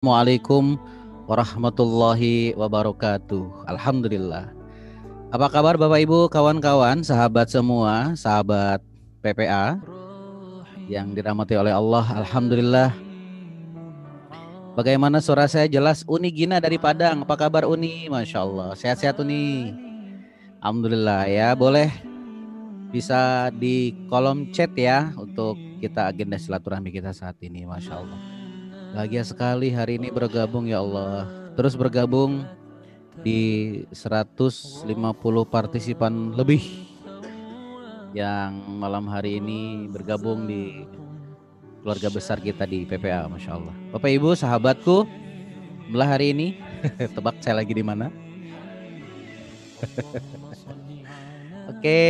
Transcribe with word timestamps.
Assalamualaikum 0.00 0.80
warahmatullahi 1.28 2.56
wabarakatuh. 2.56 3.68
Alhamdulillah. 3.68 4.48
Apa 5.28 5.52
kabar 5.52 5.76
Bapak 5.76 6.00
Ibu, 6.00 6.32
kawan-kawan, 6.32 7.04
sahabat 7.04 7.52
semua, 7.52 8.16
sahabat 8.16 8.80
PPA 9.20 9.76
yang 10.88 11.12
dirahmati 11.12 11.52
oleh 11.52 11.76
Allah. 11.76 12.16
Alhamdulillah. 12.16 12.96
Bagaimana 14.72 15.20
suara 15.20 15.44
saya 15.44 15.68
jelas? 15.68 16.00
Uni 16.08 16.32
Gina 16.32 16.64
dari 16.64 16.80
Padang. 16.80 17.28
Apa 17.28 17.36
kabar 17.36 17.68
Uni? 17.68 18.08
Masya 18.08 18.40
Allah. 18.40 18.72
Sehat-sehat 18.72 19.20
Uni. 19.20 19.68
Alhamdulillah 20.64 21.28
ya. 21.28 21.52
Boleh 21.52 21.92
bisa 22.88 23.52
di 23.52 23.92
kolom 24.08 24.48
chat 24.48 24.72
ya 24.80 25.12
untuk 25.20 25.60
kita 25.84 26.08
agenda 26.08 26.40
silaturahmi 26.40 26.88
kita 26.88 27.12
saat 27.12 27.36
ini. 27.44 27.68
Masya 27.68 28.00
Allah. 28.00 28.39
Bahagia 28.90 29.22
sekali 29.22 29.70
hari 29.70 30.02
ini 30.02 30.10
bergabung 30.10 30.66
ya 30.66 30.82
Allah. 30.82 31.30
Terus 31.54 31.78
bergabung 31.78 32.42
di 33.22 33.40
150 33.94 34.82
partisipan 35.46 36.34
lebih 36.34 36.90
yang 38.10 38.50
malam 38.82 39.06
hari 39.06 39.38
ini 39.38 39.86
bergabung 39.86 40.50
di 40.50 40.82
keluarga 41.80 42.10
besar 42.10 42.42
kita 42.42 42.66
di 42.66 42.82
PPA, 42.82 43.30
masya 43.30 43.54
Allah. 43.62 43.74
Bapak 43.94 44.10
Ibu, 44.10 44.34
sahabatku, 44.34 45.06
belah 45.94 46.10
hari 46.18 46.34
ini, 46.34 46.58
tebak 47.14 47.38
saya 47.38 47.62
lagi 47.62 47.70
di 47.70 47.86
mana? 47.86 48.10
Oke, 51.70 52.02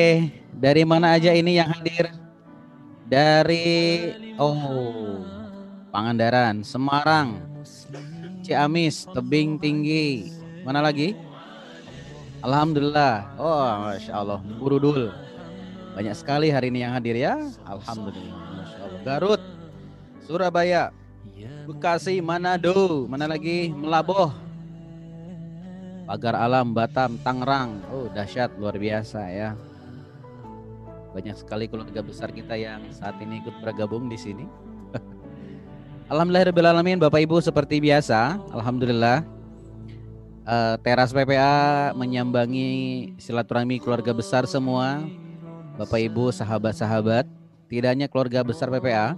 dari 0.57 0.83
mana 0.89 1.13
aja 1.13 1.37
ini 1.37 1.61
yang 1.61 1.69
hadir? 1.69 2.09
Dari 3.05 3.69
oh 4.41 5.30
Pangandaran, 5.91 6.63
Semarang, 6.63 7.43
Ciamis, 8.47 9.11
Tebing 9.11 9.59
Tinggi. 9.59 10.31
Mana 10.63 10.79
lagi? 10.79 11.19
Alhamdulillah. 12.41 13.35
Oh, 13.37 13.91
masya 13.91 14.13
Allah. 14.15 14.39
Burudul. 14.39 15.11
Banyak 15.99 16.15
sekali 16.15 16.49
hari 16.55 16.71
ini 16.71 16.87
yang 16.87 16.95
hadir 16.95 17.19
ya. 17.19 17.35
Alhamdulillah. 17.67 18.39
Masya 18.55 18.79
Allah. 18.87 19.01
Garut, 19.03 19.43
Surabaya, 20.23 20.95
Bekasi, 21.67 22.23
Manado. 22.23 23.11
Mana 23.11 23.27
lagi? 23.27 23.75
Melaboh. 23.75 24.31
Pagar 26.07 26.39
Alam, 26.39 26.71
Batam, 26.71 27.19
Tangerang. 27.23 27.83
Oh, 27.91 28.07
dahsyat 28.11 28.55
luar 28.59 28.79
biasa 28.79 29.27
ya. 29.31 29.59
Banyak 31.11 31.35
sekali 31.35 31.67
keluarga 31.67 31.99
besar 32.07 32.31
kita 32.31 32.55
yang 32.55 32.87
saat 32.95 33.19
ini 33.19 33.43
ikut 33.43 33.59
bergabung 33.59 34.07
di 34.07 34.15
sini. 34.15 34.70
Alhamdulillahirrahmanirrahim 36.11 36.99
Bapak 36.99 37.23
Ibu 37.23 37.39
seperti 37.39 37.79
biasa 37.79 38.35
Alhamdulillah. 38.51 39.23
Uh, 40.43 40.75
Teras 40.83 41.15
PPA 41.15 41.95
menyambangi 41.95 43.15
silaturahmi 43.23 43.79
keluarga 43.79 44.11
besar 44.11 44.43
semua. 44.51 45.07
Bapak 45.79 46.03
Ibu 46.03 46.35
sahabat-sahabat 46.35 47.31
Tidak 47.71 47.87
hanya 47.87 48.11
keluarga 48.11 48.43
besar 48.43 48.75
PPA 48.75 49.15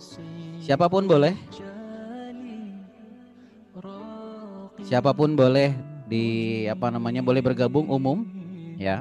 Siapa 0.61 0.85
pun 0.93 1.09
boleh. 1.09 1.33
Siapa 4.85 5.17
pun 5.17 5.33
boleh 5.33 5.73
di 6.13 6.69
apa 6.69 6.93
namanya 6.93 7.25
boleh 7.25 7.41
bergabung 7.41 7.89
umum 7.89 8.21
ya 8.77 9.01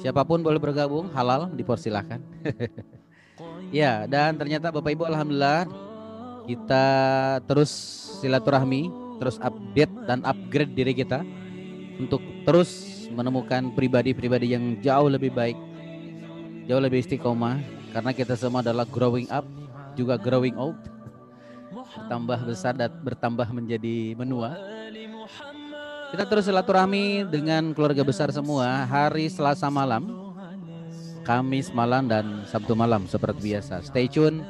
Siapa 0.00 0.24
pun 0.24 0.40
boleh 0.40 0.56
bergabung, 0.56 1.12
halal 1.12 1.52
dipersilahkan. 1.52 2.24
ya, 3.68 4.08
dan 4.08 4.32
ternyata 4.40 4.72
Bapak 4.72 4.96
Ibu 4.96 5.04
alhamdulillah 5.04 5.68
kita 6.48 6.86
terus 7.44 7.68
silaturahmi, 8.24 8.88
terus 9.20 9.36
update 9.44 9.92
dan 10.08 10.24
upgrade 10.24 10.72
diri 10.72 10.96
kita 10.96 11.20
untuk 12.00 12.24
terus 12.48 13.04
menemukan 13.12 13.76
pribadi-pribadi 13.76 14.56
yang 14.56 14.80
jauh 14.80 15.12
lebih 15.12 15.36
baik, 15.36 15.58
jauh 16.64 16.80
lebih 16.80 17.04
istiqomah 17.04 17.60
karena 17.92 18.16
kita 18.16 18.40
semua 18.40 18.64
adalah 18.64 18.88
growing 18.88 19.28
up, 19.28 19.44
juga 20.00 20.16
growing 20.16 20.56
old. 20.56 20.80
Bertambah 21.70 22.48
besar 22.48 22.72
dan 22.72 22.88
bertambah 23.04 23.52
menjadi 23.52 24.16
menua. 24.16 24.56
Kita 26.10 26.26
terus 26.26 26.50
silaturahmi 26.50 27.22
dengan 27.30 27.70
keluarga 27.70 28.02
besar 28.02 28.34
semua 28.34 28.82
hari 28.82 29.30
Selasa 29.30 29.70
malam, 29.70 30.10
Kamis 31.22 31.70
malam 31.70 32.10
dan 32.10 32.42
Sabtu 32.50 32.74
malam 32.74 33.06
seperti 33.06 33.54
biasa. 33.54 33.78
Stay 33.86 34.10
tune. 34.10 34.42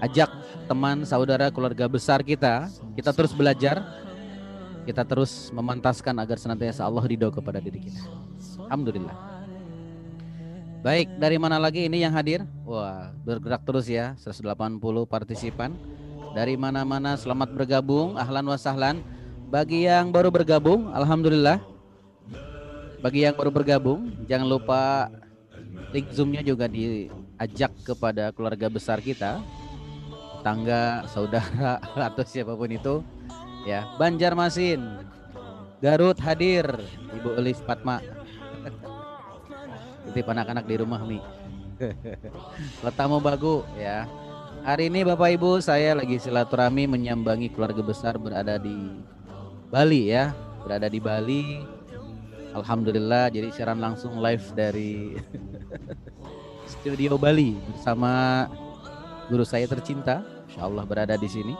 Ajak 0.00 0.32
teman, 0.64 1.04
saudara, 1.04 1.52
keluarga 1.52 1.84
besar 1.92 2.24
kita. 2.24 2.72
Kita 2.96 3.12
terus 3.12 3.36
belajar. 3.36 3.84
Kita 4.88 5.04
terus 5.04 5.52
memantaskan 5.52 6.16
agar 6.16 6.40
senantiasa 6.40 6.88
Allah 6.88 7.04
ridho 7.04 7.28
kepada 7.28 7.60
diri 7.60 7.92
kita. 7.92 8.08
Alhamdulillah. 8.64 9.12
Baik, 10.80 11.20
dari 11.20 11.36
mana 11.36 11.60
lagi 11.60 11.84
ini 11.84 12.00
yang 12.00 12.16
hadir? 12.16 12.48
Wah, 12.64 13.12
bergerak 13.28 13.60
terus 13.68 13.92
ya, 13.92 14.16
180 14.24 14.80
partisipan. 15.04 15.76
Dari 16.32 16.56
mana-mana 16.56 17.20
selamat 17.20 17.52
bergabung, 17.52 18.16
ahlan 18.16 18.48
wa 18.48 18.56
sahlan. 18.56 19.15
Bagi 19.46 19.86
yang 19.86 20.10
baru 20.10 20.34
bergabung, 20.34 20.90
alhamdulillah. 20.90 21.62
Bagi 22.98 23.22
yang 23.22 23.38
baru 23.38 23.54
bergabung, 23.54 24.10
jangan 24.26 24.48
lupa 24.50 25.06
link 25.94 26.10
Zoom-nya 26.10 26.42
juga 26.42 26.66
diajak 26.66 27.70
kepada 27.86 28.34
keluarga 28.34 28.66
besar 28.66 28.98
kita, 28.98 29.38
tangga, 30.42 31.06
saudara 31.14 31.78
atau 32.10 32.26
siapa 32.26 32.58
pun 32.58 32.74
itu. 32.74 33.06
Ya, 33.62 33.86
Banjarmasin, 34.02 34.82
Garut 35.78 36.18
hadir, 36.18 36.66
Ibu 37.14 37.38
Elis 37.38 37.62
Fatma. 37.62 38.02
Titip 40.10 40.26
anak-anak 40.26 40.66
di 40.66 40.74
rumah 40.74 41.06
Mi. 41.06 41.22
Letamu 42.84 43.22
bagu 43.22 43.62
ya. 43.78 44.10
Hari 44.66 44.90
ini 44.90 45.06
Bapak 45.06 45.38
Ibu 45.38 45.62
saya 45.62 45.94
lagi 45.94 46.18
silaturahmi 46.18 46.90
menyambangi 46.90 47.54
keluarga 47.54 47.86
besar 47.86 48.18
berada 48.18 48.58
di 48.58 48.74
Bali 49.66 50.14
ya, 50.14 50.30
berada 50.62 50.86
di 50.86 51.02
Bali. 51.02 51.44
Alhamdulillah 52.56 53.28
jadi 53.28 53.52
siaran 53.52 53.82
langsung 53.82 54.16
live 54.16 54.46
dari 54.56 55.20
studio 56.72 57.20
Bali 57.20 57.52
bersama 57.74 58.46
guru 59.28 59.44
saya 59.44 59.68
tercinta, 59.68 60.24
Insya 60.46 60.64
Allah 60.64 60.86
berada 60.86 61.14
di 61.18 61.28
sini. 61.28 61.54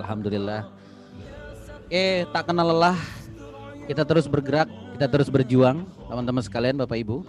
Alhamdulillah. 0.00 0.66
Eh 1.92 2.24
tak 2.32 2.48
kenal 2.48 2.72
lelah, 2.72 2.98
kita 3.90 4.06
terus 4.06 4.30
bergerak, 4.30 4.70
kita 4.94 5.06
terus 5.10 5.28
berjuang, 5.28 5.82
teman-teman 6.06 6.42
sekalian, 6.46 6.78
Bapak 6.78 6.98
Ibu. 7.02 7.26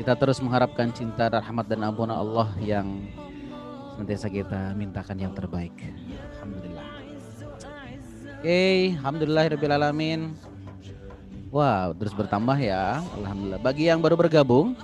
Kita 0.00 0.16
terus 0.16 0.40
mengharapkan 0.40 0.88
cinta, 0.94 1.28
rahmat 1.28 1.68
dan 1.68 1.84
ampunan 1.84 2.16
Allah 2.16 2.48
yang 2.62 3.06
senantiasa 3.92 4.32
kita 4.32 4.72
mintakan 4.78 5.20
yang 5.20 5.34
terbaik. 5.36 5.74
Alhamdulillah. 6.38 6.87
Oke, 8.38 8.94
alhamdulillah 9.02 9.50
alamin. 9.50 10.30
Wow, 11.50 11.90
terus 11.98 12.14
bertambah 12.14 12.54
ya. 12.62 13.02
Alhamdulillah. 13.18 13.58
Bagi 13.58 13.90
yang 13.90 13.98
baru 13.98 14.14
bergabung, 14.14 14.78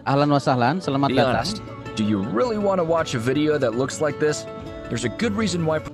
ahlan 0.00 0.32
wa 0.32 0.40
sahlan, 0.40 0.80
selamat 0.80 1.12
Be 1.12 1.20
datang. 1.20 1.44
honest, 1.44 1.56
do 1.92 2.00
you 2.00 2.24
really 2.32 2.56
want 2.56 2.80
to 2.80 2.86
watch 2.88 3.12
a 3.12 3.20
video 3.20 3.60
that 3.60 3.76
looks 3.76 4.00
like 4.00 4.16
this? 4.16 4.48
There's 4.88 5.04
a 5.04 5.12
good 5.20 5.36
reason 5.36 5.68
why. 5.68 5.84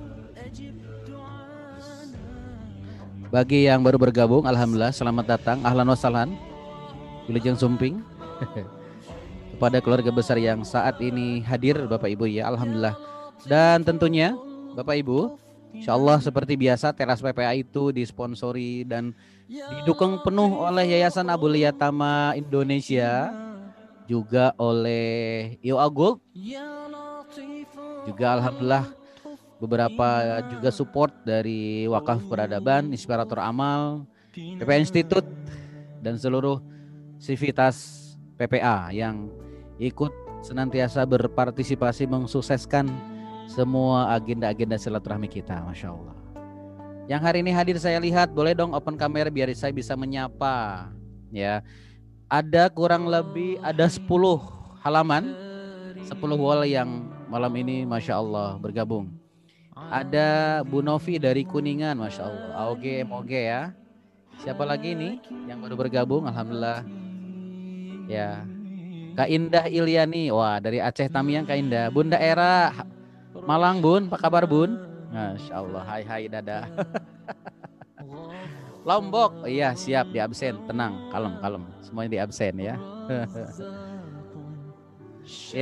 Bagi 3.35 3.67
yang 3.67 3.83
baru 3.83 3.99
bergabung, 3.99 4.47
alhamdulillah 4.47 4.95
selamat 4.95 5.25
datang, 5.27 5.59
ahlan 5.67 5.91
wa 5.91 5.99
sahlan. 5.99 6.39
Wilujeng 7.27 7.59
Sumping. 7.59 7.99
Kepada 9.51 9.83
keluarga 9.83 10.07
besar 10.07 10.39
yang 10.39 10.63
saat 10.63 11.03
ini 11.03 11.43
hadir 11.43 11.83
Bapak 11.83 12.07
Ibu 12.15 12.31
ya, 12.31 12.47
alhamdulillah. 12.47 12.95
Dan 13.43 13.83
tentunya 13.83 14.31
Bapak 14.71 15.03
Ibu, 15.03 15.42
Insya 15.73 15.97
Allah 15.97 16.21
seperti 16.21 16.53
biasa 16.53 16.93
teras 16.93 17.17
PPA 17.17 17.57
itu 17.57 17.89
disponsori 17.89 18.85
dan 18.85 19.11
didukung 19.49 20.21
penuh 20.21 20.61
oleh 20.61 20.85
Yayasan 20.93 21.33
Abu 21.33 21.49
Liyatama 21.49 22.37
Indonesia 22.37 23.33
juga 24.05 24.53
oleh 24.61 25.57
Yo 25.65 25.81
Gold 25.89 26.21
juga 28.05 28.37
alhamdulillah 28.37 28.85
beberapa 29.57 30.07
juga 30.51 30.69
support 30.75 31.11
dari 31.23 31.87
Wakaf 31.87 32.27
Peradaban, 32.27 32.91
Inspirator 32.91 33.39
Amal, 33.39 34.03
PPA 34.35 34.77
Institute 34.77 35.27
dan 36.03 36.19
seluruh 36.19 36.59
sivitas 37.15 38.03
PPA 38.35 38.91
yang 38.91 39.31
ikut 39.79 40.11
senantiasa 40.43 41.07
berpartisipasi 41.07 42.03
mensukseskan 42.11 42.91
semua 43.47 44.13
agenda-agenda 44.15 44.79
silaturahmi 44.79 45.27
kita, 45.27 45.61
masya 45.63 45.93
Allah. 45.93 46.15
Yang 47.07 47.21
hari 47.27 47.37
ini 47.43 47.51
hadir 47.51 47.77
saya 47.79 47.99
lihat, 47.99 48.31
boleh 48.31 48.55
dong 48.55 48.71
open 48.71 48.95
kamera 48.95 49.27
biar 49.27 49.51
saya 49.51 49.75
bisa 49.75 49.93
menyapa. 49.99 50.87
Ya, 51.33 51.65
ada 52.31 52.69
kurang 52.71 53.09
lebih 53.09 53.59
ada 53.59 53.89
10 53.89 54.05
halaman 54.81 55.35
10 56.03 56.19
wall 56.35 56.67
yang 56.67 57.07
malam 57.31 57.53
ini 57.55 57.87
Masya 57.87 58.19
Allah 58.19 58.59
bergabung. 58.59 59.07
Ada 59.73 60.61
Bu 60.61 60.83
Novi 60.85 61.17
dari 61.17 61.47
Kuningan, 61.47 61.97
Masya 61.97 62.21
Allah. 62.27 62.49
AOG 62.67 63.07
MOG 63.07 63.31
ya. 63.31 63.73
Siapa 64.41 64.65
lagi 64.67 64.93
nih 64.93 65.21
yang 65.47 65.63
baru 65.63 65.79
bergabung? 65.79 66.27
Alhamdulillah. 66.27 66.85
Ya. 68.05 68.45
Kak 69.13 69.29
Indah 69.29 69.65
Ilyani. 69.69 70.29
Wah, 70.33 70.57
dari 70.61 70.81
Aceh 70.81 71.09
Tamiang 71.09 71.45
Kak 71.45 71.57
Indah. 71.57 71.89
Bunda 71.89 72.17
Era 72.17 72.73
Malang 73.43 73.83
Bun, 73.83 74.07
apa 74.07 74.15
kabar 74.15 74.47
Bun? 74.47 74.79
Masya 75.11 75.53
Allah. 75.59 75.83
Hai 75.83 76.03
hai 76.07 76.23
dada. 76.31 76.63
Lombok. 78.87 79.43
Iya, 79.43 79.75
siap 79.75 80.15
di 80.15 80.19
absen. 80.23 80.63
Tenang, 80.63 81.11
kalem, 81.11 81.35
kalem. 81.43 81.63
Semuanya 81.83 82.11
di 82.11 82.19
absen 82.23 82.55
ya. 82.55 82.75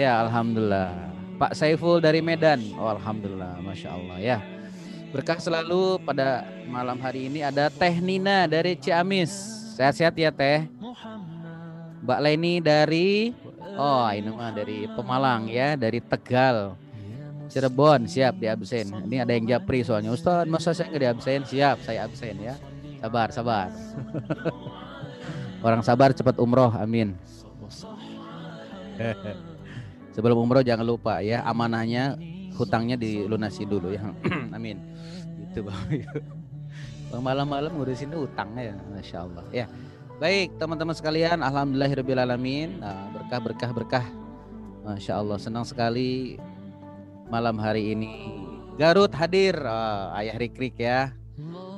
ya, 0.05 0.11
alhamdulillah. 0.25 0.93
Pak 1.41 1.57
Saiful 1.57 1.97
dari 1.97 2.21
Medan. 2.21 2.61
Oh, 2.77 2.93
alhamdulillah. 2.93 3.57
Masya 3.65 3.89
Allah 3.93 4.17
ya. 4.21 4.37
Berkah 5.09 5.41
selalu 5.41 5.99
pada 6.05 6.45
malam 6.69 7.01
hari 7.01 7.27
ini 7.27 7.43
ada 7.43 7.67
Teh 7.67 7.97
Nina 7.97 8.45
dari 8.45 8.77
Ciamis. 8.77 9.33
Sehat-sehat 9.75 10.13
ya 10.15 10.29
Teh. 10.29 10.69
Mbak 12.01 12.19
Leni 12.25 12.57
dari 12.61 13.33
Oh, 13.71 14.03
ini 14.11 14.27
mah 14.27 14.51
dari 14.51 14.83
Pemalang 14.83 15.47
ya, 15.47 15.79
dari 15.79 16.03
Tegal. 16.03 16.75
Cirebon 17.51 18.07
siap 18.07 18.39
di 18.39 18.47
absen. 18.47 18.87
Ini 19.11 19.27
ada 19.27 19.35
yang 19.35 19.43
japri 19.43 19.83
soalnya. 19.83 20.15
Ustaz, 20.15 20.47
masa 20.47 20.71
saya 20.71 20.87
nggak 20.87 21.03
di 21.03 21.09
absen? 21.11 21.39
Siap, 21.43 21.83
saya 21.83 22.07
absen 22.07 22.39
ya. 22.39 22.55
Sabar, 23.03 23.27
sabar. 23.35 23.67
Orang 25.67 25.83
sabar 25.83 26.15
cepat 26.15 26.39
umroh, 26.39 26.71
amin. 26.79 27.11
Sebelum 30.15 30.39
umroh 30.39 30.63
jangan 30.63 30.83
lupa 30.87 31.19
ya 31.23 31.43
amanahnya 31.43 32.15
hutangnya 32.55 32.95
dilunasi 32.95 33.67
dulu 33.67 33.91
ya. 33.91 34.07
amin. 34.55 34.79
Itu 35.51 35.63
Bang. 35.67 35.91
Malam-malam 37.11 37.75
ngurusin 37.75 38.15
hutangnya 38.15 38.71
ya, 38.71 38.75
Masya 38.95 39.17
Allah. 39.27 39.43
Ya. 39.51 39.65
Baik, 40.23 40.55
teman-teman 40.55 40.95
sekalian, 40.95 41.43
alhamdulillahirobbilalamin. 41.43 42.79
Nah, 42.79 43.11
berkah 43.11 43.39
berkah 43.43 43.71
berkah. 43.75 44.05
Masya 44.87 45.19
Allah, 45.19 45.35
senang 45.35 45.65
sekali 45.67 46.39
malam 47.31 47.55
hari 47.55 47.95
ini. 47.95 48.11
Garut 48.75 49.15
hadir, 49.15 49.55
oh, 49.63 50.11
ayah 50.19 50.35
Rikrik 50.35 50.75
ya. 50.75 51.15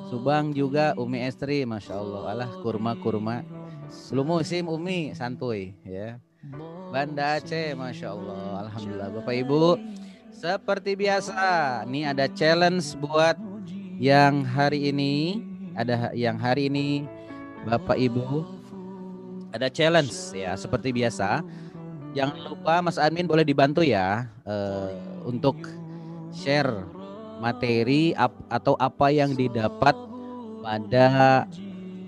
Subang 0.10 0.50
juga 0.50 0.98
Umi 0.98 1.22
Estri, 1.22 1.62
masya 1.64 2.02
Allah. 2.02 2.22
Alah 2.34 2.50
kurma 2.66 2.98
kurma. 2.98 3.46
Belum 4.10 4.26
musim 4.26 4.66
Umi 4.66 5.14
santuy 5.14 5.78
ya. 5.86 6.18
Banda 6.90 7.38
Aceh, 7.38 7.78
masya 7.78 8.18
Allah. 8.18 8.66
Alhamdulillah 8.68 9.10
Bapak 9.22 9.36
Ibu. 9.46 9.78
Seperti 10.34 10.98
biasa, 10.98 11.86
ini 11.86 12.10
ada 12.10 12.26
challenge 12.26 12.98
buat 12.98 13.38
yang 14.02 14.42
hari 14.42 14.90
ini. 14.90 15.40
Ada 15.74 16.14
yang 16.14 16.38
hari 16.38 16.70
ini 16.70 17.06
Bapak 17.66 17.98
Ibu 17.98 18.46
ada 19.54 19.70
challenge 19.70 20.34
ya 20.34 20.58
seperti 20.58 20.90
biasa 20.90 21.46
Jangan 22.14 22.38
lupa 22.46 22.78
Mas 22.86 23.02
Admin 23.02 23.26
boleh 23.26 23.46
dibantu 23.46 23.82
ya 23.82 24.30
uh, 24.46 25.13
untuk 25.24 25.56
share 26.36 26.88
materi 27.40 28.16
ap, 28.16 28.32
atau 28.48 28.78
apa 28.80 29.12
yang 29.12 29.36
didapat 29.36 29.96
pada 30.64 31.44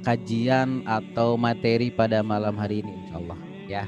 kajian 0.06 0.86
atau 0.86 1.36
materi 1.36 1.90
pada 1.92 2.22
malam 2.22 2.56
hari 2.56 2.86
ini 2.86 2.92
insya 3.04 3.16
Allah 3.20 3.40
ya. 3.66 3.84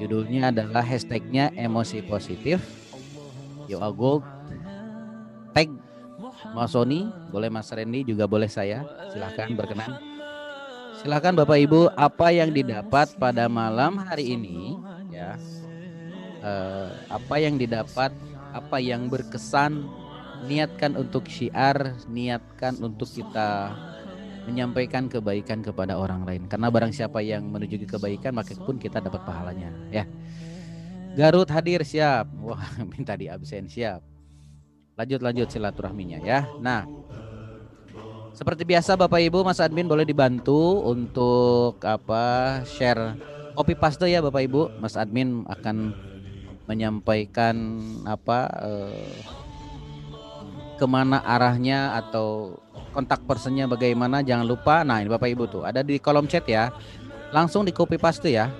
Judulnya 0.00 0.50
adalah 0.50 0.82
hashtagnya 0.82 1.54
emosi 1.54 2.02
positif. 2.04 2.58
Yo 3.70 3.78
Gold 3.94 4.26
tag 5.54 5.70
Mas 6.52 6.74
Sony, 6.74 7.06
boleh 7.30 7.48
Mas 7.48 7.70
Randy 7.70 8.02
juga 8.02 8.26
boleh 8.26 8.50
saya. 8.50 8.82
Silahkan 9.14 9.54
berkenan. 9.54 9.94
Silahkan 11.00 11.34
Bapak 11.34 11.58
Ibu 11.58 11.90
apa 11.94 12.34
yang 12.34 12.50
didapat 12.50 13.14
pada 13.18 13.46
malam 13.50 13.98
hari 13.98 14.38
ini 14.38 14.78
ya 15.10 15.34
uh, 16.42 16.90
apa 17.08 17.34
yang 17.38 17.56
didapat 17.56 18.10
apa 18.52 18.78
yang 18.78 19.08
berkesan 19.08 19.88
niatkan 20.46 20.98
untuk 20.98 21.26
syiar 21.26 21.96
niatkan 22.06 22.76
untuk 22.82 23.08
kita 23.08 23.72
menyampaikan 24.46 25.06
kebaikan 25.06 25.62
kepada 25.62 25.94
orang 25.98 26.26
lain. 26.26 26.50
Karena 26.50 26.68
barang 26.68 26.90
siapa 26.90 27.22
yang 27.22 27.46
menuju 27.46 27.86
ke 27.86 27.86
kebaikan 27.96 28.34
maka 28.34 28.54
pun 28.58 28.78
kita 28.78 28.98
dapat 28.98 29.22
pahalanya 29.22 29.70
ya. 29.90 30.04
Garut 31.14 31.48
hadir 31.52 31.86
siap. 31.86 32.26
Wah 32.42 32.62
minta 32.92 33.14
di 33.14 33.30
absen 33.30 33.70
siap. 33.70 34.02
Lanjut 34.98 35.20
lanjut 35.24 35.48
silaturahminya 35.48 36.18
ya. 36.20 36.44
Nah 36.58 36.84
seperti 38.32 38.64
biasa 38.64 38.96
Bapak 38.96 39.20
Ibu 39.20 39.44
Mas 39.44 39.60
Admin 39.60 39.86
boleh 39.86 40.08
dibantu 40.08 40.80
untuk 40.88 41.78
apa 41.84 42.60
share 42.64 43.14
copy 43.54 43.76
paste 43.76 44.08
ya 44.08 44.24
Bapak 44.24 44.42
Ibu. 44.48 44.80
Mas 44.80 44.96
admin 44.98 45.44
akan 45.46 45.92
menyampaikan 46.66 47.54
apa 48.06 48.48
eh, 48.62 49.16
ke 50.78 50.86
mana 50.86 51.22
arahnya 51.22 51.94
atau 51.98 52.58
kontak 52.90 53.22
personnya 53.24 53.70
bagaimana 53.70 54.20
jangan 54.22 54.46
lupa. 54.46 54.82
Nah 54.82 55.02
ini 55.02 55.10
Bapak 55.10 55.30
Ibu 55.30 55.44
tuh 55.46 55.62
ada 55.62 55.80
di 55.82 55.98
kolom 55.98 56.26
chat 56.26 56.46
ya. 56.46 56.74
Langsung 57.32 57.64
di 57.64 57.72
copy 57.72 57.96
paste 57.96 58.28
ya. 58.28 58.50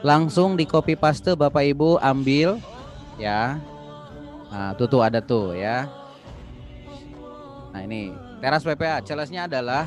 Langsung 0.00 0.56
di 0.56 0.64
copy 0.64 0.96
paste 0.96 1.36
Bapak 1.36 1.64
Ibu 1.64 2.00
ambil 2.00 2.56
ya. 3.20 3.60
Nah 4.50 4.72
tuh 4.74 4.88
tuh 4.88 5.00
ada 5.04 5.20
tuh 5.20 5.52
ya. 5.54 5.86
Nah 7.70 7.80
ini 7.86 8.10
teras 8.42 8.66
PPA 8.66 9.04
challenge-nya 9.04 9.46
adalah 9.46 9.86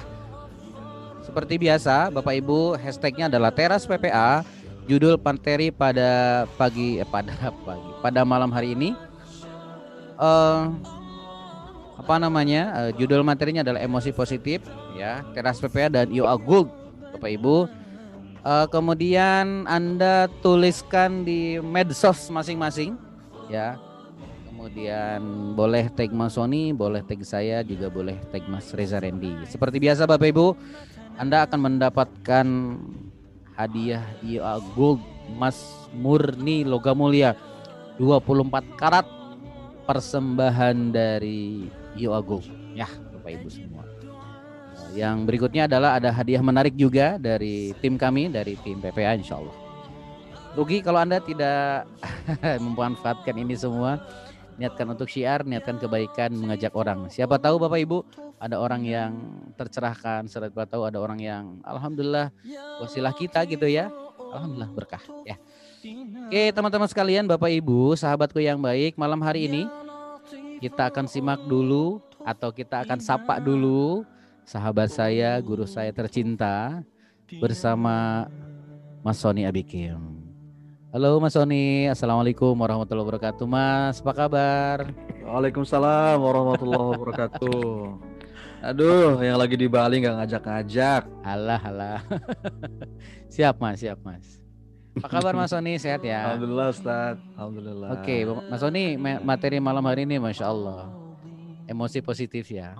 seperti 1.24 1.56
biasa, 1.56 2.12
Bapak 2.12 2.36
Ibu, 2.36 2.76
hashtagnya 2.76 3.32
adalah 3.32 3.48
Teras 3.56 3.88
PPA. 3.88 4.44
Judul 4.84 5.16
Panteri 5.16 5.72
pada 5.72 6.44
pagi 6.60 7.00
eh, 7.00 7.08
pada 7.08 7.32
pagi 7.68 7.92
pada 8.04 8.22
malam 8.28 8.52
hari 8.52 8.76
ini. 8.76 8.92
Uh, 10.20 10.70
apa 11.98 12.20
namanya? 12.20 12.74
Uh, 12.76 12.92
judul 13.00 13.24
materinya 13.24 13.64
adalah 13.64 13.80
emosi 13.82 14.12
positif, 14.12 14.62
ya. 14.94 15.24
Teras 15.32 15.64
PPA 15.64 15.88
dan 15.88 16.12
Yo 16.12 16.28
Agul, 16.28 16.68
Bapak 17.16 17.32
Ibu. 17.32 17.72
Uh, 18.44 18.68
kemudian 18.68 19.64
Anda 19.72 20.28
tuliskan 20.44 21.24
di 21.24 21.64
medsos 21.64 22.28
masing-masing, 22.28 23.00
ya. 23.48 23.80
Kemudian 24.52 25.24
boleh 25.56 25.92
tag 25.92 26.12
Mas 26.12 26.36
Sony, 26.36 26.76
boleh 26.76 27.04
tag 27.04 27.20
saya, 27.24 27.64
juga 27.64 27.88
boleh 27.88 28.20
tag 28.32 28.44
Mas 28.52 28.70
Reza 28.76 29.00
Rendi. 29.00 29.34
Seperti 29.48 29.80
biasa 29.80 30.04
Bapak 30.08 30.28
Ibu, 30.30 30.56
anda 31.18 31.46
akan 31.46 31.60
mendapatkan 31.72 32.48
hadiah 33.58 34.04
IA 34.26 34.60
Gold 34.74 35.02
Mas 35.38 35.88
Murni 35.94 36.66
Logam 36.66 37.00
Mulia 37.00 37.38
24 38.02 38.80
karat 38.80 39.06
persembahan 39.86 40.92
dari 40.94 41.70
IA 41.98 42.20
Gold 42.24 42.48
ya 42.74 42.90
Bapak 42.90 43.32
Ibu 43.40 43.48
semua. 43.50 43.84
Yang 44.94 45.18
berikutnya 45.26 45.66
adalah 45.66 45.98
ada 45.98 46.14
hadiah 46.14 46.42
menarik 46.42 46.78
juga 46.78 47.18
dari 47.18 47.74
tim 47.82 47.98
kami 47.98 48.30
dari 48.30 48.54
tim 48.62 48.78
PPA 48.78 49.18
insya 49.18 49.42
Allah. 49.42 49.56
Rugi 50.54 50.86
kalau 50.86 51.02
Anda 51.02 51.18
tidak 51.18 51.90
memanfaatkan 52.66 53.34
ini 53.42 53.58
semua 53.58 53.98
niatkan 54.58 54.86
untuk 54.86 55.10
syiar, 55.10 55.42
niatkan 55.42 55.82
kebaikan, 55.82 56.30
mengajak 56.38 56.74
orang. 56.78 57.10
Siapa 57.10 57.42
tahu 57.42 57.58
Bapak 57.58 57.80
Ibu 57.82 57.98
ada 58.44 58.60
orang 58.60 58.84
yang 58.84 59.12
tercerahkan, 59.56 60.28
siapa 60.28 60.68
tahu 60.68 60.84
ada 60.84 61.00
orang 61.00 61.16
yang 61.24 61.44
alhamdulillah 61.64 62.28
wasilah 62.84 63.16
kita 63.16 63.48
gitu 63.48 63.72
ya. 63.72 63.88
Alhamdulillah 64.20 64.72
berkah 64.76 65.00
ya. 65.24 65.40
Oke, 66.28 66.52
teman-teman 66.52 66.92
sekalian, 66.92 67.24
Bapak 67.24 67.48
Ibu, 67.48 67.96
sahabatku 67.96 68.44
yang 68.44 68.60
baik, 68.60 69.00
malam 69.00 69.24
hari 69.24 69.48
ini 69.48 69.64
kita 70.60 70.92
akan 70.92 71.08
simak 71.08 71.40
dulu 71.48 72.04
atau 72.28 72.52
kita 72.52 72.84
akan 72.84 73.00
sapa 73.00 73.40
dulu 73.40 74.04
sahabat 74.44 74.92
saya, 74.92 75.40
guru 75.40 75.64
saya 75.64 75.96
tercinta 75.96 76.84
bersama 77.40 78.28
Mas 79.08 79.24
Sony 79.24 79.48
Abikim. 79.48 80.20
Halo 80.92 81.16
Mas 81.24 81.32
Sony, 81.32 81.88
Assalamualaikum 81.88 82.52
warahmatullahi 82.60 83.08
wabarakatuh 83.08 83.48
Mas, 83.48 84.04
apa 84.04 84.12
kabar? 84.12 84.78
Waalaikumsalam 85.24 86.20
warahmatullahi 86.20 86.92
wabarakatuh 86.92 88.13
Aduh, 88.64 89.20
yang 89.20 89.36
lagi 89.36 89.60
di 89.60 89.68
Bali 89.68 90.00
nggak 90.00 90.24
ngajak-ngajak. 90.24 91.04
Alah, 91.28 91.60
alah. 91.68 92.00
Siap 93.34 93.60
Mas, 93.60 93.84
siap 93.84 94.00
Mas. 94.08 94.40
Apa 95.04 95.20
kabar 95.20 95.36
Mas 95.36 95.52
Sony, 95.52 95.76
sehat 95.76 96.00
ya? 96.06 96.32
Alhamdulillah 96.32 96.72
Ustaz, 96.72 97.20
Alhamdulillah. 97.36 97.90
Oke, 97.98 98.24
Mas 98.48 98.64
Sony, 98.64 98.96
materi 99.20 99.60
malam 99.60 99.84
hari 99.84 100.08
ini 100.08 100.16
Masya 100.16 100.48
Allah. 100.48 100.96
Emosi 101.68 102.00
positif 102.00 102.48
ya? 102.54 102.72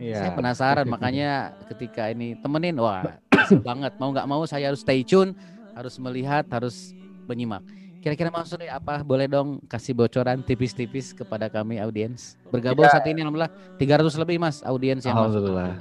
Iya. 0.00 0.24
Saya 0.24 0.30
penasaran 0.32 0.86
makanya 0.88 1.52
ketika 1.68 2.08
ini 2.08 2.38
temenin 2.40 2.78
wah 2.80 3.04
banget. 3.68 3.92
Mau 4.00 4.08
nggak 4.08 4.24
mau 4.30 4.40
saya 4.48 4.72
harus 4.72 4.80
stay 4.80 5.04
tune 5.04 5.36
harus 5.74 6.00
melihat 6.00 6.48
harus 6.48 6.96
menyimak. 7.28 7.60
Kira-kira 8.04 8.28
maksudnya 8.28 8.76
apa? 8.76 9.00
Boleh 9.00 9.24
dong 9.24 9.64
kasih 9.64 9.96
bocoran 9.96 10.44
tipis-tipis 10.44 11.16
kepada 11.16 11.48
kami 11.48 11.80
audiens. 11.80 12.36
Bergabung 12.52 12.84
saat 12.84 13.08
ini 13.08 13.24
alhamdulillah 13.24 13.48
300 13.80 14.12
lebih 14.20 14.36
Mas 14.36 14.60
audiens 14.60 15.00
yang. 15.08 15.16
Alhamdulillah. 15.16 15.80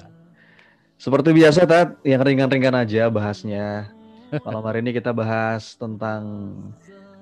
Seperti 0.96 1.30
biasa 1.36 1.68
Tat, 1.68 2.00
yang 2.08 2.24
ringan-ringan 2.24 2.76
aja 2.80 3.12
bahasnya. 3.12 3.92
Malam 4.44 4.64
hari 4.64 4.80
ini 4.84 4.92
kita 4.96 5.12
bahas 5.12 5.76
tentang 5.76 6.24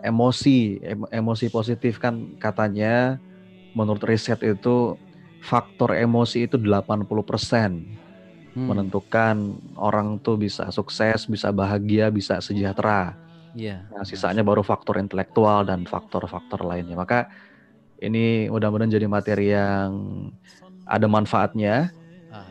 emosi, 0.01 0.81
em- 0.81 1.10
emosi 1.12 1.46
positif 1.53 1.98
kan 2.01 2.34
katanya 2.41 3.22
menurut 3.74 4.03
riset 4.05 4.39
itu 4.46 4.98
faktor 5.41 5.96
emosi 5.98 6.48
itu 6.50 6.58
80% 6.62 7.72
Hmm, 8.55 8.67
menentukan 8.70 9.58
orang 9.79 10.20
tuh 10.22 10.38
bisa 10.39 10.70
sukses, 10.74 11.25
bisa 11.29 11.50
bahagia, 11.53 12.10
bisa 12.13 12.38
sejahtera. 12.43 13.17
Iya. 13.51 13.84
Nah, 13.91 14.03
sisanya 14.08 14.41
baru 14.41 14.63
faktor 14.63 14.96
intelektual 14.98 15.67
dan 15.67 15.84
faktor-faktor 15.84 16.63
lainnya. 16.63 16.96
Maka 16.96 17.27
ini 18.01 18.48
mudah-mudahan 18.50 18.89
jadi 18.89 19.05
materi 19.05 19.51
yang 19.53 19.91
ada 20.88 21.05
manfaatnya. 21.05 21.91
Ah, 22.31 22.48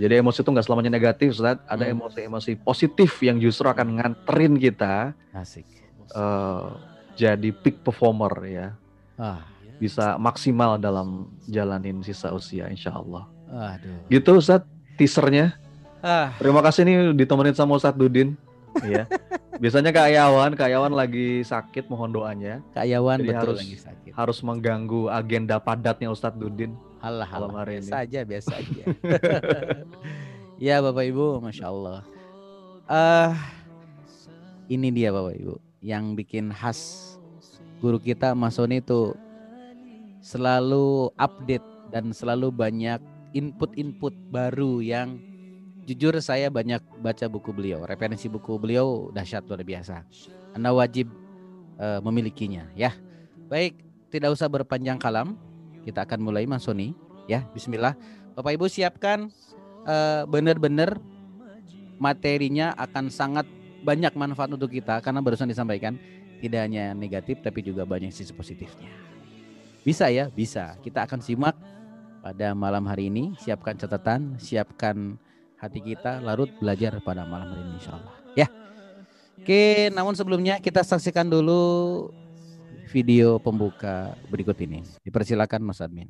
Jadi 0.00 0.16
emosi 0.22 0.40
itu 0.40 0.48
nggak 0.48 0.64
selamanya 0.64 0.92
negatif, 0.92 1.36
Ustaz. 1.36 1.60
Ada 1.68 1.88
Hmm. 1.88 1.98
emosi-emosi 1.98 2.56
positif 2.62 3.20
yang 3.20 3.36
justru 3.36 3.68
akan 3.68 4.00
nganterin 4.00 4.56
kita 4.56 5.12
asik. 5.36 5.66
eh, 6.10 6.66
jadi 7.14 7.48
peak 7.54 7.84
performer 7.86 8.32
ya. 8.48 8.66
Ah, 9.14 9.44
Bisa 9.80 10.20
maksimal 10.20 10.76
dalam 10.76 11.28
jalanin 11.48 12.04
sisa 12.04 12.32
usia 12.32 12.68
insya 12.68 12.92
Allah. 12.96 13.24
aduh. 13.48 14.08
Gitu 14.12 14.30
Ustaz, 14.36 14.64
teasernya. 14.96 15.56
Ah, 16.00 16.32
Terima 16.40 16.60
kasih 16.64 16.84
nih 16.84 16.96
ditemenin 17.16 17.52
sama 17.56 17.76
Ustaz 17.76 17.92
Dudin. 17.92 18.36
Ya. 18.82 19.04
Biasanya 19.56 19.90
Kak 19.90 20.08
Yawan, 20.08 20.50
Kak 20.56 20.68
Yawan 20.68 20.92
lagi 20.92 21.42
sakit 21.42 21.86
mohon 21.86 22.10
doanya. 22.10 22.64
Kak 22.72 22.86
Yawan 22.86 23.20
Jadi 23.20 23.28
betul 23.28 23.40
harus- 23.52 23.60
lagi 23.60 23.76
sakit. 23.76 24.10
Harus 24.14 24.38
mengganggu 24.40 25.08
agenda 25.08 25.56
padatnya 25.58 26.08
Ustadz 26.08 26.36
Dudin. 26.36 26.74
Halah, 27.00 27.28
malam 27.28 27.56
hari 27.56 27.80
Biasa 27.80 28.04
aja, 28.04 28.20
biasa 28.22 28.50
aja. 28.56 28.82
ya 30.66 30.80
Bapak 30.80 31.04
Ibu, 31.06 31.40
Masya 31.40 31.66
Allah. 31.66 32.00
eh 32.86 33.32
ini 34.68 34.90
dia 34.90 35.08
Bapak 35.10 35.34
Ibu, 35.34 35.54
yang 35.80 36.12
bikin 36.12 36.50
khas 36.50 37.14
guru 37.80 37.96
kita 37.96 38.34
Mas 38.34 38.58
Sony 38.58 38.82
itu 38.82 39.14
selalu 40.20 41.08
update 41.16 41.64
dan 41.88 42.12
selalu 42.12 42.52
banyak 42.52 43.00
input-input 43.32 44.12
baru 44.28 44.84
yang 44.84 45.16
jujur 45.90 46.14
saya 46.22 46.46
banyak 46.46 46.78
baca 47.02 47.26
buku 47.26 47.50
beliau. 47.50 47.82
Referensi 47.82 48.30
buku 48.30 48.54
beliau 48.62 49.10
dahsyat 49.10 49.42
luar 49.50 49.66
biasa. 49.66 50.06
Anda 50.54 50.70
wajib 50.70 51.10
eh, 51.82 51.98
memilikinya 51.98 52.70
ya. 52.78 52.94
Baik, 53.50 53.82
tidak 54.14 54.38
usah 54.38 54.46
berpanjang 54.46 55.02
kalam. 55.02 55.34
Kita 55.82 56.06
akan 56.06 56.22
mulai 56.22 56.46
Mas 56.46 56.62
Sony 56.62 56.94
ya. 57.26 57.42
Bismillah. 57.50 57.98
Bapak 58.38 58.54
Ibu 58.54 58.70
siapkan 58.70 59.26
eh, 59.90 60.22
benar-benar 60.30 61.02
materinya 61.98 62.70
akan 62.78 63.10
sangat 63.10 63.50
banyak 63.82 64.14
manfaat 64.14 64.54
untuk 64.54 64.70
kita 64.70 65.02
karena 65.02 65.18
barusan 65.18 65.50
disampaikan 65.50 65.98
tidak 66.38 66.70
hanya 66.70 66.94
negatif 66.94 67.42
tapi 67.42 67.66
juga 67.66 67.82
banyak 67.82 68.14
sisi 68.14 68.30
positifnya. 68.30 68.88
Bisa 69.82 70.12
ya, 70.12 70.30
bisa. 70.30 70.76
Kita 70.84 71.08
akan 71.08 71.18
simak 71.24 71.56
pada 72.20 72.52
malam 72.52 72.84
hari 72.84 73.08
ini. 73.08 73.32
Siapkan 73.40 73.76
catatan, 73.80 74.36
siapkan 74.36 75.16
hati 75.60 75.80
kita, 75.84 76.24
larut 76.24 76.48
belajar 76.56 76.96
pada 77.04 77.28
malam 77.28 77.52
hari 77.52 77.62
ini 77.62 77.76
insya 77.76 77.92
Allah. 78.00 78.14
Ya. 78.32 78.48
Oke, 79.36 79.92
namun 79.92 80.16
sebelumnya 80.16 80.56
kita 80.60 80.80
saksikan 80.80 81.28
dulu 81.28 82.08
video 82.88 83.36
pembuka 83.38 84.16
berikut 84.32 84.56
ini. 84.64 84.82
Dipersilakan 85.04 85.60
Mas 85.60 85.84
Admin. 85.84 86.08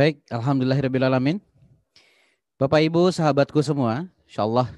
Baik, 0.00 0.24
alhamdulillahirobbilalamin. 0.32 1.44
Bapak 2.56 2.80
Ibu, 2.88 3.12
sahabatku 3.12 3.60
semua, 3.60 4.08
insyaallah 4.24 4.72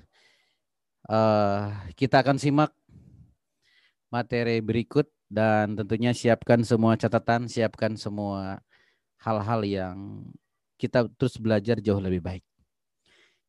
eh 1.06 1.66
kita 1.94 2.26
akan 2.26 2.42
simak 2.42 2.74
materi 4.10 4.58
berikut 4.58 5.06
dan 5.30 5.78
tentunya 5.78 6.10
siapkan 6.10 6.66
semua 6.66 6.98
catatan, 6.98 7.46
siapkan 7.46 7.94
semua 7.94 8.66
hal-hal 9.22 9.62
yang 9.62 10.26
kita 10.74 11.06
terus 11.14 11.38
belajar 11.38 11.78
jauh 11.78 12.02
lebih 12.02 12.18
baik. 12.18 12.42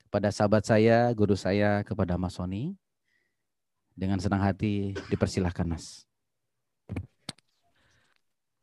Kepada 0.06 0.30
sahabat 0.30 0.70
saya, 0.70 1.10
guru 1.18 1.34
saya, 1.34 1.82
kepada 1.82 2.22
Mas 2.22 2.38
Sony, 2.38 2.78
dengan 3.98 4.22
senang 4.22 4.46
hati 4.46 4.94
dipersilahkan 5.10 5.66
Mas. 5.66 6.06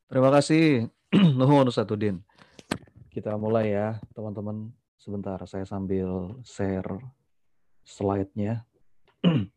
Terima 0.07 0.31
kasih 0.31 0.87
Nuhun 1.35 1.67
Ustadz 1.67 1.90
Udin. 1.90 2.29
Kita 3.11 3.35
mulai 3.35 3.75
ya 3.75 3.99
teman-teman. 4.14 4.71
Sebentar 4.95 5.43
saya 5.43 5.67
sambil 5.67 6.31
share 6.47 6.87
slide-nya. 7.83 8.62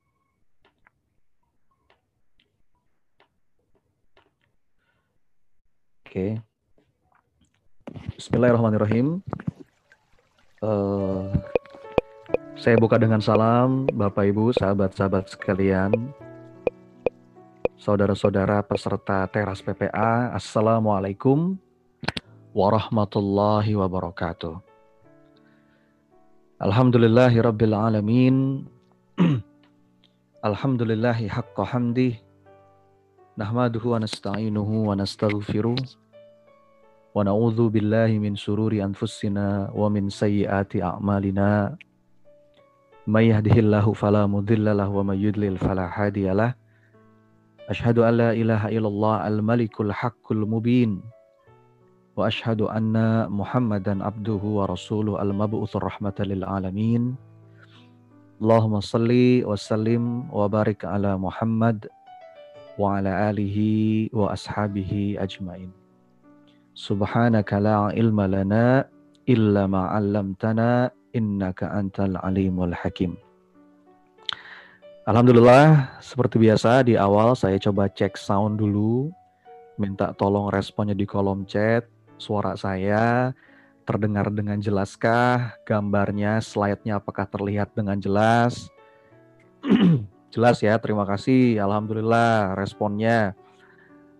Oke. 6.01 6.41
Bismillahirrahmanirrahim. 8.17 9.21
Eh, 10.65 11.25
saya 12.57 12.73
buka 12.81 12.97
dengan 12.97 13.21
salam 13.21 13.85
Bapak 13.85 14.33
Ibu, 14.33 14.57
sahabat-sahabat 14.57 15.29
sekalian. 15.29 15.93
saudara-saudara 17.77 18.63
peserta 18.63 19.27
teras 19.27 19.59
PPA, 19.59 20.31
Assalamualaikum 20.31 21.59
warahmatullahi 22.53 23.73
wabarakatuh. 23.73 24.61
Alhamdulillahi 26.61 27.41
rabbil 27.41 27.73
alamin. 27.73 28.69
Alhamdulillahi 30.45 31.33
haqqa 31.33 31.65
hamdih. 31.65 32.21
Nahmaduhu 33.33 33.97
wa 33.97 34.05
nasta'inuhu 34.05 34.85
wa 34.85 34.93
nastaghfiruh. 34.93 35.81
Wa 37.13 37.25
na'udzu 37.25 37.73
billahi 37.73 38.21
min 38.21 38.37
sururi 38.37 38.85
anfusina 38.85 39.73
wa 39.73 39.89
min 39.89 40.13
sayyiati 40.13 40.85
a'malina. 40.85 41.73
May 43.09 43.33
yahdihillahu 43.33 43.97
fala 43.97 44.29
mudhillalah 44.29 44.87
wa 44.93 45.01
may 45.01 45.17
yudlil 45.17 45.57
fala 45.57 45.89
hadiyalah. 45.89 46.53
Ashhadu 47.65 48.05
an 48.05 48.13
la 48.21 48.29
ilaha 48.37 48.69
illallah 48.69 49.25
al-malikul 49.25 49.89
haqqul 49.89 50.45
mubin. 50.45 51.01
واشهد 52.18 52.66
ان 52.66 52.96
محمدا 53.30 54.04
عبده 54.04 54.42
ورسوله 54.42 55.22
المبعوث 55.22 55.76
رحمه 55.76 56.18
للعالمين 56.20 57.14
اللهم 58.42 58.74
صل 58.80 59.10
وسلم 59.46 60.04
وبارك 60.32 60.84
على 60.84 61.14
محمد 61.18 61.86
وعلى 62.78 63.30
اله 63.30 63.58
واصحابه 64.12 64.92
اجمعين 65.18 65.70
سبحانك 66.74 67.50
لا 67.54 67.90
علم 67.94 68.18
لنا 68.20 68.86
الا 69.28 69.66
ما 69.66 69.82
علمتنا 69.94 70.90
انك 71.16 71.60
انت 71.66 72.00
العليم 72.00 72.56
الحكيم 72.62 73.14
Alhamdulillah, 75.08 75.96
seperti 76.04 76.36
biasa 76.36 76.84
di 76.84 76.92
awal 76.92 77.32
saya 77.32 77.56
coba 77.56 77.88
cek 77.88 78.20
sound 78.20 78.60
dulu, 78.60 79.08
minta 79.80 80.12
tolong 80.12 80.52
responnya 80.52 80.92
di 80.92 81.08
kolom 81.08 81.48
chat, 81.48 81.88
suara 82.23 82.55
saya 82.55 83.35
terdengar 83.83 84.31
dengan 84.31 84.55
jelaskah? 84.63 85.59
Gambarnya, 85.67 86.39
slide-nya 86.39 87.03
apakah 87.03 87.27
terlihat 87.27 87.75
dengan 87.75 87.99
jelas? 87.99 88.71
jelas 90.33 90.63
ya, 90.63 90.79
terima 90.79 91.03
kasih. 91.03 91.59
Alhamdulillah 91.59 92.55
responnya. 92.55 93.35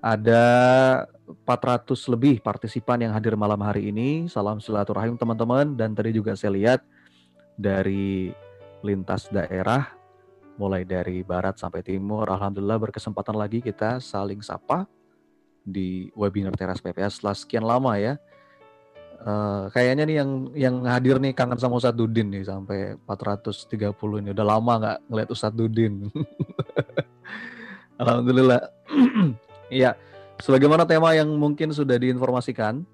Ada 0.03 0.43
400 1.47 1.95
lebih 2.11 2.43
partisipan 2.43 2.99
yang 2.99 3.15
hadir 3.15 3.39
malam 3.39 3.63
hari 3.63 3.87
ini. 3.87 4.27
Salam 4.27 4.59
silaturahim 4.59 5.15
teman-teman. 5.15 5.79
Dan 5.79 5.95
tadi 5.95 6.11
juga 6.11 6.35
saya 6.35 6.51
lihat 6.51 6.83
dari 7.55 8.35
lintas 8.83 9.31
daerah, 9.31 9.87
mulai 10.59 10.83
dari 10.83 11.23
barat 11.23 11.55
sampai 11.55 11.79
timur. 11.79 12.27
Alhamdulillah 12.27 12.83
berkesempatan 12.83 13.39
lagi 13.39 13.63
kita 13.63 14.03
saling 14.03 14.43
sapa 14.43 14.83
di 15.63 16.11
webinar 16.13 16.53
Teras 16.53 16.83
PPA 16.83 17.07
setelah 17.07 17.35
sekian 17.35 17.63
lama 17.63 17.95
ya. 17.95 18.19
Uh, 19.23 19.71
kayaknya 19.71 20.03
nih 20.03 20.15
yang 20.19 20.31
yang 20.51 20.75
hadir 20.83 21.15
nih 21.15 21.31
kangen 21.31 21.55
sama 21.55 21.79
Ustadz 21.79 21.95
Dudin 21.95 22.27
nih 22.27 22.43
sampai 22.43 22.99
430 23.07 23.71
ini 24.19 24.35
udah 24.35 24.43
lama 24.43 24.73
nggak 24.83 24.97
ngeliat 25.07 25.29
Ustadz 25.31 25.55
Dudin. 25.55 26.11
Alhamdulillah. 28.01 28.61
Iya, 29.73 29.97
sebagaimana 30.37 30.85
tema 30.85 31.17
yang 31.17 31.33
mungkin 31.33 31.73
sudah 31.73 31.97
diinformasikan, 31.97 32.85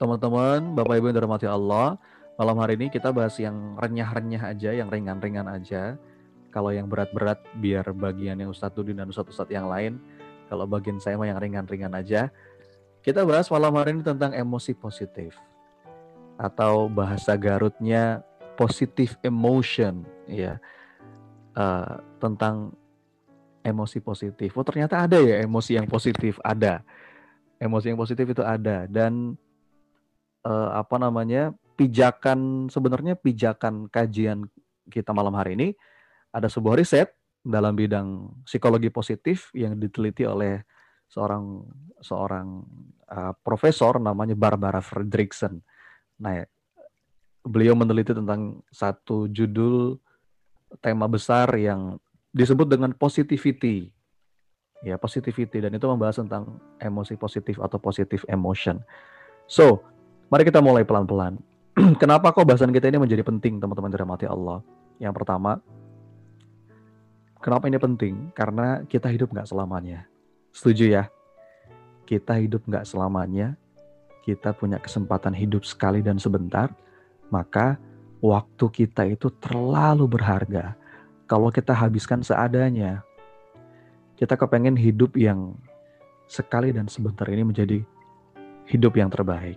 teman-teman, 0.00 0.72
Bapak 0.72 0.96
Ibu 0.96 1.12
yang 1.12 1.16
dirahmati 1.20 1.44
Allah, 1.44 2.00
malam 2.40 2.56
hari 2.64 2.80
ini 2.80 2.88
kita 2.88 3.12
bahas 3.12 3.36
yang 3.36 3.76
renyah-renyah 3.76 4.56
aja, 4.56 4.72
yang 4.72 4.88
ringan-ringan 4.88 5.44
aja. 5.44 6.00
Kalau 6.48 6.72
yang 6.72 6.88
berat-berat 6.88 7.44
biar 7.60 7.92
bagiannya 7.92 8.48
Ustadz 8.48 8.72
Dudin 8.72 9.04
dan 9.04 9.12
Ustadz-Ustadz 9.12 9.52
yang 9.52 9.68
lain 9.68 10.00
kalau 10.50 10.66
bagian 10.66 10.98
saya 10.98 11.14
mah 11.14 11.30
yang 11.30 11.38
ringan-ringan 11.38 11.94
aja. 11.94 12.34
Kita 13.06 13.22
bahas 13.22 13.46
malam 13.46 13.70
hari 13.78 13.94
ini 13.94 14.02
tentang 14.02 14.34
emosi 14.34 14.74
positif. 14.74 15.38
Atau 16.34 16.90
bahasa 16.90 17.38
Garutnya 17.38 18.26
positive 18.58 19.14
emotion. 19.22 20.02
ya 20.26 20.58
uh, 21.54 22.02
Tentang 22.18 22.74
emosi 23.62 24.02
positif. 24.02 24.58
Oh 24.58 24.66
ternyata 24.66 25.06
ada 25.06 25.22
ya 25.22 25.38
emosi 25.38 25.78
yang 25.78 25.86
positif. 25.86 26.42
Ada. 26.42 26.82
Emosi 27.62 27.94
yang 27.94 28.00
positif 28.02 28.26
itu 28.26 28.42
ada. 28.42 28.90
Dan 28.90 29.38
uh, 30.42 30.70
apa 30.74 30.98
namanya 30.98 31.54
pijakan 31.78 32.66
sebenarnya 32.68 33.14
pijakan 33.14 33.86
kajian 33.86 34.50
kita 34.90 35.14
malam 35.14 35.32
hari 35.38 35.54
ini 35.54 35.68
ada 36.34 36.50
sebuah 36.50 36.76
riset 36.76 37.19
dalam 37.40 37.72
bidang 37.72 38.40
psikologi 38.44 38.92
positif 38.92 39.48
yang 39.56 39.80
diteliti 39.80 40.28
oleh 40.28 40.60
seorang 41.10 41.64
seorang 41.98 42.62
uh, 43.10 43.32
profesor 43.42 43.98
namanya 43.98 44.36
Barbara 44.38 44.78
Fredrickson. 44.78 45.58
Nah, 46.20 46.44
beliau 47.42 47.74
meneliti 47.74 48.12
tentang 48.12 48.60
satu 48.70 49.26
judul 49.26 49.96
tema 50.78 51.10
besar 51.10 51.50
yang 51.58 51.98
disebut 52.30 52.68
dengan 52.70 52.94
positivity. 52.94 53.90
Ya, 54.80 54.96
positivity 54.96 55.60
dan 55.60 55.76
itu 55.76 55.84
membahas 55.84 56.24
tentang 56.24 56.56
emosi 56.80 57.18
positif 57.20 57.60
atau 57.60 57.76
positive 57.76 58.24
emotion. 58.32 58.80
So, 59.44 59.84
mari 60.32 60.46
kita 60.46 60.64
mulai 60.64 60.88
pelan-pelan. 60.88 61.36
Kenapa 62.00 62.32
kok 62.32 62.48
bahasan 62.48 62.72
kita 62.72 62.88
ini 62.88 62.96
menjadi 62.96 63.20
penting, 63.20 63.60
teman-teman 63.60 63.92
dirahmati 63.92 64.24
Allah? 64.24 64.64
Yang 64.96 65.20
pertama, 65.20 65.60
Kenapa 67.40 67.72
ini 67.72 67.80
penting? 67.80 68.28
Karena 68.36 68.84
kita 68.84 69.08
hidup 69.08 69.32
nggak 69.32 69.48
selamanya. 69.48 70.04
Setuju 70.52 70.92
ya? 70.92 71.04
Kita 72.04 72.36
hidup 72.36 72.68
nggak 72.68 72.84
selamanya. 72.84 73.56
Kita 74.20 74.52
punya 74.52 74.76
kesempatan 74.76 75.32
hidup 75.32 75.64
sekali 75.64 76.04
dan 76.04 76.20
sebentar. 76.20 76.68
Maka 77.32 77.80
waktu 78.20 78.64
kita 78.68 79.08
itu 79.08 79.32
terlalu 79.40 80.04
berharga. 80.04 80.76
Kalau 81.24 81.48
kita 81.48 81.72
habiskan 81.72 82.20
seadanya, 82.20 83.00
kita 84.20 84.36
kepengen 84.36 84.76
hidup 84.76 85.16
yang 85.16 85.56
sekali 86.28 86.76
dan 86.76 86.92
sebentar 86.92 87.24
ini 87.32 87.40
menjadi 87.40 87.80
hidup 88.68 89.00
yang 89.00 89.08
terbaik. 89.08 89.56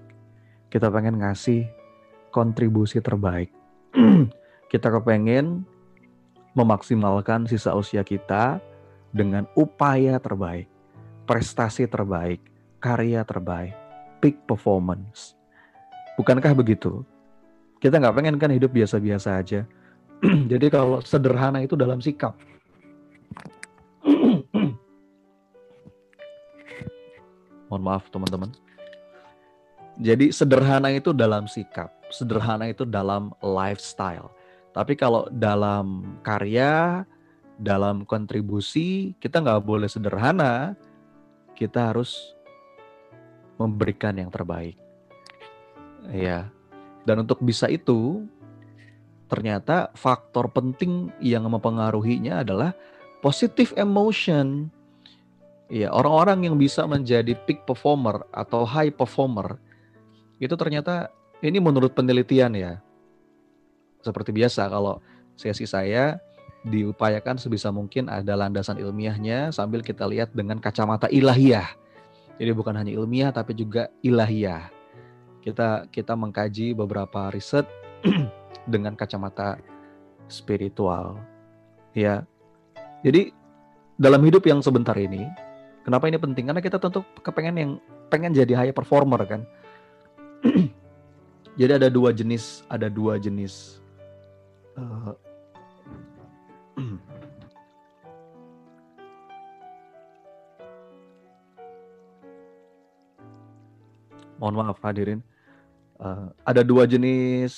Kita 0.72 0.88
pengen 0.88 1.19
ngasih 1.19 1.67
kontribusi 2.32 3.04
terbaik. 3.04 3.52
kita 4.72 4.88
kepengen 4.88 5.67
memaksimalkan 6.54 7.50
sisa 7.50 7.74
usia 7.74 8.06
kita 8.06 8.62
dengan 9.13 9.50
upaya 9.58 10.18
terbaik, 10.22 10.70
prestasi 11.26 11.89
terbaik, 11.89 12.42
karya 12.78 13.26
terbaik, 13.26 13.74
peak 14.22 14.38
performance. 14.46 15.34
Bukankah 16.18 16.54
begitu? 16.54 17.02
Kita 17.82 17.98
nggak 18.00 18.16
pengen 18.16 18.38
kan 18.38 18.54
hidup 18.54 18.72
biasa-biasa 18.72 19.42
aja. 19.42 19.66
Jadi 20.52 20.70
kalau 20.70 21.02
sederhana 21.02 21.66
itu 21.66 21.74
dalam 21.76 22.00
sikap. 22.00 22.38
Mohon 27.70 27.84
maaf 27.84 28.08
teman-teman. 28.13 28.54
Jadi 29.94 30.34
sederhana 30.34 30.89
itu 30.89 31.13
dalam 31.13 31.46
sikap, 31.46 31.94
sederhana 32.10 32.66
itu 32.66 32.82
dalam 32.82 33.30
lifestyle 33.46 34.34
tapi 34.74 34.98
kalau 34.98 35.30
dalam 35.30 36.18
karya, 36.26 37.06
dalam 37.62 38.04
kontribusi, 38.10 39.14
kita 39.22 39.40
nggak 39.40 39.62
boleh 39.62 39.86
sederhana. 39.86 40.74
Kita 41.54 41.94
harus 41.94 42.34
memberikan 43.62 44.18
yang 44.18 44.34
terbaik. 44.34 44.74
Ya. 46.10 46.50
Dan 47.06 47.22
untuk 47.24 47.38
bisa 47.46 47.70
itu, 47.70 48.26
ternyata 49.30 49.94
faktor 49.94 50.50
penting 50.50 51.14
yang 51.22 51.46
mempengaruhinya 51.46 52.42
adalah 52.42 52.74
positive 53.22 53.78
emotion. 53.78 54.74
Ya, 55.70 55.94
orang-orang 55.94 56.50
yang 56.50 56.56
bisa 56.58 56.90
menjadi 56.90 57.38
peak 57.46 57.64
performer 57.70 58.26
atau 58.34 58.66
high 58.66 58.94
performer 58.94 59.58
itu 60.44 60.56
ternyata 60.60 61.08
ini 61.40 61.58
menurut 61.64 61.96
penelitian 61.96 62.52
ya 62.52 62.74
seperti 64.04 64.36
biasa 64.36 64.68
kalau 64.68 65.00
sesi 65.39 65.63
saya 65.63 66.20
diupayakan 66.63 67.36
sebisa 67.36 67.72
mungkin 67.72 68.08
ada 68.08 68.36
landasan 68.39 68.80
ilmiahnya 68.80 69.52
sambil 69.52 69.84
kita 69.84 70.08
lihat 70.08 70.32
dengan 70.32 70.60
kacamata 70.60 71.12
ilahiyah. 71.12 71.68
Jadi 72.39 72.52
bukan 72.56 72.76
hanya 72.76 72.92
ilmiah 72.96 73.32
tapi 73.32 73.56
juga 73.56 73.92
ilahiyah. 74.04 74.72
Kita 75.44 75.92
kita 75.92 76.16
mengkaji 76.16 76.72
beberapa 76.72 77.32
riset 77.32 77.68
dengan 78.74 78.96
kacamata 78.96 79.60
spiritual. 80.32 81.20
Ya. 81.92 82.24
Jadi 83.04 83.36
dalam 84.00 84.24
hidup 84.24 84.48
yang 84.48 84.63
sebentar 84.63 84.96
ini, 84.96 85.28
kenapa 85.84 86.08
ini 86.08 86.16
penting? 86.16 86.48
Karena 86.48 86.63
kita 86.63 86.80
tentu 86.80 87.04
kepengen 87.20 87.56
yang 87.60 87.72
pengen 88.08 88.32
jadi 88.32 88.56
high 88.56 88.76
performer 88.76 89.20
kan. 89.28 89.42
jadi 91.60 91.76
ada 91.76 91.92
dua 91.92 92.16
jenis, 92.16 92.63
ada 92.72 92.88
dua 92.88 93.20
jenis 93.20 93.83
Eh, 94.74 95.14
mohon 104.42 104.56
maaf 104.58 104.82
hadirin. 104.82 105.22
Uh, 106.02 106.34
ada 106.44 106.66
dua 106.66 106.90
jenis 106.90 107.54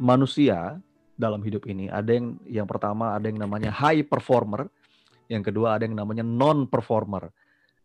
manusia 0.00 0.78
dalam 1.18 1.42
hidup 1.42 1.66
ini. 1.68 1.90
Ada 1.90 2.16
yang 2.16 2.38
yang 2.48 2.66
pertama 2.70 3.12
ada 3.18 3.26
yang 3.28 3.42
namanya 3.42 3.74
high 3.74 4.06
performer. 4.06 4.70
Yang 5.26 5.52
kedua 5.52 5.76
ada 5.76 5.84
yang 5.84 5.96
namanya 5.98 6.22
non 6.22 6.68
performer 6.68 7.32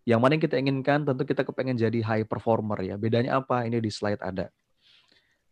yang 0.08 0.24
mana 0.24 0.40
yang 0.40 0.44
kita 0.48 0.56
inginkan 0.56 1.04
tentu 1.04 1.28
kita 1.28 1.44
kepengen 1.44 1.76
jadi 1.76 2.00
high 2.00 2.24
performer 2.24 2.80
ya. 2.80 2.96
Bedanya 2.96 3.44
apa? 3.44 3.68
Ini 3.68 3.84
di 3.84 3.92
slide 3.92 4.24
ada. 4.24 4.48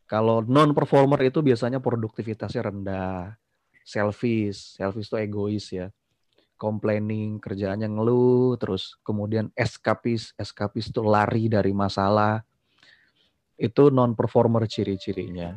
Kalau 0.05 0.45
non 0.45 0.71
performer 0.77 1.17
itu 1.25 1.41
biasanya 1.41 1.81
produktivitasnya 1.81 2.61
rendah, 2.61 3.33
selfish, 3.81 4.77
selfish 4.77 5.09
itu 5.09 5.17
egois 5.17 5.67
ya 5.73 5.89
complaining, 6.55 7.37
kerjaannya 7.43 7.91
ngeluh, 7.91 8.55
terus 8.55 8.95
kemudian 9.03 9.51
eskapis, 9.53 10.31
eskapis 10.39 10.89
itu 10.89 11.03
lari 11.03 11.51
dari 11.51 11.75
masalah. 11.75 12.41
Itu 13.55 13.91
non 13.91 14.15
performer 14.15 14.67
ciri-cirinya. 14.67 15.55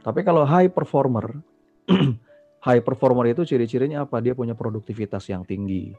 Tapi 0.00 0.20
kalau 0.24 0.44
high 0.48 0.72
performer, 0.72 1.40
high 2.68 2.80
performer 2.84 3.32
itu 3.32 3.44
ciri-cirinya 3.44 4.04
apa? 4.08 4.20
Dia 4.24 4.32
punya 4.32 4.56
produktivitas 4.56 5.28
yang 5.28 5.44
tinggi. 5.44 5.92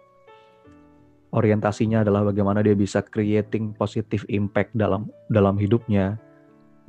Orientasinya 1.30 2.02
adalah 2.02 2.26
bagaimana 2.26 2.66
dia 2.66 2.74
bisa 2.74 3.06
creating 3.06 3.78
positive 3.78 4.26
impact 4.34 4.74
dalam 4.74 5.06
dalam 5.30 5.62
hidupnya. 5.62 6.18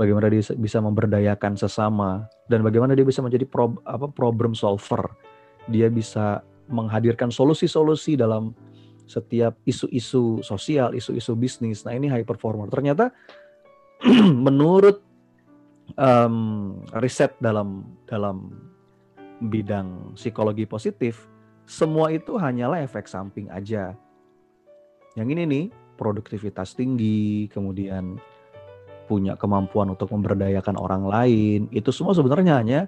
Bagaimana 0.01 0.33
dia 0.33 0.41
bisa 0.57 0.81
memberdayakan 0.81 1.61
sesama 1.61 2.25
dan 2.49 2.65
bagaimana 2.65 2.97
dia 2.97 3.05
bisa 3.05 3.21
menjadi 3.21 3.45
pro, 3.45 3.77
apa 3.85 4.09
problem 4.09 4.57
solver. 4.57 5.13
Dia 5.69 5.93
bisa 5.93 6.41
menghadirkan 6.73 7.29
solusi-solusi 7.29 8.17
dalam 8.17 8.57
setiap 9.05 9.61
isu-isu 9.69 10.41
sosial, 10.41 10.97
isu-isu 10.97 11.37
bisnis. 11.37 11.85
Nah 11.85 11.93
ini 11.93 12.09
high 12.09 12.25
performer. 12.25 12.73
Ternyata 12.73 13.13
menurut 14.49 15.05
um, 16.01 16.81
riset 16.97 17.37
dalam 17.37 17.85
dalam 18.09 18.57
bidang 19.53 20.17
psikologi 20.17 20.65
positif, 20.65 21.29
semua 21.69 22.09
itu 22.09 22.41
hanyalah 22.41 22.81
efek 22.81 23.05
samping 23.05 23.53
aja. 23.53 23.93
Yang 25.13 25.29
ini 25.37 25.43
nih 25.45 25.65
produktivitas 26.01 26.73
tinggi, 26.73 27.53
kemudian 27.53 28.17
punya 29.11 29.35
kemampuan 29.35 29.91
untuk 29.91 30.15
memberdayakan 30.15 30.79
orang 30.79 31.03
lain, 31.11 31.67
itu 31.75 31.91
semua 31.91 32.15
sebenarnya 32.15 32.63
hanya 32.63 32.81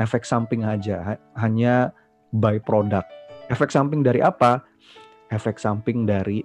efek 0.00 0.24
samping 0.24 0.64
aja, 0.64 1.20
hanya 1.36 1.92
by 2.32 2.56
product. 2.56 3.12
Efek 3.52 3.68
samping 3.68 4.00
dari 4.00 4.24
apa? 4.24 4.64
Efek 5.28 5.60
samping 5.60 6.08
dari 6.08 6.40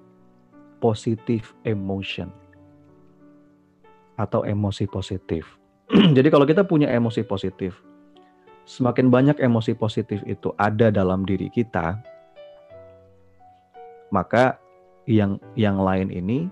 positive 0.83 1.55
emotion 1.63 2.27
atau 4.19 4.43
emosi 4.43 4.83
positif. 4.91 5.55
Jadi 6.17 6.27
kalau 6.27 6.43
kita 6.43 6.67
punya 6.67 6.91
emosi 6.91 7.23
positif, 7.23 7.79
semakin 8.67 9.07
banyak 9.07 9.37
emosi 9.39 9.77
positif 9.79 10.19
itu 10.27 10.51
ada 10.59 10.91
dalam 10.91 11.23
diri 11.23 11.47
kita, 11.47 11.95
maka 14.11 14.59
yang 15.05 15.37
yang 15.53 15.77
lain 15.77 16.09
ini 16.09 16.49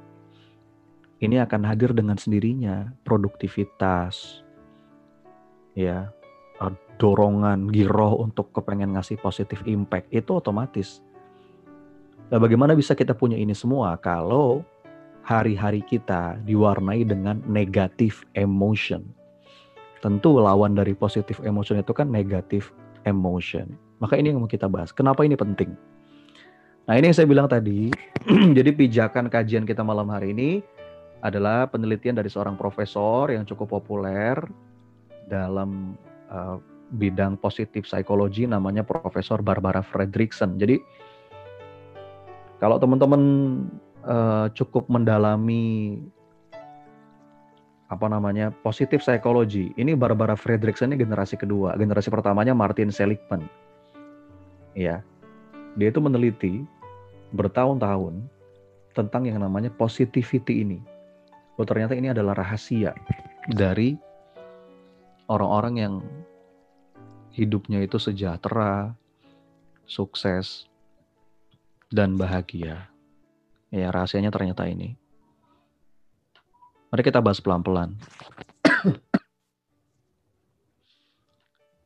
ini 1.24 1.40
akan 1.40 1.64
hadir 1.64 1.96
dengan 1.96 2.20
sendirinya 2.20 2.92
produktivitas 3.08 4.44
ya 5.74 6.12
dorongan, 7.02 7.68
giroh 7.74 8.22
untuk 8.22 8.54
kepengen 8.54 8.96
ngasih 8.96 9.18
positif 9.20 9.62
impact 9.66 10.10
itu 10.14 10.32
otomatis. 10.32 11.02
Nah, 12.30 12.40
bagaimana 12.40 12.74
bisa 12.78 12.96
kita 12.96 13.14
punya 13.14 13.38
ini 13.38 13.54
semua 13.54 13.98
kalau 14.00 14.64
hari-hari 15.26 15.84
kita 15.86 16.40
diwarnai 16.48 17.06
dengan 17.06 17.42
negatif 17.46 18.26
emotion? 18.38 19.06
Tentu 20.00 20.36
lawan 20.40 20.76
dari 20.76 20.92
positif 20.96 21.40
emotion 21.44 21.80
itu 21.80 21.94
kan 21.96 22.08
negatif 22.12 22.72
emotion. 23.08 23.72
Maka 24.04 24.20
ini 24.20 24.32
yang 24.36 24.44
mau 24.44 24.52
kita 24.52 24.68
bahas. 24.68 24.92
Kenapa 24.92 25.24
ini 25.24 25.40
penting? 25.40 25.72
Nah 26.84 27.00
ini 27.00 27.08
yang 27.12 27.16
saya 27.16 27.28
bilang 27.28 27.48
tadi, 27.48 27.88
jadi 28.58 28.76
pijakan 28.76 29.32
kajian 29.32 29.64
kita 29.64 29.80
malam 29.84 30.12
hari 30.12 30.36
ini 30.36 30.60
adalah 31.24 31.72
penelitian 31.72 32.20
dari 32.20 32.28
seorang 32.28 32.60
profesor 32.60 33.32
yang 33.32 33.48
cukup 33.48 33.80
populer 33.80 34.36
dalam 35.32 35.96
uh, 36.28 36.60
bidang 36.94 37.40
positif 37.40 37.88
psikologi 37.88 38.44
namanya 38.44 38.84
Profesor 38.84 39.40
Barbara 39.40 39.80
Fredrickson. 39.80 40.60
Jadi 40.60 40.78
kalau 42.60 42.76
teman-teman 42.76 43.22
uh, 44.04 44.52
cukup 44.52 44.92
mendalami 44.92 45.98
apa 47.88 48.06
namanya 48.12 48.52
positif 48.62 49.06
psikologi, 49.06 49.72
ini 49.80 49.96
Barbara 49.96 50.36
Fredrickson 50.36 50.92
ini 50.92 51.02
generasi 51.02 51.40
kedua. 51.40 51.74
Generasi 51.80 52.12
pertamanya 52.12 52.52
Martin 52.52 52.92
Seligman. 52.92 53.48
Ya, 54.76 55.06
dia 55.80 55.88
itu 55.88 56.02
meneliti 56.02 56.66
bertahun-tahun 57.34 58.26
tentang 58.94 59.26
yang 59.26 59.42
namanya 59.42 59.74
positivity 59.74 60.66
ini. 60.66 60.93
Oh 61.54 61.66
ternyata 61.70 61.94
ini 61.94 62.10
adalah 62.10 62.34
rahasia 62.34 62.98
dari 63.46 63.94
orang-orang 65.30 65.74
yang 65.78 65.94
hidupnya 67.34 67.82
itu 67.86 68.02
sejahtera, 68.02 68.98
sukses, 69.86 70.66
dan 71.94 72.18
bahagia. 72.18 72.90
Ya, 73.70 73.90
rahasianya 73.94 74.34
ternyata 74.34 74.66
ini. 74.66 74.98
Mari 76.94 77.02
kita 77.02 77.22
bahas 77.22 77.42
pelan-pelan. 77.42 77.98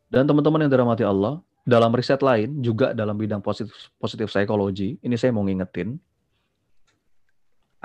Dan 0.08 0.24
teman-teman 0.24 0.64
yang 0.64 0.72
dirahmati 0.72 1.04
Allah, 1.04 1.44
dalam 1.68 1.92
riset 1.92 2.24
lain 2.24 2.64
juga 2.64 2.96
dalam 2.96 3.20
bidang 3.20 3.44
positif, 3.44 3.92
positif 4.00 4.32
psikologi, 4.32 4.96
ini 5.04 5.16
saya 5.20 5.36
mau 5.36 5.44
ngingetin, 5.44 6.00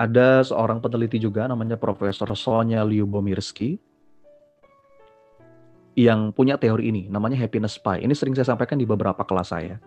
ada 0.03 0.43
seorang 0.43 0.83
peneliti 0.83 1.15
juga 1.15 1.47
namanya 1.47 1.79
Profesor 1.79 2.27
Sonia 2.35 2.83
Lyubomirsky 2.83 3.79
yang 5.95 6.33
punya 6.35 6.59
teori 6.59 6.89
ini, 6.91 7.07
namanya 7.07 7.39
happiness 7.39 7.79
pie. 7.79 8.03
Ini 8.03 8.11
sering 8.11 8.35
saya 8.35 8.51
sampaikan 8.51 8.75
di 8.75 8.83
beberapa 8.83 9.23
kelas 9.23 9.53
saya. 9.53 9.77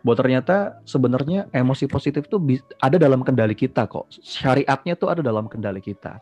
Bahwa 0.00 0.16
ternyata 0.16 0.80
sebenarnya 0.88 1.52
emosi 1.52 1.84
positif 1.84 2.24
itu 2.24 2.40
ada 2.80 2.96
dalam 2.96 3.20
kendali 3.20 3.52
kita 3.52 3.84
kok. 3.84 4.08
Syariatnya 4.24 4.96
itu 4.96 5.06
ada 5.12 5.20
dalam 5.20 5.46
kendali 5.46 5.84
kita. 5.84 6.16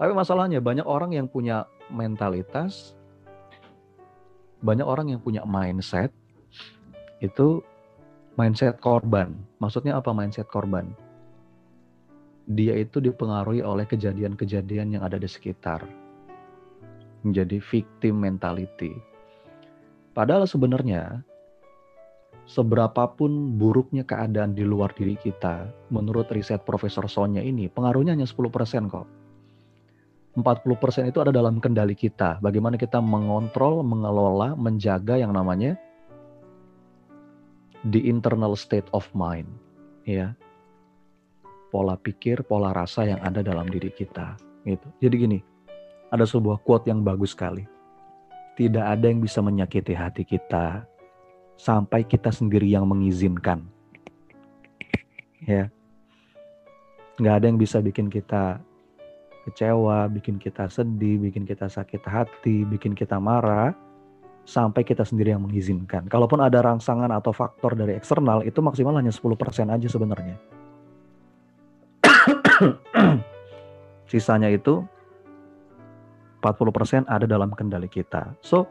Tapi 0.00 0.12
masalahnya 0.16 0.58
banyak 0.64 0.88
orang 0.88 1.12
yang 1.12 1.28
punya 1.28 1.68
mentalitas, 1.92 2.96
banyak 4.64 4.88
orang 4.88 5.12
yang 5.12 5.20
punya 5.20 5.44
mindset, 5.44 6.08
itu 7.20 7.60
mindset 8.40 8.80
korban. 8.80 9.36
Maksudnya 9.60 10.00
apa 10.00 10.16
mindset 10.16 10.48
korban? 10.48 10.96
Dia 12.50 12.74
itu 12.74 12.98
dipengaruhi 12.98 13.62
oleh 13.62 13.86
kejadian-kejadian 13.86 14.98
yang 14.98 15.02
ada 15.06 15.18
di 15.18 15.30
sekitar 15.30 15.86
menjadi 17.22 17.62
victim 17.62 18.18
mentality. 18.18 18.92
Padahal 20.12 20.44
sebenarnya 20.44 21.22
seberapapun 22.44 23.56
buruknya 23.56 24.02
keadaan 24.02 24.52
di 24.52 24.66
luar 24.66 24.92
diri 24.92 25.14
kita, 25.16 25.70
menurut 25.88 26.28
riset 26.34 26.66
Profesor 26.66 27.06
Sonya 27.06 27.40
ini, 27.40 27.70
pengaruhnya 27.70 28.12
hanya 28.18 28.28
10% 28.28 28.90
kok. 28.90 29.08
40% 30.32 31.12
itu 31.12 31.18
ada 31.20 31.30
dalam 31.32 31.60
kendali 31.60 31.92
kita. 31.92 32.40
Bagaimana 32.40 32.80
kita 32.80 32.98
mengontrol, 32.98 33.84
mengelola, 33.84 34.56
menjaga 34.56 35.20
yang 35.20 35.36
namanya 35.36 35.76
the 37.92 38.00
internal 38.00 38.56
state 38.56 38.88
of 38.96 39.04
mind. 39.12 39.48
Ya. 40.08 40.32
Pola 41.72 41.96
pikir, 41.96 42.44
pola 42.44 42.76
rasa 42.76 43.08
yang 43.08 43.20
ada 43.24 43.40
dalam 43.40 43.64
diri 43.64 43.88
kita. 43.88 44.36
Gitu. 44.68 44.84
Jadi 45.00 45.14
gini, 45.16 45.38
ada 46.12 46.28
sebuah 46.28 46.60
quote 46.60 46.92
yang 46.92 47.00
bagus 47.00 47.32
sekali. 47.32 47.64
Tidak 48.52 48.84
ada 48.84 49.08
yang 49.08 49.24
bisa 49.24 49.40
menyakiti 49.40 49.96
hati 49.96 50.28
kita 50.28 50.84
sampai 51.56 52.04
kita 52.04 52.28
sendiri 52.28 52.68
yang 52.68 52.84
mengizinkan. 52.84 53.64
Ya. 55.48 55.72
Nggak 57.16 57.34
ada 57.40 57.44
yang 57.48 57.56
bisa 57.56 57.80
bikin 57.80 58.12
kita 58.12 58.60
kecewa, 59.48 60.06
bikin 60.12 60.36
kita 60.36 60.68
sedih, 60.68 61.18
bikin 61.18 61.48
kita 61.48 61.66
sakit 61.72 62.04
hati, 62.04 62.68
bikin 62.68 62.92
kita 62.92 63.16
marah 63.16 63.72
sampai 64.44 64.82
kita 64.82 65.06
sendiri 65.06 65.34
yang 65.34 65.42
mengizinkan. 65.42 66.06
Kalaupun 66.10 66.42
ada 66.42 66.62
rangsangan 66.62 67.10
atau 67.10 67.30
faktor 67.30 67.74
dari 67.78 67.94
eksternal 67.94 68.42
itu 68.42 68.58
maksimal 68.60 68.94
hanya 68.98 69.14
10% 69.14 69.70
aja 69.70 69.88
sebenarnya. 69.88 70.36
Sisanya 74.10 74.52
itu 74.52 74.84
40% 76.42 77.06
ada 77.06 77.24
dalam 77.24 77.54
kendali 77.54 77.86
kita. 77.86 78.34
So, 78.42 78.66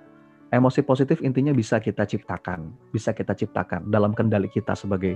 emosi 0.51 0.84
positif 0.84 1.23
intinya 1.23 1.56
bisa 1.56 1.80
kita 1.80 2.04
ciptakan, 2.04 2.91
bisa 2.91 3.15
kita 3.15 3.32
ciptakan 3.32 3.88
dalam 3.88 4.12
kendali 4.12 4.51
kita 4.51 4.75
sebagai 4.75 5.15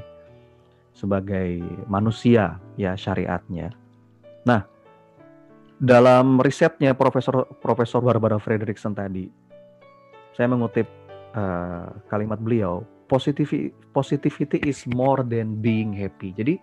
sebagai 0.96 1.60
manusia 1.92 2.56
ya 2.80 2.96
syariatnya. 2.96 3.76
Nah, 4.48 4.64
dalam 5.76 6.40
risetnya 6.40 6.96
Profesor 6.96 7.44
Profesor 7.60 8.00
Barbara 8.00 8.40
Fredrickson 8.40 8.96
tadi, 8.96 9.28
saya 10.32 10.48
mengutip 10.48 10.88
uh, 11.36 11.92
kalimat 12.08 12.40
beliau, 12.40 12.88
positivity 13.12 13.76
positivity 13.92 14.64
is 14.64 14.88
more 14.88 15.20
than 15.28 15.60
being 15.60 15.92
happy. 15.92 16.32
Jadi 16.32 16.56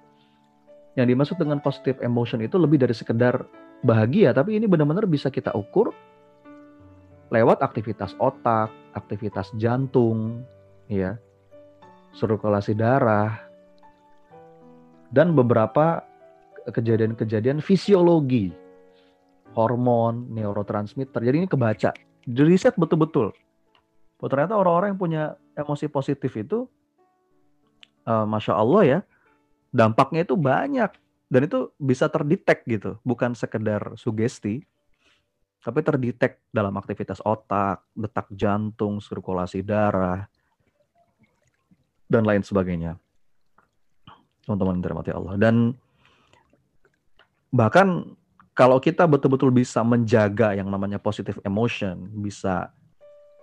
yang 0.96 1.09
dimaksud 1.09 1.40
dengan 1.40 1.59
positive 1.64 2.00
emotion 2.05 2.44
itu 2.44 2.61
lebih 2.61 2.76
dari 2.81 2.92
sekedar 2.92 3.44
bahagia, 3.81 4.37
tapi 4.37 4.61
ini 4.61 4.68
benar-benar 4.68 5.09
bisa 5.09 5.33
kita 5.33 5.50
ukur 5.57 5.90
lewat 7.33 7.64
aktivitas 7.64 8.12
otak, 8.20 8.68
aktivitas 8.92 9.48
jantung, 9.57 10.44
ya, 10.87 11.16
sirkulasi 12.12 12.76
darah, 12.76 13.40
dan 15.09 15.33
beberapa 15.33 16.05
kejadian-kejadian 16.68 17.64
fisiologi, 17.64 18.52
hormon, 19.57 20.28
neurotransmitter. 20.28 21.24
Jadi 21.24 21.37
ini 21.40 21.48
kebaca, 21.48 21.96
di 22.22 22.42
riset 22.44 22.76
betul-betul. 22.76 23.33
Oh, 24.22 24.31
ternyata 24.31 24.55
orang-orang 24.55 24.94
yang 24.94 25.00
punya 25.00 25.22
emosi 25.59 25.90
positif 25.90 26.31
itu, 26.38 26.68
uh, 28.07 28.22
masya 28.28 28.55
Allah 28.55 28.83
ya, 28.87 28.98
dampaknya 29.72 30.28
itu 30.28 30.37
banyak 30.37 30.92
dan 31.32 31.40
itu 31.48 31.72
bisa 31.80 32.12
terdetek 32.12 32.62
gitu, 32.68 33.00
bukan 33.02 33.32
sekedar 33.32 33.96
sugesti, 33.96 34.62
tapi 35.64 35.80
terdetek 35.80 36.44
dalam 36.52 36.76
aktivitas 36.76 37.24
otak, 37.24 37.80
detak 37.96 38.28
jantung, 38.37 39.00
sirkulasi 39.00 39.64
darah, 39.64 40.28
dan 42.04 42.28
lain 42.28 42.44
sebagainya. 42.44 43.00
Teman-teman 44.44 44.85
dirahmati 44.85 45.11
Allah. 45.16 45.35
Dan 45.40 45.72
bahkan 47.48 48.12
kalau 48.52 48.76
kita 48.76 49.08
betul-betul 49.08 49.48
bisa 49.48 49.80
menjaga 49.80 50.52
yang 50.52 50.68
namanya 50.68 51.00
positive 51.00 51.40
emotion, 51.48 52.12
bisa 52.20 52.68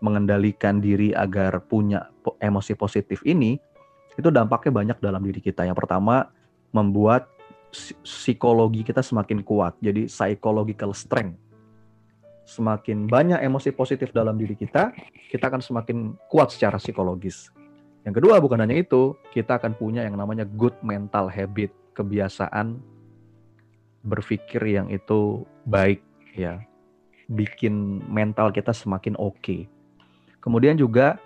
mengendalikan 0.05 0.77
diri 0.77 1.11
agar 1.11 1.65
punya 1.65 2.13
emosi 2.37 2.77
positif 2.77 3.25
ini, 3.25 3.57
itu 4.19 4.29
dampaknya 4.29 4.71
banyak 4.75 4.97
dalam 4.99 5.23
diri 5.23 5.39
kita. 5.39 5.63
Yang 5.63 5.79
pertama, 5.79 6.27
membuat 6.75 7.31
psikologi 8.03 8.83
kita 8.83 8.99
semakin 8.99 9.41
kuat. 9.41 9.79
Jadi 9.79 10.11
psychological 10.11 10.91
strength 10.91 11.49
semakin 12.49 13.05
banyak 13.05 13.45
emosi 13.45 13.69
positif 13.77 14.09
dalam 14.09 14.33
diri 14.33 14.57
kita, 14.57 14.89
kita 15.29 15.53
akan 15.53 15.61
semakin 15.61 16.17
kuat 16.25 16.49
secara 16.49 16.81
psikologis. 16.81 17.53
Yang 18.01 18.25
kedua, 18.25 18.41
bukan 18.41 18.65
hanya 18.65 18.73
itu, 18.73 19.13
kita 19.29 19.61
akan 19.61 19.77
punya 19.77 20.01
yang 20.01 20.17
namanya 20.17 20.49
good 20.49 20.73
mental 20.81 21.29
habit, 21.29 21.69
kebiasaan 21.93 22.81
berpikir 24.01 24.65
yang 24.65 24.89
itu 24.89 25.45
baik 25.69 26.01
ya. 26.33 26.57
Bikin 27.29 28.01
mental 28.09 28.49
kita 28.49 28.73
semakin 28.73 29.13
oke. 29.21 29.37
Okay. 29.37 29.61
Kemudian 30.41 30.73
juga 30.73 31.21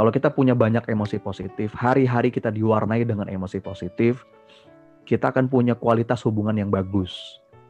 kalau 0.00 0.08
kita 0.08 0.32
punya 0.32 0.56
banyak 0.56 0.88
emosi 0.88 1.20
positif, 1.20 1.76
hari-hari 1.76 2.32
kita 2.32 2.48
diwarnai 2.48 3.04
dengan 3.04 3.28
emosi 3.28 3.60
positif, 3.60 4.24
kita 5.04 5.28
akan 5.28 5.52
punya 5.52 5.76
kualitas 5.76 6.24
hubungan 6.24 6.56
yang 6.56 6.72
bagus, 6.72 7.12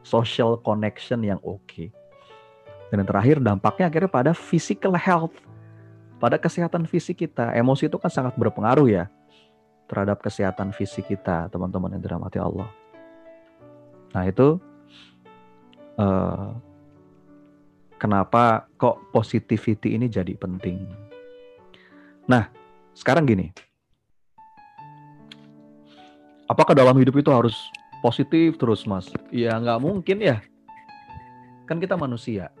social 0.07 0.55
connection 0.63 1.27
yang 1.27 1.43
oke. 1.43 1.59
Okay 1.67 1.91
dan 2.91 2.99
yang 2.99 3.09
terakhir 3.09 3.39
dampaknya 3.39 3.87
akhirnya 3.87 4.11
pada 4.11 4.31
physical 4.35 4.91
health, 4.99 5.31
pada 6.19 6.35
kesehatan 6.35 6.83
fisik 6.83 7.23
kita. 7.23 7.55
Emosi 7.55 7.87
itu 7.87 7.95
kan 7.95 8.11
sangat 8.11 8.35
berpengaruh 8.35 8.91
ya 8.91 9.07
terhadap 9.87 10.19
kesehatan 10.19 10.75
fisik 10.75 11.07
kita, 11.07 11.47
teman-teman 11.47 11.95
yang 11.95 12.03
dirahmati 12.03 12.43
Allah. 12.43 12.67
Nah 14.11 14.23
itu 14.27 14.59
uh, 15.95 16.51
kenapa 17.95 18.67
kok 18.75 18.99
positivity 19.15 19.95
ini 19.95 20.11
jadi 20.11 20.35
penting. 20.35 20.83
Nah 22.29 22.49
sekarang 22.93 23.25
gini, 23.25 23.49
apakah 26.45 26.75
dalam 26.75 26.97
hidup 26.99 27.17
itu 27.21 27.31
harus 27.31 27.55
positif 28.03 28.57
terus 28.59 28.85
mas? 28.85 29.09
Ya 29.33 29.57
nggak 29.57 29.81
mungkin 29.81 30.19
ya. 30.21 30.41
Kan 31.65 31.79
kita 31.79 31.95
manusia 31.95 32.51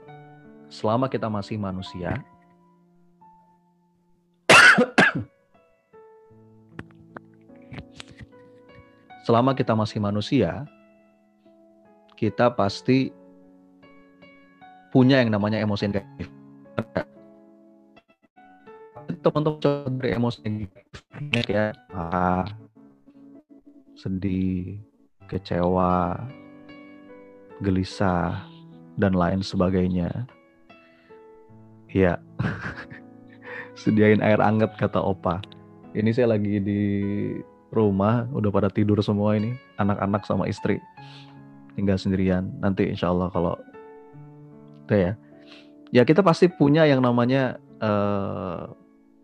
selama 0.71 1.11
kita 1.11 1.27
masih 1.27 1.59
manusia, 1.59 2.15
selama 9.27 9.51
kita 9.51 9.75
masih 9.75 9.99
manusia, 9.99 10.63
kita 12.15 12.55
pasti 12.55 13.11
punya 14.95 15.19
yang 15.19 15.35
namanya 15.35 15.59
emosi 15.59 15.91
negatif. 15.91 16.31
Teman-teman 19.21 19.61
coba 19.61 19.89
dari 20.01 20.09
emosi 20.17 20.37
negatif 20.41 21.45
ya, 21.45 21.77
ah, 21.93 22.45
sedih, 23.93 24.81
kecewa, 25.29 26.17
gelisah, 27.61 28.41
dan 28.97 29.13
lain 29.13 29.45
sebagainya. 29.45 30.09
Iya. 31.93 32.17
Sediain 33.81 34.25
air 34.25 34.41
anget 34.41 34.73
kata 34.77 34.97
Opa. 34.97 35.41
Ini 35.93 36.09
saya 36.15 36.33
lagi 36.33 36.57
di 36.57 36.81
rumah, 37.69 38.25
udah 38.33 38.49
pada 38.49 38.69
tidur 38.73 38.99
semua 39.05 39.37
ini, 39.37 39.53
anak-anak 39.77 40.25
sama 40.25 40.49
istri. 40.49 40.81
Tinggal 41.77 42.01
sendirian. 42.01 42.51
Nanti 42.59 42.89
insya 42.89 43.13
Allah 43.13 43.29
kalau 43.29 43.55
itu 44.87 44.95
ya. 44.97 45.13
Ya 45.91 46.03
kita 46.07 46.23
pasti 46.23 46.47
punya 46.47 46.87
yang 46.87 47.03
namanya 47.03 47.59
uh, 47.83 48.71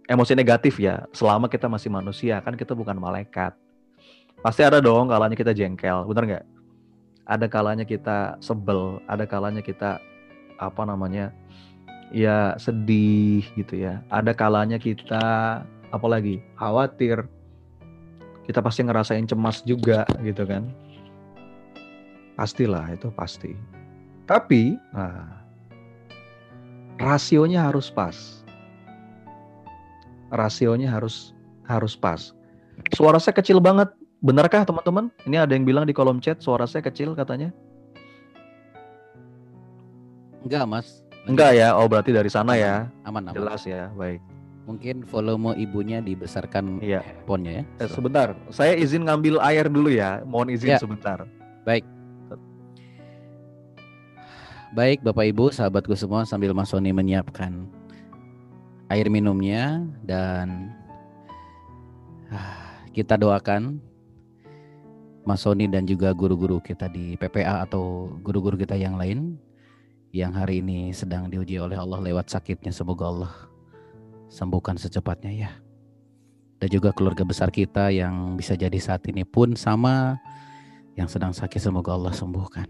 emosi 0.07 0.33
negatif 0.33 0.79
ya. 0.79 1.05
Selama 1.11 1.51
kita 1.51 1.67
masih 1.67 1.91
manusia, 1.91 2.39
kan 2.41 2.55
kita 2.55 2.73
bukan 2.73 2.95
malaikat. 2.97 3.53
Pasti 4.41 4.63
ada 4.63 4.79
dong 4.79 5.11
kalanya 5.11 5.35
kita 5.35 5.51
jengkel, 5.51 6.07
bener 6.07 6.23
nggak? 6.25 6.45
Ada 7.27 7.45
kalanya 7.51 7.83
kita 7.83 8.39
sebel, 8.39 9.03
ada 9.05 9.27
kalanya 9.27 9.59
kita 9.59 9.99
apa 10.57 10.81
namanya 10.87 11.35
ya 12.15 12.55
sedih 12.55 13.43
gitu 13.59 13.75
ya. 13.75 13.99
Ada 14.07 14.31
kalanya 14.31 14.79
kita 14.79 15.61
apalagi 15.91 16.39
khawatir. 16.55 17.27
Kita 18.47 18.63
pasti 18.63 18.87
ngerasain 18.87 19.27
cemas 19.27 19.59
juga 19.67 20.07
gitu 20.23 20.47
kan. 20.47 20.71
Pastilah 22.39 22.87
itu 22.95 23.11
pasti. 23.11 23.51
Tapi 24.23 24.79
nah, 24.95 25.43
rasionya 26.95 27.67
harus 27.67 27.91
pas. 27.91 28.36
Rasionya 30.31 30.91
harus 30.91 31.31
harus 31.67 31.95
pas. 31.95 32.35
Suara 32.95 33.19
saya 33.19 33.35
kecil 33.35 33.59
banget. 33.59 33.91
Benarkah 34.17 34.65
teman-teman? 34.65 35.13
Ini 35.29 35.45
ada 35.45 35.53
yang 35.53 35.61
bilang 35.61 35.85
di 35.85 35.93
kolom 35.93 36.17
chat 36.17 36.41
suara 36.41 36.65
saya 36.65 36.81
kecil 36.81 37.13
katanya. 37.13 37.53
Enggak, 40.41 40.65
Mas. 40.65 41.05
Enggak 41.29 41.53
ya, 41.53 41.77
oh 41.77 41.85
berarti 41.85 42.09
dari 42.15 42.31
sana 42.31 42.57
ya. 42.57 42.89
Aman, 43.05 43.29
aman. 43.29 43.35
Jelas 43.37 43.61
ya, 43.67 43.93
baik. 43.93 44.17
Mungkin 44.65 45.05
volume 45.05 45.53
ibunya 45.59 46.01
dibesarkan 46.01 46.81
iya. 46.81 47.05
handphonenya 47.05 47.51
ya. 47.61 47.63
Eh, 47.85 47.89
sebentar, 47.91 48.27
saya 48.49 48.73
izin 48.73 49.05
ngambil 49.05 49.37
air 49.43 49.69
dulu 49.69 49.91
ya. 49.93 50.25
Mohon 50.25 50.57
izin 50.57 50.75
ya. 50.75 50.79
sebentar. 50.81 51.27
Baik. 51.61 51.85
Baik 54.75 54.99
Bapak 54.99 55.25
Ibu, 55.31 55.55
sahabatku 55.55 55.95
semua 55.95 56.27
sambil 56.27 56.51
Mas 56.51 56.67
Sony 56.67 56.91
menyiapkan 56.91 57.76
air 58.87 59.07
minumnya 59.11 59.83
dan 60.03 60.71
ah, 62.31 62.83
kita 62.95 63.19
doakan 63.19 63.83
Mas 65.27 65.43
Sony 65.43 65.67
dan 65.67 65.83
juga 65.83 66.15
guru-guru 66.15 66.63
kita 66.63 66.87
di 66.87 67.19
PPA 67.19 67.67
atau 67.67 68.15
guru-guru 68.23 68.55
kita 68.55 68.79
yang 68.79 68.95
lain 68.95 69.35
yang 70.15 70.31
hari 70.31 70.63
ini 70.63 70.95
sedang 70.95 71.27
diuji 71.27 71.59
oleh 71.59 71.75
Allah 71.75 71.99
lewat 71.99 72.31
sakitnya 72.31 72.71
semoga 72.71 73.11
Allah 73.11 73.33
sembuhkan 74.31 74.79
secepatnya 74.79 75.31
ya. 75.35 75.51
Dan 76.57 76.73
juga 76.73 76.89
keluarga 76.89 77.21
besar 77.21 77.53
kita 77.53 77.93
yang 77.93 78.33
bisa 78.33 78.57
jadi 78.57 78.75
saat 78.81 79.05
ini 79.05 79.21
pun 79.21 79.53
sama 79.53 80.17
yang 80.97 81.05
sedang 81.05 81.29
sakit 81.29 81.61
semoga 81.61 81.93
Allah 81.93 82.15
sembuhkan. 82.15 82.65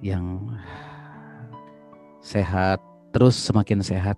Yang 0.00 0.24
sehat 2.24 2.80
terus 3.12 3.36
semakin 3.36 3.84
sehat. 3.84 4.16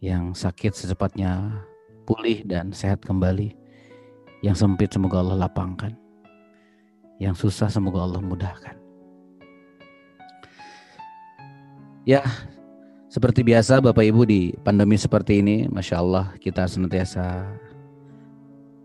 Yang 0.00 0.44
sakit 0.44 0.72
secepatnya 0.76 1.62
pulih 2.04 2.44
dan 2.46 2.70
sehat 2.70 3.02
kembali. 3.02 3.56
Yang 4.44 4.56
sempit 4.62 4.92
semoga 4.92 5.20
Allah 5.20 5.48
lapangkan. 5.48 5.96
Yang 7.16 7.48
susah 7.48 7.72
semoga 7.72 8.04
Allah 8.04 8.20
mudahkan. 8.20 8.76
Ya, 12.06 12.22
seperti 13.10 13.42
biasa 13.42 13.82
Bapak 13.82 14.04
Ibu 14.04 14.22
di 14.28 14.54
pandemi 14.62 14.94
seperti 14.94 15.42
ini, 15.42 15.66
Masya 15.66 15.96
Allah 15.98 16.30
kita 16.38 16.68
senantiasa 16.68 17.48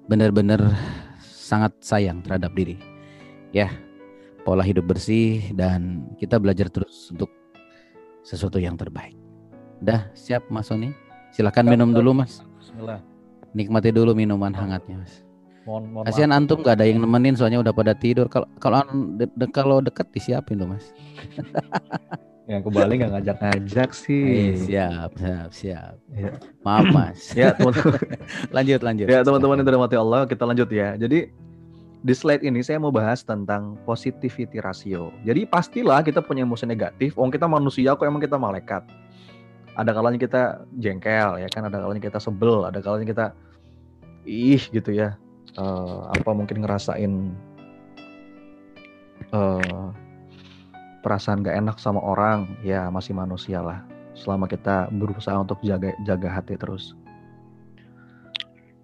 benar-benar 0.10 0.74
sangat 1.22 1.76
sayang 1.84 2.24
terhadap 2.26 2.56
diri. 2.56 2.80
Ya, 3.52 3.70
pola 4.48 4.64
hidup 4.64 4.88
bersih 4.88 5.52
dan 5.54 6.10
kita 6.18 6.40
belajar 6.40 6.72
terus 6.72 7.12
untuk 7.12 7.30
sesuatu 8.24 8.58
yang 8.58 8.80
terbaik. 8.80 9.31
Dah 9.82 10.06
siap 10.14 10.46
Mas 10.48 10.70
Sony? 10.70 10.94
Silakan 11.34 11.66
minum 11.68 11.90
dulu 11.90 12.14
Mas. 12.14 12.46
Bismillah. 12.62 13.02
Nikmati 13.52 13.90
dulu 13.90 14.14
minuman 14.14 14.54
hangatnya 14.54 15.02
Mas. 15.02 15.26
Mohon, 15.62 15.84
mohon 15.92 16.04
Kasihan 16.06 16.30
maaf. 16.30 16.40
antum 16.42 16.58
gak 16.62 16.78
ada 16.78 16.86
yang 16.86 17.02
nemenin 17.02 17.34
soalnya 17.34 17.62
udah 17.62 17.74
pada 17.74 17.94
tidur. 17.94 18.26
Kalau 18.26 18.46
kalau 18.58 18.82
de- 19.16 19.30
de- 19.30 19.52
kalau 19.52 19.78
deket 19.82 20.10
disiapin 20.10 20.58
tuh 20.58 20.70
Mas. 20.70 20.86
Yang 22.50 22.68
ke 22.68 22.72
Bali 22.74 22.94
nggak 23.00 23.12
ngajak-ngajak 23.16 23.90
sih. 23.96 24.26
Eh, 24.28 24.54
siap, 24.60 25.16
siap, 25.16 25.50
siap. 25.56 25.94
Ya. 26.12 26.36
Maaf 26.66 26.86
Mas. 26.92 27.32
Ya 27.32 27.56
teman-teman. 27.56 27.96
lanjut, 28.58 28.80
lanjut. 28.84 29.08
ya 29.08 29.24
teman-teman 29.24 29.62
yang 29.62 29.68
dirahmati 29.72 29.96
Allah, 29.96 30.28
kita 30.28 30.44
lanjut 30.44 30.68
ya. 30.68 31.00
Jadi 31.00 31.32
di 32.02 32.14
slide 32.18 32.44
ini 32.44 32.60
saya 32.60 32.82
mau 32.82 32.92
bahas 32.92 33.24
tentang 33.24 33.80
positivity 33.86 34.58
ratio. 34.60 35.14
Jadi 35.24 35.48
pastilah 35.48 36.04
kita 36.04 36.20
punya 36.20 36.44
emosi 36.44 36.66
negatif. 36.68 37.16
Wong 37.16 37.32
kita 37.32 37.46
manusia 37.48 37.96
kok 37.96 38.04
emang 38.04 38.20
kita 38.20 38.36
malaikat. 38.36 38.84
Ada 39.72 39.96
kalanya 39.96 40.20
kita 40.20 40.68
jengkel 40.80 41.40
ya 41.40 41.48
kan, 41.48 41.64
ada 41.68 41.80
kalanya 41.80 42.04
kita 42.04 42.20
sebel, 42.20 42.68
ada 42.68 42.84
kalanya 42.84 43.08
kita 43.08 43.26
ih 44.28 44.62
gitu 44.72 44.92
ya. 44.92 45.16
Eh, 45.58 46.02
apa 46.16 46.32
mungkin 46.32 46.64
ngerasain 46.64 47.36
eh 49.32 49.86
perasaan 51.02 51.42
gak 51.42 51.58
enak 51.58 51.82
sama 51.82 52.00
orang, 52.04 52.46
ya 52.62 52.92
masih 52.94 53.16
manusia 53.18 53.60
lah. 53.64 53.82
Selama 54.14 54.46
kita 54.46 54.92
berusaha 54.94 55.40
untuk 55.40 55.58
jaga 55.66 55.96
jaga 56.06 56.30
hati 56.30 56.56
terus. 56.60 56.94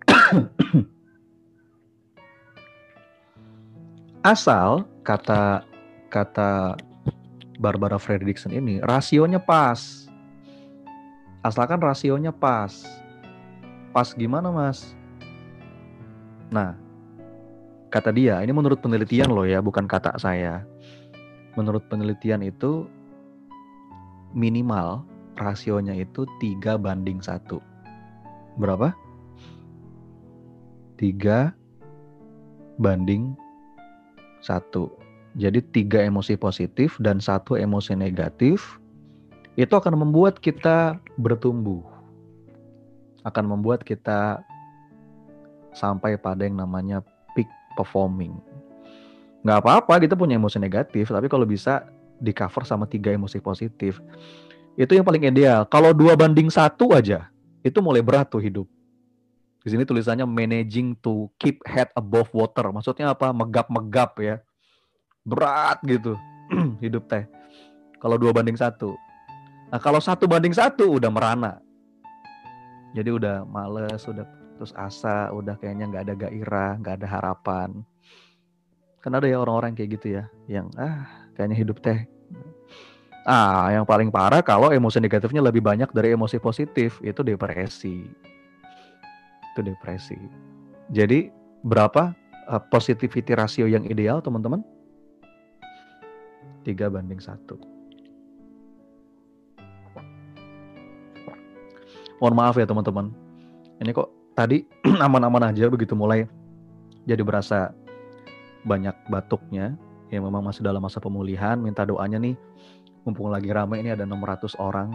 Asal 4.26 4.84
kata 5.04 5.64
kata 6.10 6.76
Barbara 7.62 8.00
Fredrickson 8.02 8.52
ini 8.52 8.80
rasionya 8.82 9.40
pas. 9.40 10.07
Asalkan 11.48 11.80
rasionya 11.80 12.36
pas. 12.36 12.84
Pas 13.96 14.12
gimana, 14.12 14.52
Mas? 14.52 14.92
Nah, 16.52 16.76
kata 17.88 18.12
dia, 18.12 18.44
ini 18.44 18.52
menurut 18.52 18.84
penelitian 18.84 19.32
loh 19.32 19.48
ya, 19.48 19.64
bukan 19.64 19.88
kata 19.88 20.20
saya. 20.20 20.68
Menurut 21.56 21.88
penelitian 21.88 22.44
itu 22.44 22.84
minimal 24.36 25.08
rasionya 25.40 25.96
itu 25.96 26.28
3 26.44 26.76
banding 26.76 27.24
1. 27.24 27.40
Berapa? 28.60 28.92
3 31.00 31.56
banding 32.76 33.40
1. 34.44 34.68
Jadi 35.40 35.60
tiga 35.72 36.04
emosi 36.04 36.36
positif 36.36 37.00
dan 37.00 37.24
satu 37.24 37.56
emosi 37.56 37.96
negatif 37.96 38.82
itu 39.58 39.74
akan 39.74 39.98
membuat 39.98 40.38
kita 40.38 41.02
bertumbuh. 41.18 41.82
Akan 43.26 43.50
membuat 43.50 43.82
kita 43.82 44.46
sampai 45.74 46.16
pada 46.16 46.46
yang 46.46 46.62
namanya 46.62 47.02
peak 47.34 47.50
performing. 47.74 48.38
Nggak 49.42 49.66
apa-apa 49.66 49.94
kita 50.06 50.14
punya 50.14 50.38
emosi 50.38 50.62
negatif, 50.62 51.10
tapi 51.10 51.26
kalau 51.26 51.50
bisa 51.50 51.90
di 52.22 52.30
cover 52.32 52.70
sama 52.70 52.86
tiga 52.86 53.10
emosi 53.10 53.42
positif. 53.42 53.98
Itu 54.78 54.94
yang 54.94 55.04
paling 55.04 55.26
ideal. 55.26 55.66
Kalau 55.66 55.90
dua 55.90 56.14
banding 56.14 56.54
satu 56.54 56.94
aja, 56.94 57.26
itu 57.66 57.82
mulai 57.82 58.06
berat 58.06 58.30
tuh 58.30 58.42
hidup. 58.42 58.70
Di 59.66 59.74
sini 59.74 59.84
tulisannya 59.84 60.24
managing 60.30 60.94
to 61.02 61.28
keep 61.42 61.66
head 61.66 61.90
above 61.98 62.30
water. 62.32 62.70
Maksudnya 62.70 63.12
apa? 63.12 63.34
Megap-megap 63.34 64.22
ya. 64.22 64.36
Berat 65.28 65.82
gitu 65.84 66.16
hidup 66.86 67.10
teh. 67.10 67.26
Kalau 67.98 68.16
dua 68.22 68.32
banding 68.32 68.56
satu. 68.56 68.96
Nah 69.68 69.80
kalau 69.84 70.00
satu 70.00 70.30
banding 70.30 70.56
satu 70.56 70.96
udah 70.96 71.12
merana. 71.12 71.60
Jadi 72.96 73.10
udah 73.12 73.44
males, 73.44 74.02
udah 74.08 74.24
terus 74.58 74.74
asa, 74.74 75.30
udah 75.36 75.60
kayaknya 75.60 75.92
nggak 75.92 76.04
ada 76.08 76.16
gairah, 76.16 76.72
nggak 76.82 76.96
ada 77.04 77.08
harapan. 77.08 77.70
Kan 79.04 79.14
ada 79.14 79.28
ya 79.28 79.38
orang-orang 79.38 79.78
kayak 79.78 80.00
gitu 80.00 80.18
ya, 80.18 80.24
yang 80.50 80.72
ah 80.80 81.06
kayaknya 81.36 81.58
hidup 81.62 81.78
teh. 81.84 82.08
Ah, 83.28 83.76
yang 83.76 83.84
paling 83.84 84.08
parah 84.08 84.40
kalau 84.40 84.72
emosi 84.72 85.04
negatifnya 85.04 85.44
lebih 85.44 85.60
banyak 85.60 85.92
dari 85.92 86.16
emosi 86.16 86.40
positif, 86.40 87.04
itu 87.04 87.20
depresi. 87.28 88.08
Itu 89.52 89.60
depresi. 89.68 90.16
Jadi 90.96 91.28
berapa 91.68 92.16
uh, 92.48 92.62
positivity 92.72 93.36
ratio 93.36 93.68
yang 93.68 93.84
ideal 93.84 94.24
teman-teman? 94.24 94.64
3 96.64 96.88
banding 96.88 97.20
1. 97.20 97.77
Mohon 102.18 102.36
maaf 102.36 102.56
ya 102.58 102.66
teman-teman. 102.66 103.14
Ini 103.78 103.92
kok 103.94 104.10
tadi 104.34 104.66
aman-aman 105.06 105.54
aja 105.54 105.70
begitu 105.70 105.94
mulai 105.94 106.26
jadi 107.06 107.22
berasa 107.22 107.72
banyak 108.66 108.94
batuknya. 109.08 109.78
Ya 110.08 110.24
memang 110.24 110.44
masih 110.44 110.64
dalam 110.64 110.82
masa 110.82 110.98
pemulihan. 110.98 111.60
Minta 111.60 111.86
doanya 111.86 112.18
nih. 112.18 112.36
Mumpung 113.04 113.32
lagi 113.32 113.48
ramai 113.52 113.80
ini 113.80 113.96
ada 113.96 114.04
600 114.04 114.60
orang. 114.60 114.92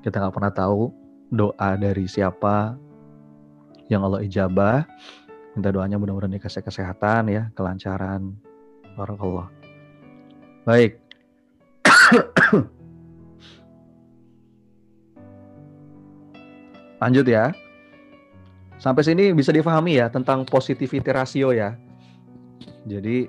Kita 0.00 0.18
nggak 0.20 0.34
pernah 0.34 0.52
tahu 0.52 0.88
doa 1.32 1.70
dari 1.76 2.08
siapa 2.08 2.76
yang 3.92 4.04
Allah 4.04 4.24
ijabah. 4.24 4.84
Minta 5.52 5.68
doanya 5.68 6.00
mudah-mudahan 6.00 6.32
dikasih 6.32 6.64
kesehatan 6.64 7.28
ya, 7.28 7.42
kelancaran. 7.52 8.32
Barakallah. 8.96 9.52
Baik. 10.64 10.96
Lanjut 17.02 17.26
ya. 17.26 17.50
Sampai 18.78 19.02
sini 19.02 19.34
bisa 19.34 19.50
difahami 19.50 19.98
ya 19.98 20.06
tentang 20.06 20.46
positivity 20.46 21.10
ratio 21.10 21.50
ya. 21.50 21.74
Jadi 22.86 23.26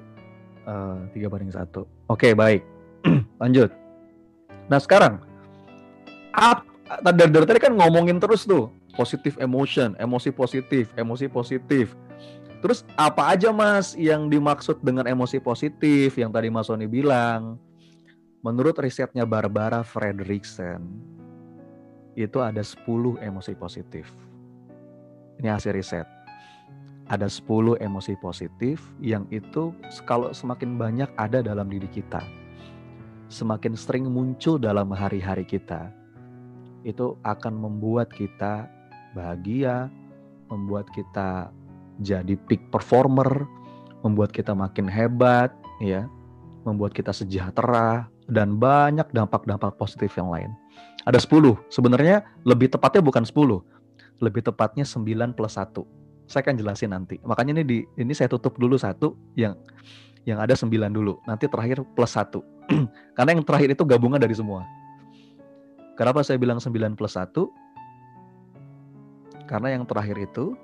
eh, 0.69 0.97
tiga 1.17 1.27
banding 1.33 1.49
satu. 1.49 1.89
Oke 2.05 2.37
baik. 2.37 2.61
Lanjut. 3.41 3.73
Nah 4.69 4.77
sekarang, 4.77 5.25
ap, 6.37 6.69
dari, 7.01 7.33
dari 7.33 7.45
tadi 7.49 7.59
kan 7.59 7.73
ngomongin 7.73 8.21
terus 8.21 8.45
tuh 8.45 8.69
positive 8.93 9.35
emotion, 9.41 9.97
emosi 9.97 10.29
positif, 10.29 10.93
emosi 10.93 11.25
positif. 11.25 11.97
Terus 12.63 12.87
apa 12.95 13.35
aja 13.35 13.51
mas 13.51 13.91
yang 13.99 14.31
dimaksud 14.31 14.79
dengan 14.79 15.03
emosi 15.03 15.43
positif 15.43 16.15
yang 16.15 16.31
tadi 16.31 16.47
Mas 16.47 16.71
Sony 16.71 16.87
bilang? 16.87 17.59
Menurut 18.39 18.79
risetnya 18.79 19.27
Barbara 19.27 19.83
Fredrickson, 19.83 20.79
itu 22.13 22.41
ada 22.41 22.61
10 22.61 23.17
emosi 23.21 23.53
positif. 23.57 24.09
Ini 25.41 25.49
hasil 25.53 25.73
riset. 25.73 26.07
Ada 27.09 27.27
10 27.27 27.75
emosi 27.83 28.15
positif 28.23 28.79
yang 29.03 29.27
itu 29.33 29.75
kalau 30.07 30.31
semakin 30.31 30.79
banyak 30.79 31.09
ada 31.19 31.43
dalam 31.43 31.67
diri 31.67 31.89
kita, 31.91 32.23
semakin 33.27 33.75
sering 33.75 34.07
muncul 34.07 34.55
dalam 34.55 34.87
hari-hari 34.95 35.43
kita, 35.43 35.91
itu 36.87 37.19
akan 37.27 37.59
membuat 37.59 38.07
kita 38.13 38.71
bahagia, 39.11 39.91
membuat 40.47 40.87
kita 40.95 41.51
jadi 41.99 42.39
peak 42.47 42.71
performer, 42.71 43.45
membuat 44.01 44.31
kita 44.31 44.55
makin 44.55 44.87
hebat, 44.87 45.51
ya, 45.83 46.07
membuat 46.63 46.95
kita 46.95 47.11
sejahtera 47.11 48.07
dan 48.31 48.55
banyak 48.55 49.05
dampak-dampak 49.11 49.75
positif 49.75 50.15
yang 50.15 50.31
lain. 50.31 50.51
Ada 51.03 51.19
10. 51.19 51.59
Sebenarnya 51.67 52.23
lebih 52.47 52.71
tepatnya 52.71 53.03
bukan 53.03 53.23
10. 53.27 53.63
Lebih 54.23 54.41
tepatnya 54.47 54.87
9 54.87 55.35
plus 55.35 55.55
1. 55.59 55.83
Saya 56.27 56.41
akan 56.47 56.55
jelasin 56.55 56.95
nanti. 56.95 57.19
Makanya 57.27 57.59
ini 57.59 57.63
di 57.67 57.77
ini 57.99 58.13
saya 58.15 58.31
tutup 58.31 58.55
dulu 58.55 58.79
satu 58.79 59.15
yang 59.35 59.59
yang 60.23 60.39
ada 60.39 60.55
9 60.55 60.71
dulu. 60.71 61.19
Nanti 61.27 61.51
terakhir 61.51 61.83
plus 61.95 62.15
1. 62.15 62.39
Karena 63.17 63.35
yang 63.35 63.43
terakhir 63.43 63.75
itu 63.75 63.83
gabungan 63.83 64.19
dari 64.19 64.31
semua. 64.31 64.63
Kenapa 65.99 66.23
saya 66.23 66.39
bilang 66.39 66.57
9 66.57 66.97
plus 66.97 67.19
1? 67.19 67.29
Karena 69.45 69.75
yang 69.75 69.83
terakhir 69.85 70.17
itu 70.17 70.57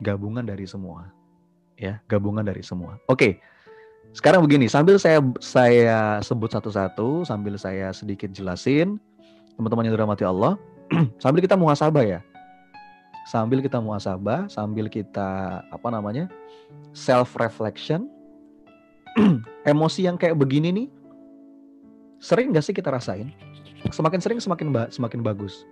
gabungan 0.00 0.46
dari 0.46 0.64
semua. 0.64 1.12
Ya, 1.76 2.00
gabungan 2.08 2.46
dari 2.46 2.62
semua. 2.64 2.96
Oke. 3.10 3.42
Sekarang 4.12 4.44
begini, 4.44 4.68
sambil 4.68 5.00
saya 5.00 5.24
saya 5.40 6.20
sebut 6.20 6.52
satu-satu, 6.52 7.24
sambil 7.24 7.56
saya 7.56 7.96
sedikit 7.96 8.28
jelasin, 8.28 9.00
teman-teman 9.56 9.88
yang 9.88 9.94
dirahmati 9.94 10.24
Allah, 10.24 10.56
sambil 11.22 11.40
kita 11.44 11.56
muhasabah 11.56 12.04
ya. 12.04 12.20
Sambil 13.22 13.62
kita 13.62 13.78
muhasabah, 13.78 14.50
sambil 14.50 14.90
kita 14.90 15.62
apa 15.70 15.88
namanya? 15.92 16.26
self 16.92 17.36
reflection. 17.38 18.08
Emosi 19.68 20.08
yang 20.08 20.16
kayak 20.16 20.36
begini 20.40 20.72
nih 20.72 20.88
sering 22.22 22.54
nggak 22.54 22.64
sih 22.64 22.74
kita 22.74 22.88
rasain? 22.88 23.28
Semakin 23.90 24.20
sering 24.22 24.38
semakin 24.38 24.70
ba 24.70 24.86
semakin 24.88 25.20
bagus. 25.20 25.66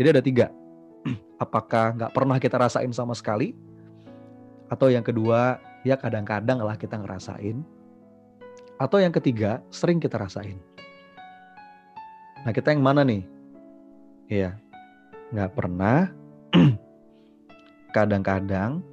Jadi 0.00 0.08
ada 0.08 0.22
tiga. 0.24 0.46
Apakah 1.44 1.94
nggak 1.94 2.12
pernah 2.16 2.36
kita 2.40 2.56
rasain 2.56 2.90
sama 2.90 3.12
sekali? 3.12 3.52
Atau 4.66 4.90
yang 4.90 5.06
kedua, 5.06 5.62
ya 5.86 5.94
kadang-kadang 5.94 6.58
lah 6.58 6.74
kita 6.74 6.98
ngerasain. 6.98 7.62
Atau 8.76 8.98
yang 8.98 9.14
ketiga, 9.14 9.62
sering 9.70 10.02
kita 10.02 10.18
rasain. 10.18 10.58
Nah, 12.46 12.54
kita 12.54 12.70
yang 12.70 12.78
mana 12.78 13.02
nih? 13.02 13.26
Iya, 14.30 14.54
nggak 15.34 15.50
pernah, 15.58 16.14
kadang-kadang, 17.96 18.86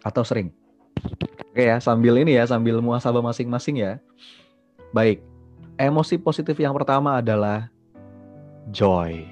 atau 0.00 0.24
sering. 0.24 0.48
Oke 1.52 1.68
ya, 1.68 1.76
sambil 1.84 2.16
ini 2.16 2.40
ya, 2.40 2.48
sambil 2.48 2.80
muasabah 2.80 3.20
masing-masing 3.20 3.84
ya. 3.84 4.00
Baik, 4.96 5.20
emosi 5.76 6.16
positif 6.16 6.56
yang 6.56 6.72
pertama 6.72 7.20
adalah 7.20 7.68
joy. 8.72 9.28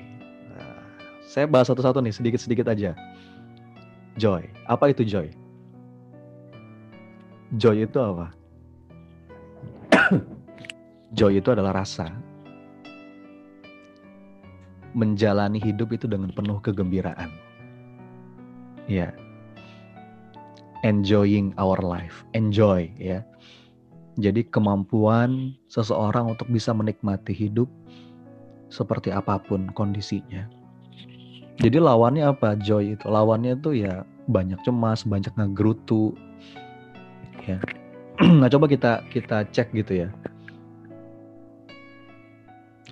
Nah, 0.52 0.84
saya 1.24 1.48
bahas 1.48 1.72
satu-satu 1.72 2.04
nih, 2.04 2.12
sedikit-sedikit 2.12 2.68
aja. 2.68 2.92
Joy, 4.20 4.44
apa 4.68 4.92
itu 4.92 5.00
joy? 5.08 5.32
Joy 7.56 7.88
itu 7.88 7.96
apa? 7.96 8.36
joy 11.16 11.40
itu 11.40 11.48
adalah 11.56 11.80
rasa 11.80 12.31
menjalani 14.92 15.60
hidup 15.60 15.92
itu 15.92 16.04
dengan 16.08 16.32
penuh 16.32 16.60
kegembiraan. 16.60 17.32
Ya. 18.88 19.12
Enjoying 20.82 21.54
our 21.56 21.78
life, 21.78 22.26
enjoy 22.34 22.90
ya. 22.98 23.22
Jadi 24.18 24.44
kemampuan 24.50 25.56
seseorang 25.70 26.36
untuk 26.36 26.50
bisa 26.50 26.74
menikmati 26.74 27.32
hidup 27.32 27.70
seperti 28.68 29.14
apa 29.14 29.40
pun 29.40 29.70
kondisinya. 29.72 30.44
Jadi 31.62 31.78
lawannya 31.78 32.26
apa? 32.26 32.58
Joy 32.58 32.98
itu. 32.98 33.04
Lawannya 33.06 33.54
tuh 33.62 33.78
ya 33.78 34.02
banyak 34.26 34.58
cemas, 34.66 35.06
banyak 35.06 35.30
ngegerutu. 35.38 36.18
Ya. 37.46 37.62
nah 38.40 38.50
coba 38.50 38.66
kita 38.66 39.06
kita 39.14 39.46
cek 39.54 39.70
gitu 39.70 40.04
ya. 40.04 40.08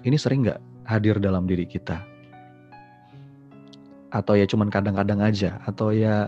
Ini 0.00 0.16
sering 0.16 0.46
nggak 0.46 0.69
hadir 0.90 1.22
dalam 1.22 1.46
diri 1.46 1.62
kita. 1.70 2.02
Atau 4.10 4.34
ya 4.34 4.42
cuman 4.50 4.66
kadang-kadang 4.66 5.22
aja, 5.22 5.62
atau 5.62 5.94
ya 5.94 6.26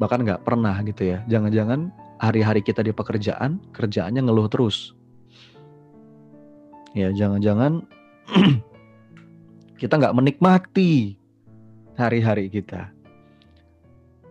bahkan 0.00 0.24
nggak 0.24 0.40
pernah 0.40 0.72
gitu 0.80 1.12
ya. 1.12 1.20
Jangan-jangan 1.28 1.92
hari-hari 2.16 2.64
kita 2.64 2.80
di 2.80 2.96
pekerjaan, 2.96 3.60
kerjaannya 3.76 4.24
ngeluh 4.24 4.48
terus. 4.48 4.96
Ya 6.96 7.12
jangan-jangan 7.12 7.84
kita 9.82 9.94
nggak 10.00 10.16
menikmati 10.16 11.20
hari-hari 12.00 12.48
kita. 12.48 12.88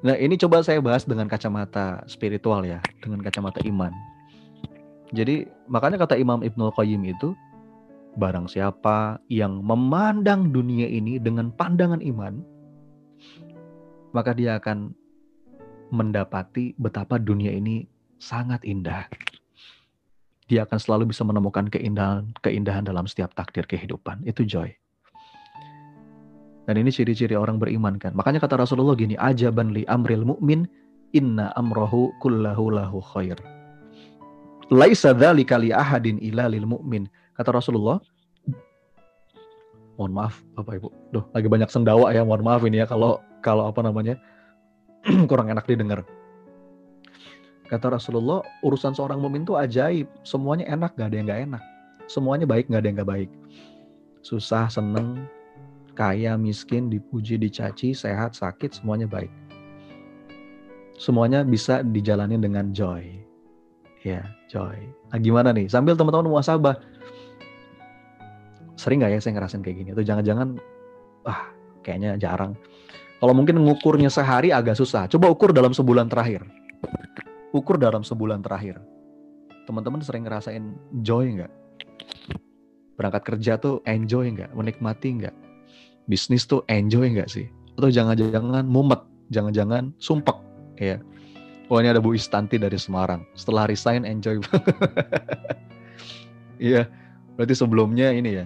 Nah 0.03 0.19
ini 0.19 0.35
coba 0.35 0.65
saya 0.65 0.81
bahas 0.83 1.05
dengan 1.05 1.29
kacamata 1.29 2.01
spiritual 2.09 2.65
ya, 2.65 2.81
dengan 2.99 3.21
kacamata 3.21 3.61
iman. 3.63 3.93
Jadi 5.13 5.45
makanya 5.69 6.01
kata 6.01 6.17
Imam 6.17 6.41
Ibnul 6.41 6.73
Qayyim 6.73 7.05
itu 7.05 7.37
Barang 8.13 8.45
siapa 8.45 9.17
yang 9.25 9.65
memandang 9.65 10.53
dunia 10.53 10.85
ini 10.85 11.17
dengan 11.17 11.49
pandangan 11.49 11.97
iman, 11.97 12.45
maka 14.13 14.37
dia 14.37 14.61
akan 14.61 14.93
mendapati 15.89 16.77
betapa 16.77 17.17
dunia 17.17 17.49
ini 17.49 17.89
sangat 18.21 18.61
indah. 18.65 19.09
Dia 20.45 20.69
akan 20.69 20.77
selalu 20.77 21.09
bisa 21.09 21.25
menemukan 21.25 21.65
keindahan 21.73 22.29
keindahan 22.45 22.85
dalam 22.85 23.09
setiap 23.09 23.33
takdir 23.33 23.65
kehidupan. 23.65 24.21
Itu 24.29 24.45
joy. 24.45 24.69
Dan 26.63 26.79
ini 26.79 26.93
ciri-ciri 26.93 27.35
orang 27.35 27.59
beriman 27.59 27.99
kan. 27.99 28.15
Makanya 28.15 28.39
kata 28.39 28.61
Rasulullah 28.61 28.95
gini, 28.95 29.19
ajaban 29.19 29.75
li 29.75 29.83
amril 29.89 30.23
mu'min 30.23 30.63
inna 31.11 31.51
amrohu 31.59 32.13
kullahu 32.23 32.71
lahu 32.71 33.03
khair. 33.03 33.35
Laisa 34.71 35.11
dzalika 35.11 35.59
li 35.59 35.75
ahadin 35.75 36.21
illa 36.23 36.47
lil 36.47 36.63
mu'min 36.63 37.09
Kata 37.33 37.49
Rasulullah, 37.49 37.97
mohon 39.97 40.13
maaf 40.13 40.41
Bapak 40.53 40.81
Ibu, 40.81 40.89
Duh, 41.13 41.25
lagi 41.33 41.47
banyak 41.49 41.69
sendawa 41.69 42.13
ya, 42.13 42.21
mohon 42.21 42.45
maaf 42.45 42.61
ini 42.65 42.81
ya 42.81 42.85
kalau 42.85 43.21
kalau 43.41 43.69
apa 43.69 43.81
namanya 43.81 44.17
kurang 45.29 45.49
enak 45.49 45.65
didengar. 45.65 46.05
Kata 47.73 47.89
Rasulullah, 47.89 48.45
urusan 48.61 48.93
seorang 48.93 49.17
mumin 49.17 49.47
itu 49.47 49.57
ajaib, 49.57 50.05
semuanya 50.21 50.69
enak, 50.69 50.93
gak 50.93 51.09
ada 51.09 51.15
yang 51.17 51.25
gak 51.25 51.41
enak. 51.49 51.63
Semuanya 52.05 52.45
baik, 52.45 52.69
gak 52.69 52.85
ada 52.85 52.87
yang 52.91 52.97
gak 53.01 53.09
baik. 53.09 53.29
Susah, 54.21 54.69
seneng, 54.69 55.25
kaya, 55.97 56.37
miskin, 56.37 56.91
dipuji, 56.91 57.41
dicaci, 57.41 57.97
sehat, 57.97 58.37
sakit, 58.37 58.77
semuanya 58.77 59.09
baik. 59.09 59.31
Semuanya 61.01 61.41
bisa 61.41 61.81
dijalani 61.81 62.37
dengan 62.37 62.69
joy. 62.69 63.25
Ya, 64.05 64.21
joy. 64.51 64.77
Nah, 65.09 65.17
gimana 65.17 65.49
nih? 65.55 65.65
Sambil 65.71 65.97
teman-teman 65.97 66.29
muasabah, 66.29 66.77
sering 68.79 69.01
nggak 69.01 69.17
ya 69.17 69.19
saya 69.21 69.33
ngerasain 69.37 69.61
kayak 69.61 69.77
gini? 69.83 69.89
Atau 69.93 70.05
jangan-jangan 70.05 70.57
ah 71.27 71.49
kayaknya 71.81 72.17
jarang. 72.19 72.57
Kalau 73.23 73.33
mungkin 73.35 73.63
ngukurnya 73.63 74.11
sehari 74.11 74.51
agak 74.51 74.75
susah. 74.75 75.07
Coba 75.07 75.31
ukur 75.31 75.55
dalam 75.55 75.71
sebulan 75.71 76.11
terakhir. 76.11 76.43
Ukur 77.55 77.79
dalam 77.79 78.03
sebulan 78.03 78.43
terakhir. 78.43 78.83
Teman-teman 79.63 80.03
sering 80.03 80.27
ngerasain 80.27 80.75
joy 81.05 81.39
nggak? 81.39 81.51
Berangkat 82.99 83.23
kerja 83.23 83.55
tuh 83.55 83.79
enjoy 83.87 84.27
nggak? 84.35 84.51
Menikmati 84.51 85.23
nggak? 85.23 85.35
Bisnis 86.11 86.43
tuh 86.43 86.67
enjoy 86.67 87.15
nggak 87.15 87.31
sih? 87.31 87.47
Atau 87.79 87.87
jangan-jangan 87.87 88.67
mumet? 88.67 88.99
Jangan-jangan 89.31 89.95
sumpek? 90.03 90.35
Ya 90.75 90.99
oh 91.73 91.81
ini 91.81 91.89
ada 91.89 91.97
Bu 91.97 92.13
Istanti 92.13 92.61
dari 92.61 92.77
Semarang. 92.77 93.25
Setelah 93.33 93.65
resign 93.65 94.05
enjoy. 94.05 94.37
Iya. 96.63 96.87
Berarti 97.35 97.59
sebelumnya 97.59 98.13
ini 98.15 98.39
ya 98.39 98.45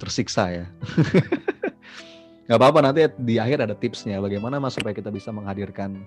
tersiksa 0.00 0.48
ya. 0.48 0.66
Gak 2.50 2.58
apa-apa 2.58 2.82
nanti 2.82 3.06
di 3.20 3.38
akhir 3.38 3.62
ada 3.62 3.76
tipsnya 3.76 4.18
bagaimana 4.18 4.58
mas 4.58 4.74
supaya 4.74 4.90
kita 4.96 5.12
bisa 5.12 5.30
menghadirkan 5.30 6.02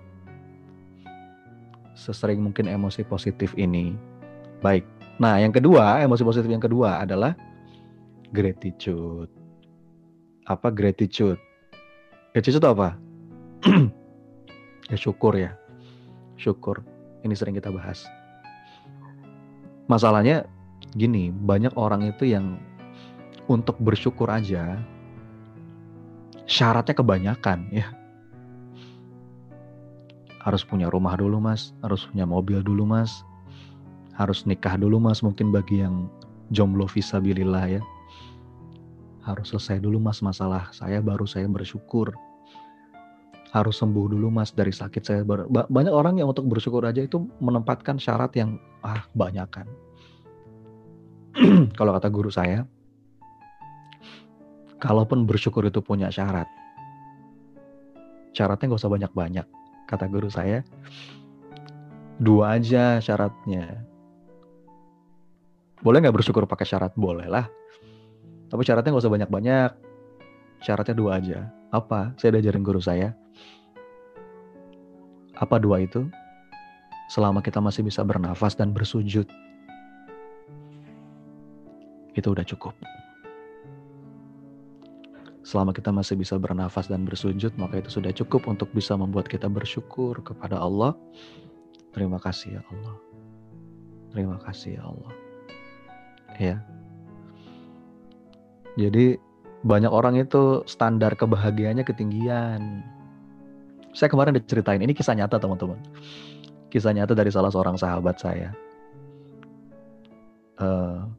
sesering 1.96 2.42
mungkin 2.42 2.68
emosi 2.68 3.06
positif 3.06 3.54
ini. 3.56 3.96
Baik. 4.60 4.84
Nah 5.22 5.40
yang 5.40 5.54
kedua 5.54 6.02
emosi 6.04 6.26
positif 6.26 6.50
yang 6.50 6.60
kedua 6.60 7.06
adalah 7.06 7.38
gratitude. 8.34 9.30
Apa 10.50 10.74
gratitude? 10.74 11.40
Gratitude 12.36 12.60
itu 12.60 12.68
apa? 12.68 12.98
ya 14.92 14.98
syukur 15.00 15.38
ya. 15.38 15.56
Syukur. 16.36 16.84
Ini 17.24 17.32
sering 17.40 17.56
kita 17.56 17.72
bahas. 17.72 18.04
Masalahnya 19.88 20.44
gini, 20.98 21.32
banyak 21.32 21.72
orang 21.80 22.04
itu 22.04 22.28
yang 22.28 22.60
untuk 23.48 23.76
bersyukur 23.80 24.32
aja 24.32 24.80
syaratnya 26.48 26.96
kebanyakan 26.96 27.68
ya. 27.72 27.88
Harus 30.44 30.68
punya 30.68 30.92
rumah 30.92 31.16
dulu 31.16 31.40
mas, 31.40 31.72
harus 31.80 32.04
punya 32.04 32.28
mobil 32.28 32.60
dulu 32.60 32.84
mas, 32.84 33.24
harus 34.20 34.44
nikah 34.44 34.76
dulu 34.76 35.00
mas 35.00 35.24
mungkin 35.24 35.56
bagi 35.56 35.80
yang 35.80 36.12
jomblo 36.52 36.84
visabilillah 36.84 37.80
ya. 37.80 37.82
Harus 39.24 39.56
selesai 39.56 39.80
dulu 39.80 40.04
mas 40.04 40.20
masalah 40.20 40.68
saya 40.76 41.00
baru 41.00 41.24
saya 41.24 41.48
bersyukur. 41.48 42.12
Harus 43.56 43.80
sembuh 43.80 44.12
dulu 44.12 44.34
mas 44.34 44.52
dari 44.52 44.74
sakit 44.74 45.04
saya. 45.06 45.22
Ber... 45.24 45.48
Banyak 45.48 45.94
orang 45.94 46.20
yang 46.20 46.34
untuk 46.34 46.50
bersyukur 46.50 46.84
aja 46.84 47.00
itu 47.06 47.24
menempatkan 47.40 47.96
syarat 47.96 48.36
yang 48.36 48.60
ah 48.84 49.08
kebanyakan. 49.16 49.70
Kalau 51.78 51.96
kata 51.96 52.10
guru 52.12 52.34
saya, 52.34 52.68
kalaupun 54.84 55.24
bersyukur 55.24 55.64
itu 55.64 55.80
punya 55.80 56.12
syarat, 56.12 56.52
syaratnya 58.36 58.76
gak 58.76 58.82
usah 58.84 58.92
banyak-banyak. 58.92 59.48
Kata 59.88 60.12
guru 60.12 60.28
saya, 60.28 60.60
dua 62.20 62.60
aja 62.60 63.00
syaratnya. 63.00 63.80
Boleh 65.84 66.00
nggak 66.00 66.16
bersyukur 66.16 66.44
pakai 66.48 66.68
syarat? 66.68 66.92
Boleh 67.00 67.28
lah. 67.28 67.48
Tapi 68.52 68.62
syaratnya 68.64 68.92
gak 68.92 69.04
usah 69.08 69.16
banyak-banyak. 69.16 69.72
Syaratnya 70.64 70.96
dua 70.96 71.20
aja. 71.20 71.48
Apa? 71.72 72.16
Saya 72.20 72.40
diajarin 72.40 72.64
guru 72.64 72.80
saya. 72.80 73.12
Apa 75.36 75.60
dua 75.60 75.84
itu? 75.84 76.08
Selama 77.12 77.44
kita 77.44 77.60
masih 77.60 77.84
bisa 77.84 78.00
bernafas 78.08 78.56
dan 78.56 78.72
bersujud. 78.72 79.28
Itu 82.16 82.32
udah 82.32 82.48
cukup. 82.48 83.03
Selama 85.44 85.76
kita 85.76 85.92
masih 85.92 86.16
bisa 86.16 86.40
bernafas 86.40 86.88
dan 86.88 87.04
bersujud, 87.04 87.52
maka 87.60 87.84
itu 87.84 88.00
sudah 88.00 88.16
cukup 88.16 88.48
untuk 88.48 88.72
bisa 88.72 88.96
membuat 88.96 89.28
kita 89.28 89.52
bersyukur 89.52 90.24
kepada 90.24 90.56
Allah. 90.56 90.96
Terima 91.92 92.16
kasih 92.18 92.58
ya 92.58 92.64
Allah. 92.72 92.96
Terima 94.16 94.38
kasih 94.40 94.80
ya 94.80 94.84
Allah. 94.88 95.14
Ya. 96.40 96.56
Jadi 98.80 99.20
banyak 99.68 99.92
orang 99.92 100.16
itu 100.18 100.64
standar 100.64 101.14
kebahagiaannya 101.14 101.84
ketinggian. 101.84 102.82
Saya 103.94 104.10
kemarin 104.10 104.40
diceritain, 104.40 104.82
ini 104.82 104.96
kisah 104.96 105.14
nyata 105.14 105.38
teman-teman. 105.38 105.78
Kisah 106.74 106.96
nyata 106.96 107.14
dari 107.14 107.30
salah 107.30 107.54
seorang 107.54 107.78
sahabat 107.78 108.18
saya. 108.18 108.50
uh, 110.58 111.10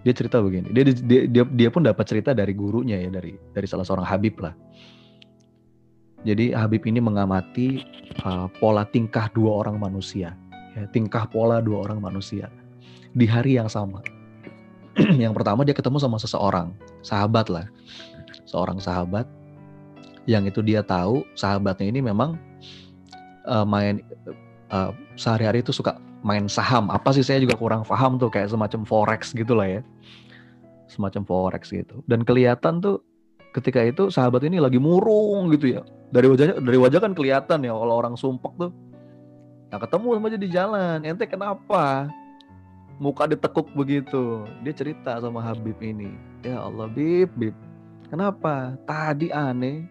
dia 0.00 0.12
cerita 0.16 0.40
begini. 0.40 0.72
Dia 0.72 0.84
dia 0.88 1.20
dia, 1.28 1.44
dia 1.44 1.68
pun 1.68 1.84
dapat 1.84 2.04
cerita 2.08 2.32
dari 2.32 2.56
gurunya 2.56 2.96
ya 2.96 3.10
dari 3.12 3.36
dari 3.52 3.66
salah 3.68 3.84
seorang 3.84 4.06
Habib 4.06 4.40
lah. 4.40 4.56
Jadi 6.24 6.52
Habib 6.52 6.84
ini 6.84 7.00
mengamati 7.00 7.80
uh, 8.24 8.48
pola 8.60 8.84
tingkah 8.84 9.32
dua 9.32 9.64
orang 9.64 9.80
manusia, 9.80 10.36
ya, 10.76 10.84
tingkah 10.92 11.24
pola 11.28 11.64
dua 11.64 11.88
orang 11.88 12.00
manusia 12.00 12.52
di 13.16 13.24
hari 13.24 13.56
yang 13.56 13.68
sama. 13.68 14.04
yang 15.22 15.32
pertama 15.32 15.64
dia 15.64 15.72
ketemu 15.72 15.96
sama 15.96 16.20
seseorang, 16.20 16.76
sahabat 17.00 17.48
lah, 17.48 17.66
seorang 18.44 18.76
sahabat 18.76 19.24
yang 20.28 20.44
itu 20.44 20.60
dia 20.60 20.84
tahu 20.84 21.24
sahabatnya 21.32 21.88
ini 21.88 22.04
memang 22.04 22.36
uh, 23.48 23.64
main 23.64 24.04
uh, 24.68 24.92
sehari-hari 25.16 25.64
itu 25.64 25.72
suka 25.72 25.96
main 26.20 26.46
saham. 26.48 26.92
Apa 26.92 27.12
sih 27.16 27.24
saya 27.24 27.40
juga 27.40 27.56
kurang 27.56 27.82
paham 27.84 28.20
tuh 28.20 28.28
kayak 28.28 28.52
semacam 28.52 28.84
forex 28.84 29.32
gitu 29.32 29.56
lah 29.56 29.80
ya. 29.80 29.80
Semacam 30.88 31.22
forex 31.24 31.72
gitu. 31.72 32.04
Dan 32.04 32.24
kelihatan 32.26 32.80
tuh 32.82 33.00
ketika 33.56 33.82
itu 33.82 34.12
sahabat 34.12 34.44
ini 34.46 34.60
lagi 34.60 34.76
murung 34.76 35.48
gitu 35.54 35.80
ya. 35.80 35.82
Dari 36.10 36.26
wajahnya 36.26 36.54
dari 36.60 36.78
wajah 36.78 37.00
kan 37.00 37.12
kelihatan 37.14 37.58
ya 37.64 37.72
kalau 37.72 37.94
orang 37.96 38.14
sumpek 38.18 38.52
tuh. 38.58 38.72
Nah 39.70 39.78
ketemu 39.78 40.08
sama 40.18 40.26
aja 40.28 40.38
di 40.38 40.48
jalan. 40.50 40.98
Ente 41.06 41.24
kenapa? 41.24 42.10
Muka 43.00 43.24
ditekuk 43.24 43.72
begitu. 43.72 44.44
Dia 44.60 44.74
cerita 44.76 45.16
sama 45.24 45.40
Habib 45.40 45.78
ini. 45.80 46.12
Ya 46.44 46.60
Allah, 46.60 46.84
Bib, 46.92 47.32
Bib. 47.32 47.56
Kenapa? 48.12 48.76
Tadi 48.84 49.32
aneh. 49.32 49.88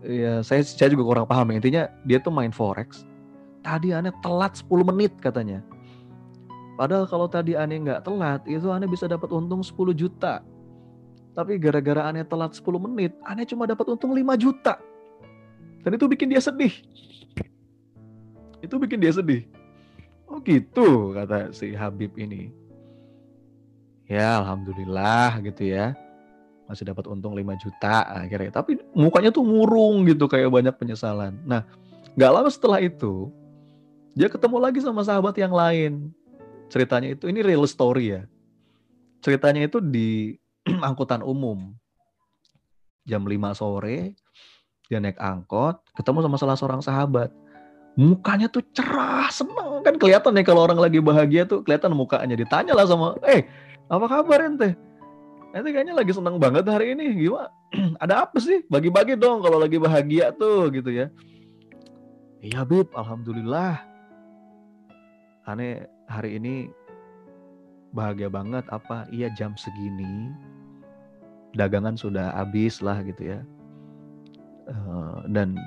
Ya, 0.00 0.40
saya 0.40 0.64
saya 0.64 0.88
juga 0.88 1.04
kurang 1.04 1.28
paham. 1.28 1.52
Intinya 1.52 1.92
dia 2.08 2.16
tuh 2.16 2.32
main 2.32 2.48
forex 2.48 3.04
tadi 3.60 3.92
aneh 3.94 4.12
telat 4.24 4.58
10 4.58 4.68
menit 4.84 5.12
katanya. 5.20 5.60
Padahal 6.80 7.04
kalau 7.04 7.28
tadi 7.28 7.52
aneh 7.56 7.76
nggak 7.84 8.08
telat, 8.08 8.40
itu 8.48 8.72
aneh 8.72 8.88
bisa 8.88 9.04
dapat 9.04 9.28
untung 9.28 9.60
10 9.60 9.92
juta. 9.92 10.40
Tapi 11.36 11.60
gara-gara 11.60 12.08
aneh 12.08 12.24
telat 12.24 12.56
10 12.56 12.64
menit, 12.80 13.12
aneh 13.28 13.44
cuma 13.44 13.68
dapat 13.68 13.84
untung 13.92 14.16
5 14.16 14.34
juta. 14.40 14.80
Dan 15.84 15.96
itu 15.96 16.08
bikin 16.08 16.32
dia 16.32 16.40
sedih. 16.40 16.72
Itu 18.60 18.76
bikin 18.80 19.00
dia 19.00 19.12
sedih. 19.12 19.44
Oh 20.28 20.40
gitu, 20.40 21.12
kata 21.16 21.52
si 21.52 21.72
Habib 21.76 22.16
ini. 22.16 22.52
Ya 24.08 24.40
Alhamdulillah 24.42 25.38
gitu 25.44 25.70
ya. 25.70 25.92
Masih 26.70 26.86
dapat 26.86 27.06
untung 27.10 27.34
5 27.34 27.44
juta 27.60 28.08
akhirnya. 28.08 28.56
Tapi 28.56 28.78
mukanya 28.94 29.34
tuh 29.34 29.42
murung 29.42 30.06
gitu 30.06 30.30
kayak 30.30 30.48
banyak 30.48 30.74
penyesalan. 30.78 31.34
Nah, 31.42 31.66
nggak 32.14 32.30
lama 32.30 32.50
setelah 32.50 32.78
itu, 32.78 33.28
dia 34.14 34.26
ketemu 34.26 34.56
lagi 34.58 34.78
sama 34.82 35.06
sahabat 35.06 35.34
yang 35.38 35.54
lain. 35.54 36.10
Ceritanya 36.70 37.14
itu 37.14 37.26
ini 37.30 37.42
real 37.42 37.66
story 37.66 38.18
ya. 38.18 38.22
Ceritanya 39.22 39.66
itu 39.66 39.78
di 39.78 40.38
angkutan 40.86 41.22
umum. 41.22 41.74
Jam 43.06 43.26
5 43.26 43.58
sore 43.58 44.14
dia 44.90 44.98
naik 44.98 45.22
angkot, 45.22 45.78
ketemu 45.94 46.26
sama 46.26 46.36
salah 46.36 46.56
seorang 46.58 46.82
sahabat. 46.82 47.30
Mukanya 47.94 48.50
tuh 48.50 48.62
cerah, 48.74 49.30
seneng 49.30 49.86
kan 49.86 49.94
kelihatan 49.94 50.34
nih 50.34 50.42
kalau 50.42 50.66
orang 50.66 50.82
lagi 50.82 50.98
bahagia 50.98 51.46
tuh 51.46 51.62
kelihatan 51.62 51.94
mukanya. 51.94 52.34
Ditanya 52.34 52.74
lah 52.74 52.90
sama, 52.90 53.14
"Eh, 53.22 53.46
apa 53.86 54.06
kabar 54.10 54.42
ente?" 54.50 54.74
Ente 55.54 55.70
kayaknya 55.70 55.94
lagi 55.94 56.10
seneng 56.10 56.42
banget 56.42 56.66
hari 56.66 56.98
ini. 56.98 57.06
Gimana? 57.22 57.50
Ada 58.02 58.26
apa 58.26 58.38
sih? 58.42 58.66
Bagi-bagi 58.66 59.14
dong 59.14 59.46
kalau 59.46 59.62
lagi 59.62 59.78
bahagia 59.78 60.34
tuh 60.34 60.70
gitu 60.74 60.90
ya. 60.90 61.06
Iya 62.42 62.66
Bib, 62.66 62.90
Alhamdulillah 62.94 63.89
aneh 65.50 65.86
hari 66.06 66.38
ini 66.38 66.70
bahagia 67.94 68.30
banget 68.30 68.62
apa? 68.70 69.06
Iya 69.10 69.30
jam 69.34 69.58
segini 69.58 70.30
dagangan 71.58 71.98
sudah 71.98 72.30
habis 72.34 72.78
lah 72.78 73.02
gitu 73.02 73.34
ya. 73.34 73.40
Uh, 74.70 75.26
dan 75.34 75.58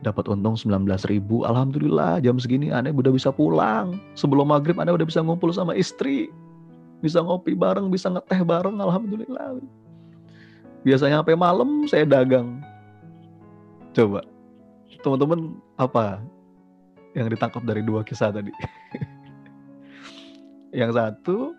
dapat 0.00 0.24
untung 0.26 0.56
19 0.56 0.88
ribu. 1.12 1.44
Alhamdulillah 1.44 2.18
jam 2.24 2.40
segini 2.40 2.72
aneh 2.72 2.90
udah 2.90 3.12
bisa 3.12 3.28
pulang. 3.28 4.00
Sebelum 4.16 4.48
maghrib 4.48 4.80
aneh 4.80 4.92
udah 4.96 5.06
bisa 5.06 5.20
ngumpul 5.20 5.52
sama 5.52 5.76
istri. 5.76 6.32
Bisa 7.04 7.20
ngopi 7.20 7.52
bareng 7.52 7.90
bisa 7.92 8.08
ngeteh 8.08 8.40
bareng 8.46 8.80
alhamdulillah. 8.80 9.60
Biasanya 10.82 11.22
sampai 11.22 11.36
malam 11.38 11.86
saya 11.86 12.08
dagang. 12.08 12.58
Coba 13.92 14.24
teman-teman 15.02 15.58
apa 15.76 16.22
yang 17.12 17.28
ditangkap 17.28 17.62
dari 17.64 17.82
dua 17.84 18.04
kisah 18.04 18.32
tadi. 18.32 18.52
yang 20.80 20.92
satu 20.92 21.52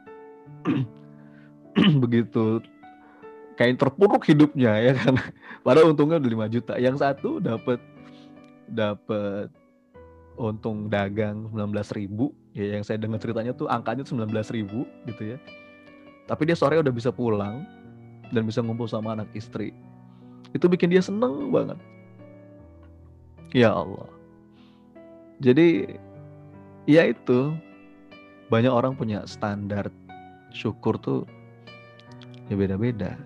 begitu 2.03 2.61
kayak 3.53 3.77
terpuruk 3.77 4.25
hidupnya 4.25 4.77
ya 4.81 4.93
kan. 4.97 5.17
Padahal 5.65 5.93
untungnya 5.93 6.19
udah 6.19 6.49
5 6.49 6.55
juta. 6.55 6.73
Yang 6.81 7.05
satu 7.05 7.37
dapat 7.39 7.79
dapat 8.67 9.51
untung 10.37 10.89
dagang 10.89 11.49
19 11.53 11.97
ribu 11.97 12.33
ya 12.57 12.77
yang 12.77 12.83
saya 12.85 13.01
dengar 13.01 13.21
ceritanya 13.21 13.53
tuh 13.53 13.69
angkanya 13.69 14.05
19 14.05 14.29
ribu 14.53 14.85
gitu 15.05 15.35
ya 15.35 15.37
tapi 16.25 16.49
dia 16.49 16.57
sore 16.57 16.79
udah 16.79 16.93
bisa 16.93 17.13
pulang 17.13 17.65
dan 18.33 18.41
bisa 18.45 18.61
ngumpul 18.65 18.89
sama 18.89 19.13
anak 19.13 19.29
istri 19.37 19.73
itu 20.53 20.65
bikin 20.65 20.89
dia 20.89 21.01
seneng 21.05 21.53
banget 21.53 21.77
ya 23.53 23.73
Allah 23.73 24.09
jadi 25.39 25.97
ya 26.85 27.07
itu 27.07 27.55
banyak 28.51 28.69
orang 28.69 28.93
punya 28.93 29.25
standar 29.25 29.89
syukur 30.53 30.99
tuh 31.01 31.25
ya 32.51 32.55
beda-beda. 32.59 33.17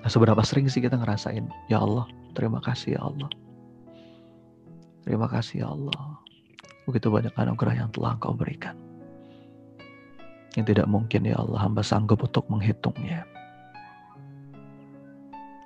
Nah, 0.00 0.08
seberapa 0.08 0.40
sering 0.40 0.64
sih 0.72 0.80
kita 0.80 0.96
ngerasain, 0.96 1.44
ya 1.68 1.84
Allah, 1.84 2.08
terima 2.32 2.62
kasih 2.64 2.96
ya 2.96 3.04
Allah. 3.04 3.28
Terima 5.04 5.28
kasih 5.28 5.64
ya 5.64 5.68
Allah. 5.68 6.16
Begitu 6.88 7.12
banyak 7.12 7.32
anugerah 7.36 7.74
yang 7.84 7.90
telah 7.92 8.16
Engkau 8.16 8.32
berikan. 8.32 8.76
Yang 10.56 10.74
tidak 10.74 10.86
mungkin 10.88 11.28
ya 11.28 11.36
Allah 11.38 11.60
hamba 11.60 11.84
sanggup 11.84 12.24
untuk 12.24 12.48
menghitungnya. 12.48 13.28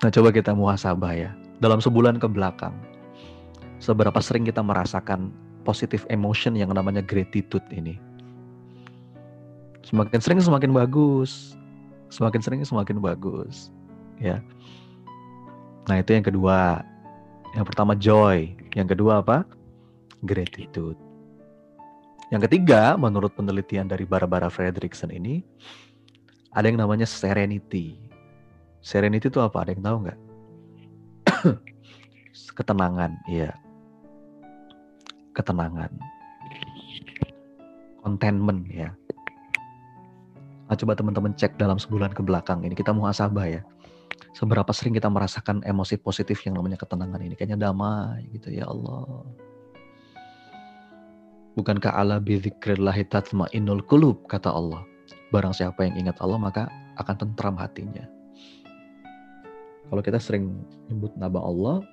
Nah 0.03 0.11
coba 0.11 0.29
kita 0.35 0.53
muhasabah 0.53 1.13
ya. 1.15 1.31
Dalam 1.63 1.79
sebulan 1.81 2.19
ke 2.21 2.27
belakang. 2.29 2.75
Seberapa 3.79 4.17
sering 4.21 4.45
kita 4.45 4.61
merasakan 4.61 5.33
positive 5.65 6.05
emotion 6.13 6.53
yang 6.55 6.71
namanya 6.71 7.01
gratitude 7.01 7.65
ini. 7.73 7.97
Semakin 9.89 10.21
sering 10.21 10.41
semakin 10.45 10.71
bagus. 10.71 11.57
Semakin 12.13 12.41
sering 12.45 12.61
semakin 12.63 13.01
bagus. 13.01 13.73
Ya. 14.21 14.45
Nah, 15.89 15.97
itu 15.99 16.13
yang 16.15 16.25
kedua. 16.25 16.85
Yang 17.57 17.67
pertama 17.73 17.93
joy, 17.97 18.53
yang 18.75 18.91
kedua 18.91 19.23
apa? 19.23 19.47
Gratitude. 20.27 20.99
Yang 22.35 22.51
ketiga, 22.51 22.99
menurut 22.99 23.31
penelitian 23.39 23.87
dari 23.87 24.03
Barbara 24.03 24.51
Fredrickson 24.51 25.15
ini, 25.15 25.47
ada 26.51 26.67
yang 26.67 26.83
namanya 26.83 27.07
serenity. 27.07 27.95
Serenity 28.83 29.31
itu 29.31 29.39
apa? 29.39 29.63
Ada 29.63 29.71
yang 29.79 29.85
tahu 29.87 29.97
nggak? 30.03 30.19
Ketenangan, 32.59 33.23
iya 33.31 33.64
ketenangan. 35.35 35.91
Contentment 38.01 38.63
ya. 38.71 38.95
Nah, 40.65 40.77
coba 40.79 40.97
teman-teman 40.97 41.37
cek 41.37 41.61
dalam 41.61 41.77
sebulan 41.77 42.17
ke 42.17 42.25
belakang 42.25 42.65
ini 42.65 42.73
kita 42.73 42.95
muhasabah 42.95 43.47
ya. 43.51 43.63
Seberapa 44.35 44.71
sering 44.75 44.97
kita 44.97 45.07
merasakan 45.07 45.63
emosi 45.63 46.01
positif 46.01 46.43
yang 46.43 46.59
namanya 46.59 46.75
ketenangan 46.81 47.23
ini. 47.23 47.39
Kayaknya 47.39 47.71
damai 47.71 48.27
gitu 48.35 48.51
ya 48.51 48.67
Allah. 48.67 49.23
Bukankah 51.55 51.95
Allah 51.95 52.19
bidzikrillahi 52.19 53.07
tatma'innul 53.07 53.87
qulub 53.87 54.27
kata 54.27 54.51
Allah. 54.51 54.83
Barang 55.31 55.55
siapa 55.55 55.87
yang 55.87 55.95
ingat 56.07 56.19
Allah 56.19 56.39
maka 56.43 56.67
akan 56.99 57.15
tentram 57.15 57.55
hatinya. 57.55 58.03
Kalau 59.87 60.03
kita 60.03 60.19
sering 60.19 60.51
nyebut 60.91 61.15
nama 61.15 61.39
Allah, 61.39 61.87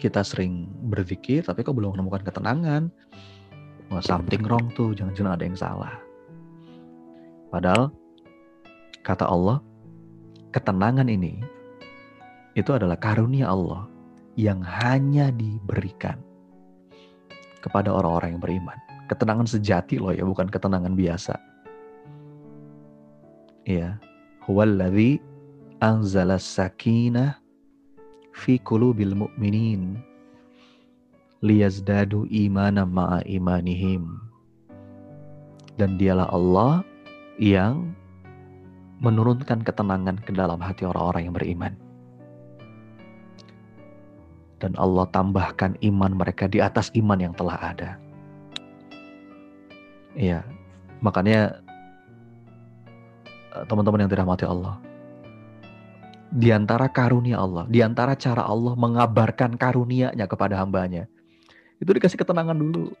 kita 0.00 0.24
sering 0.24 0.68
berzikir 0.88 1.44
tapi 1.44 1.60
kok 1.60 1.76
belum 1.76 1.96
menemukan 1.96 2.24
ketenangan? 2.24 2.88
Wah, 3.90 4.02
something 4.04 4.46
wrong 4.46 4.70
tuh 4.78 4.94
jangan-jangan 4.94 5.34
ada 5.34 5.44
yang 5.44 5.58
salah. 5.58 5.94
Padahal 7.50 7.90
kata 9.02 9.26
Allah 9.26 9.58
ketenangan 10.54 11.10
ini 11.10 11.42
itu 12.54 12.70
adalah 12.70 12.94
karunia 12.94 13.50
Allah 13.50 13.90
yang 14.38 14.62
hanya 14.62 15.34
diberikan 15.34 16.22
kepada 17.60 17.90
orang-orang 17.90 18.38
yang 18.38 18.42
beriman. 18.42 18.78
Ketenangan 19.10 19.50
sejati 19.50 19.98
loh 19.98 20.14
ya 20.14 20.22
bukan 20.22 20.46
ketenangan 20.46 20.94
biasa. 20.94 21.34
Ya 23.66 23.98
huwallazi 24.46 25.18
anzala 25.82 26.38
sakinah 26.38 27.39
fi 28.34 28.58
qulubil 28.62 29.14
mu'minin 29.14 29.98
liyazdadu 31.40 32.28
imana 32.28 32.84
ma'a 32.84 33.24
imanihim. 33.24 34.20
Dan 35.80 35.96
dialah 35.96 36.28
Allah 36.28 36.84
yang 37.40 37.96
menurunkan 39.00 39.64
ketenangan 39.64 40.20
ke 40.20 40.36
dalam 40.36 40.60
hati 40.60 40.84
orang-orang 40.84 41.22
yang 41.28 41.36
beriman. 41.36 41.72
Dan 44.60 44.76
Allah 44.76 45.08
tambahkan 45.08 45.80
iman 45.80 46.12
mereka 46.12 46.44
di 46.44 46.60
atas 46.60 46.92
iman 46.92 47.16
yang 47.16 47.32
telah 47.32 47.56
ada. 47.56 47.96
Iya, 50.12 50.44
makanya 51.00 51.64
eh, 53.56 53.64
teman-teman 53.64 54.04
yang 54.04 54.12
dirahmati 54.12 54.44
Allah, 54.44 54.76
di 56.30 56.54
antara 56.54 56.86
karunia 56.86 57.42
Allah, 57.42 57.66
di 57.66 57.82
antara 57.82 58.14
cara 58.14 58.46
Allah 58.46 58.78
mengabarkan 58.78 59.58
karunia-Nya 59.58 60.30
kepada 60.30 60.62
hambanya, 60.62 61.10
itu 61.82 61.90
dikasih 61.90 62.14
ketenangan 62.14 62.54
dulu. 62.54 62.94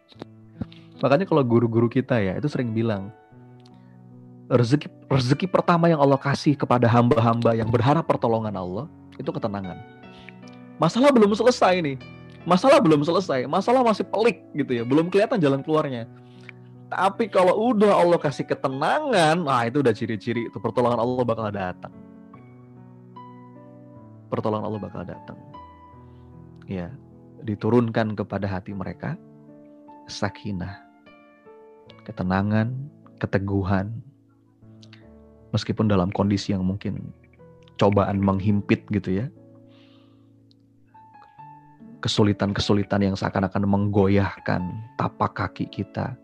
Makanya 1.00 1.24
kalau 1.24 1.46
guru-guru 1.46 1.86
kita 1.86 2.18
ya, 2.18 2.36
itu 2.36 2.50
sering 2.50 2.74
bilang, 2.74 3.14
rezeki 4.50 4.90
rezeki 5.06 5.46
pertama 5.46 5.86
yang 5.86 6.02
Allah 6.02 6.18
kasih 6.18 6.58
kepada 6.58 6.90
hamba-hamba 6.90 7.54
yang 7.54 7.70
berharap 7.70 8.02
pertolongan 8.04 8.52
Allah 8.58 8.90
itu 9.14 9.30
ketenangan. 9.30 9.78
Masalah 10.82 11.14
belum 11.14 11.30
selesai 11.32 11.78
nih. 11.80 11.96
Masalah 12.48 12.80
belum 12.80 13.04
selesai, 13.04 13.44
masalah 13.44 13.84
masih 13.84 14.00
pelik 14.08 14.40
gitu 14.56 14.80
ya, 14.80 14.82
belum 14.82 15.12
kelihatan 15.12 15.36
jalan 15.36 15.60
keluarnya. 15.60 16.08
Tapi 16.88 17.28
kalau 17.28 17.52
udah 17.70 18.00
Allah 18.00 18.16
kasih 18.16 18.48
ketenangan, 18.48 19.44
nah 19.44 19.62
itu 19.68 19.84
udah 19.84 19.92
ciri-ciri 19.92 20.48
itu 20.48 20.56
pertolongan 20.56 20.98
Allah 20.98 21.22
bakal 21.22 21.52
datang. 21.52 21.92
Pertolongan 24.30 24.66
Allah 24.70 24.80
bakal 24.80 25.02
datang. 25.02 25.38
Ya, 26.70 26.88
diturunkan 27.42 28.14
kepada 28.14 28.46
hati 28.46 28.70
mereka 28.70 29.18
sakinah, 30.06 30.82
ketenangan, 32.06 32.74
keteguhan, 33.18 33.90
meskipun 35.54 35.90
dalam 35.90 36.10
kondisi 36.10 36.54
yang 36.54 36.66
mungkin 36.66 37.10
cobaan 37.78 38.22
menghimpit 38.22 38.86
gitu 38.90 39.24
ya. 39.24 39.26
Kesulitan-kesulitan 42.00 43.12
yang 43.12 43.16
seakan-akan 43.18 43.68
menggoyahkan 43.68 44.62
tapak 44.96 45.36
kaki 45.36 45.68
kita, 45.68 46.16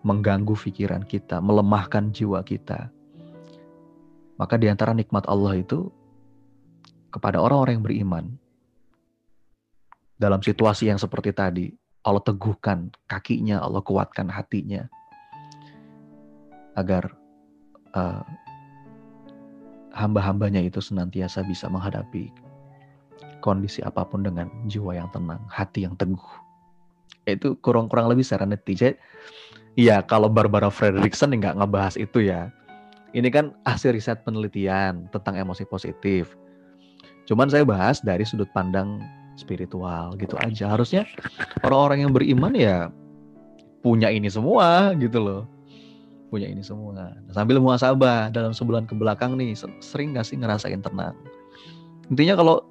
mengganggu 0.00 0.56
pikiran 0.56 1.04
kita, 1.04 1.36
melemahkan 1.44 2.08
jiwa 2.16 2.40
kita. 2.40 2.88
Maka 4.40 4.56
di 4.56 4.72
antara 4.72 4.96
nikmat 4.96 5.28
Allah 5.28 5.60
itu 5.60 5.92
kepada 7.12 7.38
orang-orang 7.38 7.78
yang 7.78 7.84
beriman 7.84 8.24
dalam 10.22 10.38
situasi 10.38 10.86
yang 10.86 11.02
seperti 11.02 11.34
tadi, 11.34 11.66
Allah 12.06 12.22
teguhkan 12.22 12.94
kakinya, 13.10 13.58
Allah 13.58 13.82
kuatkan 13.82 14.30
hatinya 14.30 14.86
agar 16.78 17.10
uh, 17.92 18.22
hamba-hambanya 19.92 20.62
itu 20.64 20.80
senantiasa 20.80 21.44
bisa 21.44 21.68
menghadapi 21.68 22.32
kondisi 23.42 23.82
apa 23.82 24.06
pun 24.06 24.22
dengan 24.22 24.46
jiwa 24.70 24.94
yang 24.94 25.10
tenang, 25.10 25.42
hati 25.50 25.84
yang 25.84 25.98
teguh. 25.98 26.30
Itu 27.26 27.58
kurang-kurang 27.58 28.06
lebih 28.06 28.22
serenity. 28.22 28.78
Jadi, 28.78 28.94
ya 29.74 30.06
kalau 30.06 30.30
Barbara 30.30 30.70
Fredrickson 30.70 31.34
nggak 31.34 31.58
ngebahas 31.58 31.98
itu 31.98 32.30
ya. 32.30 32.54
Ini 33.12 33.28
kan 33.28 33.52
hasil 33.68 33.92
riset 33.92 34.24
penelitian 34.24 35.10
tentang 35.12 35.36
emosi 35.36 35.68
positif. 35.68 36.32
Cuman 37.32 37.48
saya 37.48 37.64
bahas 37.64 38.04
dari 38.04 38.28
sudut 38.28 38.52
pandang 38.52 39.00
spiritual 39.40 40.12
gitu 40.20 40.36
aja. 40.36 40.76
Harusnya 40.76 41.08
orang-orang 41.64 42.04
yang 42.04 42.12
beriman 42.12 42.52
ya 42.52 42.92
punya 43.80 44.12
ini 44.12 44.28
semua 44.28 44.92
gitu 45.00 45.16
loh 45.16 45.42
punya 46.32 46.48
ini 46.48 46.64
semua. 46.64 46.96
Nah, 46.96 47.12
sambil 47.28 47.60
muasabah 47.60 48.32
dalam 48.32 48.56
sebulan 48.56 48.88
ke 48.88 48.96
belakang 48.96 49.36
nih, 49.36 49.52
sering 49.84 50.16
gak 50.16 50.24
sih 50.24 50.40
ngerasain 50.40 50.80
tenang? 50.80 51.12
Intinya 52.08 52.40
kalau 52.40 52.64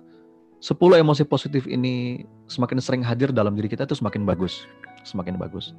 10 0.65 0.77
emosi 0.97 1.29
positif 1.29 1.69
ini 1.69 2.25
semakin 2.49 2.81
sering 2.81 3.05
hadir 3.05 3.29
dalam 3.29 3.53
diri 3.53 3.69
kita 3.69 3.85
itu 3.85 3.93
semakin 3.93 4.25
bagus. 4.25 4.65
Semakin 5.05 5.37
bagus. 5.37 5.77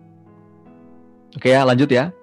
Oke 1.34 1.50
ya, 1.50 1.66
lanjut 1.66 1.90
ya. 1.90 2.14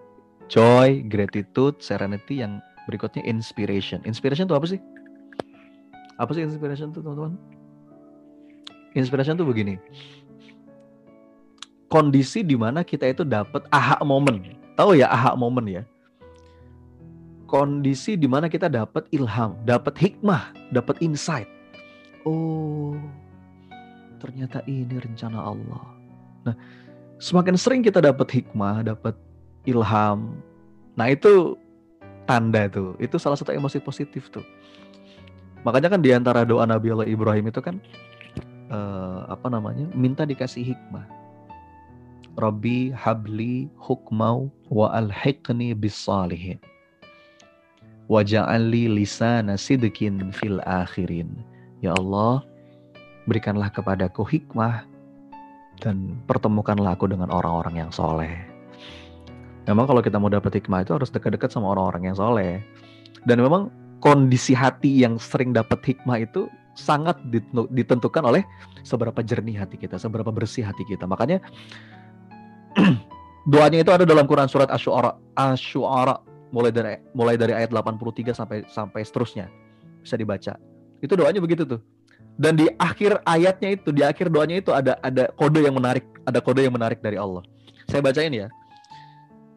Joy, 0.47 1.03
gratitude, 1.11 1.75
serenity 1.83 2.39
yang 2.39 2.63
berikutnya 2.87 3.27
inspiration. 3.27 3.99
Inspiration 4.07 4.47
itu 4.47 4.55
apa 4.55 4.63
sih? 4.63 4.79
Apa 6.19 6.35
sih 6.35 6.43
inspiration 6.43 6.91
itu 6.91 6.99
teman-teman? 6.99 7.39
Inspiration 8.91 9.39
itu 9.39 9.47
begini. 9.47 9.79
Kondisi 11.87 12.45
di 12.45 12.53
mana 12.53 12.83
kita 12.85 13.09
itu 13.09 13.25
dapat 13.25 13.65
aha 13.73 13.97
moment 14.05 14.59
Tahu 14.79 14.95
ya 14.95 15.11
aha 15.11 15.35
momen 15.35 15.67
ya. 15.67 15.83
Kondisi 17.49 18.15
di 18.15 18.31
mana 18.31 18.47
kita 18.47 18.71
dapat 18.71 19.11
ilham, 19.11 19.59
dapat 19.67 19.97
hikmah, 19.99 20.55
dapat 20.71 21.01
insight. 21.03 21.49
Oh, 22.23 22.95
ternyata 24.23 24.63
ini 24.69 24.95
rencana 24.95 25.35
Allah. 25.35 25.83
Nah, 26.47 26.55
semakin 27.19 27.59
sering 27.59 27.81
kita 27.83 27.99
dapat 27.99 28.29
hikmah, 28.31 28.87
dapat 28.87 29.19
ilham. 29.67 30.39
Nah, 30.95 31.07
itu 31.11 31.59
tanda 32.23 32.71
tuh. 32.71 32.95
Itu 33.03 33.19
salah 33.19 33.35
satu 33.35 33.51
emosi 33.51 33.83
positif 33.83 34.31
tuh. 34.31 34.45
Makanya 35.67 35.91
kan 35.91 36.01
di 36.01 36.15
antara 36.15 36.47
doa 36.47 36.63
Nabi 36.63 36.93
Allah 36.95 37.07
Ibrahim 37.09 37.51
itu 37.51 37.59
kan 37.59 37.83
uh, 38.71 39.27
apa 39.27 39.47
namanya? 39.51 39.89
minta 39.91 40.23
dikasih 40.23 40.75
hikmah. 40.75 41.05
Rabbi 42.39 42.95
habli 42.95 43.67
hukmau 43.75 44.47
wa 44.71 44.87
alhiqni 44.95 45.75
bisalihin. 45.75 46.61
Waja'alli 48.07 48.87
lisana 48.89 49.59
sidqin 49.59 50.31
fil 50.31 50.63
akhirin. 50.63 51.29
Ya 51.83 51.91
Allah, 51.99 52.41
berikanlah 53.27 53.69
kepadaku 53.69 54.23
hikmah 54.23 54.87
dan 55.83 56.15
pertemukanlah 56.25 56.95
aku 56.95 57.11
dengan 57.11 57.29
orang-orang 57.29 57.85
yang 57.85 57.91
soleh. 57.91 58.31
Memang 59.67 59.85
kalau 59.85 60.01
kita 60.01 60.17
mau 60.17 60.31
dapat 60.31 60.57
hikmah 60.57 60.81
itu 60.81 60.95
harus 60.97 61.13
dekat-dekat 61.13 61.53
sama 61.53 61.75
orang-orang 61.75 62.09
yang 62.09 62.17
soleh. 62.17 62.63
Dan 63.27 63.43
memang 63.43 63.69
kondisi 63.99 64.55
hati 64.55 65.03
yang 65.03 65.19
sering 65.19 65.51
dapat 65.51 65.79
hikmah 65.83 66.23
itu 66.23 66.47
sangat 66.79 67.19
ditentukan 67.75 68.23
oleh 68.23 68.47
seberapa 68.87 69.19
jernih 69.19 69.59
hati 69.59 69.75
kita, 69.75 69.99
seberapa 69.99 70.31
bersih 70.31 70.63
hati 70.63 70.87
kita. 70.87 71.03
Makanya 71.03 71.43
doanya 73.51 73.83
itu 73.83 73.91
ada 73.91 74.07
dalam 74.07 74.23
Quran 74.23 74.47
surat 74.47 74.71
Asy-Syu'ara, 74.71 75.11
Asy-Syu'ara 75.35 76.15
mulai 76.49 76.71
dari 76.73 76.97
mulai 77.13 77.35
dari 77.35 77.53
ayat 77.53 77.69
83 77.69 78.31
sampai 78.31 78.57
sampai 78.71 79.01
seterusnya. 79.03 79.51
Bisa 79.99 80.15
dibaca. 80.15 80.55
Itu 81.03 81.13
doanya 81.19 81.43
begitu 81.43 81.67
tuh. 81.67 81.83
Dan 82.39 82.55
di 82.55 82.71
akhir 82.79 83.19
ayatnya 83.27 83.75
itu, 83.75 83.91
di 83.91 83.99
akhir 83.99 84.31
doanya 84.31 84.63
itu 84.63 84.71
ada 84.71 84.95
ada 85.03 85.27
kode 85.35 85.59
yang 85.59 85.75
menarik, 85.75 86.07
ada 86.23 86.39
kode 86.39 86.63
yang 86.63 86.71
menarik 86.71 87.03
dari 87.03 87.19
Allah. 87.19 87.43
Saya 87.91 87.99
bacain 87.99 88.31
ya. 88.31 88.47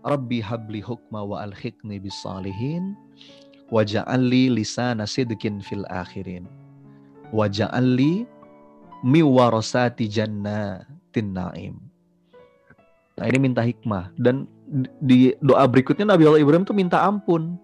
Rabbi 0.03 0.43
habli 0.43 0.83
hukma 0.83 1.23
wa 1.23 1.47
alhiqni 1.47 2.03
bis 2.03 2.19
salihin 2.27 2.99
waja'alli 3.73 4.53
lisana 4.53 5.09
sidqin 5.09 5.65
fil 5.65 5.89
akhirin 5.89 6.45
waja'alli 7.33 8.29
miwarasati 9.01 10.05
jannatin 10.07 11.33
na'im 11.33 11.77
Nah 13.13 13.29
ini 13.29 13.39
minta 13.39 13.61
hikmah 13.61 14.09
dan 14.17 14.49
di 15.05 15.37
doa 15.45 15.69
berikutnya 15.69 16.09
Nabi 16.09 16.25
Allah 16.25 16.41
Ibrahim 16.41 16.65
tuh 16.65 16.73
minta 16.73 17.05
ampun, 17.05 17.61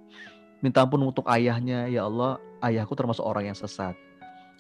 minta 0.61 0.85
ampun 0.85 1.09
untuk 1.09 1.25
ayahnya 1.25 1.89
ya 1.89 2.05
Allah 2.05 2.37
ayahku 2.61 2.93
termasuk 2.93 3.25
orang 3.25 3.49
yang 3.49 3.57
sesat. 3.57 3.97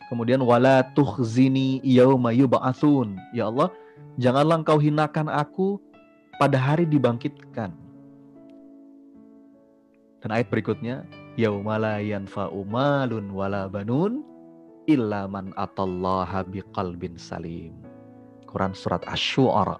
Kemudian 0.08 0.40
wala 0.40 0.80
tuhzini 0.96 1.84
yauma 1.84 2.32
yub'atsun. 2.32 3.20
Ya 3.36 3.52
Allah, 3.52 3.68
janganlah 4.16 4.64
engkau 4.64 4.80
hinakan 4.80 5.28
aku 5.28 5.76
pada 6.40 6.56
hari 6.56 6.88
dibangkitkan. 6.88 7.76
Dan 10.18 10.28
ayat 10.32 10.48
berikutnya, 10.48 11.04
yauma 11.38 11.78
la 11.78 12.02
yanfa'u 12.02 12.66
malun 12.66 13.30
wala 13.30 13.70
banun 13.70 14.26
illa 14.90 15.30
man 15.30 15.54
atallaha 15.54 16.42
biqalbin 16.42 17.14
salim. 17.14 17.78
Quran 18.50 18.74
surat 18.74 19.04
Asy-Syu'ara 19.06 19.78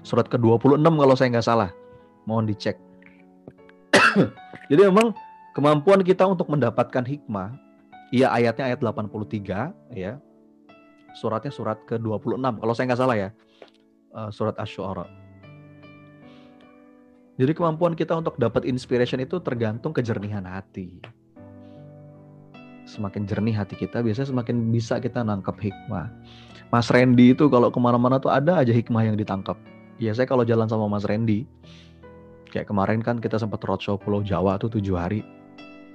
surat 0.00 0.26
ke-26 0.32 0.80
kalau 0.80 1.14
saya 1.16 1.28
nggak 1.36 1.46
salah. 1.46 1.70
Mohon 2.24 2.54
dicek. 2.54 2.76
Jadi 4.70 4.80
memang 4.86 5.12
kemampuan 5.52 6.00
kita 6.00 6.24
untuk 6.24 6.48
mendapatkan 6.48 7.04
hikmah, 7.04 7.52
iya 8.14 8.32
ayatnya 8.32 8.72
ayat 8.72 8.80
83 8.80 9.74
ya. 9.92 10.16
Suratnya 11.18 11.50
surat 11.50 11.82
ke-26 11.90 12.38
kalau 12.38 12.72
saya 12.72 12.84
nggak 12.88 13.00
salah 13.02 13.16
ya. 13.18 13.28
Uh, 14.10 14.30
surat 14.30 14.54
Asy-Syu'ara. 14.56 15.06
Jadi 17.40 17.56
kemampuan 17.56 17.96
kita 17.96 18.20
untuk 18.20 18.36
dapat 18.36 18.68
inspiration 18.68 19.16
itu 19.24 19.40
tergantung 19.40 19.96
kejernihan 19.96 20.44
hati. 20.44 21.00
Semakin 22.84 23.24
jernih 23.24 23.56
hati 23.56 23.80
kita, 23.80 24.04
biasanya 24.04 24.28
semakin 24.28 24.68
bisa 24.68 25.00
kita 25.00 25.24
nangkap 25.24 25.56
hikmah. 25.56 26.12
Mas 26.68 26.92
Randy 26.92 27.32
itu 27.32 27.48
kalau 27.48 27.72
ke 27.72 27.80
mana-mana 27.80 28.20
tuh 28.20 28.28
ada 28.28 28.60
aja 28.60 28.70
hikmah 28.70 29.08
yang 29.08 29.16
ditangkap 29.16 29.56
ya 30.00 30.16
saya 30.16 30.24
kalau 30.24 30.42
jalan 30.42 30.66
sama 30.66 30.88
Mas 30.88 31.04
Randy 31.04 31.44
Kayak 32.50 32.66
kemarin 32.66 32.98
kan 32.98 33.22
kita 33.22 33.38
sempat 33.38 33.62
roadshow 33.62 33.94
Pulau 33.94 34.26
Jawa 34.26 34.58
tuh 34.58 34.66
tujuh 34.74 34.98
hari. 34.98 35.22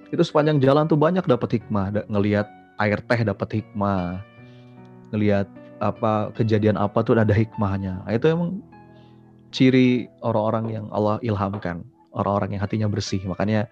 Itu 0.08 0.24
sepanjang 0.24 0.64
jalan 0.64 0.88
tuh 0.88 0.96
banyak 0.96 1.28
dapat 1.28 1.60
hikmah, 1.60 2.08
ngelihat 2.08 2.48
air 2.80 2.96
teh 3.12 3.28
dapat 3.28 3.60
hikmah, 3.60 4.24
ngelihat 5.12 5.52
apa 5.84 6.32
kejadian 6.32 6.80
apa 6.80 7.04
tuh 7.04 7.20
ada 7.20 7.36
hikmahnya. 7.36 8.08
Nah, 8.08 8.14
itu 8.16 8.32
emang 8.32 8.64
ciri 9.56 10.12
orang-orang 10.20 10.66
yang 10.68 10.86
Allah 10.92 11.16
ilhamkan, 11.24 11.88
orang-orang 12.12 12.60
yang 12.60 12.62
hatinya 12.62 12.92
bersih. 12.92 13.24
Makanya 13.24 13.72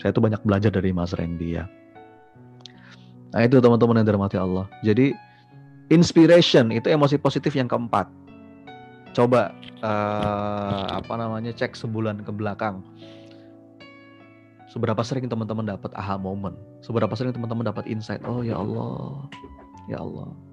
saya 0.00 0.16
tuh 0.16 0.24
banyak 0.24 0.40
belajar 0.48 0.72
dari 0.72 0.96
Mas 0.96 1.12
Randy 1.12 1.60
ya. 1.60 1.68
Nah 3.36 3.44
itu 3.44 3.60
teman-teman 3.60 4.00
yang 4.00 4.08
dirahmati 4.08 4.40
Allah. 4.40 4.64
Jadi 4.80 5.12
inspiration 5.92 6.72
itu 6.72 6.88
emosi 6.88 7.20
positif 7.20 7.52
yang 7.52 7.68
keempat. 7.68 8.08
Coba 9.12 9.52
eh, 9.84 10.84
apa 10.88 11.14
namanya 11.20 11.52
cek 11.52 11.76
sebulan 11.76 12.24
ke 12.24 12.32
belakang. 12.32 12.80
Seberapa 14.72 15.00
sering 15.04 15.28
teman-teman 15.28 15.64
dapat 15.64 15.92
aha 15.96 16.16
moment? 16.16 16.56
Seberapa 16.80 17.12
sering 17.16 17.36
teman-teman 17.36 17.68
dapat 17.68 17.88
insight? 17.88 18.20
Oh 18.24 18.44
ya 18.44 18.56
Allah, 18.60 19.28
ya 19.88 20.00
Allah. 20.00 20.47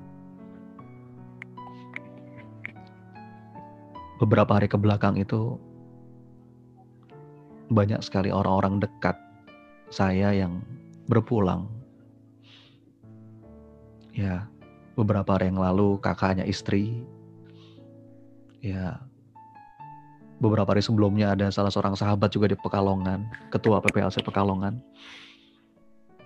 Beberapa 4.16 4.56
hari 4.56 4.72
ke 4.72 4.80
belakang 4.80 5.20
itu 5.20 5.60
banyak 7.68 8.00
sekali 8.00 8.30
orang-orang 8.30 8.80
dekat 8.80 9.18
saya 9.90 10.32
yang 10.32 10.62
berpulang. 11.10 11.68
Ya, 14.16 14.48
beberapa 14.96 15.36
hari 15.36 15.52
yang 15.52 15.60
lalu 15.60 16.00
kakaknya 16.00 16.48
istri. 16.48 17.04
Ya, 18.64 19.04
beberapa 20.40 20.72
hari 20.72 20.82
sebelumnya 20.82 21.36
ada 21.36 21.52
salah 21.52 21.70
seorang 21.70 22.00
sahabat 22.00 22.32
juga 22.32 22.48
di 22.48 22.58
Pekalongan, 22.58 23.28
ketua 23.52 23.84
PPLC 23.84 24.24
Pekalongan. 24.24 24.80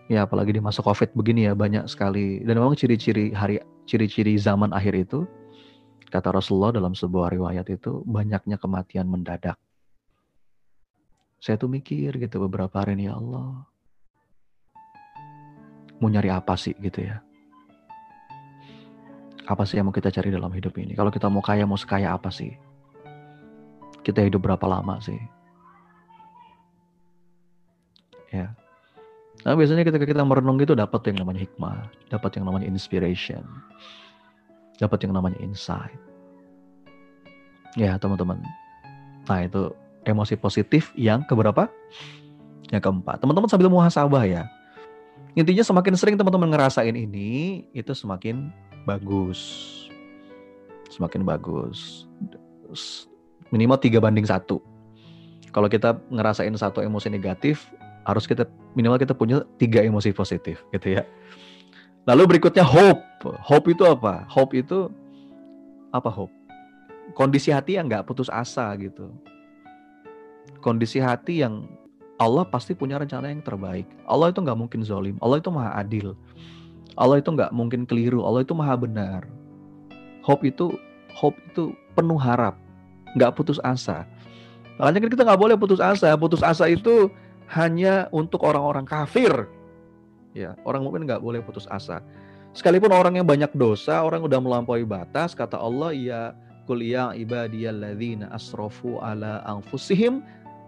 Ya, 0.10 0.26
apalagi 0.26 0.54
di 0.54 0.62
masa 0.62 0.82
Covid 0.86 1.14
begini 1.18 1.50
ya 1.50 1.54
banyak 1.58 1.86
sekali. 1.90 2.42
Dan 2.46 2.58
memang 2.62 2.78
ciri-ciri 2.78 3.34
hari 3.34 3.62
ciri-ciri 3.90 4.38
zaman 4.38 4.74
akhir 4.74 4.94
itu 4.94 5.26
kata 6.10 6.34
Rasulullah 6.34 6.74
dalam 6.74 6.98
sebuah 6.98 7.30
riwayat 7.32 7.70
itu 7.70 8.02
banyaknya 8.04 8.58
kematian 8.58 9.06
mendadak. 9.06 9.56
Saya 11.40 11.56
tuh 11.56 11.72
mikir 11.72 12.20
gitu 12.20 12.42
beberapa 12.44 12.84
hari 12.84 13.00
ini 13.00 13.08
ya 13.08 13.16
Allah. 13.16 13.64
Mau 16.04 16.10
nyari 16.12 16.34
apa 16.34 16.58
sih 16.60 16.76
gitu 16.76 17.06
ya? 17.06 17.24
Apa 19.48 19.64
sih 19.66 19.80
yang 19.80 19.88
mau 19.88 19.96
kita 19.96 20.12
cari 20.12 20.30
dalam 20.30 20.52
hidup 20.52 20.76
ini? 20.78 20.94
Kalau 20.94 21.10
kita 21.10 21.32
mau 21.32 21.42
kaya 21.42 21.64
mau 21.64 21.80
sekaya 21.80 22.14
apa 22.14 22.28
sih? 22.30 22.54
Kita 24.04 24.22
hidup 24.26 24.46
berapa 24.46 24.66
lama 24.68 25.00
sih? 25.00 25.18
Ya. 28.30 28.54
Nah, 29.48 29.56
biasanya 29.56 29.88
ketika 29.88 30.04
kita 30.04 30.22
merenung 30.28 30.60
itu 30.60 30.76
dapat 30.76 31.02
yang 31.10 31.24
namanya 31.24 31.48
hikmah, 31.48 31.88
dapat 32.12 32.36
yang 32.38 32.46
namanya 32.52 32.68
inspiration, 32.68 33.42
dapat 34.80 35.06
yang 35.06 35.14
namanya 35.14 35.38
insight. 35.44 36.00
Ya, 37.78 38.00
teman-teman. 38.02 38.42
Nah, 39.30 39.46
itu 39.46 39.76
emosi 40.08 40.34
positif 40.40 40.90
yang 40.98 41.22
keberapa? 41.28 41.70
Yang 42.74 42.90
keempat. 42.90 43.22
Teman-teman 43.22 43.50
sambil 43.52 43.70
muhasabah 43.70 44.26
ya. 44.26 44.44
Intinya 45.38 45.62
semakin 45.62 45.94
sering 45.94 46.16
teman-teman 46.18 46.50
ngerasain 46.50 46.96
ini, 46.96 47.62
itu 47.76 47.94
semakin 47.94 48.50
bagus. 48.90 49.40
Semakin 50.90 51.22
bagus. 51.22 52.10
Minimal 53.54 53.78
tiga 53.78 54.02
banding 54.02 54.26
satu. 54.26 54.58
Kalau 55.54 55.70
kita 55.70 55.98
ngerasain 56.10 56.54
satu 56.58 56.82
emosi 56.82 57.14
negatif, 57.14 57.70
harus 58.06 58.26
kita 58.26 58.50
minimal 58.74 58.98
kita 58.98 59.14
punya 59.14 59.46
tiga 59.62 59.86
emosi 59.86 60.14
positif 60.14 60.66
gitu 60.74 60.98
ya. 60.98 61.06
Lalu 62.08 62.38
berikutnya 62.38 62.64
hope. 62.64 63.02
Hope 63.44 63.68
itu 63.72 63.84
apa? 63.84 64.24
Hope 64.32 64.56
itu 64.56 64.88
apa 65.92 66.08
hope? 66.08 66.32
Kondisi 67.18 67.50
hati 67.50 67.76
yang 67.76 67.90
nggak 67.90 68.06
putus 68.08 68.30
asa 68.30 68.70
gitu. 68.78 69.10
Kondisi 70.64 71.02
hati 71.02 71.44
yang 71.44 71.68
Allah 72.20 72.44
pasti 72.44 72.76
punya 72.76 73.00
rencana 73.00 73.32
yang 73.32 73.40
terbaik. 73.44 73.88
Allah 74.04 74.32
itu 74.32 74.40
nggak 74.44 74.60
mungkin 74.60 74.84
zolim. 74.84 75.16
Allah 75.24 75.40
itu 75.40 75.50
maha 75.52 75.80
adil. 75.80 76.16
Allah 77.00 77.24
itu 77.24 77.32
nggak 77.32 77.56
mungkin 77.56 77.88
keliru. 77.88 78.28
Allah 78.28 78.44
itu 78.44 78.52
maha 78.52 78.76
benar. 78.76 79.24
Hope 80.24 80.44
itu 80.48 80.76
hope 81.16 81.40
itu 81.48 81.72
penuh 81.96 82.20
harap, 82.20 82.60
nggak 83.16 83.34
putus 83.40 83.58
asa. 83.64 84.04
Makanya 84.80 85.00
kan 85.04 85.12
kita 85.12 85.24
nggak 85.28 85.42
boleh 85.42 85.56
putus 85.56 85.80
asa. 85.80 86.12
Putus 86.16 86.44
asa 86.44 86.68
itu 86.68 87.12
hanya 87.52 88.08
untuk 88.12 88.44
orang-orang 88.44 88.84
kafir. 88.84 89.48
Ya, 90.38 90.54
orang 90.66 90.86
mukmin 90.86 91.10
nggak 91.10 91.22
boleh 91.22 91.42
putus 91.42 91.66
asa. 91.70 92.06
Sekalipun 92.54 92.90
orang 92.90 93.18
yang 93.18 93.28
banyak 93.30 93.54
dosa, 93.54 94.02
orang 94.02 94.26
udah 94.26 94.42
melampaui 94.42 94.86
batas, 94.86 95.38
kata 95.38 95.58
Allah, 95.58 95.94
ya 95.94 96.22
kul 96.70 96.86
ya 96.86 97.14
ibadiyalladzina 97.18 98.30
asrafu 98.30 99.02
ala 99.02 99.42
anfusihim 99.46 100.22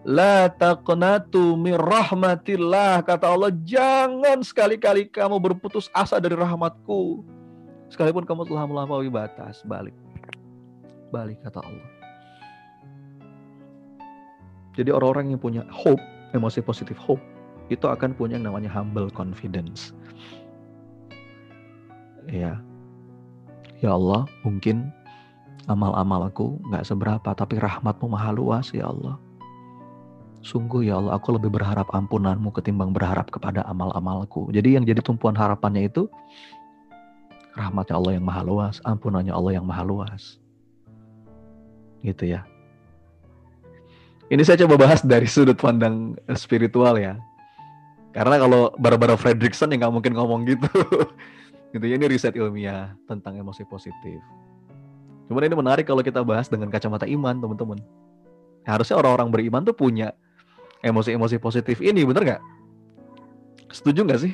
la 0.05 0.49
taqnatu 0.49 1.57
min 1.57 1.78
rahmatillah. 1.78 3.05
Kata 3.05 3.34
Allah, 3.34 3.53
jangan 3.66 4.41
sekali-kali 4.41 5.09
kamu 5.09 5.38
berputus 5.38 5.89
asa 5.93 6.18
dari 6.18 6.34
rahmatku. 6.34 7.22
Sekalipun 7.93 8.26
kamu 8.26 8.49
telah 8.49 8.66
melampaui 8.66 9.09
batas, 9.14 9.62
balik. 9.68 9.93
Balik 11.14 11.43
kata 11.43 11.59
Allah. 11.62 11.89
Jadi 14.80 14.89
orang-orang 14.89 15.36
yang 15.36 15.41
punya 15.41 15.68
hope, 15.68 15.99
emosi 16.32 16.64
positif 16.64 16.95
hope, 16.95 17.22
itu 17.72 17.86
akan 17.88 18.12
punya 18.16 18.36
yang 18.36 18.52
namanya 18.52 18.68
humble 18.72 19.08
confidence. 19.08 19.96
Ya, 22.30 22.60
ya 23.82 23.90
Allah, 23.96 24.30
mungkin 24.46 24.94
amal-amal 25.66 26.30
aku 26.30 26.60
nggak 26.70 26.86
seberapa, 26.86 27.30
tapi 27.34 27.58
rahmatmu 27.58 28.12
maha 28.12 28.32
luas 28.36 28.70
ya 28.76 28.92
Allah. 28.92 29.18
Sungguh 30.42 30.90
ya 30.90 30.98
Allah, 30.98 31.18
aku 31.18 31.38
lebih 31.38 31.54
berharap 31.54 31.90
ampunanmu 31.94 32.50
ketimbang 32.54 32.94
berharap 32.94 33.30
kepada 33.30 33.62
amal-amalku. 33.70 34.50
Jadi 34.50 34.74
yang 34.78 34.86
jadi 34.86 35.02
tumpuan 35.02 35.38
harapannya 35.38 35.86
itu 35.86 36.10
rahmatnya 37.54 37.96
Allah 37.98 38.12
yang 38.18 38.26
maha 38.26 38.42
luas, 38.42 38.76
ampunannya 38.82 39.34
Allah 39.34 39.62
yang 39.62 39.66
maha 39.66 39.84
luas. 39.86 40.42
Gitu 42.02 42.34
ya. 42.34 42.42
Ini 44.32 44.42
saya 44.48 44.64
coba 44.66 44.88
bahas 44.88 45.04
dari 45.04 45.28
sudut 45.28 45.60
pandang 45.60 46.16
spiritual 46.34 46.98
ya. 46.98 47.20
Karena 48.12 48.36
kalau 48.36 48.76
Barbara 48.76 49.16
Fredrickson 49.16 49.72
ya 49.72 49.88
nggak 49.88 49.93
mungkin 49.93 50.14
ngomong 50.16 50.43
gitu. 50.43 50.68
gitu 51.76 51.86
ya, 51.88 51.95
ini 51.95 52.05
riset 52.12 52.36
ilmiah 52.36 52.91
tentang 53.07 53.39
emosi 53.39 53.64
positif. 53.64 54.20
Cuman 55.32 55.47
ini 55.47 55.55
menarik 55.55 55.88
kalau 55.88 56.03
kita 56.03 56.20
bahas 56.28 56.51
dengan 56.51 56.68
kacamata 56.68 57.07
iman, 57.07 57.39
teman-teman. 57.39 57.80
Harusnya 58.68 58.99
orang-orang 58.99 59.32
beriman 59.32 59.64
tuh 59.64 59.72
punya 59.72 60.12
emosi-emosi 60.84 61.39
positif 61.39 61.80
ini, 61.80 62.03
bener 62.03 62.24
nggak? 62.28 62.41
Setuju 63.72 64.03
nggak 64.03 64.22
sih? 64.28 64.34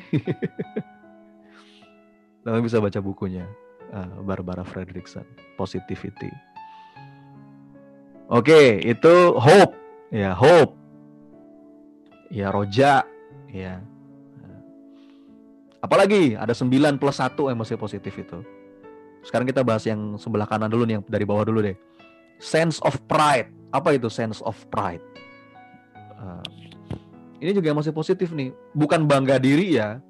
Teman 2.42 2.64
bisa 2.66 2.82
baca 2.82 2.98
bukunya 2.98 3.46
uh, 3.94 4.18
Barbara 4.26 4.66
Fredrickson, 4.66 5.24
Positivity. 5.54 6.34
Oke, 8.28 8.82
itu 8.84 9.38
hope, 9.40 9.72
ya 10.12 10.36
hope, 10.36 10.76
ya 12.28 12.52
roja, 12.52 13.00
ya. 13.52 13.80
Apalagi 15.78 16.34
ada 16.34 16.50
9 16.50 16.98
plus 16.98 17.22
1 17.22 17.54
emosi 17.54 17.74
positif 17.78 18.14
itu. 18.18 18.42
Sekarang 19.22 19.46
kita 19.46 19.62
bahas 19.62 19.86
yang 19.86 20.18
sebelah 20.18 20.46
kanan 20.46 20.70
dulu 20.70 20.82
nih, 20.82 20.98
yang 20.98 21.04
dari 21.06 21.22
bawah 21.22 21.46
dulu 21.46 21.62
deh. 21.62 21.78
Sense 22.42 22.82
of 22.82 22.98
pride. 23.06 23.50
Apa 23.70 23.94
itu 23.94 24.10
sense 24.10 24.42
of 24.42 24.58
pride? 24.74 25.02
Uh, 26.18 26.42
ini 27.38 27.54
juga 27.54 27.70
emosi 27.70 27.94
positif 27.94 28.34
nih. 28.34 28.50
Bukan 28.74 29.06
bangga 29.06 29.38
diri 29.38 29.78
ya, 29.78 30.02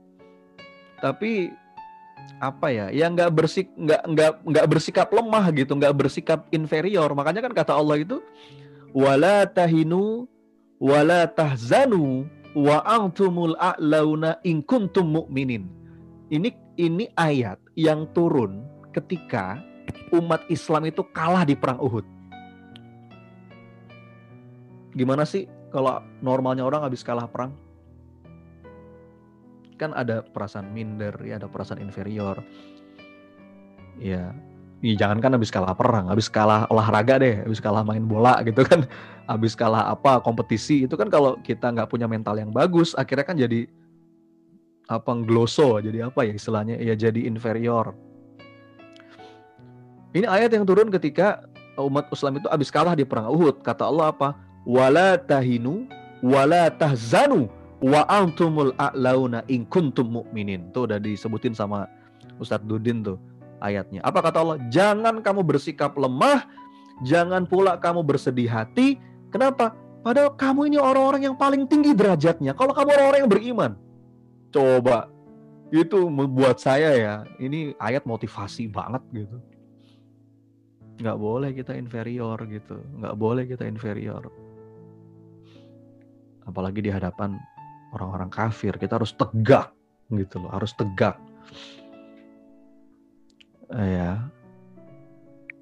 tapi 1.05 1.53
apa 2.41 2.72
ya? 2.72 2.86
Yang 2.89 3.11
nggak 3.20 3.32
bersik, 3.34 3.66
nggak 3.76 4.03
nggak 4.09 4.32
nggak 4.49 4.66
bersikap 4.72 5.09
lemah 5.12 5.53
gitu, 5.53 5.72
nggak 5.76 5.95
bersikap 5.97 6.49
inferior. 6.49 7.12
Makanya 7.12 7.45
kan 7.45 7.53
kata 7.53 7.76
Allah 7.76 8.01
itu, 8.01 8.24
wala 8.97 9.45
tahinu, 9.45 10.24
wala 10.80 11.28
tahzanu, 11.28 12.24
wa 12.57 12.80
antumul 12.84 13.57
a'launa 13.59 14.40
in 14.44 14.64
kuntum 14.64 15.12
mu'minin. 15.12 15.68
Ini 16.28 16.49
ini 16.78 17.09
ayat 17.16 17.59
yang 17.74 18.09
turun 18.12 18.64
ketika 18.92 19.61
umat 20.12 20.44
Islam 20.49 20.88
itu 20.88 21.05
kalah 21.12 21.44
di 21.44 21.57
perang 21.57 21.80
Uhud. 21.80 22.05
Gimana 24.96 25.24
sih 25.28 25.49
kalau 25.68 26.01
normalnya 26.24 26.64
orang 26.64 26.84
habis 26.84 27.05
kalah 27.05 27.28
perang? 27.28 27.53
Kan 29.78 29.94
ada 29.94 30.26
perasaan 30.26 30.74
minder, 30.74 31.14
ya 31.22 31.38
ada 31.38 31.46
perasaan 31.46 31.78
inferior. 31.78 32.42
Ya, 33.99 34.34
Ih, 34.79 34.95
jangan 34.95 35.18
kan 35.18 35.35
habis 35.35 35.51
kalah 35.51 35.74
perang, 35.74 36.07
habis 36.07 36.31
kalah 36.31 36.62
olahraga 36.70 37.18
deh, 37.18 37.43
habis 37.43 37.59
kalah 37.59 37.83
main 37.83 38.07
bola 38.07 38.39
gitu 38.47 38.62
kan, 38.62 38.87
habis 39.31 39.59
kalah 39.59 39.91
apa 39.91 40.22
kompetisi 40.22 40.87
itu 40.87 40.95
kan 40.95 41.11
kalau 41.11 41.35
kita 41.43 41.74
nggak 41.74 41.91
punya 41.91 42.07
mental 42.07 42.39
yang 42.39 42.55
bagus, 42.55 42.95
akhirnya 42.95 43.26
kan 43.26 43.35
jadi 43.35 43.66
apa 44.87 45.18
gloso, 45.26 45.83
jadi 45.83 46.07
apa 46.07 46.22
ya 46.22 46.33
istilahnya, 46.39 46.79
ya 46.79 46.95
jadi 46.95 47.26
inferior. 47.26 47.91
Ini 50.14 50.31
ayat 50.31 50.55
yang 50.55 50.62
turun 50.62 50.95
ketika 50.95 51.43
umat 51.74 52.07
Islam 52.14 52.39
itu 52.39 52.47
habis 52.47 52.70
kalah 52.70 52.95
di 52.95 53.03
perang 53.03 53.29
Uhud. 53.35 53.61
Kata 53.61 53.85
Allah 53.85 54.14
apa? 54.14 54.39
Wala 54.62 55.20
tahinu, 55.20 55.91
wala 56.24 56.72
tahzanu, 56.72 57.51
wa 57.83 58.07
antumul 58.09 58.72
a'launa 58.81 59.45
in 59.53 59.68
kuntum 59.68 60.22
mu'minin. 60.22 60.72
Tuh 60.72 60.89
udah 60.89 60.97
disebutin 60.97 61.53
sama 61.53 61.85
Ustadz 62.41 62.64
Dudin 62.64 63.05
tuh 63.05 63.20
ayatnya. 63.61 64.00
Apa 64.02 64.24
kata 64.24 64.38
Allah? 64.42 64.59
Jangan 64.70 65.20
kamu 65.22 65.42
bersikap 65.46 65.94
lemah, 65.94 66.46
jangan 67.02 67.46
pula 67.46 67.78
kamu 67.78 68.02
bersedih 68.02 68.50
hati. 68.50 68.98
Kenapa? 69.28 69.76
Padahal 70.02 70.32
kamu 70.38 70.72
ini 70.72 70.78
orang-orang 70.80 71.28
yang 71.28 71.36
paling 71.36 71.66
tinggi 71.68 71.92
derajatnya. 71.92 72.54
Kalau 72.54 72.72
kamu 72.72 72.88
orang-orang 72.94 73.20
yang 73.26 73.32
beriman. 73.32 73.72
Coba. 74.48 75.11
Itu 75.68 76.09
membuat 76.09 76.56
saya 76.64 76.96
ya, 76.96 77.14
ini 77.36 77.76
ayat 77.76 78.09
motivasi 78.09 78.72
banget 78.72 79.04
gitu. 79.12 79.36
Nggak 80.98 81.18
boleh 81.20 81.50
kita 81.52 81.76
inferior 81.76 82.40
gitu. 82.48 82.80
Nggak 82.96 83.14
boleh 83.20 83.44
kita 83.44 83.68
inferior. 83.68 84.32
Apalagi 86.48 86.80
di 86.80 86.88
hadapan 86.88 87.36
orang-orang 87.92 88.32
kafir. 88.32 88.80
Kita 88.80 88.96
harus 88.96 89.12
tegak 89.12 89.76
gitu 90.09 90.40
loh. 90.40 90.48
Harus 90.48 90.72
tegak 90.72 91.20
ya. 93.74 94.22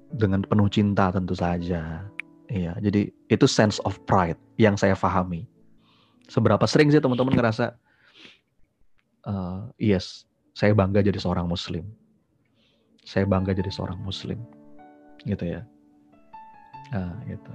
Dengan 0.07 0.45
penuh 0.47 0.71
cinta 0.71 1.11
tentu 1.11 1.35
saja. 1.35 2.07
Iya 2.47 2.79
jadi 2.79 3.11
itu 3.27 3.43
sense 3.43 3.83
of 3.83 3.99
pride 4.07 4.39
yang 4.55 4.79
saya 4.79 4.95
pahami 4.95 5.43
seberapa 6.31 6.63
sering 6.63 6.87
sih 6.87 7.03
teman-teman 7.03 7.35
ngerasa 7.35 7.75
uh, 9.27 9.67
yes 9.75 10.23
saya 10.57 10.73
bangga 10.73 11.05
jadi 11.05 11.21
seorang 11.21 11.45
muslim. 11.45 11.85
Saya 13.05 13.29
bangga 13.29 13.53
jadi 13.53 13.69
seorang 13.69 14.01
muslim. 14.01 14.41
Gitu 15.21 15.53
ya. 15.53 15.61
Nah 16.89 17.13
gitu. 17.29 17.53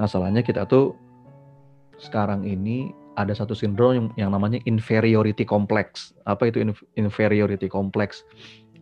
Masalahnya 0.00 0.40
kita 0.40 0.64
tuh 0.64 0.96
sekarang 2.00 2.48
ini 2.48 2.96
ada 3.16 3.32
satu 3.36 3.52
sindrom 3.52 3.92
yang, 3.92 4.06
yang 4.16 4.30
namanya 4.32 4.58
inferiority 4.64 5.44
complex. 5.44 6.16
Apa 6.24 6.48
itu 6.48 6.64
inferiority 6.96 7.68
complex? 7.68 8.24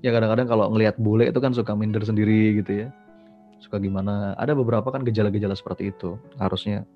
Ya 0.00 0.14
kadang-kadang 0.14 0.46
kalau 0.48 0.70
ngelihat 0.72 0.96
bule 0.96 1.28
itu 1.28 1.40
kan 1.42 1.52
suka 1.52 1.74
minder 1.74 2.00
sendiri 2.00 2.62
gitu 2.62 2.86
ya. 2.86 2.88
Suka 3.60 3.76
gimana? 3.76 4.32
Ada 4.38 4.56
beberapa 4.56 4.88
kan 4.88 5.04
gejala-gejala 5.04 5.52
seperti 5.52 5.92
itu. 5.92 6.16
Harusnya 6.38 6.86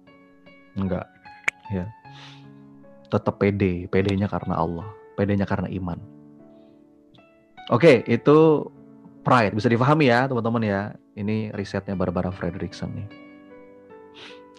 enggak 0.78 1.04
ya. 1.68 1.90
Tetap 3.10 3.36
pede, 3.38 3.86
pedenya 3.90 4.26
karena 4.26 4.58
Allah, 4.58 4.86
pedenya 5.18 5.44
karena 5.44 5.68
iman. 5.70 5.98
Oke, 7.72 8.04
itu 8.08 8.68
pride 9.24 9.56
bisa 9.56 9.68
difahami 9.72 10.08
ya 10.12 10.28
teman-teman 10.28 10.62
ya. 10.64 10.80
Ini 11.14 11.54
risetnya 11.54 11.94
Barbara 11.94 12.28
Fredrickson 12.34 12.90
nih. 12.94 13.08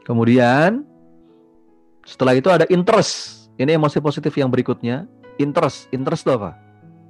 Kemudian 0.05 0.85
setelah 2.05 2.37
itu 2.37 2.47
ada 2.53 2.69
interest. 2.69 3.49
Ini 3.57 3.81
emosi 3.81 3.97
positif 3.99 4.31
yang 4.37 4.53
berikutnya. 4.53 5.09
Interest. 5.41 5.89
Interest 5.89 6.21
itu 6.21 6.31
apa? 6.31 6.53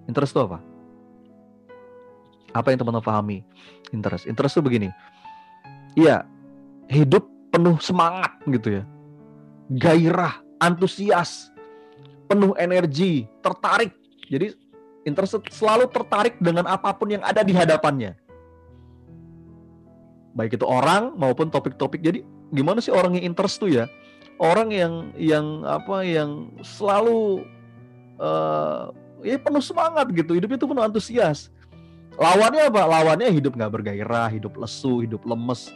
Interest 0.07 0.31
itu 0.31 0.41
apa? 0.41 0.63
Apa 2.55 2.71
yang 2.71 2.79
teman-teman 2.79 3.03
pahami? 3.03 3.37
Interest. 3.91 4.23
Interest 4.23 4.55
itu 4.55 4.63
begini. 4.63 4.89
Iya, 5.99 6.23
hidup 6.87 7.27
penuh 7.51 7.75
semangat 7.83 8.39
gitu 8.47 8.79
ya. 8.79 8.83
Gairah, 9.75 10.39
antusias, 10.63 11.51
penuh 12.31 12.55
energi, 12.55 13.27
tertarik. 13.43 13.91
Jadi 14.31 14.55
interest 15.05 15.43
selalu 15.53 15.91
tertarik 15.91 16.39
dengan 16.41 16.65
apa 16.65 16.95
pun 16.95 17.11
yang 17.11 17.23
ada 17.23 17.43
di 17.43 17.51
hadapannya. 17.51 18.15
Baik 20.35 20.59
itu 20.59 20.65
orang 20.67 21.15
maupun 21.15 21.47
topik-topik. 21.47 22.03
Jadi 22.03 22.23
gimana 22.51 22.83
sih 22.83 22.91
orang 22.91 23.15
yang 23.19 23.31
interest 23.31 23.59
tuh 23.59 23.71
ya? 23.71 23.87
Orang 24.41 24.69
yang 24.71 24.93
yang 25.15 25.45
apa 25.63 26.03
yang 26.03 26.51
selalu 26.61 27.43
uh, 28.19 28.91
ya 29.23 29.39
penuh 29.39 29.63
semangat 29.63 30.11
gitu. 30.11 30.35
Hidup 30.35 30.55
itu 30.55 30.65
penuh 30.67 30.83
antusias. 30.83 31.51
Lawannya 32.15 32.71
apa? 32.71 32.81
Lawannya 32.87 33.27
hidup 33.31 33.59
nggak 33.59 33.71
bergairah 33.81 34.31
hidup 34.31 34.55
lesu 34.55 35.03
hidup 35.03 35.23
lemes 35.27 35.71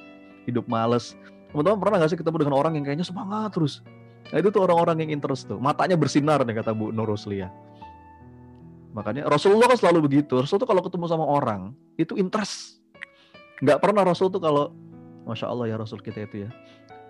hidup 0.47 0.65
males. 0.67 1.15
Teman-teman 1.51 1.79
pernah 1.81 1.95
nggak 2.03 2.11
sih 2.15 2.19
ketemu 2.19 2.47
dengan 2.47 2.55
orang 2.55 2.73
yang 2.79 2.85
kayaknya 2.87 3.07
semangat 3.07 3.55
terus? 3.55 3.83
Nah 4.29 4.37
itu 4.37 4.53
tuh 4.53 4.61
orang-orang 4.63 5.03
yang 5.03 5.11
interest 5.19 5.49
tuh. 5.49 5.57
Matanya 5.57 5.97
bersinar 5.97 6.39
nih 6.45 6.61
kata 6.61 6.71
Bu 6.71 6.93
Nuruslia 6.93 7.49
makanya 8.89 9.29
Rasulullah 9.29 9.69
kan 9.69 9.77
selalu 9.77 10.09
begitu. 10.09 10.41
Rasul 10.41 10.57
tuh 10.57 10.69
kalau 10.69 10.81
ketemu 10.81 11.05
sama 11.05 11.25
orang 11.25 11.77
itu 11.95 12.17
interest. 12.17 12.81
Nggak 13.61 13.79
pernah 13.83 14.01
Rasul 14.07 14.31
tuh 14.33 14.41
kalau 14.41 14.73
Masya 15.27 15.45
Allah 15.45 15.65
ya 15.69 15.75
Rasul 15.77 16.01
kita 16.01 16.25
itu 16.25 16.47
ya 16.47 16.49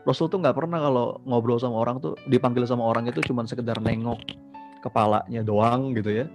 Rasul 0.07 0.31
tuh 0.31 0.39
nggak 0.39 0.55
pernah 0.55 0.79
kalau 0.79 1.19
ngobrol 1.27 1.59
sama 1.59 1.83
orang 1.83 1.99
tuh 1.99 2.15
dipanggil 2.31 2.63
sama 2.63 2.87
orang 2.87 3.07
itu 3.11 3.19
cuma 3.25 3.43
sekedar 3.43 3.77
nengok 3.83 4.19
kepalanya 4.79 5.43
doang 5.43 5.91
gitu 5.95 6.23
ya. 6.23 6.25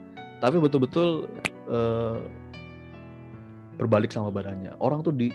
Tapi 0.44 0.60
betul-betul 0.60 1.26
uh, 1.72 2.20
berbalik 3.80 4.12
sama 4.12 4.28
badannya. 4.28 4.76
Orang 4.78 5.00
tuh 5.00 5.16
di 5.16 5.32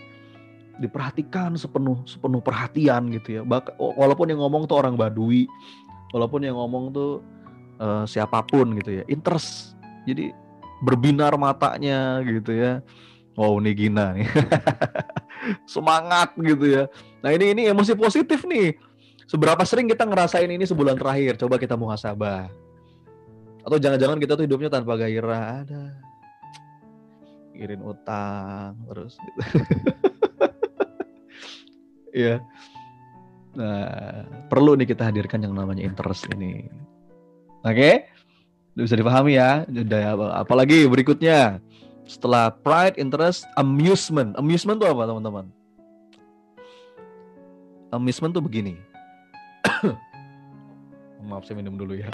diperhatikan 0.80 1.60
sepenuh 1.60 2.00
sepenuh 2.08 2.40
perhatian 2.40 3.12
gitu 3.12 3.40
ya. 3.40 3.42
Bak 3.44 3.76
walaupun 3.78 4.32
yang 4.32 4.40
ngomong 4.40 4.70
tuh 4.70 4.80
orang 4.80 4.96
Badui, 4.96 5.50
walaupun 6.16 6.46
yang 6.46 6.56
ngomong 6.56 6.96
tuh 6.96 7.20
uh, 7.82 8.06
siapa 8.08 8.46
pun 8.48 8.78
gitu 8.80 9.02
ya, 9.02 9.04
interest. 9.12 9.76
Jadi 10.08 10.32
berbinar 10.86 11.36
matanya 11.36 12.24
gitu 12.24 12.56
ya. 12.56 12.80
Wow, 13.40 13.64
ini 13.64 13.72
Gina 13.72 14.12
nih. 14.12 14.28
Semangat 15.74 16.36
gitu 16.36 16.68
ya. 16.68 16.92
Nah 17.24 17.32
ini 17.32 17.56
ini 17.56 17.62
emosi 17.72 17.96
positif 17.96 18.44
nih. 18.44 18.76
Seberapa 19.32 19.64
sering 19.64 19.88
kita 19.88 20.04
ngerasain 20.04 20.52
ini 20.52 20.68
sebulan 20.68 21.00
terakhir? 21.00 21.40
Coba 21.40 21.56
kita 21.56 21.80
muhasabah. 21.80 22.52
Atau 23.64 23.80
jangan-jangan 23.80 24.20
kita 24.20 24.36
tuh 24.36 24.44
hidupnya 24.44 24.68
tanpa 24.68 25.00
gairah. 25.00 25.64
Ada 25.64 25.84
irin 27.56 27.80
utang 27.80 28.76
terus 28.92 29.16
gitu. 29.16 29.42
Iya. 32.10 32.42
nah, 33.54 34.26
perlu 34.50 34.74
nih 34.74 34.90
kita 34.90 35.14
hadirkan 35.14 35.46
yang 35.46 35.54
namanya 35.54 35.86
interest 35.86 36.26
ini. 36.34 36.66
Oke? 37.62 37.70
Okay? 37.70 37.96
Bisa 38.74 38.98
dipahami 38.98 39.38
ya. 39.38 39.62
Apalagi 40.34 40.90
berikutnya. 40.90 41.62
Setelah 42.10 42.50
pride, 42.50 42.98
interest, 42.98 43.46
amusement. 43.54 44.34
Amusement 44.34 44.82
itu 44.82 44.90
apa 44.90 45.06
teman-teman? 45.06 45.46
Amusement 47.94 48.34
tuh 48.34 48.42
begini. 48.42 48.82
Maaf 51.30 51.46
saya 51.46 51.62
minum 51.62 51.78
dulu 51.78 52.02
ya. 52.02 52.10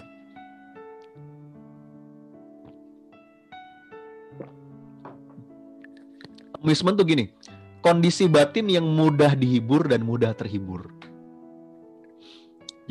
Amusement 6.60 7.00
tuh 7.00 7.08
gini. 7.08 7.32
Kondisi 7.80 8.28
batin 8.28 8.68
yang 8.68 8.84
mudah 8.84 9.32
dihibur 9.32 9.88
dan 9.88 10.04
mudah 10.04 10.36
terhibur. 10.36 10.92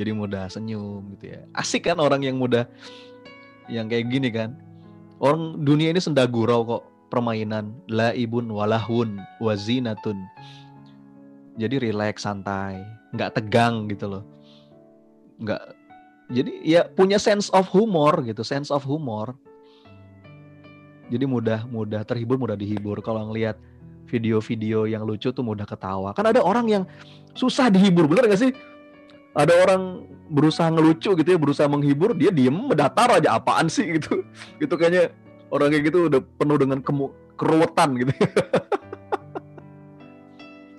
Jadi 0.00 0.09
mudah 0.16 0.48
senyum 0.48 1.05
gitu 1.20 1.36
ya. 1.36 1.44
Asik 1.52 1.84
kan 1.84 2.00
orang 2.00 2.24
yang 2.24 2.40
mudah 2.40 2.64
yang 3.68 3.92
kayak 3.92 4.09
gini 4.09 4.32
kan. 4.32 4.57
Orang 5.20 5.68
dunia 5.68 5.92
ini 5.92 6.00
sendagurau 6.00 6.64
kok 6.64 6.93
permainan 7.12 7.72
laibun 7.88 8.48
walahun 8.50 9.20
wazinatun 9.38 10.16
jadi 11.55 11.78
relax 11.78 12.26
santai 12.26 12.82
nggak 13.14 13.38
tegang 13.38 13.86
gitu 13.86 14.11
loh. 14.11 14.24
Nggak 15.38 15.62
jadi 16.34 16.52
ya 16.66 16.80
punya 16.90 17.20
sense 17.22 17.48
of 17.55 17.70
humor 17.70 18.26
gitu 18.26 18.42
sense 18.42 18.74
of 18.74 18.82
humor. 18.82 19.38
Jadi 21.12 21.24
mudah 21.28 21.62
mudah 21.70 22.02
terhibur 22.02 22.40
mudah 22.40 22.59
dihibur. 22.59 22.98
Kalau 23.05 23.30
ngelihat 23.30 23.55
video-video 24.11 24.90
yang 24.90 25.07
lucu 25.07 25.30
tuh 25.30 25.44
mudah 25.46 25.64
ketawa. 25.64 26.11
Kan 26.12 26.26
ada 26.26 26.42
orang 26.42 26.66
yang 26.66 26.84
susah 27.38 27.70
dihibur 27.70 28.11
bener 28.11 28.26
gak 28.26 28.40
sih? 28.40 28.52
Ada 29.34 29.52
orang 29.66 29.82
berusaha 30.30 30.70
ngelucu 30.70 31.14
gitu 31.18 31.28
ya 31.28 31.38
berusaha 31.38 31.66
menghibur 31.66 32.14
dia 32.14 32.30
diem 32.30 32.55
mendatar 32.55 33.20
aja 33.20 33.36
apaan 33.38 33.66
sih? 33.70 33.98
gitu. 33.98 34.22
Gitu 34.59 34.74
kayaknya 34.74 35.12
orang 35.55 35.70
kayak 35.70 35.86
gitu 35.86 36.11
udah 36.11 36.18
penuh 36.18 36.59
dengan 36.59 36.82
keruwetan 37.38 37.94
gitu. 38.02 38.11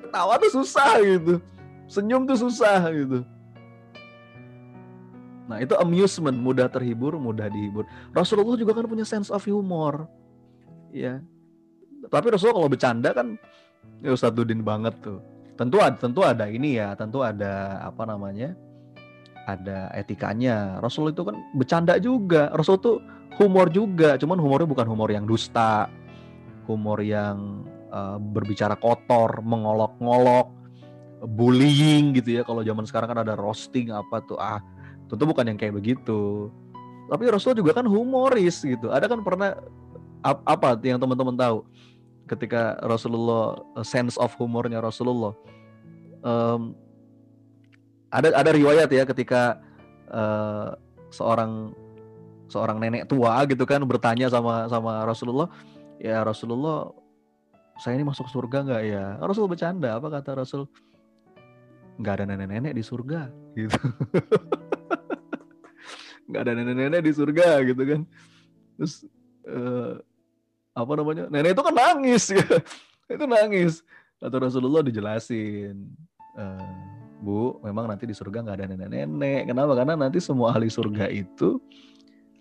Ketawa 0.04 0.36
tuh 0.36 0.52
susah 0.52 1.00
gitu. 1.00 1.40
Senyum 1.88 2.28
tuh 2.28 2.36
susah 2.36 2.92
gitu. 2.92 3.24
Nah 5.46 5.62
itu 5.62 5.78
amusement, 5.78 6.36
mudah 6.36 6.68
terhibur, 6.68 7.16
mudah 7.16 7.48
dihibur. 7.48 7.86
Rasulullah 8.12 8.58
juga 8.58 8.76
kan 8.76 8.90
punya 8.90 9.06
sense 9.08 9.30
of 9.30 9.46
humor. 9.46 10.10
Ya, 10.90 11.22
Tapi 12.08 12.32
Rasulullah 12.32 12.64
kalau 12.64 12.72
bercanda 12.72 13.10
kan 13.12 13.36
ya 14.02 14.16
Ustadz 14.16 14.42
Udin 14.42 14.66
banget 14.66 14.96
tuh. 15.00 15.22
Tentu 15.56 15.80
ada 15.80 15.96
tentu 15.96 16.20
ada 16.26 16.46
ini 16.52 16.76
ya, 16.76 16.98
tentu 17.00 17.24
ada 17.24 17.80
apa 17.80 18.04
namanya? 18.04 18.58
Ada 19.46 19.94
etikanya. 19.94 20.82
Rasul 20.82 21.14
itu 21.14 21.22
kan 21.22 21.38
bercanda 21.54 21.98
juga. 22.02 22.50
Rasul 22.54 22.82
tuh 22.82 22.98
humor 23.38 23.70
juga, 23.70 24.18
cuman 24.18 24.42
humornya 24.42 24.68
bukan 24.70 24.88
humor 24.90 25.10
yang 25.14 25.30
dusta. 25.30 25.90
Humor 26.66 27.06
yang 27.06 27.62
uh, 27.94 28.18
berbicara 28.18 28.74
kotor, 28.74 29.46
mengolok-ngolok, 29.46 30.50
bullying 31.30 32.18
gitu 32.18 32.38
ya. 32.38 32.44
Kalau 32.44 32.66
zaman 32.66 32.90
sekarang 32.90 33.14
kan 33.14 33.20
ada 33.22 33.38
roasting 33.38 33.94
apa 33.94 34.26
tuh 34.26 34.38
ah 34.42 34.60
tentu 35.06 35.30
bukan 35.30 35.46
yang 35.46 35.58
kayak 35.62 35.78
begitu. 35.78 36.50
Tapi 37.06 37.30
Rasul 37.30 37.54
juga 37.54 37.78
kan 37.78 37.86
humoris 37.86 38.66
gitu. 38.66 38.90
Ada 38.90 39.06
kan 39.06 39.22
pernah 39.22 39.54
apa 40.26 40.74
yang 40.82 40.98
teman-teman 40.98 41.38
tahu 41.38 41.70
ketika 42.26 42.82
Rasulullah 42.82 43.62
eh, 43.78 43.86
sense 43.86 44.18
of 44.18 44.34
humornya 44.42 44.82
Rasulullah 44.82 45.38
um, 46.26 46.74
ada 48.16 48.32
ada 48.32 48.52
riwayat 48.56 48.88
ya 48.88 49.04
ketika 49.04 49.60
uh, 50.10 50.72
seorang 51.12 51.76
seorang 52.48 52.80
nenek 52.80 53.12
tua 53.12 53.44
gitu 53.50 53.68
kan 53.68 53.84
bertanya 53.84 54.32
sama 54.32 54.72
sama 54.72 55.04
Rasulullah 55.04 55.52
ya 56.00 56.24
Rasulullah 56.24 56.94
saya 57.76 58.00
ini 58.00 58.08
masuk 58.08 58.32
surga 58.32 58.64
nggak 58.64 58.84
ya? 58.88 59.06
Rasul 59.20 59.52
bercanda 59.52 60.00
apa 60.00 60.08
kata 60.08 60.40
Rasul? 60.40 60.64
Nggak 62.00 62.14
ada 62.22 62.26
nenek-nenek 62.28 62.74
di 62.76 62.84
surga 62.84 63.32
gitu. 63.56 63.76
Nggak 66.28 66.42
ada 66.42 66.52
nenek-nenek 66.58 67.02
di 67.04 67.12
surga 67.12 67.48
gitu 67.68 67.84
kan. 67.84 68.02
Terus 68.80 68.94
uh, 69.48 70.00
apa 70.76 70.92
namanya 70.96 71.28
nenek 71.32 71.56
itu 71.56 71.64
kan 71.64 71.76
nangis 71.76 72.24
ya 72.36 72.44
itu 73.12 73.26
nangis 73.28 73.74
atau 74.24 74.40
Rasulullah 74.40 74.84
dijelasin. 74.84 75.84
Uh, 76.36 76.95
bu 77.26 77.58
memang 77.66 77.90
nanti 77.90 78.06
di 78.06 78.14
surga 78.14 78.46
nggak 78.46 78.56
ada 78.62 78.66
nenek-nenek. 78.70 79.50
Kenapa? 79.50 79.74
Karena 79.74 79.98
nanti 79.98 80.22
semua 80.22 80.54
ahli 80.54 80.70
surga 80.70 81.10
itu 81.10 81.58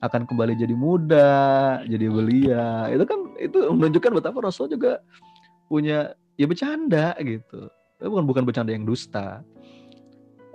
akan 0.04 0.28
kembali 0.28 0.52
jadi 0.60 0.76
muda 0.76 1.80
jadi 1.88 2.06
belia. 2.12 2.92
Itu 2.92 3.08
kan 3.08 3.32
itu 3.40 3.58
menunjukkan 3.72 4.12
betapa 4.20 4.44
Rasul 4.44 4.68
juga 4.68 5.00
punya 5.72 6.12
ya 6.36 6.44
bercanda 6.44 7.16
gitu. 7.24 7.72
Bukan 8.04 8.28
bukan 8.28 8.44
bercanda 8.44 8.76
yang 8.76 8.84
dusta. 8.84 9.40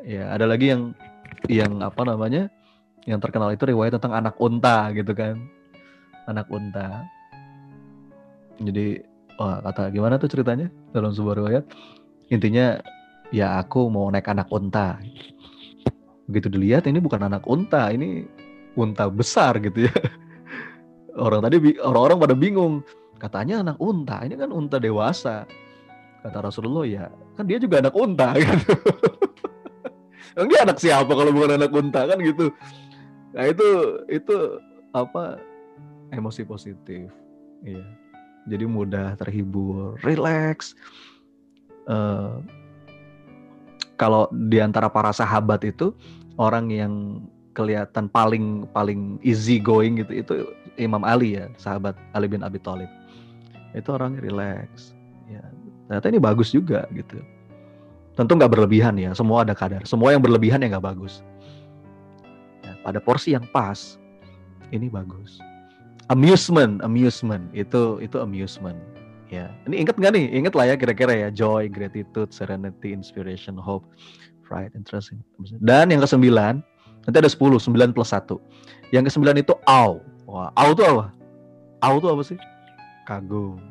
Ya 0.05 0.29
ada 0.29 0.45
lagi 0.45 0.69
yang 0.69 0.93
yang 1.49 1.81
apa 1.81 2.05
namanya 2.05 2.53
yang 3.09 3.17
terkenal 3.17 3.49
itu 3.49 3.65
riwayat 3.65 3.97
tentang 3.97 4.13
anak 4.13 4.37
unta 4.37 4.93
gitu 4.93 5.17
kan. 5.17 5.41
Anak 6.29 6.45
unta. 6.53 7.09
Jadi 8.61 9.01
wah 9.41 9.63
kata 9.65 9.89
gimana 9.89 10.21
tuh 10.21 10.29
ceritanya 10.29 10.69
dalam 10.93 11.09
sebuah 11.09 11.41
riwayat? 11.41 11.65
Intinya 12.29 12.77
ya 13.29 13.61
aku 13.61 13.89
mau 13.89 14.09
naik 14.09 14.29
anak 14.29 14.49
unta. 14.49 14.97
Begitu 16.29 16.49
dilihat 16.53 16.85
ini 16.85 17.01
bukan 17.01 17.25
anak 17.25 17.45
unta 17.49 17.89
ini 17.89 18.25
unta 18.77 19.09
besar 19.09 19.57
gitu 19.61 19.89
ya. 19.89 19.95
Orang 21.25 21.45
tadi 21.45 21.57
orang-orang 21.81 22.17
pada 22.21 22.35
bingung. 22.37 22.85
Katanya 23.19 23.59
anak 23.59 23.77
unta 23.83 24.23
ini 24.23 24.39
kan 24.39 24.53
unta 24.53 24.79
dewasa. 24.79 25.43
Kata 26.23 26.39
Rasulullah 26.43 26.83
ya 26.87 27.05
kan 27.39 27.47
dia 27.47 27.59
juga 27.59 27.79
anak 27.79 27.95
unta 27.95 28.35
gitu. 28.39 28.73
Dia 30.39 30.59
anak 30.63 30.79
siapa 30.79 31.11
kalau 31.11 31.31
bukan 31.35 31.59
anak 31.59 31.71
unta 31.71 32.07
kan 32.07 32.19
gitu. 32.23 32.51
Nah 33.35 33.45
itu 33.45 33.67
itu 34.07 34.35
apa 34.95 35.37
emosi 36.09 36.41
positif, 36.47 37.11
iya. 37.61 37.85
Jadi 38.49 38.65
mudah 38.65 39.13
terhibur, 39.19 39.99
relax. 40.01 40.73
Uh, 41.85 42.41
kalau 43.99 44.31
di 44.47 44.63
antara 44.63 44.87
para 44.87 45.11
sahabat 45.11 45.67
itu 45.67 45.91
orang 46.39 46.71
yang 46.71 46.93
kelihatan 47.51 48.07
paling 48.07 48.63
paling 48.71 49.19
easy 49.19 49.59
going 49.59 49.99
gitu 49.99 50.23
itu 50.23 50.33
Imam 50.79 51.03
Ali 51.03 51.35
ya, 51.35 51.51
sahabat 51.59 51.99
Ali 52.15 52.31
bin 52.31 52.39
Abi 52.39 52.63
Thalib. 52.63 52.87
Itu 53.75 53.91
orangnya 53.99 54.23
relax. 54.23 54.95
Ya, 55.27 55.43
ternyata 55.91 56.07
ini 56.07 56.19
bagus 56.23 56.55
juga 56.55 56.87
gitu. 56.95 57.19
Tentu 58.15 58.31
nggak 58.39 58.55
berlebihan 58.55 58.95
ya, 58.95 59.11
semua 59.11 59.43
ada 59.43 59.51
kadar. 59.51 59.83
Semua 59.83 60.15
yang 60.15 60.23
berlebihan 60.23 60.63
ya 60.63 60.71
nggak 60.71 60.95
bagus 60.95 61.19
pada 62.83 62.99
porsi 63.03 63.35
yang 63.35 63.45
pas 63.51 63.99
ini 64.71 64.87
bagus 64.87 65.39
amusement 66.09 66.79
amusement 66.81 67.43
itu 67.53 67.99
itu 68.01 68.17
amusement 68.17 68.77
ya. 69.29 69.53
Ini 69.69 69.85
inget 69.85 69.95
nggak 69.95 70.11
nih? 70.13 70.25
Inget 70.33 70.53
lah 70.57 70.65
ya 70.69 70.75
kira-kira 70.75 71.13
ya. 71.13 71.29
Joy 71.29 71.69
gratitude 71.69 72.33
serenity 72.33 72.91
inspiration 72.93 73.57
hope 73.57 73.85
pride 74.49 74.73
interesting 74.73 75.21
dan 75.61 75.93
yang 75.93 76.01
kesembilan 76.01 76.65
nanti 77.05 77.17
ada 77.21 77.29
sepuluh 77.29 77.61
sembilan 77.61 77.93
plus 77.93 78.09
satu. 78.09 78.41
Yang 78.89 79.13
kesembilan 79.13 79.37
itu 79.45 79.53
aw 79.69 80.01
wah 80.25 80.49
aw 80.57 80.73
itu 80.73 80.81
apa? 80.81 81.13
Aw 81.85 81.93
itu 82.01 82.07
apa 82.09 82.23
sih? 82.25 82.39
Kagum. 83.05 83.61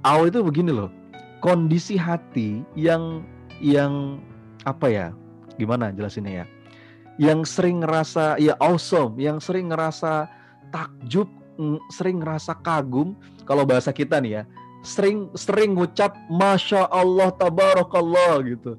Aw 0.00 0.24
itu 0.24 0.40
begini 0.40 0.72
loh. 0.72 0.88
Kondisi 1.44 2.00
hati 2.00 2.64
yang 2.72 3.20
yang 3.60 4.16
apa 4.64 4.88
ya? 4.88 5.06
Gimana 5.60 5.92
jelasinnya 5.92 6.42
ya? 6.42 6.46
Yang 7.20 7.52
sering 7.52 7.84
ngerasa 7.84 8.40
ya 8.40 8.56
awesome, 8.62 9.20
yang 9.20 9.42
sering 9.42 9.68
ngerasa 9.68 10.30
takjub, 10.72 11.28
sering 11.92 12.24
ngerasa 12.24 12.56
kagum. 12.64 13.12
Kalau 13.48 13.64
bahasa 13.64 13.88
kita 13.88 14.20
nih 14.20 14.32
ya, 14.38 14.42
sering 14.84 15.32
sering 15.32 15.72
ngucap 15.72 16.12
masya 16.28 16.84
Allah 16.92 17.32
tabarakallah 17.32 18.44
gitu. 18.44 18.76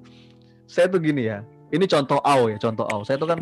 Saya 0.70 0.86
tuh 0.86 1.02
gini 1.02 1.26
ya, 1.26 1.42
ini 1.74 1.90
contoh 1.90 2.22
aw 2.22 2.46
ya, 2.46 2.62
contoh 2.62 2.86
aw. 2.86 3.02
Saya 3.02 3.18
tuh 3.18 3.26
kan 3.34 3.42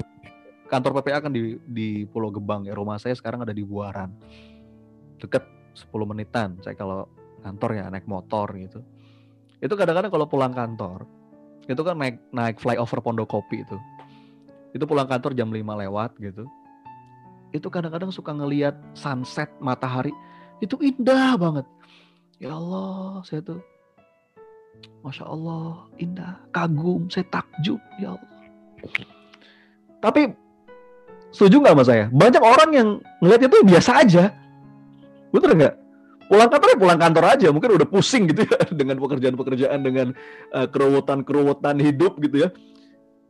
kantor 0.72 1.04
PPA 1.04 1.20
kan 1.20 1.36
di 1.36 1.60
di 1.68 2.08
Pulau 2.08 2.32
Gebang 2.32 2.64
ya. 2.64 2.72
Rumah 2.72 2.96
saya 2.96 3.12
sekarang 3.12 3.44
ada 3.44 3.52
di 3.52 3.68
Buaran. 3.68 4.16
Deket 5.20 5.44
10 5.76 5.92
menitan. 6.08 6.56
Saya 6.64 6.80
kalau 6.80 7.12
kantor 7.44 7.84
ya 7.84 7.92
naik 7.92 8.08
motor 8.08 8.48
gitu. 8.56 8.80
Itu 9.60 9.76
kadang-kadang 9.76 10.14
kalau 10.14 10.30
pulang 10.32 10.56
kantor, 10.56 11.04
itu 11.68 11.82
kan 11.84 11.96
naik 12.00 12.18
naik 12.32 12.58
flyover 12.58 13.04
Pondokopi 13.04 13.68
itu 13.68 13.78
itu 14.72 14.84
pulang 14.88 15.08
kantor 15.08 15.36
jam 15.36 15.52
5 15.52 15.60
lewat 15.60 16.16
gitu 16.20 16.48
itu 17.56 17.68
kadang-kadang 17.72 18.12
suka 18.12 18.36
ngeliat 18.36 18.76
sunset 18.96 19.52
matahari 19.60 20.12
itu 20.62 20.76
indah 20.82 21.38
banget. 21.38 21.66
Ya 22.38 22.54
Allah 22.54 23.22
saya 23.26 23.42
tuh 23.42 23.62
Masya 25.02 25.26
Allah 25.26 25.90
indah 25.98 26.38
kagum 26.54 27.10
saya 27.10 27.26
takjub 27.30 27.82
ya 27.98 28.18
Allah. 28.18 28.40
Tapi 30.02 30.22
setuju 31.34 31.62
nggak 31.62 31.76
sama 31.78 31.86
saya? 31.86 32.06
Banyak 32.14 32.44
orang 32.44 32.70
yang 32.74 32.90
ngeliat 33.24 33.42
itu 33.46 33.58
biasa 33.66 33.92
aja. 34.06 34.24
Betul 35.34 35.58
nggak? 35.58 35.76
Pulang 36.28 36.50
kantor 36.52 36.70
pulang 36.76 37.00
kantor 37.00 37.26
aja 37.40 37.48
mungkin 37.56 37.80
udah 37.80 37.88
pusing 37.88 38.28
gitu 38.28 38.44
ya 38.44 38.60
dengan 38.80 39.00
pekerjaan-pekerjaan 39.00 39.80
dengan 39.80 40.08
uh, 40.52 40.68
keruwetan-keruwetan 40.68 41.80
hidup 41.80 42.20
gitu 42.20 42.48
ya. 42.48 42.50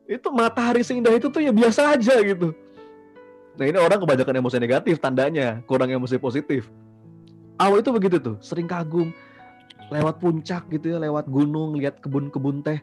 Itu 0.08 0.32
matahari 0.34 0.82
seindah 0.82 1.14
itu 1.14 1.30
tuh 1.30 1.44
ya 1.44 1.54
biasa 1.54 1.94
aja 1.94 2.16
gitu. 2.24 2.56
Nah 3.58 3.66
ini 3.66 3.78
orang 3.78 3.98
kebanyakan 4.02 4.42
emosi 4.42 4.58
negatif 4.62 4.96
tandanya, 5.02 5.62
kurang 5.66 5.90
emosi 5.90 6.18
positif. 6.22 6.70
Awal 7.58 7.82
itu 7.82 7.90
begitu 7.90 8.18
tuh, 8.22 8.38
sering 8.40 8.70
kagum, 8.70 9.10
lewat 9.90 10.22
puncak 10.22 10.70
gitu 10.70 10.94
ya, 10.94 10.98
lewat 11.02 11.26
gunung, 11.30 11.78
lihat 11.78 11.98
kebun-kebun 12.02 12.62
teh. 12.62 12.78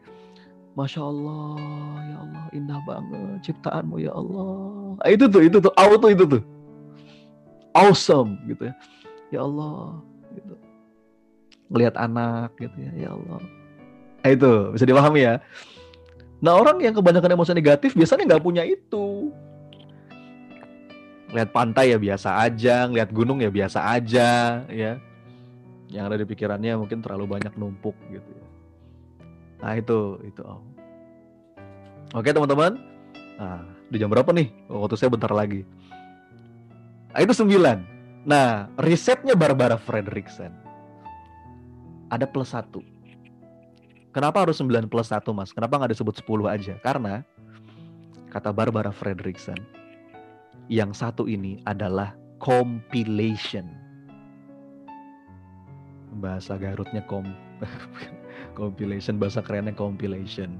Masya 0.75 0.99
Allah, 0.99 1.55
ya 2.03 2.17
Allah, 2.19 2.45
indah 2.51 2.79
banget 2.83 3.39
ciptaanmu 3.47 3.95
ya 4.03 4.11
Allah. 4.11 4.99
Nah, 4.99 5.07
itu 5.07 5.25
tuh, 5.31 5.41
itu 5.47 5.57
tuh, 5.63 5.71
awal 5.79 5.95
tuh 5.95 6.11
itu 6.11 6.23
tuh. 6.27 6.43
Awesome 7.71 8.35
gitu 8.51 8.67
ya. 8.67 8.75
Ya 9.31 9.39
Allah, 9.47 10.03
gitu. 10.35 10.53
Melihat 11.71 11.95
anak 11.95 12.51
gitu 12.59 12.75
ya, 12.75 12.91
ya 13.07 13.09
Allah. 13.15 13.39
Nah, 14.19 14.29
itu 14.35 14.51
bisa 14.75 14.83
dipahami 14.83 15.23
ya. 15.23 15.39
Nah 16.43 16.53
orang 16.61 16.77
yang 16.83 16.93
kebanyakan 16.93 17.33
emosi 17.33 17.55
negatif 17.55 17.95
biasanya 17.95 18.35
nggak 18.35 18.43
punya 18.43 18.61
itu. 18.67 19.31
Lihat 21.35 21.51
pantai 21.51 21.91
ya 21.91 21.99
biasa 21.99 22.47
aja, 22.47 22.87
lihat 22.87 23.11
gunung 23.11 23.43
ya 23.43 23.51
biasa 23.51 23.83
aja, 23.91 24.63
ya. 24.71 24.95
Yang 25.91 26.03
ada 26.07 26.15
di 26.23 26.25
pikirannya 26.25 26.79
mungkin 26.79 27.03
terlalu 27.03 27.35
banyak 27.35 27.53
numpuk 27.59 27.93
gitu. 28.07 28.29
Ya. 28.31 28.47
Nah 29.59 29.73
itu, 29.75 30.23
itu. 30.23 30.41
Oh. 30.47 30.63
Oke 32.15 32.31
teman-teman. 32.31 32.79
Nah, 33.35 33.67
di 33.91 33.99
jam 33.99 34.07
berapa 34.07 34.31
nih? 34.31 34.47
Oh, 34.71 34.87
waktu 34.87 34.95
saya 34.95 35.11
bentar 35.11 35.29
lagi. 35.35 35.67
Nah, 37.11 37.19
itu 37.19 37.35
sembilan. 37.35 37.77
Nah, 38.23 38.71
risetnya 38.79 39.35
Barbara 39.35 39.75
Fredrickson. 39.75 40.55
Ada 42.07 42.23
plus 42.31 42.55
satu 42.55 42.95
Kenapa 44.15 44.47
harus 44.47 44.63
9 44.63 44.87
plus 44.87 45.11
1 45.11 45.27
mas? 45.35 45.51
Kenapa 45.51 45.75
nggak 45.75 45.91
disebut 45.91 46.15
10 46.23 46.47
aja? 46.47 46.79
Karena 46.79 47.19
kata 48.31 48.55
Barbara 48.55 48.87
Fredrickson, 48.87 49.59
yang 50.71 50.91
satu 50.95 51.29
ini 51.29 51.61
adalah 51.65 52.13
compilation. 52.41 53.67
bahasa 56.15 56.55
Garutnya 56.55 57.03
kom 57.11 57.27
compilation, 58.59 59.19
bahasa 59.19 59.43
kerennya 59.43 59.75
compilation. 59.75 60.55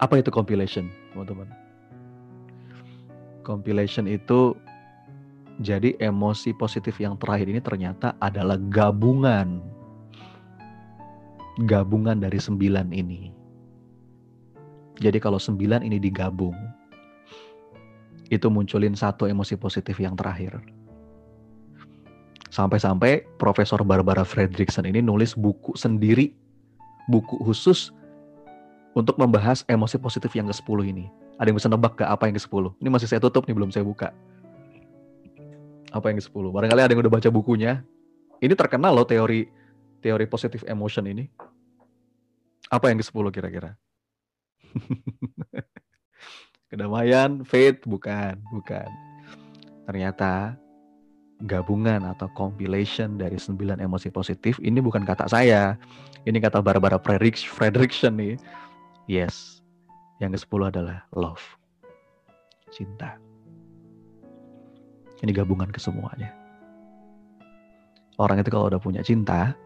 Apa 0.00 0.24
itu 0.24 0.32
compilation, 0.32 0.88
teman-teman? 1.12 1.44
Compilation 3.44 4.08
itu 4.08 4.56
jadi 5.60 5.92
emosi 6.00 6.56
positif 6.56 6.96
yang 6.96 7.20
terakhir 7.20 7.52
ini 7.52 7.60
ternyata 7.60 8.16
adalah 8.16 8.56
gabungan 8.72 9.60
gabungan 11.66 12.22
dari 12.22 12.38
sembilan 12.38 12.94
ini. 12.94 13.34
Jadi 14.98 15.18
kalau 15.18 15.38
sembilan 15.38 15.82
ini 15.82 15.98
digabung, 15.98 16.54
itu 18.28 18.46
munculin 18.52 18.92
satu 18.92 19.24
emosi 19.24 19.56
positif 19.56 19.96
yang 20.00 20.16
terakhir. 20.16 20.60
Sampai-sampai 22.48 23.28
Profesor 23.36 23.80
Barbara 23.84 24.24
Fredrickson 24.24 24.88
ini 24.88 25.04
nulis 25.04 25.36
buku 25.36 25.76
sendiri, 25.76 26.32
buku 27.12 27.36
khusus 27.44 27.92
untuk 28.96 29.20
membahas 29.20 29.62
emosi 29.68 30.00
positif 30.00 30.32
yang 30.32 30.48
ke-10 30.48 30.78
ini. 30.88 31.06
Ada 31.38 31.52
yang 31.52 31.58
bisa 31.60 31.70
nebak 31.70 32.00
ke 32.00 32.04
apa 32.08 32.26
yang 32.26 32.34
ke-10? 32.34 32.82
Ini 32.82 32.88
masih 32.88 33.06
saya 33.06 33.20
tutup 33.20 33.46
nih, 33.46 33.54
belum 33.54 33.70
saya 33.70 33.84
buka. 33.84 34.10
Apa 35.92 36.10
yang 36.10 36.18
ke-10? 36.18 36.44
Barangkali 36.50 36.80
ada 36.82 36.92
yang 36.92 37.04
udah 37.04 37.12
baca 37.12 37.28
bukunya. 37.28 37.84
Ini 38.40 38.54
terkenal 38.56 38.96
loh 38.96 39.06
teori 39.06 39.46
teori 40.00 40.26
positif 40.26 40.64
emotion 40.64 41.04
ini. 41.06 41.28
Apa 42.72 42.90
yang 42.90 42.98
ke-10 43.00 43.24
kira-kira? 43.32 43.76
Kedamaian, 46.68 47.48
faith, 47.48 47.80
bukan, 47.88 48.36
bukan. 48.52 48.88
Ternyata 49.88 50.52
gabungan 51.48 52.04
atau 52.04 52.28
compilation 52.36 53.16
dari 53.16 53.40
sembilan 53.40 53.80
emosi 53.80 54.12
positif 54.12 54.60
ini 54.60 54.76
bukan 54.84 55.00
kata 55.08 55.32
saya. 55.32 55.80
Ini 56.28 56.36
kata 56.44 56.60
Barbara 56.60 57.00
Fredrickson 57.00 58.20
nih. 58.20 58.36
Yes. 59.08 59.64
Yang 60.20 60.44
ke-10 60.44 60.60
adalah 60.76 61.08
love. 61.16 61.40
Cinta. 62.68 63.16
Ini 65.24 65.32
gabungan 65.32 65.72
ke 65.72 65.80
semuanya. 65.80 66.36
Orang 68.20 68.44
itu 68.44 68.52
kalau 68.52 68.68
udah 68.68 68.82
punya 68.82 69.00
cinta, 69.00 69.56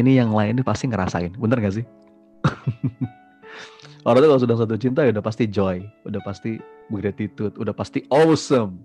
ini 0.00 0.16
yang 0.16 0.32
lain 0.32 0.64
pasti 0.64 0.88
ngerasain. 0.88 1.36
Bener 1.36 1.60
gak 1.60 1.76
sih? 1.76 1.86
Orang 4.08 4.24
itu 4.24 4.28
kalau 4.32 4.42
sudah 4.42 4.56
satu 4.56 4.76
cinta 4.80 5.04
ya 5.04 5.12
udah 5.12 5.24
pasti 5.24 5.44
joy, 5.44 5.84
udah 6.08 6.20
pasti 6.24 6.56
gratitude, 6.88 7.52
udah 7.60 7.74
pasti 7.76 8.00
awesome, 8.08 8.80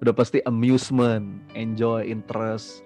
udah 0.00 0.16
pasti 0.16 0.40
amusement, 0.48 1.44
enjoy, 1.52 2.08
interest, 2.08 2.80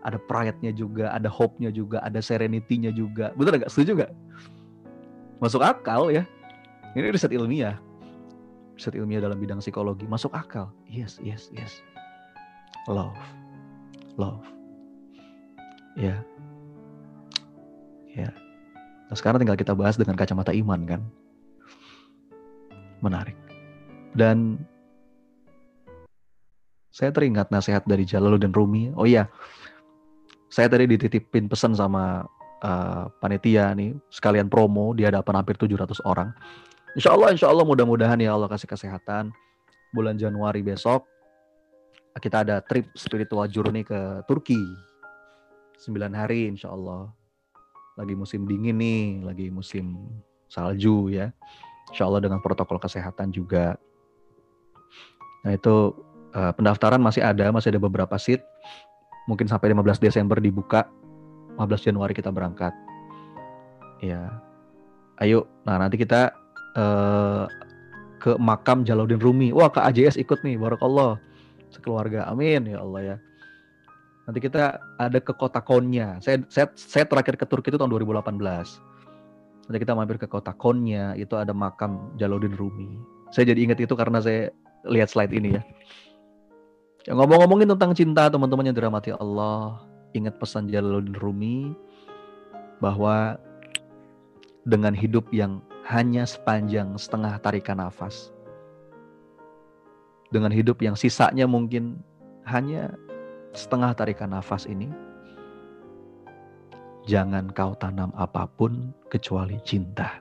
ada 0.00 0.16
pride-nya 0.16 0.72
juga, 0.72 1.12
ada 1.12 1.28
hope-nya 1.28 1.68
juga, 1.68 2.00
ada 2.00 2.24
serenity-nya 2.24 2.88
juga. 2.96 3.36
Bener 3.36 3.60
gak? 3.60 3.68
Setuju 3.68 4.04
gak? 4.04 4.12
Masuk 5.44 5.60
akal 5.60 6.08
ya. 6.08 6.24
Ini 6.96 7.12
riset 7.12 7.32
ilmiah. 7.36 7.76
Riset 8.76 8.96
ilmiah 8.96 9.20
dalam 9.20 9.36
bidang 9.36 9.60
psikologi. 9.60 10.08
Masuk 10.08 10.32
akal. 10.32 10.72
Yes, 10.88 11.20
yes, 11.20 11.52
yes. 11.52 11.84
Love. 12.88 13.16
Love. 14.16 14.44
Ya. 16.00 16.20
Yeah. 18.16 18.28
Ya. 18.28 18.49
Nah, 19.10 19.18
sekarang 19.18 19.42
tinggal 19.42 19.58
kita 19.58 19.74
bahas 19.74 19.98
dengan 19.98 20.14
kacamata 20.14 20.54
iman 20.54 20.86
kan. 20.86 21.02
Menarik. 23.02 23.34
Dan 24.14 24.62
saya 26.94 27.10
teringat 27.10 27.50
nasihat 27.50 27.82
dari 27.90 28.06
Jalaluddin 28.06 28.54
Rumi. 28.54 28.94
Oh 28.94 29.10
iya, 29.10 29.26
saya 30.46 30.70
tadi 30.70 30.86
dititipin 30.86 31.50
pesan 31.50 31.74
sama 31.74 32.22
uh, 32.62 33.10
panitia 33.18 33.74
nih, 33.74 33.98
sekalian 34.14 34.46
promo 34.46 34.94
di 34.94 35.02
hadapan 35.02 35.42
hampir 35.42 35.58
700 35.58 36.06
orang. 36.06 36.30
Insya 36.94 37.10
Allah, 37.14 37.34
insya 37.34 37.50
Allah 37.50 37.66
mudah-mudahan 37.66 38.18
ya 38.22 38.38
Allah 38.38 38.46
kasih 38.46 38.70
kesehatan. 38.70 39.34
Bulan 39.90 40.14
Januari 40.14 40.62
besok, 40.62 41.02
kita 42.22 42.46
ada 42.46 42.62
trip 42.62 42.86
spiritual 42.94 43.50
journey 43.50 43.82
ke 43.82 44.22
Turki. 44.30 44.58
9 45.82 45.98
hari 46.14 46.46
insya 46.46 46.70
Allah 46.70 47.10
lagi 47.98 48.14
musim 48.14 48.46
dingin 48.46 48.78
nih, 48.78 49.24
lagi 49.24 49.46
musim 49.50 49.98
salju 50.50 51.10
ya. 51.10 51.30
Insya 51.90 52.06
Allah 52.06 52.22
dengan 52.22 52.38
protokol 52.38 52.78
kesehatan 52.78 53.34
juga. 53.34 53.74
Nah 55.42 55.52
itu 55.56 55.94
uh, 56.36 56.52
pendaftaran 56.54 57.02
masih 57.02 57.24
ada, 57.24 57.50
masih 57.50 57.74
ada 57.74 57.80
beberapa 57.82 58.14
seat. 58.18 58.42
Mungkin 59.26 59.46
sampai 59.46 59.74
15 59.74 60.02
Desember 60.02 60.38
dibuka, 60.38 60.86
15 61.58 61.86
Januari 61.90 62.14
kita 62.14 62.30
berangkat. 62.30 62.74
Ya, 64.00 64.40
ayo. 65.20 65.46
Nah 65.66 65.76
nanti 65.76 66.00
kita 66.00 66.32
uh, 66.78 67.44
ke 68.20 68.36
makam 68.36 68.86
Jalaluddin 68.86 69.20
Rumi. 69.20 69.48
Wah 69.50 69.72
ke 69.72 69.80
AJS 69.80 70.20
ikut 70.20 70.44
nih, 70.44 70.60
Barakallah. 70.60 71.18
Sekeluarga, 71.70 72.26
amin 72.26 72.66
ya 72.66 72.82
Allah 72.82 73.00
ya. 73.02 73.16
Nanti 74.30 74.46
kita 74.46 74.78
ada 74.94 75.18
ke 75.18 75.34
kota 75.34 75.58
Konya. 75.58 76.22
Saya, 76.22 76.38
saya, 76.46 76.70
saya 76.78 77.02
terakhir 77.02 77.34
ke 77.34 77.42
Turki 77.50 77.74
itu 77.74 77.82
tahun 77.82 77.90
2018. 77.90 78.30
Nanti 79.66 79.78
kita 79.82 79.90
mampir 79.98 80.22
ke 80.22 80.30
kota 80.30 80.54
Konya, 80.54 81.18
itu 81.18 81.34
ada 81.34 81.50
makam 81.50 82.14
Jaludin 82.14 82.54
Rumi. 82.54 82.94
Saya 83.34 83.50
jadi 83.50 83.66
ingat 83.66 83.82
itu 83.82 83.90
karena 83.98 84.22
saya 84.22 84.54
lihat 84.86 85.10
slide 85.10 85.34
ini 85.34 85.58
ya. 85.58 85.62
ya 87.10 87.18
ngomong-ngomongin 87.18 87.74
tentang 87.74 87.90
cinta 87.90 88.30
teman-teman 88.30 88.70
yang 88.70 88.78
dirahmati 88.78 89.10
Allah, 89.18 89.82
ingat 90.14 90.38
pesan 90.38 90.70
Jaludin 90.70 91.18
Rumi 91.18 91.74
bahwa 92.78 93.34
dengan 94.62 94.94
hidup 94.94 95.26
yang 95.34 95.58
hanya 95.90 96.22
sepanjang 96.22 96.94
setengah 96.94 97.34
tarikan 97.42 97.82
nafas, 97.82 98.30
dengan 100.30 100.54
hidup 100.54 100.78
yang 100.78 100.94
sisanya 100.94 101.50
mungkin 101.50 101.98
hanya 102.46 102.94
setengah 103.52 103.94
tarikan 103.94 104.30
nafas 104.30 104.66
ini, 104.66 104.86
jangan 107.06 107.50
kau 107.50 107.74
tanam 107.78 108.14
apa 108.14 108.46
pun 108.46 108.94
kecuali 109.10 109.58
cinta. 109.66 110.18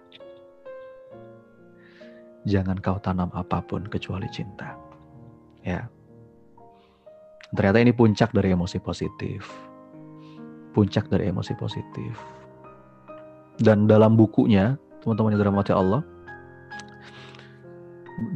Jangan 2.48 2.80
kau 2.80 2.98
tanam 3.04 3.30
apa 3.36 3.62
pun 3.62 3.86
kecuali 3.86 4.26
cinta. 4.32 4.74
Ya. 5.62 5.86
Ternyata 7.54 7.82
ini 7.82 7.92
puncak 7.94 8.32
dari 8.32 8.54
emosi 8.54 8.78
positif. 8.80 9.46
Puncak 10.72 11.10
dari 11.10 11.30
emosi 11.30 11.54
positif. 11.58 12.14
Dan 13.60 13.92
dalam 13.92 14.16
bukunya, 14.16 14.80
teman-teman 15.04 15.36
yang 15.36 15.42
dirahmati 15.44 15.74
Allah, 15.76 16.00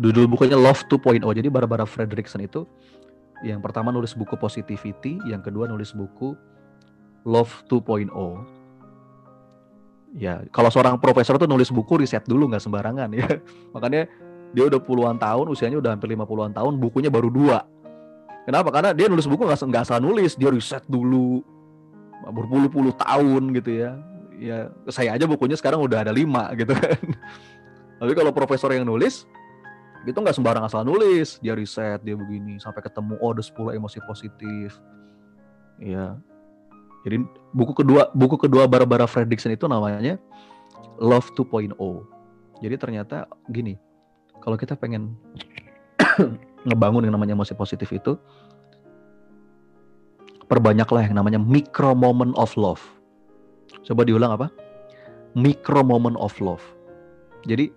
judul 0.04 0.28
bukunya 0.28 0.60
Love 0.60 0.84
2.0. 0.92 1.24
Jadi 1.24 1.48
Barbara 1.48 1.88
Fredrickson 1.88 2.44
itu 2.44 2.68
yang 3.42 3.60
pertama 3.60 3.90
nulis 3.90 4.14
buku 4.14 4.38
Positivity, 4.38 5.18
yang 5.26 5.42
kedua 5.42 5.66
nulis 5.66 5.92
buku 5.92 6.38
Love 7.24 7.66
2.0. 7.72 8.12
Ya, 10.14 10.46
kalau 10.54 10.70
seorang 10.70 11.02
profesor 11.02 11.42
tuh 11.42 11.50
nulis 11.50 11.74
buku 11.74 11.98
riset 12.06 12.22
dulu 12.30 12.54
nggak 12.54 12.62
sembarangan 12.62 13.10
ya. 13.10 13.26
Makanya 13.74 14.06
dia 14.54 14.64
udah 14.70 14.78
puluhan 14.78 15.18
tahun, 15.18 15.50
usianya 15.50 15.82
udah 15.82 15.98
hampir 15.98 16.14
50-an 16.14 16.54
tahun, 16.54 16.78
bukunya 16.78 17.10
baru 17.10 17.34
dua. 17.34 17.66
Kenapa? 18.46 18.70
Karena 18.70 18.94
dia 18.94 19.10
nulis 19.10 19.26
buku 19.26 19.48
nggak 19.50 19.66
nggak 19.66 19.84
asal 19.88 19.98
nulis, 20.04 20.38
dia 20.38 20.54
riset 20.54 20.86
dulu 20.86 21.42
berpuluh-puluh 22.30 22.94
tahun 22.96 23.56
gitu 23.58 23.72
ya. 23.74 23.92
Ya 24.38 24.58
saya 24.92 25.16
aja 25.16 25.26
bukunya 25.26 25.56
sekarang 25.58 25.82
udah 25.82 26.06
ada 26.06 26.14
lima 26.14 26.52
gitu 26.54 26.76
kan. 26.76 27.00
Tapi 28.04 28.12
kalau 28.14 28.36
profesor 28.36 28.70
yang 28.76 28.86
nulis, 28.86 29.26
itu 30.04 30.18
nggak 30.20 30.36
sembarang 30.36 30.68
asal 30.68 30.84
nulis. 30.84 31.40
Dia 31.40 31.56
riset 31.56 32.04
dia 32.04 32.16
begini 32.18 32.60
sampai 32.60 32.84
ketemu 32.84 33.16
oh 33.24 33.32
ada 33.32 33.44
10 33.44 33.78
emosi 33.80 34.00
positif. 34.04 34.78
Ya 35.80 36.20
jadi 37.04 37.20
buku 37.52 37.76
kedua 37.76 38.10
buku 38.16 38.40
kedua 38.40 38.66
Barbara 38.66 39.06
Fredrickson 39.06 39.54
itu 39.54 39.68
namanya 39.68 40.16
Love 40.98 41.30
2.0 41.36 41.76
jadi 42.64 42.76
ternyata 42.80 43.28
gini 43.52 43.76
kalau 44.40 44.56
kita 44.56 44.80
pengen 44.80 45.20
ngebangun 46.68 47.04
yang 47.04 47.16
namanya 47.16 47.36
emosi 47.36 47.54
positif 47.60 47.92
itu 47.92 48.16
perbanyaklah 50.48 51.04
yang 51.04 51.20
namanya 51.20 51.40
micro 51.40 51.96
moment 51.96 52.36
of 52.36 52.52
love. 52.60 52.84
Coba 53.88 54.04
diulang 54.04 54.36
apa? 54.36 54.48
Micro 55.34 55.82
moment 55.82 56.20
of 56.20 56.36
love. 56.44 56.62
Jadi 57.48 57.72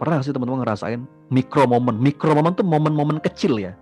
Pernah 0.00 0.24
sih 0.24 0.32
teman-teman 0.32 0.64
ngerasain 0.64 1.04
mikro 1.28 1.68
momen? 1.68 2.00
Mikro 2.00 2.32
momen 2.32 2.56
tuh 2.56 2.64
momen-momen 2.64 3.20
kecil 3.20 3.60
ya. 3.60 3.76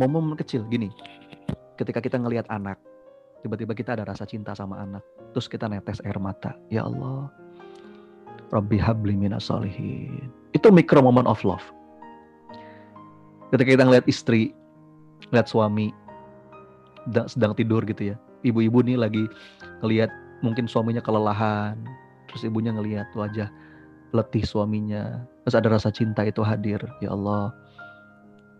Momen-momen 0.00 0.40
kecil 0.40 0.64
gini. 0.72 0.88
Ketika 1.76 2.00
kita 2.00 2.16
ngelihat 2.16 2.48
anak, 2.48 2.80
tiba-tiba 3.44 3.76
kita 3.76 4.00
ada 4.00 4.08
rasa 4.08 4.24
cinta 4.24 4.56
sama 4.56 4.80
anak. 4.80 5.04
Terus 5.36 5.44
kita 5.44 5.68
netes 5.68 6.00
air 6.08 6.16
mata. 6.16 6.56
Ya 6.72 6.88
Allah. 6.88 7.28
Rabbi 8.48 8.80
habli 8.80 9.12
minas. 9.12 9.52
Itu 10.56 10.72
mikro 10.72 11.04
momen 11.04 11.28
of 11.28 11.44
love. 11.44 11.64
Ketika 13.52 13.76
kita 13.76 13.84
ngelihat 13.84 14.08
istri, 14.08 14.56
lihat 15.36 15.52
suami, 15.52 15.92
sedang 17.28 17.52
tidur 17.52 17.84
gitu 17.84 18.12
ya. 18.12 18.16
Ibu-ibu 18.40 18.80
nih 18.88 18.96
lagi 18.96 19.28
ngelihat 19.84 20.08
mungkin 20.40 20.64
suaminya 20.64 21.04
kelelahan, 21.04 21.76
terus 22.32 22.48
ibunya 22.48 22.72
ngelihat 22.72 23.12
wajah 23.12 23.52
letih 24.12 24.44
suaminya, 24.44 25.24
terus 25.44 25.56
ada 25.56 25.68
rasa 25.72 25.88
cinta 25.88 26.24
itu 26.24 26.44
hadir, 26.44 26.80
ya 27.00 27.12
Allah. 27.12 27.52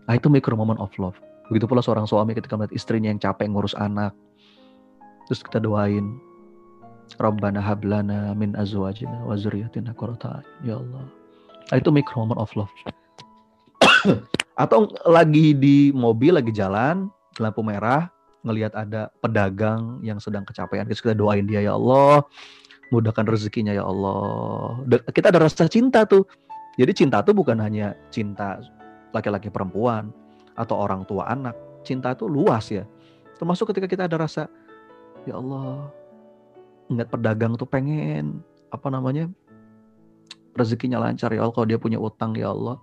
Nah 0.09 0.13
itu 0.17 0.27
micro 0.27 0.57
moment 0.57 0.81
of 0.81 0.91
love. 0.97 1.15
Begitu 1.47 1.69
pula 1.69 1.85
seorang 1.85 2.09
suami 2.09 2.33
ketika 2.33 2.57
melihat 2.57 2.73
istrinya 2.73 3.09
yang 3.13 3.21
capek 3.21 3.47
ngurus 3.47 3.77
anak, 3.77 4.11
terus 5.29 5.45
kita 5.45 5.61
doain, 5.61 6.17
Rabbana 7.21 7.61
hablana 7.61 8.33
min 8.33 8.57
azwajina 8.57 9.29
wa 9.29 9.37
zuriyatina 9.37 9.93
qurrata 9.93 10.41
Ya 10.65 10.81
Allah. 10.81 11.05
Nah, 11.69 11.75
itu 11.77 11.89
micro 11.93 12.25
moment 12.25 12.41
of 12.41 12.51
love. 12.57 12.73
Atau 14.63 14.89
lagi 15.05 15.53
di 15.53 15.93
mobil, 15.93 16.35
lagi 16.35 16.53
jalan, 16.53 17.09
lampu 17.37 17.61
merah, 17.65 18.09
ngelihat 18.43 18.75
ada 18.75 19.09
pedagang 19.23 20.03
yang 20.03 20.19
sedang 20.19 20.43
kecapean, 20.43 20.85
terus 20.85 20.99
kita 20.99 21.15
doain 21.15 21.47
dia 21.47 21.63
ya 21.63 21.73
Allah, 21.79 22.27
mudahkan 22.93 23.25
rezekinya 23.25 23.73
ya 23.73 23.81
Allah. 23.81 24.77
Kita 25.09 25.33
ada 25.33 25.41
rasa 25.41 25.65
cinta 25.65 26.05
tuh. 26.05 26.29
Jadi 26.77 26.93
cinta 26.93 27.25
tuh 27.25 27.33
bukan 27.33 27.57
hanya 27.61 27.97
cinta 28.13 28.61
laki-laki 29.13 29.49
perempuan 29.49 30.13
atau 30.53 30.77
orang 30.77 31.05
tua 31.09 31.29
anak. 31.29 31.57
Cinta 31.81 32.13
itu 32.13 32.29
luas 32.29 32.69
ya. 32.69 32.85
Termasuk 33.41 33.73
ketika 33.73 33.89
kita 33.89 34.03
ada 34.05 34.17
rasa 34.21 34.45
ya 35.25 35.37
Allah, 35.37 35.89
ngeliat 36.89 37.09
pedagang 37.09 37.53
tuh 37.57 37.65
pengen 37.65 38.45
apa 38.69 38.87
namanya 38.89 39.29
rezekinya 40.53 41.01
lancar 41.01 41.33
ya 41.33 41.45
Allah 41.45 41.53
kalau 41.53 41.69
dia 41.69 41.77
punya 41.81 41.97
utang 42.01 42.33
ya 42.37 42.49
Allah 42.49 42.81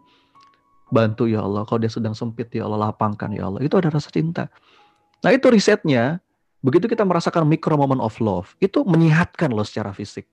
bantu 0.91 1.27
ya 1.27 1.43
Allah 1.43 1.67
kalau 1.67 1.83
dia 1.83 1.91
sedang 1.91 2.15
sempit 2.15 2.51
ya 2.51 2.67
Allah 2.67 2.91
lapangkan 2.91 3.31
ya 3.35 3.47
Allah 3.51 3.63
itu 3.63 3.75
ada 3.75 3.91
rasa 3.91 4.11
cinta 4.11 4.51
Nah 5.21 5.31
itu 5.37 5.47
risetnya, 5.53 6.21
begitu 6.61 6.87
kita 6.87 7.05
merasakan 7.05 7.49
micro 7.49 7.77
moment 7.77 8.01
of 8.05 8.17
love, 8.21 8.53
itu 8.61 8.85
menyehatkan 8.85 9.53
loh 9.53 9.65
secara 9.65 9.93
fisik. 9.97 10.29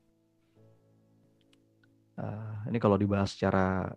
Uh, 2.17 2.65
ini 2.67 2.81
kalau 2.81 2.97
dibahas 2.97 3.31
secara 3.31 3.93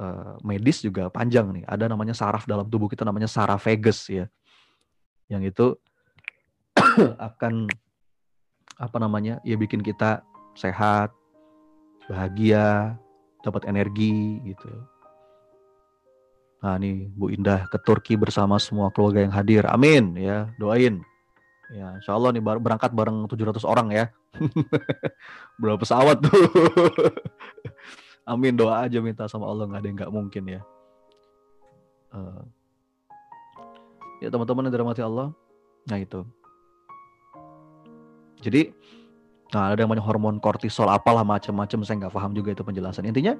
uh, 0.00 0.34
medis 0.42 0.82
juga 0.82 1.12
panjang 1.12 1.52
nih. 1.52 1.64
Ada 1.68 1.86
namanya 1.86 2.16
saraf 2.16 2.48
dalam 2.48 2.66
tubuh 2.66 2.88
kita 2.88 3.04
namanya 3.06 3.28
saraf 3.28 3.62
vagus 3.68 4.08
ya. 4.08 4.26
Yang 5.28 5.42
itu 5.52 5.66
akan 7.28 7.68
apa 8.80 8.96
namanya? 8.98 9.38
Ya 9.44 9.54
bikin 9.60 9.84
kita 9.84 10.24
sehat, 10.56 11.12
bahagia, 12.08 12.96
dapat 13.44 13.68
energi 13.68 14.40
gitu. 14.46 14.70
Nah 16.62 16.78
ini 16.78 17.10
Bu 17.10 17.28
Indah 17.34 17.66
ke 17.66 17.78
Turki 17.82 18.14
bersama 18.14 18.56
semua 18.62 18.88
keluarga 18.94 19.20
yang 19.26 19.34
hadir. 19.34 19.66
Amin 19.66 20.14
ya, 20.14 20.46
doain. 20.56 21.02
Ya, 21.72 21.96
insya 21.96 22.12
Allah 22.12 22.36
nih 22.36 22.44
berangkat 22.44 22.92
bareng 22.92 23.24
700 23.26 23.64
orang 23.64 23.88
ya. 23.90 24.12
Berapa 25.60 25.80
pesawat 25.80 26.20
tuh. 26.20 26.32
Amin 28.32 28.54
doa 28.54 28.84
aja 28.84 29.00
minta 29.00 29.24
sama 29.26 29.48
Allah 29.48 29.66
nggak 29.66 29.80
ada 29.80 29.88
yang 29.88 29.96
nggak 29.98 30.12
mungkin 30.12 30.44
ya. 30.46 30.60
Uh, 32.12 32.44
ya 34.20 34.28
teman-teman 34.28 34.68
yang 34.68 34.74
dirahmati 34.76 35.00
Allah. 35.00 35.32
Nah 35.88 35.98
itu. 35.98 36.20
Jadi 38.44 38.70
Nah, 39.52 39.68
ada 39.68 39.84
yang 39.84 39.92
namanya 39.92 40.08
hormon 40.08 40.40
kortisol 40.40 40.88
apalah 40.88 41.20
macam-macam 41.28 41.84
saya 41.84 41.96
nggak 42.00 42.14
paham 42.16 42.32
juga 42.32 42.56
itu 42.56 42.64
penjelasan. 42.64 43.04
Intinya, 43.04 43.36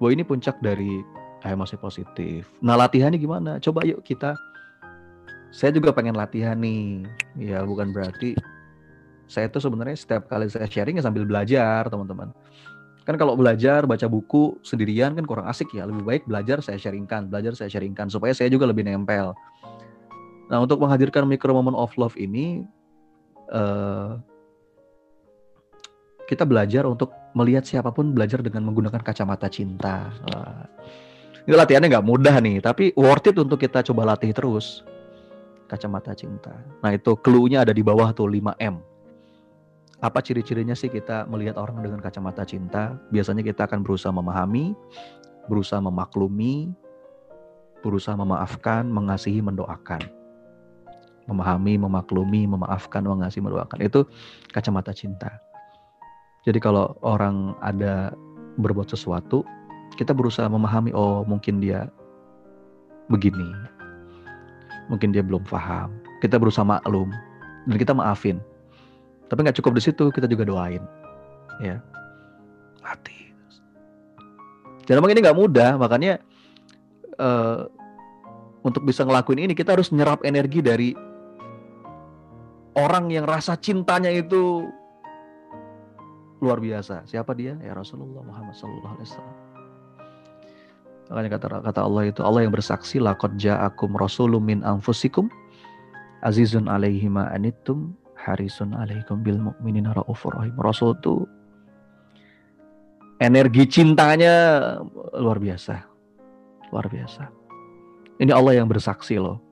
bahwa 0.00 0.10
ini 0.16 0.24
puncak 0.24 0.56
dari 0.64 1.04
emosi 1.44 1.76
positif. 1.76 2.48
Nah 2.64 2.80
latihannya 2.80 3.20
gimana? 3.20 3.60
Coba 3.60 3.84
yuk 3.84 4.00
kita. 4.00 4.32
Saya 5.52 5.70
juga 5.76 5.92
pengen 5.92 6.16
latihan 6.16 6.56
nih. 6.56 7.04
Ya 7.36 7.60
bukan 7.62 7.92
berarti 7.92 8.32
saya 9.28 9.52
tuh 9.52 9.60
sebenarnya 9.60 9.96
setiap 9.96 10.28
kali 10.32 10.48
saya 10.48 10.64
sharing 10.64 10.96
ya 10.96 11.04
sambil 11.04 11.28
belajar 11.28 11.86
teman-teman. 11.92 12.32
Kan 13.04 13.20
kalau 13.20 13.36
belajar 13.36 13.84
baca 13.84 14.06
buku 14.08 14.56
sendirian 14.64 15.12
kan 15.12 15.28
kurang 15.28 15.46
asik 15.46 15.68
ya. 15.76 15.84
Lebih 15.84 16.02
baik 16.08 16.22
belajar 16.24 16.64
saya 16.64 16.80
sharingkan, 16.80 17.28
belajar 17.28 17.52
saya 17.52 17.68
sharingkan 17.68 18.08
supaya 18.08 18.32
saya 18.32 18.48
juga 18.48 18.64
lebih 18.64 18.88
nempel. 18.88 19.36
Nah 20.48 20.58
untuk 20.60 20.80
menghadirkan 20.80 21.28
micro 21.28 21.52
moment 21.52 21.76
of 21.76 21.92
love 22.00 22.16
ini 22.16 22.64
uh, 23.52 24.16
kita 26.28 26.48
belajar 26.48 26.88
untuk 26.88 27.12
melihat 27.36 27.64
siapa 27.68 27.92
pun 27.92 28.16
belajar 28.16 28.40
dengan 28.40 28.64
menggunakan 28.72 29.04
kacamata 29.04 29.52
cinta. 29.52 30.08
Uh, 30.32 30.64
ini 31.44 31.58
latihannya 31.58 31.88
nggak 31.92 32.06
mudah 32.06 32.36
nih, 32.38 32.62
tapi 32.62 32.94
worth 32.94 33.28
it 33.28 33.36
untuk 33.36 33.58
kita 33.58 33.82
coba 33.82 34.14
latih 34.14 34.30
terus. 34.30 34.86
Kacamata 35.72 36.12
cinta. 36.12 36.52
Nah 36.84 36.92
itu 36.92 37.16
clue-nya 37.16 37.64
ada 37.64 37.72
di 37.72 37.80
bawah 37.80 38.12
tuh 38.12 38.28
5M. 38.28 38.76
Apa 40.04 40.20
ciri-cirinya 40.20 40.76
sih 40.76 40.92
kita 40.92 41.24
melihat 41.32 41.56
orang 41.56 41.80
dengan 41.80 41.96
kacamata 41.96 42.44
cinta? 42.44 43.00
Biasanya 43.08 43.40
kita 43.40 43.64
akan 43.64 43.80
berusaha 43.80 44.12
memahami, 44.12 44.76
berusaha 45.48 45.80
memaklumi, 45.80 46.68
berusaha 47.80 48.12
memaafkan, 48.12 48.84
mengasihi, 48.84 49.40
mendoakan. 49.40 50.04
Memahami, 51.24 51.80
memaklumi, 51.80 52.44
memaafkan, 52.52 53.08
mengasihi, 53.08 53.40
mendoakan. 53.40 53.80
Itu 53.80 54.04
kacamata 54.52 54.92
cinta. 54.92 55.40
Jadi 56.44 56.60
kalau 56.60 57.00
orang 57.00 57.56
ada 57.64 58.12
berbuat 58.60 58.92
sesuatu, 58.92 59.40
kita 59.96 60.12
berusaha 60.12 60.52
memahami 60.52 60.92
oh 60.92 61.24
mungkin 61.24 61.64
dia 61.64 61.88
begini 63.08 63.71
mungkin 64.90 65.14
dia 65.14 65.22
belum 65.22 65.44
paham 65.46 65.92
kita 66.24 66.38
berusaha 66.38 66.66
maklum 66.66 67.10
dan 67.68 67.76
kita 67.78 67.92
maafin 67.94 68.42
tapi 69.30 69.46
nggak 69.46 69.58
cukup 69.58 69.78
di 69.78 69.82
situ 69.82 70.10
kita 70.10 70.26
juga 70.26 70.46
doain 70.46 70.82
ya 71.62 71.78
hati 72.82 73.30
jadi 74.86 74.98
memang 74.98 75.14
ini 75.14 75.20
nggak 75.22 75.38
mudah 75.38 75.70
makanya 75.78 76.18
uh, 77.18 77.66
untuk 78.62 78.86
bisa 78.86 79.02
ngelakuin 79.02 79.46
ini 79.46 79.54
kita 79.54 79.74
harus 79.74 79.90
menyerap 79.90 80.22
energi 80.22 80.62
dari 80.62 80.90
orang 82.78 83.10
yang 83.12 83.26
rasa 83.28 83.58
cintanya 83.58 84.08
itu 84.08 84.70
luar 86.42 86.58
biasa. 86.58 87.06
Siapa 87.06 87.32
dia? 87.38 87.54
Ya 87.62 87.74
Rasulullah 87.74 88.22
Muhammad 88.26 88.58
Sallallahu 88.58 88.94
Alaihi 88.98 89.08
Wasallam. 89.14 89.51
Makanya 91.10 91.30
kata 91.36 91.46
kata 91.60 91.80
Allah 91.82 92.02
itu 92.08 92.20
Allah 92.22 92.46
yang 92.46 92.54
bersaksi 92.54 93.02
laqad 93.02 93.34
ja'akum 93.36 93.98
rasulun 93.98 94.40
min 94.40 94.58
anfusikum 94.62 95.26
azizun 96.22 96.70
alaihi 96.70 97.10
ma 97.10 97.26
anittum 97.34 97.92
harisun 98.14 98.72
alaikum 98.78 99.20
bil 99.20 99.36
mu'minina 99.36 99.92
raufur 99.92 100.38
rahim. 100.38 100.54
Rasul 100.54 100.94
itu 100.94 101.26
energi 103.18 103.66
cintanya 103.66 104.78
luar 105.18 105.42
biasa. 105.42 105.74
Luar 106.70 106.86
biasa. 106.86 107.28
Ini 108.22 108.30
Allah 108.30 108.62
yang 108.62 108.70
bersaksi 108.70 109.18
loh. 109.18 109.42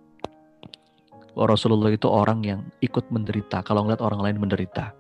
Bahwa 1.35 1.55
Rasulullah 1.59 1.91
itu 1.91 2.07
orang 2.07 2.41
yang 2.47 2.61
ikut 2.79 3.11
menderita 3.11 3.67
kalau 3.67 3.85
ngeliat 3.85 4.03
orang 4.03 4.21
lain 4.23 4.39
menderita. 4.39 4.95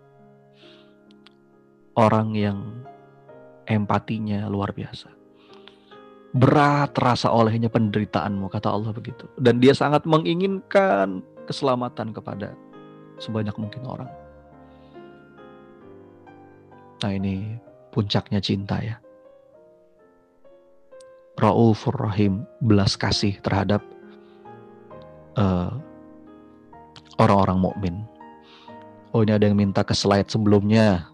Orang 1.94 2.34
yang 2.34 2.84
empatinya 3.66 4.46
luar 4.50 4.74
biasa 4.74 5.19
berat 6.30 6.94
terasa 6.94 7.30
olehnya 7.30 7.66
penderitaanmu 7.66 8.46
kata 8.46 8.70
Allah 8.70 8.94
begitu 8.94 9.26
dan 9.40 9.58
dia 9.58 9.74
sangat 9.74 10.06
menginginkan 10.06 11.26
keselamatan 11.50 12.14
kepada 12.14 12.54
sebanyak 13.18 13.56
mungkin 13.58 13.82
orang 13.86 14.10
nah 17.02 17.10
ini 17.10 17.58
puncaknya 17.90 18.38
cinta 18.38 18.78
ya 18.78 18.96
Raufur 21.40 21.96
Rahim 21.96 22.44
belas 22.60 23.00
kasih 23.00 23.40
terhadap 23.40 23.80
uh, 25.40 25.72
orang-orang 27.16 27.58
mukmin. 27.60 27.94
Oh 29.16 29.24
ini 29.24 29.32
ada 29.32 29.48
yang 29.48 29.56
minta 29.56 29.80
ke 29.80 29.96
slide 29.96 30.28
sebelumnya. 30.28 31.08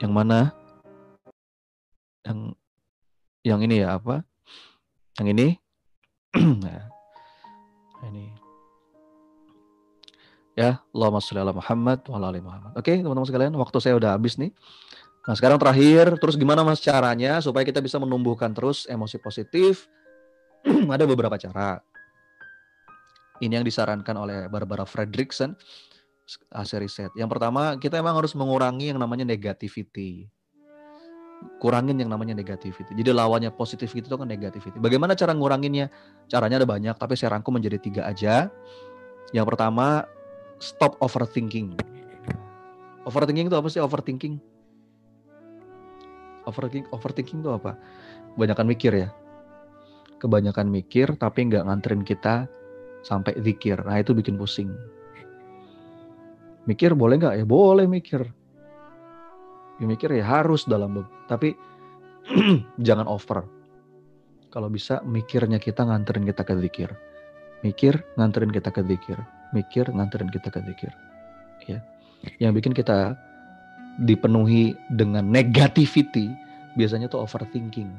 Yang 0.00 0.12
mana? 0.12 0.40
Yang 2.24 2.56
yang 3.44 3.60
ini 3.60 3.84
ya 3.84 4.00
apa? 4.00 4.24
Yang 5.20 5.28
ini. 5.36 5.48
nah, 6.64 6.88
ini. 8.08 8.32
Ya, 10.56 10.80
Allahumma 10.96 11.20
sholli 11.20 11.44
ala 11.44 11.52
Muhammad 11.52 12.08
wa 12.08 12.16
ala 12.16 12.32
Muhammad. 12.40 12.72
Oke, 12.74 12.96
teman-teman 12.96 13.28
sekalian, 13.28 13.52
waktu 13.60 13.78
saya 13.84 13.94
udah 14.00 14.16
habis 14.16 14.40
nih. 14.40 14.50
Nah, 15.24 15.34
sekarang 15.36 15.60
terakhir, 15.60 16.16
terus 16.16 16.40
gimana 16.40 16.64
Mas 16.64 16.80
caranya 16.80 17.38
supaya 17.44 17.68
kita 17.68 17.84
bisa 17.84 18.00
menumbuhkan 18.00 18.52
terus 18.56 18.88
emosi 18.88 19.20
positif? 19.20 19.86
Ada 20.94 21.04
beberapa 21.04 21.36
cara. 21.36 21.84
Ini 23.42 23.60
yang 23.60 23.66
disarankan 23.66 24.14
oleh 24.14 24.38
Barbara 24.48 24.86
Fredrickson 24.88 25.52
hasil 26.48 26.80
riset. 26.80 27.10
Yang 27.18 27.36
pertama, 27.36 27.76
kita 27.76 28.00
emang 28.00 28.16
harus 28.16 28.32
mengurangi 28.32 28.94
yang 28.94 29.00
namanya 29.02 29.26
negativity 29.26 30.32
kurangin 31.62 31.96
yang 31.96 32.12
namanya 32.12 32.36
negativity. 32.36 32.92
Jadi 32.92 33.10
lawannya 33.14 33.48
positif 33.54 33.92
itu 33.96 34.10
kan 34.10 34.28
negativity. 34.28 34.76
Bagaimana 34.76 35.16
cara 35.16 35.32
nguranginnya? 35.32 35.88
Caranya 36.28 36.60
ada 36.60 36.68
banyak, 36.68 36.96
tapi 36.96 37.16
saya 37.16 37.36
rangkum 37.36 37.56
menjadi 37.56 37.78
tiga 37.80 38.02
aja. 38.04 38.48
Yang 39.32 39.46
pertama, 39.54 40.04
stop 40.60 41.00
overthinking. 41.00 41.76
Overthinking 43.04 43.48
itu 43.52 43.56
apa 43.56 43.68
sih 43.68 43.80
overthinking? 43.80 44.40
Overthinking, 46.44 46.88
overthinking 46.92 47.38
itu 47.40 47.50
apa? 47.52 47.76
Kebanyakan 48.36 48.66
mikir 48.68 48.92
ya. 48.92 49.08
Kebanyakan 50.20 50.68
mikir 50.72 51.16
tapi 51.20 51.48
nggak 51.48 51.64
nganterin 51.68 52.04
kita 52.04 52.48
sampai 53.04 53.36
zikir. 53.44 53.80
Nah 53.84 54.00
itu 54.00 54.16
bikin 54.16 54.40
pusing. 54.40 54.72
Mikir 56.64 56.96
boleh 56.96 57.20
nggak? 57.20 57.34
Ya 57.40 57.44
boleh 57.44 57.84
mikir. 57.84 58.24
Ya, 59.82 59.84
mikir 59.90 60.10
ya 60.14 60.22
harus 60.22 60.62
dalam 60.70 61.02
tapi 61.26 61.58
jangan 62.86 63.10
over. 63.10 63.42
Kalau 64.54 64.70
bisa 64.70 65.02
mikirnya 65.02 65.58
kita 65.58 65.82
nganterin 65.82 66.22
kita 66.22 66.46
ke 66.46 66.54
zikir. 66.54 66.90
Mikir 67.66 67.98
nganterin 68.14 68.54
kita 68.54 68.70
ke 68.70 68.86
zikir. 68.86 69.18
Mikir 69.50 69.90
nganterin 69.90 70.30
kita 70.30 70.46
ke 70.46 70.62
zikir. 70.62 70.92
Ya. 71.66 71.82
Yang 72.38 72.62
bikin 72.62 72.72
kita 72.78 73.18
dipenuhi 73.98 74.78
dengan 74.94 75.26
negativity 75.26 76.30
biasanya 76.78 77.10
tuh 77.10 77.26
overthinking. 77.26 77.90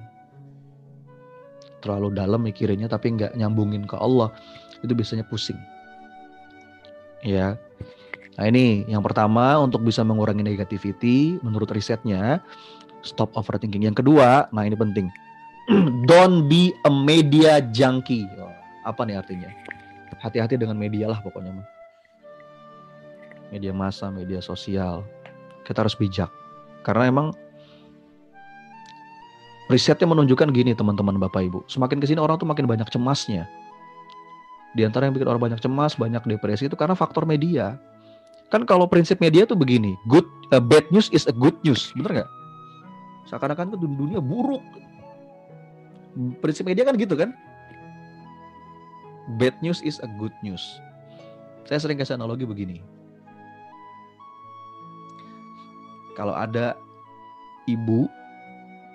Terlalu 1.83 2.15
dalam 2.15 2.39
mikirinnya 2.47 2.87
tapi 2.87 3.19
nggak 3.19 3.35
nyambungin 3.35 3.83
ke 3.83 3.99
Allah 3.99 4.31
itu 4.79 4.95
biasanya 4.95 5.27
pusing. 5.27 5.59
Ya. 7.19 7.59
Nah 8.35 8.45
ini 8.51 8.83
yang 8.91 8.99
pertama 8.99 9.55
untuk 9.63 9.83
bisa 9.87 10.03
mengurangi 10.03 10.43
negativity 10.43 11.39
menurut 11.39 11.71
risetnya 11.71 12.43
stop 13.05 13.31
overthinking. 13.37 13.85
Yang 13.85 14.03
kedua, 14.03 14.49
nah 14.49 14.65
ini 14.65 14.75
penting. 14.75 15.07
Don't 16.09 16.49
be 16.49 16.73
a 16.83 16.91
media 16.91 17.61
junkie. 17.71 18.25
Oh, 18.41 18.51
apa 18.83 19.05
nih 19.05 19.21
artinya? 19.21 19.49
Hati-hati 20.19 20.57
dengan 20.57 20.75
media 20.75 21.07
lah 21.07 21.21
pokoknya. 21.21 21.53
Media 23.53 23.71
massa, 23.71 24.09
media 24.09 24.41
sosial. 24.41 25.05
Kita 25.63 25.85
harus 25.85 25.93
bijak. 25.95 26.29
Karena 26.81 27.09
emang 27.09 27.27
risetnya 29.69 30.05
menunjukkan 30.05 30.49
gini 30.53 30.73
teman-teman 30.77 31.17
Bapak 31.17 31.41
Ibu. 31.45 31.59
Semakin 31.69 31.97
ke 32.01 32.05
sini 32.09 32.19
orang 32.21 32.37
tuh 32.41 32.49
makin 32.49 32.65
banyak 32.69 32.89
cemasnya. 32.89 33.49
Di 34.75 34.83
antara 34.83 35.07
yang 35.07 35.15
bikin 35.15 35.29
orang 35.29 35.39
banyak 35.39 35.61
cemas, 35.63 35.95
banyak 35.95 36.21
depresi 36.27 36.67
itu 36.67 36.75
karena 36.75 36.93
faktor 36.93 37.23
media. 37.23 37.79
Kan 38.53 38.63
kalau 38.69 38.85
prinsip 38.85 39.17
media 39.17 39.43
tuh 39.43 39.57
begini, 39.57 39.97
good 40.05 40.25
uh, 40.53 40.61
bad 40.61 40.85
news 40.93 41.09
is 41.09 41.25
a 41.25 41.33
good 41.33 41.57
news, 41.65 41.89
bener 41.97 42.21
nggak? 42.21 42.29
Seakan-akan 43.25 43.73
tuh 43.73 43.79
dunia 43.81 44.21
buruk. 44.21 44.61
Prinsip 46.39 46.63
media 46.69 46.85
kan 46.85 46.95
gitu 46.95 47.17
kan? 47.17 47.33
Bad 49.41 49.57
news 49.65 49.81
is 49.81 49.97
a 50.05 50.09
good 50.21 50.33
news. 50.45 50.61
Saya 51.65 51.81
sering 51.81 51.97
kasih 51.97 52.21
analogi 52.21 52.45
begini. 52.45 52.85
Kalau 56.13 56.37
ada 56.37 56.77
ibu, 57.65 58.05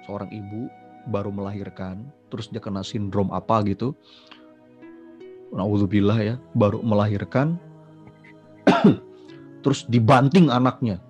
seorang 0.06 0.30
ibu 0.30 0.70
baru 1.10 1.34
melahirkan, 1.34 2.06
terus 2.30 2.48
dia 2.48 2.62
kena 2.62 2.86
sindrom 2.86 3.28
apa 3.34 3.60
gitu, 3.66 3.92
Nauzubillah 5.50 6.18
ya, 6.22 6.34
baru 6.54 6.78
melahirkan, 6.78 7.58
terus 9.60 9.84
dibanting 9.88 10.48
anaknya, 10.48 11.00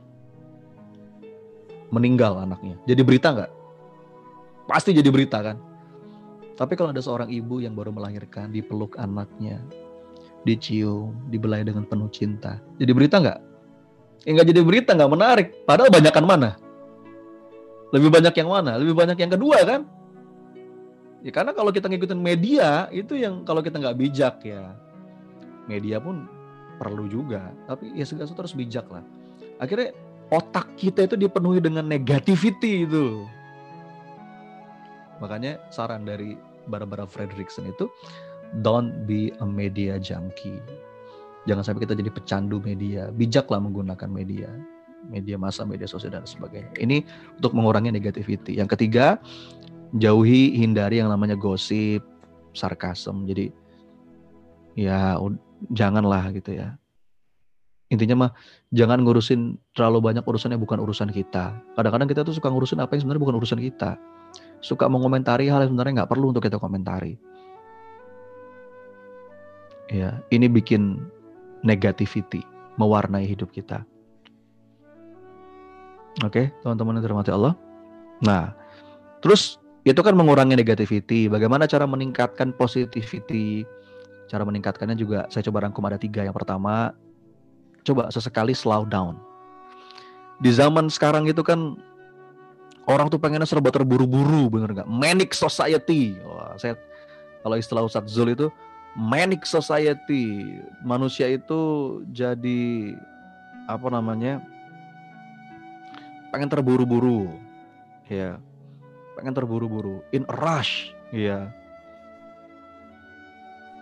meninggal 1.90 2.38
anaknya. 2.38 2.78
Jadi 2.86 3.00
berita 3.02 3.34
nggak? 3.34 3.50
Pasti 4.70 4.94
jadi 4.94 5.10
berita 5.10 5.42
kan? 5.42 5.56
Tapi 6.54 6.76
kalau 6.76 6.92
ada 6.92 7.00
seorang 7.00 7.32
ibu 7.32 7.58
yang 7.64 7.72
baru 7.72 7.90
melahirkan, 7.90 8.52
dipeluk 8.52 8.94
anaknya, 9.00 9.58
dicium, 10.44 11.16
dibelai 11.32 11.64
dengan 11.64 11.88
penuh 11.88 12.10
cinta, 12.12 12.60
jadi 12.76 12.92
berita 12.92 13.16
nggak? 13.18 13.40
Ya 14.28 14.30
nggak 14.36 14.48
jadi 14.52 14.60
berita, 14.60 14.90
nggak 14.92 15.12
menarik. 15.12 15.48
Padahal 15.64 15.88
banyakkan 15.88 16.24
mana? 16.28 16.50
Lebih 17.90 18.10
banyak 18.12 18.34
yang 18.36 18.50
mana? 18.52 18.76
Lebih 18.76 18.94
banyak 18.94 19.16
yang 19.16 19.32
kedua 19.32 19.58
kan? 19.64 19.82
Ya 21.20 21.30
karena 21.32 21.52
kalau 21.52 21.68
kita 21.68 21.88
ngikutin 21.88 22.20
media 22.20 22.88
itu 22.92 23.12
yang 23.16 23.44
kalau 23.44 23.60
kita 23.60 23.76
nggak 23.76 23.96
bijak 24.00 24.40
ya 24.40 24.72
media 25.68 26.00
pun 26.00 26.24
perlu 26.80 27.04
juga. 27.04 27.52
Tapi 27.68 27.92
ya 27.92 28.08
segala 28.08 28.24
sesuatu 28.24 28.48
harus 28.48 28.56
bijak 28.56 28.88
lah. 28.88 29.04
Akhirnya 29.60 29.92
otak 30.32 30.72
kita 30.80 31.04
itu 31.04 31.20
dipenuhi 31.20 31.60
dengan 31.60 31.84
negativity 31.84 32.88
itu. 32.88 33.28
Makanya 35.20 35.60
saran 35.68 36.08
dari 36.08 36.40
Barbara 36.64 37.04
Fredrickson 37.04 37.68
itu 37.68 37.92
don't 38.64 39.04
be 39.04 39.28
a 39.44 39.46
media 39.46 40.00
junkie. 40.00 40.56
Jangan 41.44 41.60
sampai 41.60 41.84
kita 41.84 41.92
jadi 41.92 42.08
pecandu 42.08 42.64
media. 42.64 43.12
Bijaklah 43.12 43.60
menggunakan 43.60 44.08
media. 44.08 44.48
Media 45.12 45.36
massa, 45.36 45.64
media 45.68 45.88
sosial 45.88 46.16
dan 46.16 46.24
sebagainya. 46.24 46.72
Ini 46.80 47.04
untuk 47.36 47.56
mengurangi 47.56 47.92
negativity. 47.92 48.56
Yang 48.56 48.76
ketiga, 48.76 49.16
jauhi 49.96 50.54
hindari 50.56 51.02
yang 51.02 51.10
namanya 51.10 51.34
gosip 51.34 52.04
sarkasem 52.54 53.26
jadi 53.26 53.50
ya 54.78 55.18
janganlah 55.68 56.32
gitu 56.32 56.56
ya. 56.56 56.80
Intinya 57.90 58.26
mah 58.26 58.30
jangan 58.70 59.02
ngurusin 59.02 59.58
terlalu 59.74 59.98
banyak 59.98 60.22
urusannya 60.22 60.56
bukan 60.56 60.78
urusan 60.78 61.10
kita. 61.10 61.58
Kadang-kadang 61.74 62.06
kita 62.06 62.22
tuh 62.22 62.32
suka 62.38 62.46
ngurusin 62.46 62.78
apa 62.78 62.94
yang 62.94 63.02
sebenarnya 63.02 63.22
bukan 63.26 63.36
urusan 63.42 63.60
kita. 63.60 63.98
Suka 64.62 64.86
mengomentari 64.86 65.50
hal 65.50 65.66
yang 65.66 65.74
sebenarnya 65.74 66.02
nggak 66.02 66.10
perlu 66.14 66.30
untuk 66.30 66.46
kita 66.46 66.62
komentari. 66.62 67.18
Ya 69.90 70.22
ini 70.30 70.46
bikin 70.46 71.02
negativity 71.66 72.46
mewarnai 72.78 73.26
hidup 73.26 73.50
kita. 73.50 73.82
Oke 76.22 76.54
teman-teman 76.62 77.02
yang 77.02 77.10
dirahmati 77.10 77.34
Allah. 77.34 77.58
Nah 78.22 78.54
terus 79.18 79.58
itu 79.82 79.98
kan 79.98 80.14
mengurangi 80.14 80.54
negativity. 80.54 81.26
Bagaimana 81.26 81.66
cara 81.66 81.90
meningkatkan 81.90 82.54
positivity? 82.54 83.66
Cara 84.30 84.46
meningkatkannya 84.46 84.94
juga 84.94 85.26
saya 85.26 85.42
coba 85.50 85.66
rangkum 85.66 85.82
ada 85.90 85.98
tiga. 85.98 86.22
Yang 86.22 86.38
pertama, 86.38 86.94
coba 87.82 88.14
sesekali 88.14 88.54
slow 88.54 88.86
down. 88.86 89.18
Di 90.38 90.54
zaman 90.54 90.86
sekarang 90.86 91.26
itu 91.26 91.42
kan 91.42 91.74
orang 92.86 93.10
tuh 93.10 93.18
pengennya 93.18 93.44
serba 93.44 93.74
terburu-buru, 93.74 94.46
bener 94.46 94.70
nggak? 94.70 94.88
Manic 94.88 95.34
society. 95.34 96.14
Wah, 96.22 96.54
saya 96.54 96.78
kalau 97.42 97.58
istilah 97.58 97.82
Ustadz 97.82 98.14
Zul 98.14 98.38
itu 98.38 98.46
manic 98.94 99.42
society. 99.42 100.56
Manusia 100.86 101.26
itu 101.26 101.60
jadi 102.14 102.94
apa 103.66 103.90
namanya? 103.90 104.38
Pengen 106.30 106.46
terburu-buru. 106.46 107.34
Ya, 108.06 108.38
pengen 109.20 109.36
terburu-buru 109.36 110.00
in 110.16 110.24
a 110.32 110.34
rush 110.40 110.96
iya 111.12 111.52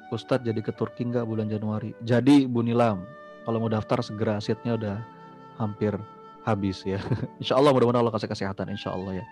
Ustadz 0.08 0.44
jadi 0.48 0.60
ke 0.64 0.72
Turki 0.72 1.04
nggak 1.04 1.28
bulan 1.28 1.52
Januari? 1.52 1.92
Jadi 2.04 2.48
Bu 2.48 2.64
Nilam 2.64 3.04
kalau 3.44 3.64
mau 3.64 3.70
daftar 3.72 4.00
segera 4.00 4.40
seatnya 4.40 4.76
udah 4.76 4.96
hampir 5.60 5.96
habis 6.48 6.80
ya. 6.84 7.00
Insya 7.40 7.60
Allah 7.60 7.72
mudah-mudahan 7.76 8.04
Allah 8.04 8.14
kasih 8.14 8.28
kesehatan 8.28 8.72
Insya 8.72 8.96
Allah 8.96 9.20
ya. 9.20 9.26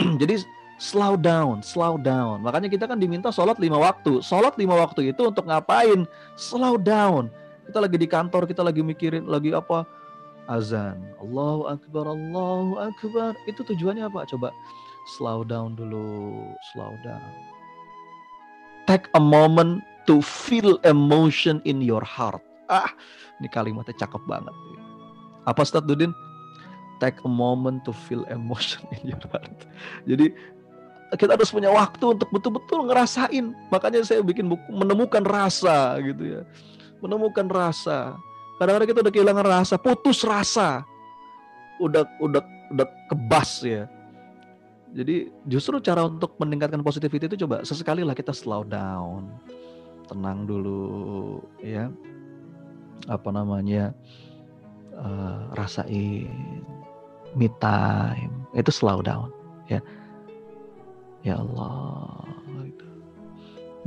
Jadi 0.20 0.44
slow 0.80 1.20
down 1.20 1.60
slow 1.60 2.00
down. 2.00 2.40
Makanya 2.40 2.72
kita 2.72 2.88
kan 2.88 2.96
diminta 2.96 3.28
sholat 3.28 3.60
lima 3.60 3.76
waktu. 3.76 4.24
Sholat 4.24 4.56
lima 4.56 4.74
waktu 4.76 5.12
itu 5.12 5.22
untuk 5.28 5.44
ngapain? 5.46 6.08
Slow 6.34 6.80
down. 6.80 7.28
Kita 7.64 7.80
lagi 7.80 7.96
di 7.96 8.08
kantor 8.08 8.44
kita 8.44 8.60
lagi 8.60 8.80
mikirin 8.84 9.24
lagi 9.28 9.52
apa? 9.52 9.84
Azan. 10.44 11.00
Allahu 11.20 11.68
Akbar 11.72 12.04
Allahu 12.08 12.76
Akbar. 12.76 13.32
Itu 13.48 13.64
tujuannya 13.64 14.04
apa? 14.04 14.28
Coba 14.28 14.52
slow 15.16 15.44
down 15.44 15.76
dulu, 15.76 16.52
slow 16.72 16.92
down. 17.04 17.53
Take 18.84 19.08
a 19.16 19.22
moment 19.22 19.80
to 20.04 20.20
feel 20.20 20.76
emotion 20.84 21.64
in 21.64 21.80
your 21.80 22.04
heart. 22.04 22.40
Ah, 22.68 22.92
ini 23.40 23.48
kalimatnya 23.48 23.96
cakep 23.96 24.20
banget. 24.28 24.52
Apa 25.48 25.64
Ustaz 25.64 25.84
Dudin? 25.84 26.12
Take 27.00 27.20
a 27.24 27.30
moment 27.30 27.84
to 27.88 27.92
feel 27.92 28.24
emotion 28.28 28.84
in 29.00 29.12
your 29.16 29.24
heart. 29.32 29.68
Jadi 30.04 30.32
kita 31.16 31.36
harus 31.36 31.52
punya 31.52 31.72
waktu 31.72 32.04
untuk 32.16 32.28
betul-betul 32.32 32.88
ngerasain. 32.88 33.52
Makanya 33.72 34.04
saya 34.04 34.20
bikin 34.20 34.48
buku 34.48 34.68
menemukan 34.72 35.24
rasa 35.24 36.00
gitu 36.00 36.40
ya. 36.40 36.42
Menemukan 37.00 37.48
rasa. 37.48 38.16
Kadang-kadang 38.60 38.88
kita 38.88 39.00
udah 39.04 39.12
kehilangan 39.12 39.46
rasa, 39.48 39.74
putus 39.76 40.24
rasa. 40.24 40.84
Udah 41.82 42.06
udah 42.22 42.40
udah 42.72 42.86
kebas 43.10 43.60
ya 43.66 43.84
jadi 44.94 45.26
justru 45.50 45.82
cara 45.82 46.06
untuk 46.06 46.38
meningkatkan 46.38 46.78
positivity 46.86 47.26
itu 47.26 47.42
coba 47.42 47.66
sesekali 47.66 48.06
lah 48.06 48.14
kita 48.14 48.30
slow 48.30 48.62
down, 48.62 49.26
tenang 50.06 50.46
dulu, 50.46 51.42
ya. 51.58 51.90
Apa 53.10 53.34
namanya? 53.34 53.90
Uh, 54.94 55.50
rasain 55.58 56.30
me 57.34 57.50
time, 57.58 58.30
itu 58.54 58.70
slow 58.70 59.02
down, 59.02 59.34
ya. 59.66 59.82
Ya 61.26 61.42
Allah. 61.42 62.22
Gitu. 62.62 62.86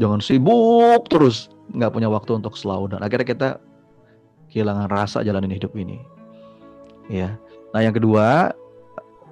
Jangan 0.04 0.20
sibuk 0.20 1.08
terus. 1.08 1.48
nggak 1.68 2.00
punya 2.00 2.08
waktu 2.08 2.32
untuk 2.32 2.56
slow 2.56 2.88
dan 2.88 3.04
akhirnya 3.04 3.28
kita 3.28 3.50
kehilangan 4.48 4.88
rasa 4.88 5.20
jalanin 5.20 5.52
hidup 5.52 5.76
ini. 5.76 6.00
Ya. 7.12 7.36
Nah, 7.76 7.84
yang 7.84 7.92
kedua, 7.92 8.56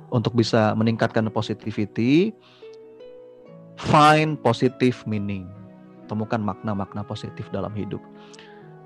untuk 0.10 0.38
bisa 0.38 0.73
meningkatkan 0.77 1.26
positivity, 1.34 2.34
find 3.80 4.38
positive 4.41 4.98
meaning. 5.10 5.49
Temukan 6.06 6.38
makna-makna 6.38 7.02
positif 7.02 7.49
dalam 7.49 7.73
hidup. 7.73 8.02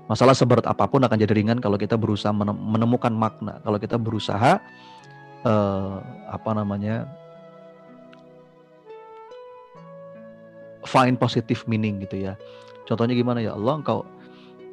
Masalah 0.08 0.34
seberat 0.34 0.66
apa 0.66 0.88
pun 0.90 1.04
akan 1.04 1.14
jadi 1.20 1.36
ringan 1.36 1.60
kalau 1.62 1.78
kita 1.78 1.94
berusaha 1.94 2.32
menemukan 2.34 3.12
makna. 3.12 3.62
Kalau 3.62 3.78
kita 3.78 3.94
berusaha 3.94 4.58
uh, 5.46 5.96
apa 6.32 6.50
namanya 6.56 7.06
find 10.88 11.20
positive 11.20 11.62
meaning 11.70 12.02
gitu 12.02 12.26
ya. 12.26 12.34
Contohnya 12.88 13.14
gimana 13.14 13.38
ya 13.38 13.54
Allah 13.54 13.78
engkau 13.78 14.02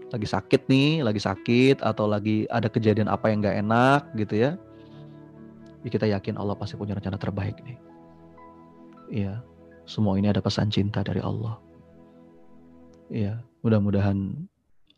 lagi 0.09 0.25
sakit 0.25 0.71
nih, 0.71 1.03
lagi 1.03 1.19
sakit 1.19 1.83
atau 1.83 2.07
lagi 2.07 2.47
ada 2.47 2.71
kejadian 2.71 3.11
apa 3.11 3.29
yang 3.29 3.43
gak 3.43 3.59
enak 3.61 4.01
gitu 4.15 4.33
ya. 4.39 4.51
Kita 5.91 6.07
yakin 6.09 6.39
Allah 6.39 6.55
pasti 6.57 6.80
punya 6.80 6.95
rencana 6.95 7.19
terbaik 7.19 7.59
nih. 7.64 7.77
Iya, 9.07 9.39
semua 9.88 10.19
ini 10.19 10.27
ada 10.27 10.43
pesan 10.43 10.68
cinta 10.68 10.99
dari 11.03 11.23
Allah. 11.23 11.55
Iya, 13.07 13.39
mudah-mudahan 13.64 14.35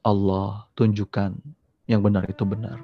Allah 0.02 0.66
tunjukkan 0.74 1.38
yang 1.86 2.02
benar 2.02 2.26
itu 2.26 2.42
benar. 2.46 2.82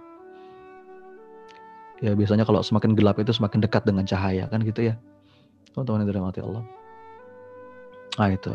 Ya 2.04 2.12
biasanya 2.12 2.44
kalau 2.44 2.60
semakin 2.60 2.94
gelap 2.94 3.18
itu 3.18 3.32
semakin 3.32 3.64
dekat 3.64 3.88
dengan 3.88 4.04
cahaya 4.04 4.46
kan 4.52 4.62
gitu 4.62 4.92
ya. 4.92 5.00
Teman-teman 5.72 6.04
yang 6.04 6.10
dirahmati 6.12 6.40
Allah. 6.44 6.64
Nah 8.20 8.30
itu. 8.32 8.54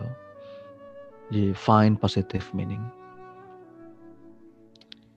Jadi 1.31 1.55
find 1.57 1.97
positive 1.97 2.45
meaning. 2.53 2.83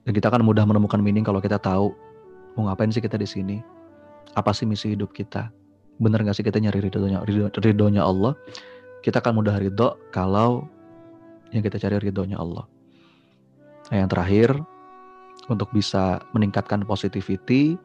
Dan 0.04 0.12
kita 0.12 0.28
akan 0.30 0.46
mudah 0.46 0.64
menemukan 0.64 1.00
meaning 1.00 1.24
kalau 1.26 1.40
kita 1.42 1.58
tahu 1.60 1.92
mau 2.54 2.70
ngapain 2.70 2.92
sih 2.92 3.02
kita 3.02 3.18
di 3.20 3.28
sini. 3.28 3.56
Apa 4.32 4.56
sih 4.56 4.64
misi 4.64 4.96
hidup 4.96 5.12
kita? 5.12 5.52
Benar 6.00 6.24
gak 6.24 6.40
sih 6.40 6.46
kita 6.46 6.58
nyari 6.58 6.80
ridhonya, 6.88 7.20
ridhonya 7.60 8.02
Allah? 8.02 8.32
Kita 9.04 9.20
akan 9.20 9.44
mudah 9.44 9.60
ridho 9.60 10.00
kalau 10.10 10.64
yang 11.52 11.60
kita 11.60 11.76
cari 11.76 12.00
ridhonya 12.00 12.40
Allah. 12.40 12.64
Nah, 13.92 13.96
yang 14.00 14.08
terakhir, 14.08 14.56
untuk 15.52 15.68
bisa 15.76 16.24
meningkatkan 16.32 16.82
positivity, 16.88 17.76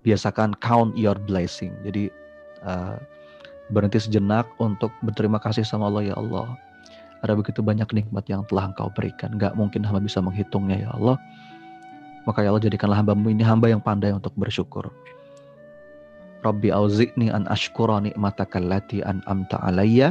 biasakan 0.00 0.56
count 0.62 0.96
your 0.96 1.18
blessing. 1.28 1.74
Jadi 1.84 2.08
uh, 2.64 2.96
berhenti 3.68 3.98
sejenak 4.00 4.46
untuk 4.62 4.94
berterima 5.02 5.42
kasih 5.42 5.66
sama 5.66 5.90
Allah 5.90 6.14
ya 6.14 6.14
Allah. 6.16 6.56
Ada 7.24 7.34
begitu 7.34 7.60
banyak 7.64 7.90
nikmat 7.90 8.24
yang 8.30 8.46
telah 8.46 8.70
Engkau 8.70 8.92
berikan. 8.92 9.34
Gak 9.36 9.58
mungkin 9.58 9.82
hamba 9.82 9.98
bisa 9.98 10.22
menghitungnya 10.22 10.86
ya 10.86 10.90
Allah. 10.94 11.16
Maka 12.26 12.42
ya 12.42 12.50
Allah 12.50 12.66
jadikanlah 12.66 12.98
hambamu 12.98 13.30
ini 13.30 13.46
hamba 13.46 13.70
yang 13.70 13.78
pandai 13.78 14.10
untuk 14.10 14.34
bersyukur. 14.34 14.90
Rabbi 16.42 16.74
auzi'ni 16.74 17.30
an 17.30 17.46
ashkura 17.46 18.02
ni'mataka 18.02 18.58
allati 18.58 19.00
an'amta 19.02 19.62
alayya 19.62 20.10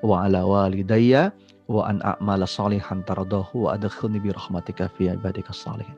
wa 0.00 0.24
ala 0.24 0.44
walidayya 0.44 1.30
wa 1.68 1.86
an 1.86 2.00
a'mala 2.00 2.48
salihan 2.48 3.04
taradahu 3.04 3.68
wa 3.68 3.76
adkhilni 3.76 4.18
bi 4.18 4.32
rahmatika 4.32 4.88
fi 4.96 5.12
ibadika 5.12 5.52
salihin. 5.52 5.94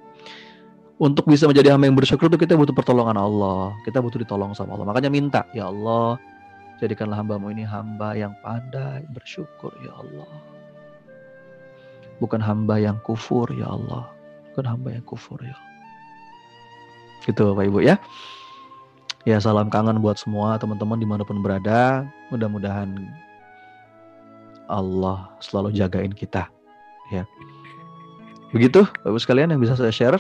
Untuk 1.02 1.26
bisa 1.26 1.50
menjadi 1.50 1.74
hamba 1.74 1.90
yang 1.90 1.98
bersyukur 1.98 2.30
itu 2.30 2.38
kita 2.46 2.54
butuh 2.54 2.76
pertolongan 2.76 3.18
Allah. 3.18 3.74
Kita 3.82 3.98
butuh 3.98 4.22
ditolong 4.22 4.54
sama 4.54 4.78
Allah. 4.78 4.86
Makanya 4.86 5.10
minta, 5.10 5.42
ya 5.50 5.66
Allah, 5.66 6.14
jadikanlah 6.78 7.18
hambamu 7.18 7.50
ini 7.50 7.66
hamba 7.66 8.14
yang 8.14 8.38
pandai 8.38 9.02
bersyukur, 9.10 9.74
ya 9.82 9.90
Allah. 9.98 10.30
Bukan 12.22 12.38
hamba 12.38 12.78
yang 12.78 13.02
kufur, 13.02 13.50
ya 13.50 13.66
Allah. 13.66 14.11
Bukan 14.52 14.68
hamba 14.68 14.92
yang 14.92 15.04
kufur, 15.08 15.40
ya. 15.40 15.56
Gitu 17.22 17.40
Bapak 17.54 17.64
Ibu 17.70 17.78
ya. 17.86 17.96
Ya 19.22 19.38
salam 19.38 19.70
kangen 19.70 20.02
buat 20.02 20.18
semua 20.18 20.58
teman-teman 20.58 20.98
di 20.98 21.06
mana 21.06 21.22
pun 21.22 21.38
berada. 21.38 22.02
Mudah-mudahan 22.34 22.90
Allah 24.66 25.30
selalu 25.38 25.70
jagain 25.78 26.10
kita 26.10 26.50
ya. 27.14 27.22
Begitu 28.50 28.82
bapak 29.06 29.22
sekalian 29.22 29.54
yang 29.54 29.62
bisa 29.62 29.78
saya 29.78 29.94
share. 29.94 30.18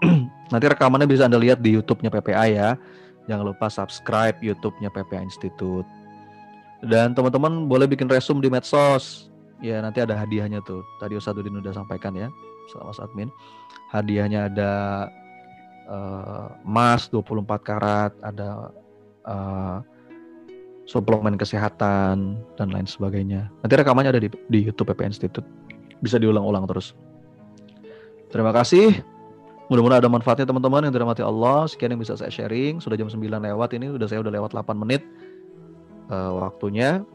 Nanti 0.52 0.64
rekamannya 0.64 1.04
bisa 1.04 1.28
anda 1.28 1.36
lihat 1.36 1.60
di 1.60 1.76
YouTube-nya 1.76 2.08
PPA 2.08 2.44
ya. 2.48 2.68
Jangan 3.28 3.52
lupa 3.52 3.68
subscribe 3.68 4.40
YouTube-nya 4.40 4.88
PPA 4.88 5.20
Institute. 5.20 5.86
Dan 6.80 7.12
teman-teman 7.12 7.68
boleh 7.68 7.84
bikin 7.84 8.08
resume 8.08 8.40
di 8.40 8.48
medsos. 8.48 9.28
Ya 9.60 9.84
nanti 9.84 10.00
ada 10.00 10.16
hadiahnya 10.16 10.64
tuh. 10.64 10.80
Tadi 10.98 11.20
Ustadudin 11.20 11.60
udah 11.60 11.76
sampaikan 11.76 12.16
ya 12.16 12.32
sama 12.72 12.96
admin 12.96 13.28
hadiahnya 13.92 14.48
ada 14.48 14.72
uh, 15.86 16.48
emas 16.64 17.12
24 17.12 17.44
karat 17.60 18.12
ada 18.24 18.72
uh, 19.28 19.84
suplemen 20.86 21.38
kesehatan 21.38 22.36
dan 22.58 22.68
lain 22.68 22.84
sebagainya. 22.84 23.48
Nanti 23.62 23.74
rekamannya 23.78 24.10
ada 24.12 24.22
di, 24.22 24.28
di 24.50 24.58
YouTube 24.66 24.90
PP 24.92 25.06
Institute. 25.06 25.46
Bisa 26.02 26.18
diulang-ulang 26.18 26.66
terus. 26.66 26.92
Terima 28.34 28.50
kasih. 28.50 28.98
Mudah-mudahan 29.70 30.02
ada 30.02 30.10
manfaatnya 30.10 30.44
teman-teman 30.44 30.84
yang 30.84 30.92
dirahmati 30.92 31.22
Allah. 31.22 31.70
Sekian 31.70 31.94
yang 31.94 32.02
bisa 32.02 32.18
saya 32.18 32.28
sharing. 32.28 32.82
Sudah 32.82 32.98
jam 32.98 33.06
9 33.06 33.22
lewat 33.22 33.70
ini, 33.78 33.94
udah 33.94 34.04
saya 34.10 34.20
udah 34.20 34.32
lewat 34.34 34.50
8 34.52 34.74
menit 34.74 35.06
uh, 36.10 36.34
waktunya. 36.42 37.06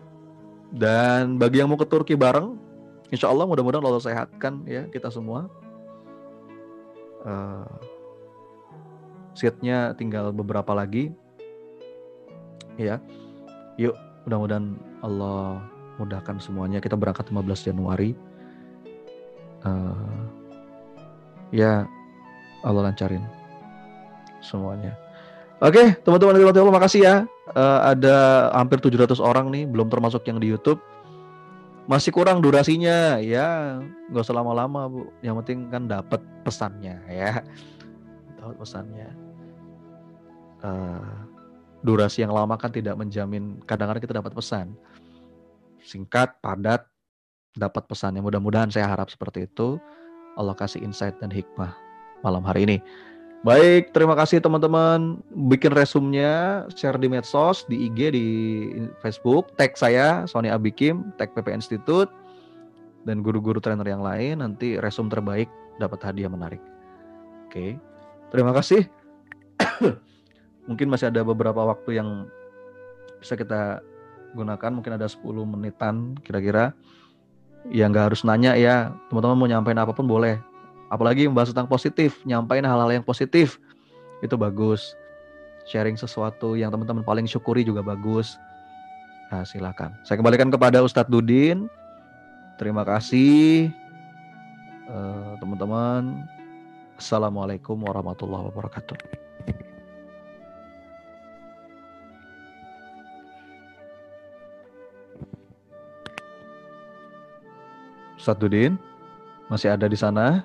Dan 0.72 1.38
bagi 1.38 1.62
yang 1.62 1.70
mau 1.70 1.80
ke 1.80 1.86
Turki 1.88 2.16
bareng, 2.16 2.56
insya 3.14 3.32
Allah 3.32 3.48
mudah-mudahan 3.48 3.84
Allah 3.84 4.04
sehatkan 4.04 4.64
ya 4.68 4.86
kita 4.92 5.08
semua. 5.12 5.48
Uh, 7.28 7.68
seatnya 9.38 9.94
tinggal 9.94 10.34
beberapa 10.34 10.74
lagi. 10.74 11.14
Ya. 12.78 13.02
Yuk, 13.78 13.94
mudah-mudahan 14.26 14.74
Allah 15.06 15.62
mudahkan 16.02 16.42
semuanya. 16.42 16.82
Kita 16.82 16.98
berangkat 16.98 17.30
15 17.30 17.68
Januari. 17.70 18.18
Uh, 19.66 20.26
ya, 21.54 21.86
Allah 22.66 22.90
lancarin 22.90 23.22
semuanya. 24.42 24.98
Oke, 25.58 25.98
teman-teman 26.06 26.38
di 26.38 26.46
Allah 26.46 26.78
makasih 26.78 27.02
ya. 27.02 27.16
Uh, 27.54 27.80
ada 27.94 28.50
hampir 28.54 28.78
700 28.78 29.18
orang 29.18 29.50
nih, 29.50 29.66
belum 29.66 29.90
termasuk 29.90 30.22
yang 30.30 30.38
di 30.38 30.54
YouTube. 30.54 30.78
Masih 31.88 32.12
kurang 32.12 32.44
durasinya, 32.44 33.16
ya 33.24 33.80
nggak 34.12 34.24
usah 34.28 34.36
lama-lama 34.36 34.92
bu. 34.92 35.08
Yang 35.24 35.36
penting 35.44 35.60
kan 35.72 35.88
dapat 35.88 36.20
pesannya 36.44 37.00
ya, 37.08 37.40
dapat 38.36 38.56
pesannya. 38.60 39.10
Uh, 40.60 41.24
durasi 41.88 42.28
yang 42.28 42.36
lama 42.36 42.60
kan 42.60 42.76
tidak 42.76 43.00
menjamin 43.00 43.64
kadang-kadang 43.64 44.04
kita 44.04 44.20
dapat 44.20 44.36
pesan. 44.36 44.76
Singkat 45.80 46.44
padat 46.44 46.84
dapat 47.56 47.88
pesannya. 47.88 48.20
Mudah-mudahan 48.20 48.68
saya 48.68 48.92
harap 48.92 49.08
seperti 49.08 49.48
itu. 49.48 49.80
Allah 50.36 50.54
kasih 50.54 50.84
insight 50.84 51.16
dan 51.24 51.32
hikmah 51.32 51.72
malam 52.22 52.44
hari 52.46 52.68
ini 52.68 52.78
baik 53.46 53.94
terima 53.94 54.18
kasih 54.18 54.42
teman-teman. 54.42 55.22
Bikin 55.52 55.74
resumnya 55.74 56.66
share 56.74 56.98
di 56.98 57.10
medsos 57.12 57.66
di 57.70 57.90
IG 57.90 58.00
di 58.14 58.28
Facebook. 59.04 59.54
Tag 59.60 59.78
saya 59.78 60.26
Sony 60.26 60.50
Abikim 60.50 61.14
tag 61.20 61.34
PP 61.36 61.54
Institute. 61.54 62.10
Dan 63.08 63.24
guru-guru 63.24 63.64
trainer 63.64 63.88
yang 63.88 64.04
lain 64.04 64.44
nanti 64.44 64.76
resum 64.76 65.08
terbaik 65.08 65.48
dapat 65.80 66.04
hadiah 66.04 66.28
menarik. 66.28 66.60
Oke 67.48 67.80
terima 68.32 68.52
kasih. 68.52 68.88
Mungkin 70.68 70.92
masih 70.92 71.08
ada 71.08 71.24
beberapa 71.24 71.64
waktu 71.64 72.00
yang 72.00 72.28
bisa 73.24 73.40
kita 73.40 73.80
gunakan. 74.36 74.72
Mungkin 74.72 75.00
ada 75.00 75.08
10 75.08 75.24
menitan 75.48 76.20
kira-kira. 76.22 76.76
Ya 77.72 77.88
nggak 77.88 78.12
harus 78.12 78.28
nanya 78.28 78.56
ya. 78.60 78.92
Teman-teman 79.08 79.38
mau 79.40 79.48
nyampein 79.48 79.80
apa 79.80 79.96
pun 79.96 80.08
boleh 80.08 80.40
apalagi 80.88 81.28
membahas 81.28 81.52
tentang 81.52 81.70
positif 81.70 82.20
nyampein 82.24 82.64
hal-hal 82.64 82.90
yang 82.92 83.06
positif. 83.06 83.60
Itu 84.24 84.36
bagus. 84.40 84.96
Sharing 85.68 86.00
sesuatu 86.00 86.56
yang 86.56 86.72
teman-teman 86.72 87.04
paling 87.04 87.28
syukuri 87.28 87.62
juga 87.62 87.84
bagus. 87.84 88.40
Nah 89.28 89.44
silakan. 89.44 89.92
Saya 90.08 90.16
kembalikan 90.18 90.48
kepada 90.48 90.80
Ustadz 90.80 91.12
Dudin. 91.12 91.68
Terima 92.56 92.88
kasih. 92.88 93.70
Eh, 94.88 95.32
teman-teman 95.44 96.24
Assalamualaikum 96.98 97.78
warahmatullahi 97.78 98.50
wabarakatuh. 98.50 98.98
Ustadz 108.18 108.74
masih 109.48 109.70
ada 109.72 109.86
di 109.86 109.96
sana? 109.96 110.42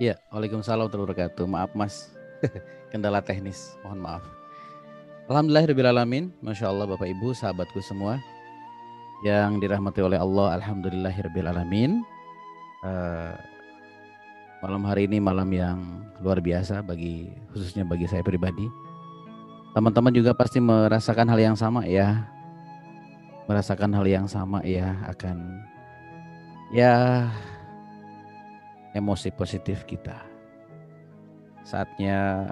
Iya, 0.00 0.16
Waalaikumsalam 0.32 0.88
warahmatullahi 0.88 1.12
wabarakatuh. 1.12 1.44
Maaf 1.44 1.70
Mas, 1.76 2.08
kendala 2.92 3.20
teknis, 3.20 3.76
mohon 3.84 4.00
maaf. 4.00 4.24
Alhamdulillahirrahmanirrahim. 5.28 6.32
Masya 6.40 6.72
Allah 6.72 6.88
Bapak 6.88 7.04
Ibu, 7.04 7.36
sahabatku 7.36 7.84
semua 7.84 8.16
yang 9.28 9.60
dirahmati 9.60 10.00
oleh 10.00 10.16
Allah. 10.16 10.56
Alhamdulillahirrahmanirrahim. 10.56 12.00
Uh, 12.80 13.36
malam 14.64 14.88
hari 14.88 15.04
ini 15.04 15.20
malam 15.20 15.52
yang 15.52 15.76
luar 16.24 16.40
biasa 16.40 16.80
bagi 16.80 17.28
khususnya 17.52 17.84
bagi 17.84 18.08
saya 18.08 18.24
pribadi. 18.24 18.72
Teman-teman 19.76 20.16
juga 20.16 20.32
pasti 20.32 20.64
merasakan 20.64 21.28
hal 21.28 21.52
yang 21.52 21.56
sama 21.60 21.84
ya. 21.84 22.24
Merasakan 23.52 23.92
hal 23.92 24.08
yang 24.08 24.24
sama 24.24 24.64
ya 24.64 24.96
akan 25.12 25.60
ya 26.72 27.28
emosi 28.94 29.30
positif 29.34 29.86
kita. 29.86 30.18
Saatnya 31.62 32.48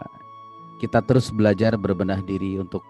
kita 0.78 1.02
terus 1.02 1.35
belajar 1.35 1.74
berbenah 1.74 2.23
diri 2.23 2.60
untuk 2.60 2.85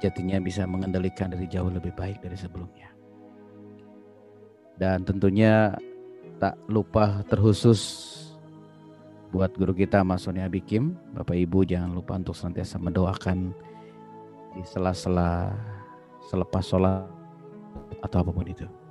jatinya 0.00 0.40
bisa 0.40 0.64
mengendalikan 0.64 1.30
diri 1.30 1.46
jauh 1.46 1.68
lebih 1.68 1.92
baik 1.92 2.24
dari 2.24 2.34
sebelumnya. 2.34 2.88
Dan 4.80 5.04
tentunya 5.04 5.76
tak 6.40 6.58
lupa 6.66 7.22
terkhusus 7.28 8.10
buat 9.30 9.52
guru 9.54 9.72
kita 9.72 10.02
Mas 10.02 10.26
Sonia 10.26 10.48
Bikim, 10.48 10.96
Bapak 11.14 11.36
Ibu 11.38 11.64
jangan 11.64 11.92
lupa 11.92 12.18
untuk 12.18 12.36
senantiasa 12.36 12.76
mendoakan 12.82 13.54
di 14.52 14.62
sela-sela 14.66 15.52
selepas 16.28 16.64
sholat 16.64 17.04
atau 18.04 18.16
apa 18.20 18.30
pun 18.32 18.44
itu. 18.44 18.81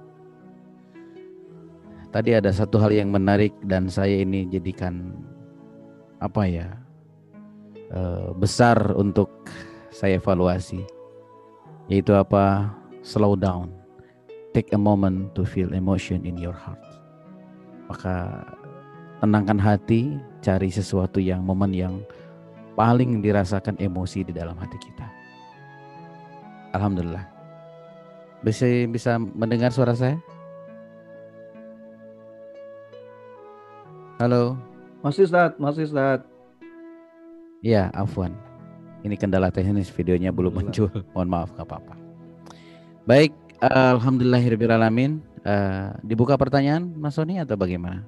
Tadi 2.12 2.36
ada 2.36 2.52
satu 2.52 2.76
hal 2.78 2.92
yang 2.92 3.10
menarik 3.10 3.56
dan 3.64 3.88
saya 3.88 4.20
ini 4.20 4.44
jadikan 4.52 5.16
apa 6.20 6.44
ya 6.44 6.68
Eh, 7.92 8.30
besar 8.40 8.80
untuk 8.96 9.28
saya 9.92 10.16
evaluasi 10.16 10.80
yaitu 11.92 12.16
apa? 12.16 12.72
Slow 13.04 13.36
down. 13.36 13.68
Take 14.56 14.72
a 14.72 14.80
moment 14.80 15.36
to 15.36 15.44
feel 15.44 15.76
emotion 15.76 16.24
in 16.24 16.40
your 16.40 16.56
heart. 16.56 16.80
Maka 17.92 18.48
tenangkan 19.20 19.60
hati 19.60 20.16
cari 20.40 20.72
sesuatu 20.72 21.20
yang 21.20 21.44
momen 21.44 21.76
yang 21.76 22.00
paling 22.80 23.20
dirasakan 23.20 23.76
emosi 23.76 24.24
di 24.24 24.32
dalam 24.32 24.56
hati 24.56 24.80
kita. 24.80 25.08
Alhamdulillah. 26.72 27.28
Bisa 28.40 28.88
bisa 28.88 29.20
mendengar 29.20 29.76
suara 29.76 29.92
saya 29.92 30.16
Halo 34.22 34.54
Masih 35.02 35.26
Ustaz, 35.26 35.58
masih 35.58 35.90
Ustaz. 35.90 36.22
Iya, 37.66 37.90
afwan. 37.90 38.38
Ini 39.02 39.18
kendala 39.18 39.50
teknis 39.50 39.90
videonya 39.90 40.30
belum 40.30 40.62
muncul. 40.62 40.94
Mohon 41.18 41.30
maaf, 41.34 41.50
nggak 41.58 41.66
apa-apa. 41.66 41.94
Baik, 43.10 43.34
alhamdulillahirobbilalamin. 43.66 45.26
Uh, 45.42 45.98
dibuka 46.06 46.38
pertanyaan, 46.38 46.94
Mas 46.94 47.18
Sony 47.18 47.42
atau 47.42 47.58
bagaimana? 47.58 48.06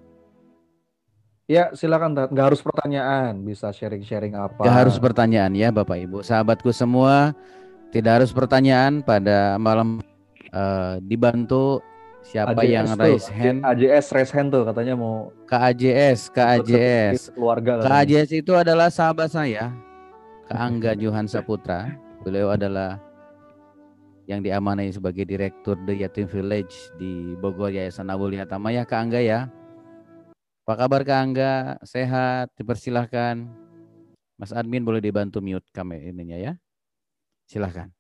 Ya, 1.50 1.74
silakan. 1.74 2.14
Nggak 2.30 2.46
harus 2.46 2.62
pertanyaan, 2.62 3.42
bisa 3.42 3.74
sharing-sharing 3.74 4.38
apa. 4.38 4.62
Nggak 4.62 4.80
harus 4.86 5.02
pertanyaan 5.02 5.58
ya, 5.58 5.74
Bapak 5.74 5.98
Ibu, 5.98 6.22
sahabatku 6.22 6.70
semua. 6.70 7.34
Tidak 7.90 8.22
harus 8.22 8.30
pertanyaan 8.30 9.02
pada 9.02 9.58
malam 9.58 9.98
uh, 10.54 11.02
dibantu 11.02 11.82
Siapa 12.24 12.56
AJS 12.56 12.72
yang 12.72 12.88
raise 12.96 13.28
hand? 13.28 13.60
AJS 13.68 14.06
raise 14.16 14.32
hand 14.32 14.50
tuh 14.56 14.64
katanya 14.64 14.96
mau 14.96 15.30
KAJS, 15.44 16.32
KAJS. 16.32 17.36
Keluarga. 17.36 17.84
KAJS 17.84 18.32
itu 18.32 18.56
adalah 18.56 18.88
sahabat 18.88 19.28
saya, 19.28 19.76
Kak 20.48 20.56
Angga 20.56 20.96
Johan 21.04 21.28
Saputra. 21.28 21.92
Beliau 22.24 22.56
adalah 22.56 23.04
yang 24.24 24.40
diamanai 24.40 24.88
sebagai 24.96 25.28
direktur 25.28 25.76
The 25.84 26.00
Yatim 26.00 26.32
Village 26.32 26.96
di 26.96 27.36
Bogor 27.36 27.76
Yayasan 27.76 28.08
Abul 28.08 28.40
Yatama 28.40 28.72
ya 28.72 28.88
Kak 28.88 29.00
Angga 29.04 29.20
ya. 29.20 29.52
Apa 30.64 30.88
kabar 30.88 31.04
Kak 31.04 31.20
Angga? 31.20 31.54
Sehat? 31.84 32.48
Dipersilahkan. 32.56 33.44
Mas 34.40 34.56
admin 34.56 34.88
boleh 34.88 35.04
dibantu 35.04 35.44
mute 35.44 35.68
kami 35.76 36.08
ininya 36.08 36.40
ya. 36.40 36.54
Silahkan. 37.52 37.92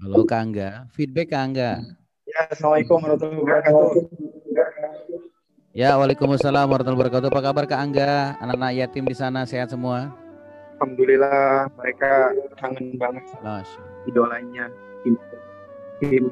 Halo 0.00 0.24
Kak 0.24 0.40
Angga, 0.40 0.88
feedback 0.96 1.28
Kak 1.28 1.42
Angga. 1.44 1.84
Ya, 2.24 2.48
Assalamualaikum 2.48 3.04
warahmatullahi 3.04 3.40
wabarakatuh. 3.44 3.88
Ya, 5.76 5.92
Waalaikumsalam 6.00 6.64
warahmatullahi 6.72 6.96
wabarakatuh. 6.96 7.28
Apa 7.28 7.40
kabar 7.44 7.64
Kak 7.68 7.80
Angga? 7.84 8.40
Anak-anak 8.40 8.72
yatim 8.80 9.04
di 9.04 9.12
sana 9.12 9.44
sehat 9.44 9.68
semua? 9.68 10.08
Alhamdulillah, 10.80 11.68
mereka 11.76 12.32
kangen 12.56 12.96
banget 12.96 13.24
sama 13.36 13.60
idolanya. 14.08 14.72
Tim, 15.04 15.14
tim, 16.00 16.24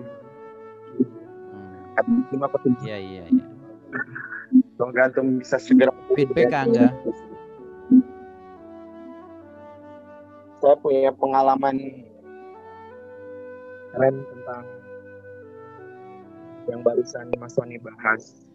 hmm. 2.01 2.25
tim 2.33 2.41
apa 2.41 2.57
tim? 2.65 2.73
Iya, 2.81 2.97
iya, 2.97 3.25
iya. 3.29 3.47
Semoga 4.81 5.13
bisa 5.37 5.61
segera 5.61 5.93
feedback 6.17 6.49
Kak 6.49 6.63
Angga. 6.73 6.89
Saya 10.65 10.81
punya 10.81 11.13
pengalaman 11.13 11.77
keren 13.93 14.17
tentang 14.25 14.65
yang 16.73 16.81
barusan 16.81 17.29
Mas 17.37 17.53
Tony 17.53 17.77
bahas. 17.77 18.49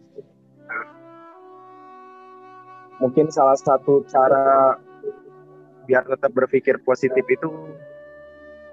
mungkin 2.98 3.30
salah 3.32 3.54
satu 3.56 4.04
cara 4.10 4.74
biar 5.86 6.02
tetap 6.04 6.34
berpikir 6.34 6.82
positif 6.82 7.22
itu 7.30 7.48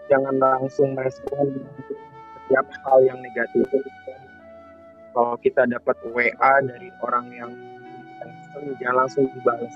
jangan 0.09 0.35
langsung 0.41 0.97
merespon 0.97 1.61
setiap 2.41 2.65
hal 2.89 2.99
yang 3.05 3.21
negatif. 3.21 3.69
Kalau 5.13 5.37
kita 5.39 5.63
dapat 5.69 5.95
WA 6.09 6.53
dari 6.65 6.89
orang 7.05 7.25
yang 7.37 7.51
jangan 8.81 9.05
langsung 9.05 9.29
dibalas 9.29 9.71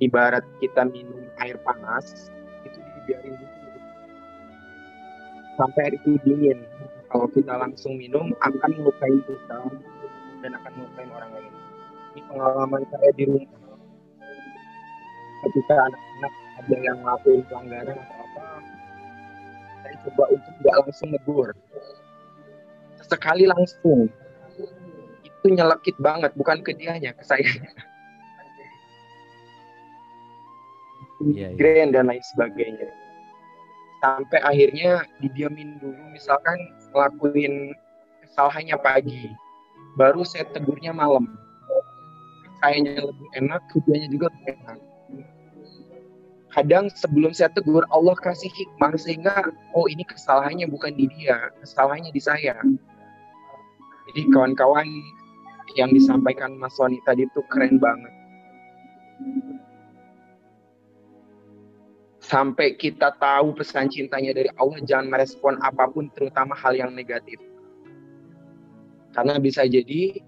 ibarat 0.00 0.44
kita 0.58 0.88
minum 0.88 1.29
air 1.40 1.56
panas 1.64 2.30
itu 2.64 2.78
dibiarin 2.78 3.34
dulu. 3.34 3.78
Sampai 5.56 5.80
air 5.88 5.94
itu 5.96 6.16
dingin. 6.24 6.58
Kalau 7.10 7.26
kita 7.32 7.58
langsung 7.58 7.98
minum 7.98 8.30
akan 8.38 8.70
melukai 8.78 9.18
kita 9.26 9.60
dan 10.46 10.50
akan 10.54 10.72
melukai 10.78 11.06
orang 11.10 11.30
lain. 11.34 11.52
Ini 12.14 12.20
pengalaman 12.30 12.82
saya 12.92 13.10
di 13.18 13.24
rumah. 13.26 13.58
Ketika 15.40 15.74
anak-anak 15.88 16.32
ada 16.60 16.76
yang 16.84 16.98
ngelakuin 17.00 17.42
pelanggaran 17.48 17.96
atau 17.96 18.16
apa 18.20 18.44
saya 19.80 19.94
coba 20.04 20.24
untuk 20.28 20.52
tidak 20.60 20.74
langsung 20.84 21.08
negur. 21.10 21.48
Sekali 23.00 23.44
langsung. 23.48 24.12
Itu 25.24 25.46
nyelekit 25.48 25.96
banget 25.96 26.36
bukan 26.36 26.60
ke 26.60 26.76
dianya 26.76 27.16
ke 27.16 27.24
saya 27.24 27.48
yeah, 31.28 31.52
yeah. 31.54 31.88
dan 31.92 32.08
lain 32.08 32.24
sebagainya. 32.34 32.88
Sampai 34.00 34.40
akhirnya 34.40 35.04
didiamin 35.20 35.76
dulu 35.76 36.00
misalkan 36.16 36.56
ngelakuin 36.92 37.76
kesalahannya 38.24 38.76
pagi 38.80 39.28
baru 40.00 40.24
saya 40.24 40.48
tegurnya 40.56 40.96
malam. 40.96 41.28
Kayaknya 42.64 43.08
lebih 43.08 43.28
enak 43.36 43.60
kerjanya 43.72 44.08
juga 44.08 44.26
lebih 44.32 44.56
enak. 44.56 44.78
Kadang 46.50 46.90
sebelum 46.90 47.30
saya 47.30 47.52
tegur 47.54 47.86
Allah 47.94 48.16
kasih 48.18 48.50
hikmah 48.50 48.98
sehingga 48.98 49.54
oh 49.76 49.86
ini 49.86 50.02
kesalahannya 50.02 50.66
bukan 50.66 50.96
di 50.98 51.06
dia 51.14 51.52
kesalahannya 51.62 52.10
di 52.10 52.20
saya. 52.20 52.58
Jadi 54.10 54.26
kawan-kawan 54.34 54.88
yang 55.78 55.94
disampaikan 55.94 56.58
Mas 56.58 56.74
Wani 56.82 56.98
tadi 57.06 57.30
itu 57.30 57.40
keren 57.46 57.78
banget 57.78 58.10
sampai 62.30 62.78
kita 62.78 63.10
tahu 63.18 63.58
pesan 63.58 63.90
cintanya 63.90 64.30
dari 64.30 64.46
Allah 64.54 64.78
jangan 64.86 65.10
merespon 65.10 65.58
apa 65.66 65.90
pun 65.90 66.06
terutama 66.14 66.54
hal 66.54 66.78
yang 66.78 66.94
negatif. 66.94 67.42
Karena 69.10 69.42
bisa 69.42 69.66
jadi 69.66 70.22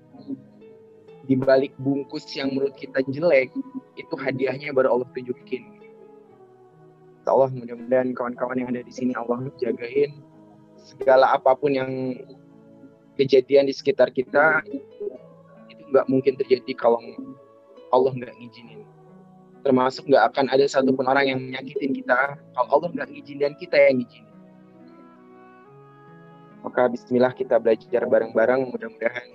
di 1.23 1.35
balik 1.39 1.71
bungkus 1.79 2.27
yang 2.35 2.51
menurut 2.51 2.75
kita 2.75 3.07
jelek 3.07 3.55
itu 3.95 4.15
hadiahnya 4.19 4.75
baru 4.75 4.99
Allah 4.99 5.09
tunjukin. 5.15 5.79
Allah 7.23 7.55
mudah-mudahan 7.55 8.19
kawan-kawan 8.19 8.59
yang 8.59 8.75
ada 8.75 8.83
di 8.83 8.91
sini 8.91 9.15
Allah 9.15 9.47
jagain 9.63 10.11
segala 10.83 11.31
apa 11.31 11.55
pun 11.55 11.71
yang 11.71 12.19
kejadian 13.15 13.71
di 13.71 13.75
sekitar 13.79 14.11
kita 14.11 14.67
itu 15.71 15.83
nggak 15.95 16.11
mungkin 16.11 16.35
terjadi 16.35 16.75
kalau 16.75 16.99
Allah 17.95 18.11
nggak 18.11 18.35
ngizinin 18.43 18.82
termasuk 19.63 20.11
nggak 20.11 20.35
akan 20.35 20.47
ada 20.51 20.67
satupun 20.67 21.07
orang 21.07 21.27
yang 21.31 21.39
menyakitin 21.39 21.95
kita 21.95 22.37
kalau 22.55 22.69
Allah 22.79 22.91
nggak 22.93 23.09
ngizin 23.15 23.39
dan 23.39 23.55
kita 23.57 23.79
yang 23.79 24.03
ngizin 24.03 24.27
Maka 26.63 26.87
bismillah 26.87 27.35
kita 27.35 27.59
belajar 27.59 28.07
bareng-bareng 28.07 28.71
mudah-mudahan 28.71 29.27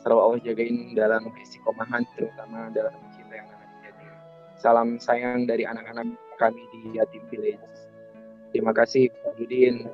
selalu 0.00 0.20
Allah 0.24 0.40
jagain 0.40 0.96
dalam 0.96 1.28
istiqomahan 1.36 2.00
terutama 2.16 2.72
dalam 2.72 2.96
cinta 3.12 3.36
yang 3.36 3.48
namanya 3.52 3.92
yatim. 3.92 4.12
Salam 4.56 4.88
sayang 4.96 5.44
dari 5.44 5.68
anak-anak 5.68 6.16
kami 6.40 6.64
di 6.72 6.96
Yatim 6.96 7.20
Village. 7.28 7.60
Terima 8.56 8.72
kasih 8.72 9.12
Pak 9.20 9.36
Dudin. 9.36 9.84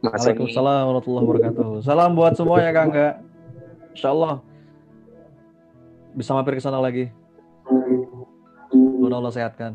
Mas 0.00 0.24
Waalaikumsalam 0.24 0.82
warahmatullahi 0.88 1.24
wabarakatuh. 1.28 1.68
Salam 1.84 2.16
buat 2.16 2.32
semuanya 2.40 2.72
Kang 2.72 2.88
Insya 2.88 3.20
Insyaallah 3.92 4.47
bisa 6.18 6.34
mampir 6.34 6.58
ke 6.58 6.62
sana 6.62 6.82
lagi. 6.82 7.14
Semoga 8.74 9.22
Allah 9.22 9.30
sehatkan. 9.30 9.72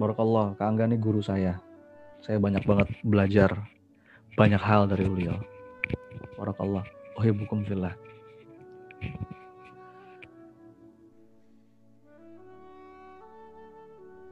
Barakallah, 0.00 0.58
Kak 0.58 0.66
Angga 0.66 0.90
ini 0.90 0.98
guru 0.98 1.22
saya. 1.22 1.62
Saya 2.26 2.42
banyak 2.42 2.66
banget 2.66 2.88
belajar 3.06 3.54
banyak 4.34 4.58
hal 4.58 4.90
dari 4.90 5.06
beliau. 5.06 5.38
Barakallah. 6.34 6.82
Oh 7.14 7.22
ya 7.22 7.30
bukum 7.30 7.62
fillah. 7.62 7.94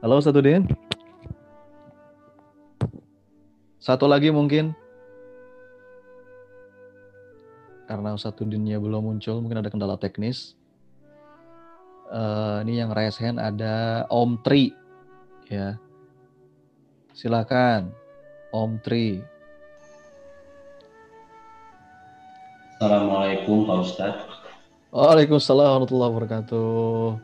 Halo 0.01 0.17
Satu 0.23 0.41
Din. 0.41 0.88
Satu 3.89 4.05
lagi 4.05 4.29
mungkin. 4.29 4.77
Karena 7.89 8.13
satu 8.21 8.45
dinnya 8.45 8.77
belum 8.77 9.01
muncul, 9.01 9.41
mungkin 9.41 9.65
ada 9.65 9.73
kendala 9.73 9.97
teknis. 9.97 10.53
Uh, 12.05 12.61
ini 12.61 12.85
yang 12.85 12.93
raise 12.93 13.17
hand 13.17 13.41
ada 13.41 14.05
Om 14.13 14.37
Tri 14.45 14.69
ya. 15.49 15.73
Silakan 17.17 17.89
Om 18.53 18.77
Tri. 18.85 19.25
Assalamualaikum 22.77 23.65
Pak 23.65 23.77
Ustadz. 23.89 24.29
Waalaikumsalam 24.93 25.65
warahmatullahi 25.65 26.11
wabarakatuh. 26.13 27.17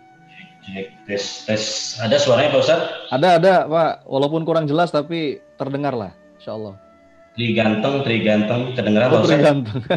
Cek, 0.66 0.88
tes, 1.06 1.24
tes. 1.46 1.64
Ada 2.02 2.18
suaranya 2.18 2.58
Pak 2.58 2.62
Ustadz? 2.66 3.14
Ada, 3.14 3.28
ada 3.38 3.54
Pak. 3.70 4.10
Walaupun 4.10 4.42
kurang 4.42 4.66
jelas 4.66 4.90
tapi 4.90 5.38
terdengar 5.62 5.94
lah, 5.94 6.25
Insya 6.46 6.62
Allah. 6.62 6.78
Tri 7.34 7.58
ganteng, 7.58 7.96
tri 8.06 8.22
ganteng. 8.22 8.62
Kedengeran 8.78 9.10
oh? 9.10 9.26
Tri 9.26 9.42
ganteng. 9.42 9.82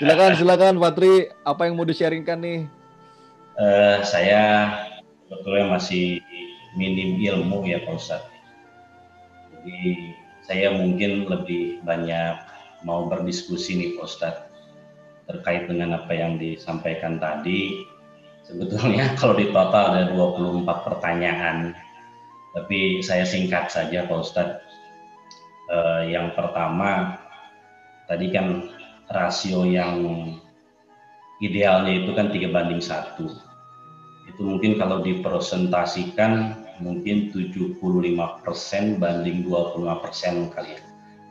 silakan, 0.00 0.32
silakan 0.32 0.80
Pak 0.80 0.92
Tri. 0.96 1.28
Apa 1.44 1.68
yang 1.68 1.76
mau 1.76 1.84
di-sharingkan 1.84 2.40
nih? 2.40 2.64
Uh, 3.60 4.00
saya 4.00 4.72
sebetulnya 5.28 5.76
masih 5.76 6.24
minim 6.72 7.20
ilmu 7.20 7.68
ya 7.68 7.84
Pak 7.84 8.00
Ustadz. 8.00 8.32
Jadi 9.52 10.08
saya 10.48 10.72
mungkin 10.72 11.28
lebih 11.28 11.84
banyak 11.84 12.40
mau 12.88 13.04
berdiskusi 13.12 13.76
nih 13.76 14.00
Pak 14.00 14.08
Ustadz 14.08 14.48
terkait 15.28 15.68
dengan 15.68 16.00
apa 16.00 16.16
yang 16.16 16.40
disampaikan 16.40 17.20
tadi. 17.20 17.84
Sebetulnya 18.48 19.12
kalau 19.20 19.36
di 19.36 19.52
total 19.52 20.00
ada 20.00 20.16
24 20.16 20.64
pertanyaan, 20.64 21.76
tapi 22.56 23.04
saya 23.04 23.28
singkat 23.28 23.68
saja 23.68 24.08
Pak 24.08 24.16
Ustadz. 24.16 24.64
Uh, 25.66 26.06
yang 26.08 26.30
pertama, 26.32 27.18
tadi 28.08 28.30
kan 28.32 28.70
rasio 29.12 29.66
yang 29.66 30.30
idealnya 31.42 32.06
itu 32.06 32.14
kan 32.14 32.30
tiga 32.30 32.48
banding 32.54 32.78
satu 32.78 33.28
itu 34.26 34.42
mungkin 34.42 34.76
kalau 34.76 35.00
dipresentasikan 35.00 36.60
mungkin 36.82 37.32
75% 37.32 37.80
banding 39.00 39.46
25% 39.48 40.52
kali 40.52 40.76
ya. 40.76 40.82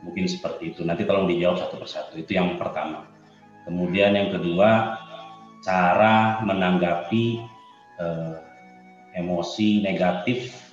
Mungkin 0.02 0.26
seperti 0.26 0.74
itu. 0.74 0.82
Nanti 0.82 1.06
tolong 1.06 1.30
dijawab 1.30 1.62
satu 1.62 1.78
persatu. 1.78 2.18
Itu 2.18 2.34
yang 2.34 2.58
pertama. 2.58 3.06
Kemudian 3.62 4.18
yang 4.18 4.34
kedua, 4.34 4.98
cara 5.62 6.42
menanggapi 6.42 7.42
eh, 8.02 8.36
emosi 9.18 9.86
negatif 9.86 10.65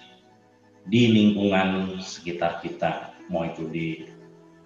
di 0.87 1.11
lingkungan 1.11 1.99
sekitar 1.99 2.59
kita. 2.59 3.15
Mau 3.31 3.47
itu 3.47 3.67
di 3.71 3.87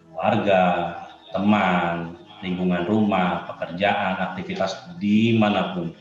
keluarga, 0.10 0.98
teman, 1.30 2.18
lingkungan 2.42 2.86
rumah, 2.90 3.46
pekerjaan, 3.50 4.34
aktivitas 4.34 4.98
di 4.98 5.38
mana 5.38 5.78
pun 5.78 5.94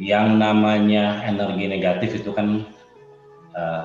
yang 0.00 0.40
namanya 0.40 1.20
energi 1.28 1.68
negatif 1.68 2.24
itu 2.24 2.32
kan 2.32 2.64
uh, 3.52 3.84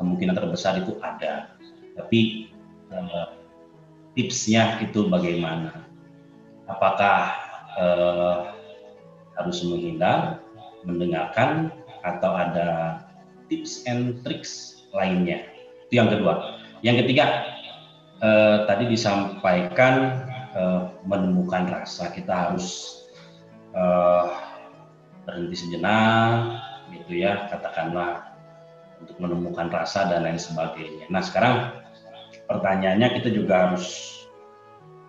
kemungkinan 0.00 0.32
terbesar 0.32 0.80
itu 0.80 0.96
ada. 1.04 1.52
Tapi 1.96 2.48
uh, 2.92 3.36
tipsnya 4.16 4.80
itu 4.80 5.08
bagaimana? 5.12 5.84
Apakah 6.64 7.36
uh, 7.76 8.36
harus 9.36 9.60
menghindar, 9.68 10.40
mendengarkan, 10.88 11.68
atau 12.00 12.32
ada 12.32 13.02
tips 13.46 13.86
and 13.86 14.20
tricks 14.26 14.84
lainnya? 14.94 15.46
Itu 15.88 16.02
yang 16.02 16.10
kedua. 16.10 16.60
Yang 16.84 17.06
ketiga, 17.06 17.46
uh, 18.20 18.66
tadi 18.68 18.90
disampaikan 18.90 20.26
uh, 20.56 20.92
menemukan 21.04 21.68
rasa 21.68 22.12
kita 22.12 22.32
harus 22.32 23.00
uh, 23.76 24.46
berhenti 25.26 25.56
sejenak 25.58 26.62
gitu 26.94 27.26
ya 27.26 27.50
katakanlah 27.50 28.30
untuk 29.02 29.18
menemukan 29.18 29.68
rasa 29.68 30.08
dan 30.08 30.24
lain 30.24 30.38
sebagainya. 30.38 31.10
Nah 31.10 31.20
sekarang 31.20 31.74
pertanyaannya 32.46 33.08
kita 33.20 33.28
juga 33.34 33.68
harus 33.68 34.16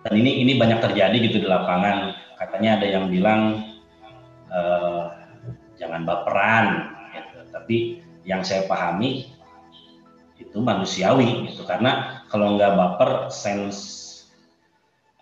dan 0.04 0.14
ini 0.18 0.42
ini 0.42 0.58
banyak 0.58 0.82
terjadi 0.82 1.16
gitu 1.30 1.42
di 1.42 1.48
lapangan. 1.48 2.14
Katanya 2.38 2.78
ada 2.78 2.86
yang 2.86 3.10
bilang 3.10 3.66
e, 4.46 4.60
jangan 5.74 6.06
baperan, 6.06 6.94
gitu. 7.10 7.38
tapi 7.50 7.76
yang 8.28 8.44
saya 8.44 8.68
pahami 8.68 9.32
itu 10.36 10.58
manusiawi 10.60 11.48
gitu. 11.48 11.64
Karena 11.64 12.22
kalau 12.28 12.60
nggak 12.60 12.76
baper 12.76 13.10
sense 13.32 14.04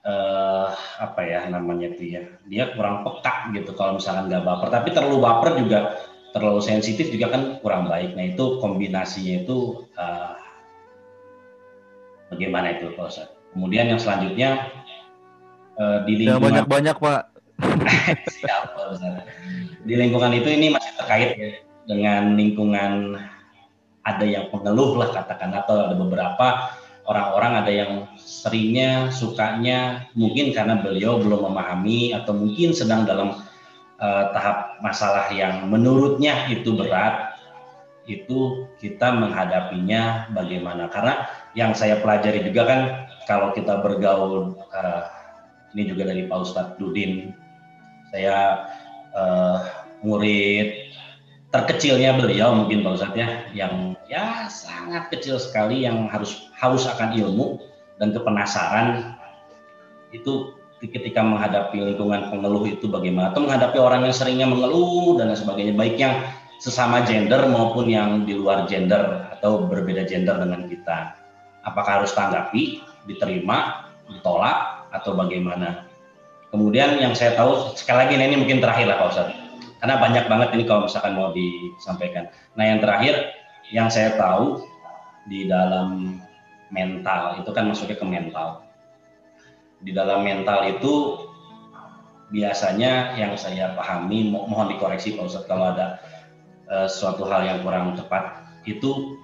uh, 0.03 0.75
apa 0.99 1.23
ya 1.23 1.47
namanya 1.47 1.95
itu 1.95 2.19
ya 2.19 2.23
dia 2.51 2.75
kurang 2.75 3.07
peka 3.07 3.55
gitu 3.55 3.71
kalau 3.79 4.03
misalkan 4.03 4.27
nggak 4.27 4.43
baper. 4.43 4.69
Tapi 4.75 4.91
terlalu 4.91 5.23
baper 5.23 5.63
juga 5.63 5.79
terlalu 6.35 6.61
sensitif 6.61 7.15
juga 7.15 7.31
kan 7.31 7.43
kurang 7.63 7.87
baik. 7.87 8.19
Nah 8.19 8.35
itu 8.35 8.59
kombinasinya 8.59 9.47
itu 9.47 9.87
uh, 9.95 10.35
bagaimana 12.31 12.77
itu 12.77 12.93
Pak 12.95 13.07
Ustaz 13.07 13.37
kemudian 13.57 13.89
yang 13.89 13.97
selanjutnya 13.97 14.69
uh, 15.79 16.03
di 16.05 16.21
lingkungan 16.21 16.43
banyak 16.43 16.67
banyak 16.69 16.97
Pak 16.99 17.23
di 19.89 19.95
lingkungan 19.97 20.29
itu 20.37 20.53
ini 20.53 20.77
masih 20.77 20.93
terkait 21.01 21.31
ya, 21.41 21.57
dengan 21.87 22.35
lingkungan 22.35 23.19
ada 24.07 24.27
yang 24.27 24.51
pengeluh 24.51 24.99
lah 24.99 25.11
katakan 25.11 25.51
atau 25.55 25.91
ada 25.91 25.95
beberapa 25.99 26.71
orang-orang 27.07 27.53
ada 27.63 27.73
yang 27.73 27.93
seringnya 28.19 29.11
sukanya 29.15 30.07
mungkin 30.19 30.51
karena 30.51 30.79
beliau 30.79 31.23
belum 31.23 31.47
memahami 31.51 32.15
atau 32.15 32.35
mungkin 32.35 32.75
sedang 32.75 33.07
dalam 33.07 33.39
uh, 34.03 34.25
tahap 34.35 34.79
masalah 34.83 35.31
yang 35.31 35.71
menurutnya 35.71 36.51
itu 36.51 36.75
berat 36.75 37.39
itu 38.07 38.71
kita 38.79 39.11
menghadapinya 39.11 40.31
bagaimana. 40.31 40.87
Karena 40.87 41.27
yang 41.59 41.75
saya 41.75 41.99
pelajari 41.99 42.47
juga 42.47 42.63
kan 42.67 42.81
kalau 43.27 43.51
kita 43.51 43.83
bergaul 43.83 44.55
uh, 44.71 45.03
ini 45.75 45.91
juga 45.91 46.07
dari 46.07 46.31
Pak 46.31 46.39
Ustadz 46.39 46.79
Dudin 46.79 47.35
saya 48.15 48.65
uh, 49.13 49.59
murid 50.07 50.86
terkecilnya 51.57 52.21
beliau 52.21 52.53
mungkin 52.53 52.85
Pak 52.85 52.93
Ustadz 53.01 53.17
ya 53.17 53.29
yang 53.57 53.97
ya 54.13 54.45
sangat 54.53 55.09
kecil 55.09 55.41
sekali 55.41 55.89
yang 55.89 56.05
harus 56.13 56.53
haus 56.61 56.85
akan 56.85 57.17
ilmu 57.17 57.65
dan 57.97 58.13
kepenasaran. 58.13 59.17
Itu 60.13 60.53
ketika 60.85 61.25
menghadapi 61.25 61.81
lingkungan 61.81 62.29
pengeluh 62.29 62.69
itu 62.69 62.85
bagaimana? 62.93 63.33
Atau 63.33 63.49
menghadapi 63.49 63.81
orang 63.81 64.05
yang 64.05 64.13
seringnya 64.13 64.45
mengeluh 64.45 65.17
dan 65.17 65.33
sebagainya 65.33 65.73
baik 65.73 65.97
yang 65.97 66.29
sesama 66.61 67.01
gender 67.09 67.49
maupun 67.49 67.89
yang 67.89 68.29
di 68.29 68.37
luar 68.37 68.69
gender 68.69 69.33
atau 69.33 69.65
berbeda 69.65 70.05
gender 70.05 70.37
dengan 70.37 70.69
kita. 70.69 71.17
Apakah 71.65 72.05
harus 72.05 72.13
tanggapi 72.13 72.85
diterima 73.09 73.89
ditolak 74.13 74.93
atau 74.93 75.17
bagaimana? 75.17 75.89
Kemudian 76.53 77.01
yang 77.01 77.17
saya 77.17 77.33
tahu 77.33 77.73
sekali 77.73 78.07
lagi 78.07 78.15
ini 78.21 78.37
mungkin 78.37 78.61
terakhir 78.61 78.87
lah 78.93 78.97
Pak 79.01 79.09
Ustadz 79.09 79.46
karena 79.81 80.01
banyak 80.01 80.25
banget 80.27 80.49
ini 80.57 80.65
kalau 80.65 80.89
misalkan 80.89 81.13
mau 81.13 81.31
disampaikan. 81.37 82.33
Nah 82.57 82.65
yang 82.65 82.81
terakhir 82.81 83.15
yang 83.69 83.89
saya 83.93 84.17
tahu 84.17 84.65
di 85.27 85.51
dalam 85.51 86.21
mental 86.71 87.43
itu 87.43 87.51
kan 87.53 87.69
masuknya 87.69 87.99
ke 87.99 88.07
mental. 88.07 88.65
Di 89.83 89.93
dalam 89.93 90.25
mental 90.25 90.65
itu 90.67 91.27
biasanya 92.33 93.15
yang 93.15 93.39
saya 93.39 93.77
pahami 93.79 94.33
mo 94.35 94.51
mohon 94.51 94.73
dikoreksi 94.75 95.15
Pak 95.15 95.31
Ustadz 95.31 95.47
kalau 95.47 95.71
ada 95.71 96.03
uh, 96.67 96.89
suatu 96.91 97.23
hal 97.29 97.47
yang 97.47 97.59
kurang 97.63 97.95
tepat 97.95 98.43
itu 98.67 99.21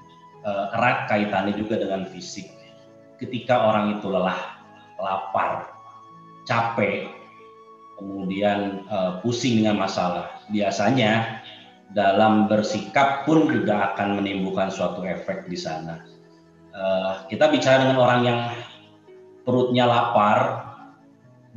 uh, 0.46 0.70
erat 0.76 1.10
kaitannya 1.10 1.56
juga 1.56 1.80
dengan 1.80 2.06
fisik. 2.06 2.46
Ketika 3.18 3.70
orang 3.70 3.98
itu 3.98 4.10
lelah, 4.10 4.58
lapar, 4.98 5.70
capek, 6.42 7.21
kemudian 8.02 8.82
uh, 8.90 9.22
pusing 9.22 9.62
dengan 9.62 9.78
masalah, 9.78 10.42
biasanya 10.50 11.42
dalam 11.94 12.50
bersikap 12.50 13.22
pun 13.22 13.46
juga 13.46 13.94
akan 13.94 14.18
menimbulkan 14.18 14.72
suatu 14.74 15.06
efek 15.06 15.46
di 15.46 15.54
sana. 15.54 16.02
Uh, 16.72 17.22
kita 17.30 17.52
bicara 17.52 17.84
dengan 17.84 18.00
orang 18.00 18.20
yang 18.24 18.40
perutnya 19.44 19.84
lapar, 19.86 20.72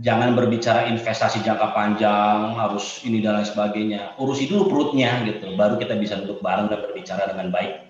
jangan 0.04 0.36
berbicara 0.36 0.92
investasi 0.92 1.40
jangka 1.46 1.72
panjang 1.72 2.54
harus 2.60 3.00
ini 3.08 3.24
dan 3.24 3.40
lain 3.40 3.48
sebagainya. 3.48 4.02
Urusi 4.20 4.52
dulu 4.52 4.68
perutnya 4.68 5.24
gitu 5.24 5.56
baru 5.56 5.80
kita 5.80 5.96
bisa 5.96 6.20
duduk 6.20 6.44
bareng 6.44 6.68
dan 6.68 6.84
berbicara 6.84 7.32
dengan 7.32 7.54
baik. 7.54 7.88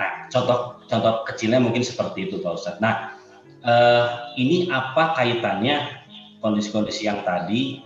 Nah 0.00 0.28
contoh 0.32 0.80
contoh 0.88 1.28
kecilnya 1.28 1.60
mungkin 1.60 1.84
seperti 1.84 2.32
itu 2.32 2.40
Pak 2.40 2.56
Ustadz. 2.56 2.80
Nah 2.80 3.20
eh, 3.60 4.06
ini 4.40 4.72
apa 4.72 5.12
kaitannya 5.12 6.05
kondisi-kondisi 6.40 7.08
yang 7.08 7.24
tadi 7.24 7.80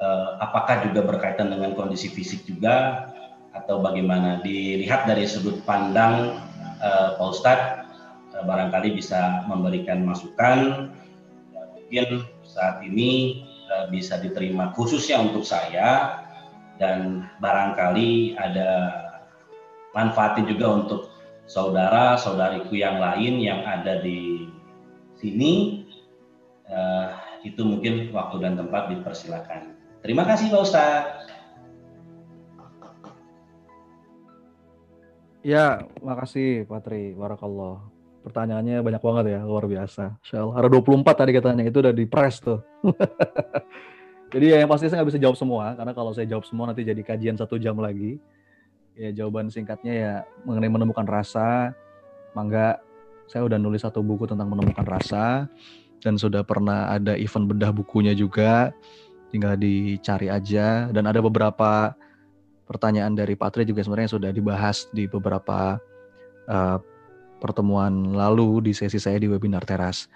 eh, 0.00 0.28
apakah 0.40 0.86
juga 0.88 1.04
berkaitan 1.04 1.52
dengan 1.52 1.76
kondisi 1.76 2.10
fisik 2.10 2.44
juga 2.48 3.08
atau 3.52 3.80
bagaimana? 3.84 4.40
Dilihat 4.40 5.04
dari 5.06 5.28
sudut 5.28 5.60
pandang 5.68 6.36
eh, 6.80 7.08
Pak 7.16 7.28
Ustadz 7.28 7.72
eh, 8.36 8.44
barangkali 8.44 8.96
bisa 8.96 9.46
memberikan 9.48 10.04
masukan. 10.04 10.90
Mungkin 11.76 12.24
saat 12.52 12.80
ini 12.84 13.44
uh, 13.72 13.86
bisa 13.88 14.20
diterima 14.20 14.70
khususnya 14.76 15.20
untuk 15.20 15.44
saya 15.48 16.20
dan 16.76 17.28
barangkali 17.40 18.36
ada 18.36 18.70
manfaatnya 19.96 20.52
juga 20.52 20.66
untuk 20.72 21.00
saudara 21.48 22.16
saudariku 22.16 22.76
yang 22.76 23.00
lain 23.00 23.40
yang 23.40 23.60
ada 23.64 24.00
di 24.00 24.48
sini. 25.20 25.84
Uh, 26.68 27.12
itu 27.42 27.62
mungkin 27.62 28.10
waktu 28.14 28.36
dan 28.42 28.54
tempat 28.58 28.90
dipersilakan 28.90 29.74
terima 30.02 30.22
kasih 30.26 30.50
Pak 30.50 30.62
Ustadz 30.62 31.32
Ya, 35.42 35.82
makasih 35.98 36.70
Patri. 36.70 37.18
Barakallah 37.18 37.82
pertanyaannya 38.22 38.78
banyak 38.78 39.02
banget 39.02 39.24
ya, 39.34 39.40
luar 39.42 39.66
biasa. 39.66 40.14
Insya 40.22 40.46
Ada 40.46 40.70
24 40.70 41.02
tadi 41.18 41.30
katanya, 41.34 41.66
itu 41.66 41.78
udah 41.82 41.90
di 41.90 42.06
press 42.06 42.38
tuh. 42.38 42.62
jadi 44.32 44.54
ya 44.54 44.56
yang 44.62 44.70
pasti 44.70 44.86
saya 44.86 45.02
nggak 45.02 45.10
bisa 45.10 45.20
jawab 45.20 45.34
semua, 45.34 45.74
karena 45.74 45.92
kalau 45.92 46.14
saya 46.14 46.30
jawab 46.30 46.46
semua 46.46 46.70
nanti 46.70 46.86
jadi 46.86 47.02
kajian 47.02 47.34
satu 47.34 47.58
jam 47.58 47.74
lagi. 47.82 48.22
Ya 48.94 49.10
jawaban 49.10 49.50
singkatnya 49.50 49.92
ya 49.92 50.14
mengenai 50.46 50.70
menemukan 50.70 51.04
rasa, 51.10 51.74
mangga 52.38 52.78
saya 53.26 53.42
udah 53.42 53.58
nulis 53.58 53.82
satu 53.82 53.98
buku 53.98 54.30
tentang 54.30 54.46
menemukan 54.46 54.86
rasa, 54.86 55.50
dan 56.02 56.18
sudah 56.18 56.42
pernah 56.42 56.90
ada 56.90 57.14
event 57.14 57.46
bedah 57.46 57.70
bukunya 57.70 58.12
juga, 58.12 58.74
tinggal 59.30 59.54
dicari 59.54 60.28
aja. 60.28 60.90
Dan 60.90 61.06
ada 61.06 61.22
beberapa 61.22 61.94
pertanyaan 62.66 63.14
dari 63.14 63.38
Patri 63.38 63.62
juga 63.62 63.86
sebenarnya 63.86 64.10
sudah 64.18 64.30
dibahas 64.34 64.90
di 64.90 65.06
beberapa 65.06 65.78
uh, 66.50 66.78
pertemuan 67.38 68.14
lalu 68.14 68.70
di 68.70 68.72
sesi 68.74 68.98
saya 68.98 69.22
di 69.22 69.30
webinar 69.30 69.62
teras. 69.62 70.10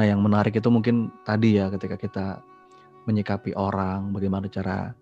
Nah, 0.00 0.08
yang 0.08 0.24
menarik 0.24 0.56
itu 0.56 0.68
mungkin 0.72 1.12
tadi 1.28 1.60
ya 1.60 1.68
ketika 1.68 2.00
kita 2.00 2.26
menyikapi 3.04 3.56
orang, 3.56 4.12
bagaimana 4.12 4.48
cara 4.48 4.92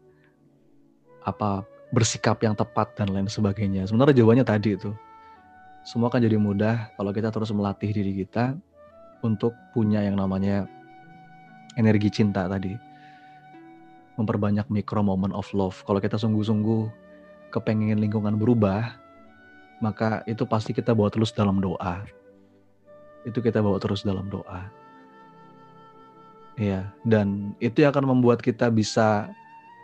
apa 1.27 1.67
bersikap 1.91 2.39
yang 2.43 2.55
tepat 2.55 2.95
dan 2.99 3.11
lain 3.11 3.27
sebagainya. 3.27 3.87
Sebenarnya 3.87 4.23
jawabannya 4.23 4.47
tadi 4.47 4.79
itu. 4.79 4.91
Semua 5.87 6.11
kan 6.11 6.19
jadi 6.19 6.35
mudah 6.35 6.91
kalau 6.99 7.15
kita 7.15 7.31
terus 7.31 7.51
melatih 7.55 7.95
diri 7.95 8.27
kita 8.27 8.59
untuk 9.23 9.57
punya 9.73 10.03
yang 10.05 10.19
namanya 10.19 10.67
energi 11.77 12.09
cinta 12.11 12.49
tadi. 12.49 12.75
Memperbanyak 14.17 14.69
micro 14.73 15.05
moment 15.05 15.37
of 15.37 15.47
love. 15.53 15.77
Kalau 15.85 16.01
kita 16.01 16.17
sungguh-sungguh 16.17 16.89
kepengen 17.53 18.01
lingkungan 18.01 18.41
berubah, 18.41 18.97
maka 19.85 20.25
itu 20.25 20.49
pasti 20.49 20.73
kita 20.73 20.97
bawa 20.97 21.13
terus 21.13 21.37
dalam 21.37 21.61
doa. 21.61 22.05
Itu 23.29 23.45
kita 23.45 23.61
bawa 23.61 23.77
terus 23.77 24.01
dalam 24.03 24.33
doa. 24.33 24.73
Ya, 26.57 26.89
dan 27.05 27.53
itu 27.61 27.85
yang 27.85 27.93
akan 27.93 28.17
membuat 28.17 28.41
kita 28.41 28.73
bisa 28.73 29.29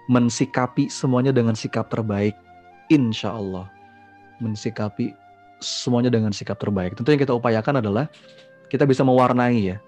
mensikapi 0.08 0.88
semuanya 0.88 1.28
dengan 1.28 1.52
sikap 1.52 1.92
terbaik, 1.92 2.32
insya 2.88 3.36
Allah. 3.36 3.68
Mensikapi 4.40 5.12
semuanya 5.60 6.08
dengan 6.08 6.32
sikap 6.32 6.56
terbaik. 6.56 6.96
Tentu 6.96 7.12
yang 7.12 7.22
kita 7.22 7.36
upayakan 7.36 7.84
adalah 7.84 8.08
kita 8.72 8.88
bisa 8.88 9.04
mewarnai 9.04 9.76
ya. 9.76 9.78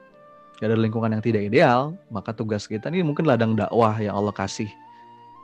Ada 0.60 0.76
lingkungan 0.76 1.12
yang 1.12 1.24
tidak 1.24 1.48
ideal, 1.48 1.96
maka 2.12 2.32
tugas 2.32 2.68
kita 2.68 2.88
ini 2.88 3.04
mungkin 3.04 3.24
ladang 3.24 3.56
dakwah 3.56 3.96
yang 3.96 4.16
Allah 4.16 4.32
kasih 4.32 4.68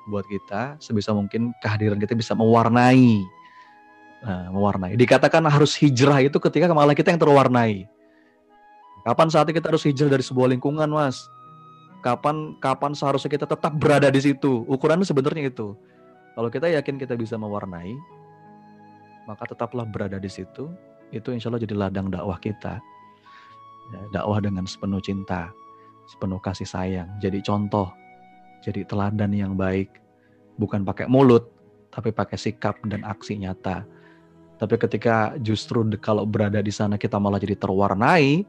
buat 0.09 0.25
kita. 0.29 0.77
Sebisa 0.81 1.17
mungkin 1.17 1.57
kehadiran 1.61 2.01
kita 2.01 2.12
bisa 2.12 2.33
mewarnai 2.37 3.21
Nah, 4.21 4.53
mewarnai. 4.53 5.01
Dikatakan 5.01 5.41
harus 5.49 5.73
hijrah 5.81 6.21
itu 6.21 6.37
ketika 6.37 6.69
malah 6.77 6.93
kita 6.93 7.09
yang 7.09 7.21
terwarnai. 7.21 7.89
Kapan 9.01 9.29
saatnya 9.33 9.57
kita 9.57 9.73
harus 9.73 9.85
hijrah 9.89 10.12
dari 10.12 10.21
sebuah 10.21 10.53
lingkungan, 10.53 10.85
Mas? 10.93 11.25
Kapan 12.05 12.57
kapan 12.61 12.93
seharusnya 12.93 13.33
kita 13.33 13.47
tetap 13.49 13.73
berada 13.81 14.12
di 14.12 14.21
situ? 14.21 14.65
Ukurannya 14.69 15.09
sebenarnya 15.09 15.49
itu. 15.49 15.73
Kalau 16.37 16.49
kita 16.53 16.69
yakin 16.69 17.01
kita 17.01 17.17
bisa 17.17 17.41
mewarnai, 17.41 17.97
maka 19.25 19.49
tetaplah 19.49 19.89
berada 19.89 20.21
di 20.21 20.29
situ. 20.29 20.69
Itu 21.09 21.33
insya 21.33 21.49
Allah 21.49 21.65
jadi 21.65 21.75
ladang 21.77 22.12
dakwah 22.12 22.37
kita. 22.37 22.77
Dakwah 24.15 24.39
dengan 24.39 24.65
sepenuh 24.67 25.03
cinta, 25.03 25.51
sepenuh 26.07 26.39
kasih 26.39 26.69
sayang. 26.69 27.11
Jadi 27.19 27.43
contoh, 27.43 27.91
jadi 28.62 28.87
teladan 28.87 29.35
yang 29.35 29.55
baik. 29.59 29.91
Bukan 30.61 30.85
pakai 30.85 31.09
mulut, 31.09 31.49
tapi 31.89 32.12
pakai 32.12 32.37
sikap 32.37 32.77
dan 32.85 33.03
aksi 33.03 33.41
nyata 33.41 33.89
tapi 34.61 34.77
ketika 34.77 35.41
justru 35.41 35.81
kalau 35.97 36.29
berada 36.29 36.61
di 36.61 36.69
sana 36.69 37.01
kita 37.01 37.17
malah 37.17 37.41
jadi 37.41 37.57
terwarnai, 37.57 38.45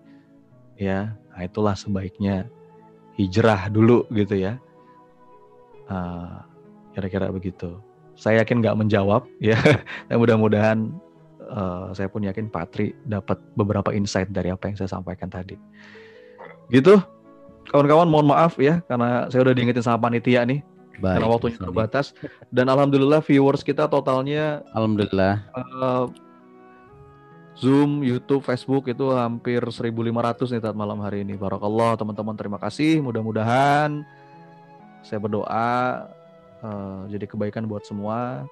ya, 0.76 1.15
nah 1.31 1.39
itulah 1.39 1.72
sebaiknya 1.72 2.51
hijrah 3.15 3.72
dulu 3.72 4.03
gitu 4.11 4.35
ya. 4.35 4.59
kira 5.88 7.07
kira-kira 7.07 7.27
begitu. 7.31 7.80
Saya 8.19 8.43
yakin 8.43 8.59
nggak 8.59 8.76
menjawab 8.76 9.23
ya. 9.39 9.55
Mudah-mudahan 10.11 10.91
uh, 11.51 11.91
saya 11.91 12.07
pun 12.07 12.23
yakin 12.23 12.47
Patri 12.47 12.95
dapat 13.03 13.37
beberapa 13.53 13.91
insight 13.91 14.31
dari 14.31 14.49
apa 14.49 14.71
yang 14.71 14.77
saya 14.79 14.89
sampaikan 14.89 15.27
tadi. 15.27 15.59
Gitu. 16.71 16.97
Kawan-kawan 17.69 18.09
mohon 18.09 18.27
maaf 18.31 18.57
ya 18.57 18.83
karena 18.89 19.31
saya 19.31 19.47
udah 19.47 19.53
diingetin 19.55 19.85
sama 19.85 20.09
panitia 20.09 20.43
nih 20.43 20.59
Baik, 20.99 21.21
karena 21.21 21.27
waktunya 21.29 21.59
terbatas. 21.59 22.05
Dan 22.51 22.67
alhamdulillah 22.67 23.23
viewers 23.23 23.63
kita 23.63 23.87
totalnya 23.87 24.65
alhamdulillah 24.75 25.45
uh, 25.55 26.05
Zoom, 27.61 28.01
YouTube, 28.01 28.41
Facebook 28.41 28.89
itu 28.89 29.13
hampir 29.13 29.61
1.500 29.61 29.93
nih 29.93 30.61
saat 30.65 30.73
malam 30.73 30.97
hari 31.03 31.21
ini. 31.21 31.37
Barakallah 31.37 31.93
teman-teman 31.99 32.33
terima 32.33 32.57
kasih. 32.57 33.03
Mudah-mudahan 33.05 34.01
saya 35.05 35.19
berdoa 35.21 36.09
uh, 36.65 37.01
jadi 37.09 37.25
kebaikan 37.29 37.69
buat 37.69 37.85
semua 37.85 38.49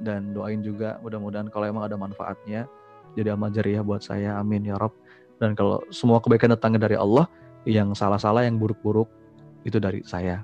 dan 0.00 0.32
doain 0.32 0.64
juga 0.64 0.96
mudah-mudahan 1.04 1.52
kalau 1.52 1.68
emang 1.68 1.84
ada 1.84 2.00
manfaatnya 2.00 2.64
jadi 3.12 3.36
amal 3.36 3.52
jariah 3.52 3.84
buat 3.84 4.00
saya. 4.00 4.40
Amin 4.40 4.64
ya 4.64 4.80
Rob. 4.80 4.96
Dan 5.36 5.52
kalau 5.52 5.82
semua 5.92 6.22
kebaikan 6.22 6.54
datangnya 6.54 6.86
dari 6.88 6.96
Allah, 6.96 7.28
yang 7.68 7.92
salah-salah, 7.92 8.46
yang 8.46 8.58
buruk-buruk 8.58 9.10
itu 9.62 9.78
dari 9.78 10.02
saya 10.02 10.42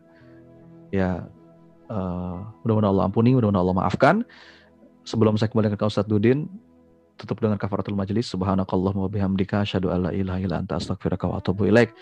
ya 0.94 1.26
uh, 1.90 2.38
mudah-mudahan 2.64 2.92
Allah 2.94 3.04
ampuni, 3.08 3.34
mudah-mudahan 3.34 3.64
Allah 3.64 3.76
maafkan. 3.76 4.16
Sebelum 5.08 5.40
saya 5.40 5.48
kembali 5.48 5.72
ke 5.72 5.84
Ustaz 5.88 6.04
Dudin, 6.04 6.44
tutup 7.16 7.40
dengan 7.40 7.56
kafaratul 7.56 7.96
majlis. 7.96 8.28
Subhanakallahumma 8.28 9.08
wa 9.08 9.10
bihamdika 9.10 9.64
asyhadu 9.64 9.88
alla 9.88 10.12
ilaha 10.12 10.38
illa 10.38 10.60
anta 10.60 10.76
astaghfiruka 10.76 11.24
wa 11.24 11.40
atubu 11.40 11.64
ilaik. 11.64 11.96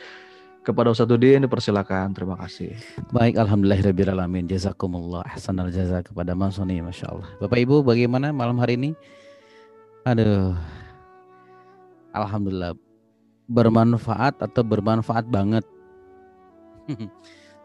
Kepada 0.66 0.90
Ustaz 0.90 1.06
Dudin 1.06 1.46
dipersilakan. 1.46 2.10
Terima 2.10 2.34
kasih. 2.34 2.74
Baik, 3.14 3.38
alhamdulillahirabbil. 3.38 4.10
Jazakumullah 4.50 5.22
ahsanal 5.22 5.70
jaza 5.70 6.02
kepada 6.02 6.34
Mas 6.34 6.58
Sony, 6.58 6.82
Masya 6.82 7.06
Allah. 7.06 7.28
Bapak 7.38 7.62
Ibu, 7.62 7.86
bagaimana 7.86 8.34
malam 8.34 8.58
hari 8.58 8.74
ini? 8.74 8.90
Aduh. 10.02 10.58
Alhamdulillah 12.10 12.74
bermanfaat 13.46 14.42
atau 14.42 14.66
bermanfaat 14.66 15.30
banget. 15.30 15.62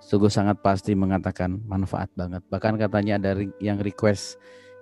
sungguh 0.01 0.29
sangat 0.29 0.59
pasti 0.61 0.97
mengatakan 0.97 1.61
manfaat 1.65 2.09
banget. 2.17 2.41
Bahkan 2.49 2.77
katanya 2.77 3.21
ada 3.21 3.31
yang 3.61 3.77
request 3.79 4.37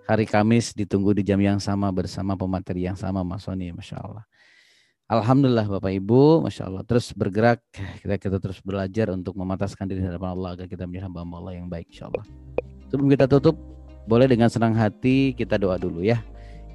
hari 0.07 0.25
Kamis 0.25 0.73
ditunggu 0.73 1.13
di 1.13 1.23
jam 1.27 1.37
yang 1.37 1.59
sama 1.61 1.91
bersama 1.91 2.33
pemateri 2.33 2.87
yang 2.87 2.97
sama 2.97 3.21
Mas 3.21 3.45
Sony, 3.45 3.69
Masya 3.69 3.97
Allah. 3.99 4.23
Alhamdulillah 5.09 5.65
Bapak 5.65 5.89
Ibu, 5.89 6.45
Masya 6.45 6.69
Allah 6.69 6.85
terus 6.85 7.09
bergerak 7.17 7.65
kita 8.05 8.21
kita 8.21 8.37
terus 8.37 8.61
belajar 8.61 9.09
untuk 9.09 9.33
memataskan 9.41 9.89
diri 9.89 10.05
di 10.05 10.07
hadapan 10.07 10.37
Allah 10.37 10.53
agar 10.53 10.69
kita 10.69 10.85
menjadi 10.85 11.09
hamba 11.09 11.25
Allah 11.25 11.57
yang 11.57 11.65
baik 11.65 11.89
Insya 11.89 12.13
Allah. 12.13 12.21
Sebelum 12.93 13.09
kita 13.09 13.25
tutup, 13.25 13.57
boleh 14.05 14.29
dengan 14.29 14.53
senang 14.53 14.77
hati 14.77 15.33
kita 15.33 15.57
doa 15.57 15.81
dulu 15.81 16.05
ya. 16.05 16.21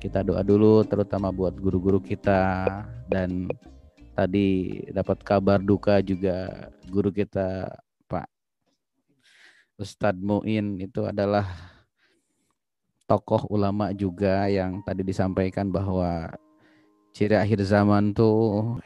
Kita 0.02 0.26
doa 0.26 0.42
dulu 0.42 0.82
terutama 0.82 1.30
buat 1.30 1.54
guru-guru 1.54 2.02
kita 2.02 2.66
dan 3.06 3.46
tadi 4.18 4.82
dapat 4.90 5.22
kabar 5.22 5.62
duka 5.62 6.02
juga 6.02 6.70
guru 6.90 7.14
kita 7.14 7.70
Pak 8.10 8.26
Ustadz 9.78 10.18
Muin 10.18 10.82
itu 10.82 11.06
adalah 11.06 11.46
tokoh 13.06 13.46
ulama 13.46 13.94
juga 13.94 14.50
yang 14.50 14.82
tadi 14.82 15.06
disampaikan 15.06 15.70
bahwa 15.70 16.34
ciri 17.14 17.38
akhir 17.38 17.62
zaman 17.62 18.10
tuh 18.10 18.82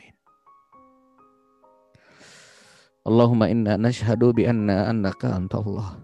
Allahumma 3.09 3.49
inna 3.49 3.81
nashhadu 3.81 4.37
bi 4.37 4.45
anna 4.45 4.93
annaka 4.93 5.33
Allah 5.33 5.97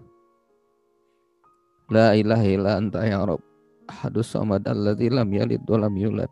La 1.93 2.17
ilaha 2.17 2.45
illa 2.49 2.81
anta 2.81 3.05
ya 3.05 3.21
Rabb. 3.21 3.45
Ahadus 3.85 4.33
samad 4.33 4.65
alladzi 4.65 5.13
lam 5.13 5.29
yalid 5.29 5.61
wa 5.69 5.85
lam 5.85 5.93
yulad. 5.93 6.31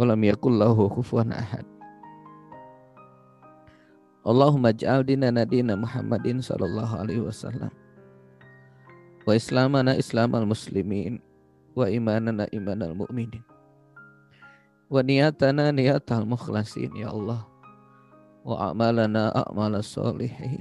Wa 0.00 0.08
lam 0.08 0.24
yakul 0.24 0.56
lahu 0.56 0.88
kufuwan 0.88 1.36
ahad. 1.36 1.68
Allahumma 4.24 4.72
ij'al 4.72 5.04
dinana 5.04 5.44
dina 5.44 5.76
Muhammadin 5.76 6.40
sallallahu 6.40 6.96
alaihi 6.96 7.20
wasallam. 7.20 7.68
Wa 9.28 9.36
islamana 9.36 10.00
islamal 10.00 10.48
muslimin. 10.48 11.20
Wa 11.76 11.92
imanana 11.92 12.48
imanal 12.56 12.96
mu'minin 12.96 13.51
wa 14.92 15.00
niyatana 15.00 15.72
niyatal 15.72 16.28
mukhlasin 16.28 16.92
ya 16.92 17.08
Allah. 17.08 17.48
Wa 18.44 18.68
amalana 18.74 19.32
a'mal 19.32 19.80
salihin 19.80 20.60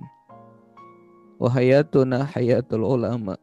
wa 1.36 1.52
hayatuna 1.52 2.24
hayatul 2.32 2.88
ulama. 2.88 3.36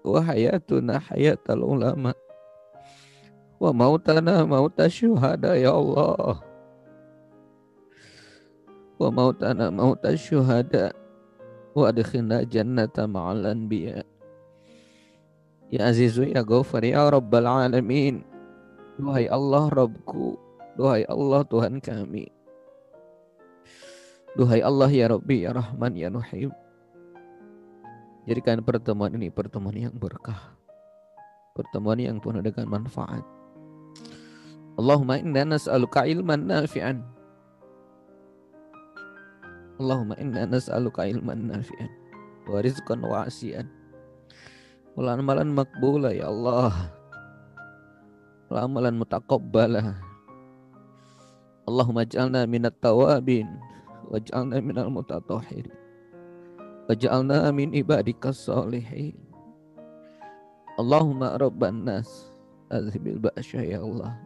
Wa 0.00 0.24
hayatuna 0.24 0.96
hayatul 0.96 1.60
ulama. 1.60 2.16
Wa 3.60 3.74
mautana 3.74 4.48
mauta 4.48 4.88
syuhada 4.88 5.58
ya 5.60 5.76
Allah. 5.76 6.40
Wa 8.96 9.08
mautana 9.12 9.68
mauta 9.68 10.14
syuhada. 10.16 10.94
Wa 11.76 11.92
adkhilna 11.92 12.48
jannata 12.48 13.04
ma'al 13.04 13.44
anbiya. 13.44 14.06
Ya 15.68 15.90
azizu 15.90 16.24
ya 16.24 16.40
ghafar 16.40 16.80
ya 16.86 17.10
rabbal 17.12 17.44
alamin 17.44 18.24
Duhai 18.98 19.30
Allah 19.30 19.70
Rabbku, 19.70 20.34
Duhai 20.74 21.06
Allah 21.06 21.46
Tuhan 21.46 21.78
kami. 21.78 22.26
Duhai 24.34 24.58
Allah 24.58 24.90
ya 24.90 25.06
Rabbi, 25.06 25.46
ya 25.46 25.54
Rahman, 25.54 25.94
ya 25.94 26.10
Nuhim. 26.10 26.50
Jadikan 28.26 28.58
pertemuan 28.66 29.14
ini 29.14 29.30
pertemuan 29.30 29.78
yang 29.78 29.94
berkah. 29.94 30.58
Pertemuan 31.54 32.02
yang 32.02 32.18
penuh 32.18 32.42
dengan 32.42 32.66
manfaat. 32.66 33.22
Allahumma 34.74 35.22
inna 35.22 35.46
nas'aluka 35.46 36.02
ilman 36.02 36.50
nafi'an. 36.50 36.98
Allahumma 39.78 40.18
inna 40.18 40.42
nas'aluka 40.42 41.06
ilman 41.06 41.46
nafi'an. 41.54 41.90
Wa 42.50 42.58
rizqan 42.66 43.06
wasi'an. 43.06 43.70
Wa 44.98 45.14
amalan 45.14 45.54
makbula 45.54 46.10
ya 46.10 46.26
Allah 46.26 46.97
amalan 48.56 48.96
mutaqabbala 48.96 50.08
Allahumma 51.68 52.08
ij'alna 52.08 52.48
minat 52.48 52.80
tawabin 52.80 53.44
waj'alna 54.08 54.64
minal 54.64 54.88
mutatahhirin 54.88 55.76
waj'alna 56.88 57.52
min 57.52 57.76
ibadikas 57.76 58.48
salihin. 58.48 59.12
Allahumma 60.80 61.36
rabban 61.36 61.84
nas 61.84 62.08
azhibil 62.72 63.20
ba'sya 63.20 63.60
ya 63.68 63.84
Allah. 63.84 64.16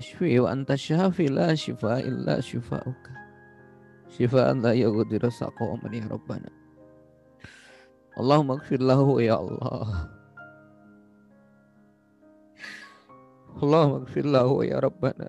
Ishfi 0.00 0.40
wa 0.40 0.56
anta 0.56 0.72
syafi 0.72 1.28
la 1.28 1.52
shifa 1.52 2.00
illa 2.00 2.40
shifa'uka. 2.40 3.12
Shifa'an 4.08 4.64
la 4.64 4.72
yaghdiru 4.72 5.28
saqaman 5.28 5.92
ya 5.92 6.08
Rabbana. 6.08 6.48
Allahumma 8.16 8.56
gfir 8.56 8.80
lahu 8.80 9.20
ya 9.20 9.36
Allah 9.36 10.17
Allahumma 13.58 14.06
gfir 14.06 14.22
ya 14.70 14.78
Rabbana. 14.78 15.28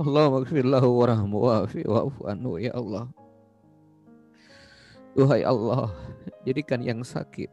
Allahumma 0.00 0.40
gfir 0.48 0.64
lahu 0.64 0.88
warahmu 0.96 1.36
wa'afi 1.44 1.84
ya 2.64 2.72
Allah. 2.72 3.04
Duhai 5.12 5.44
Allah 5.44 5.92
jadikan 6.48 6.80
yang 6.80 7.04
sakit. 7.04 7.52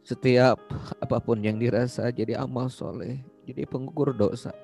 Setiap 0.00 0.56
apa 1.04 1.20
pun 1.20 1.36
yang 1.44 1.60
dirasa 1.60 2.08
jadi 2.08 2.40
amal 2.40 2.72
soleh 2.72 3.20
jadi 3.44 3.68
pengukur 3.68 4.16
dosa. 4.16 4.56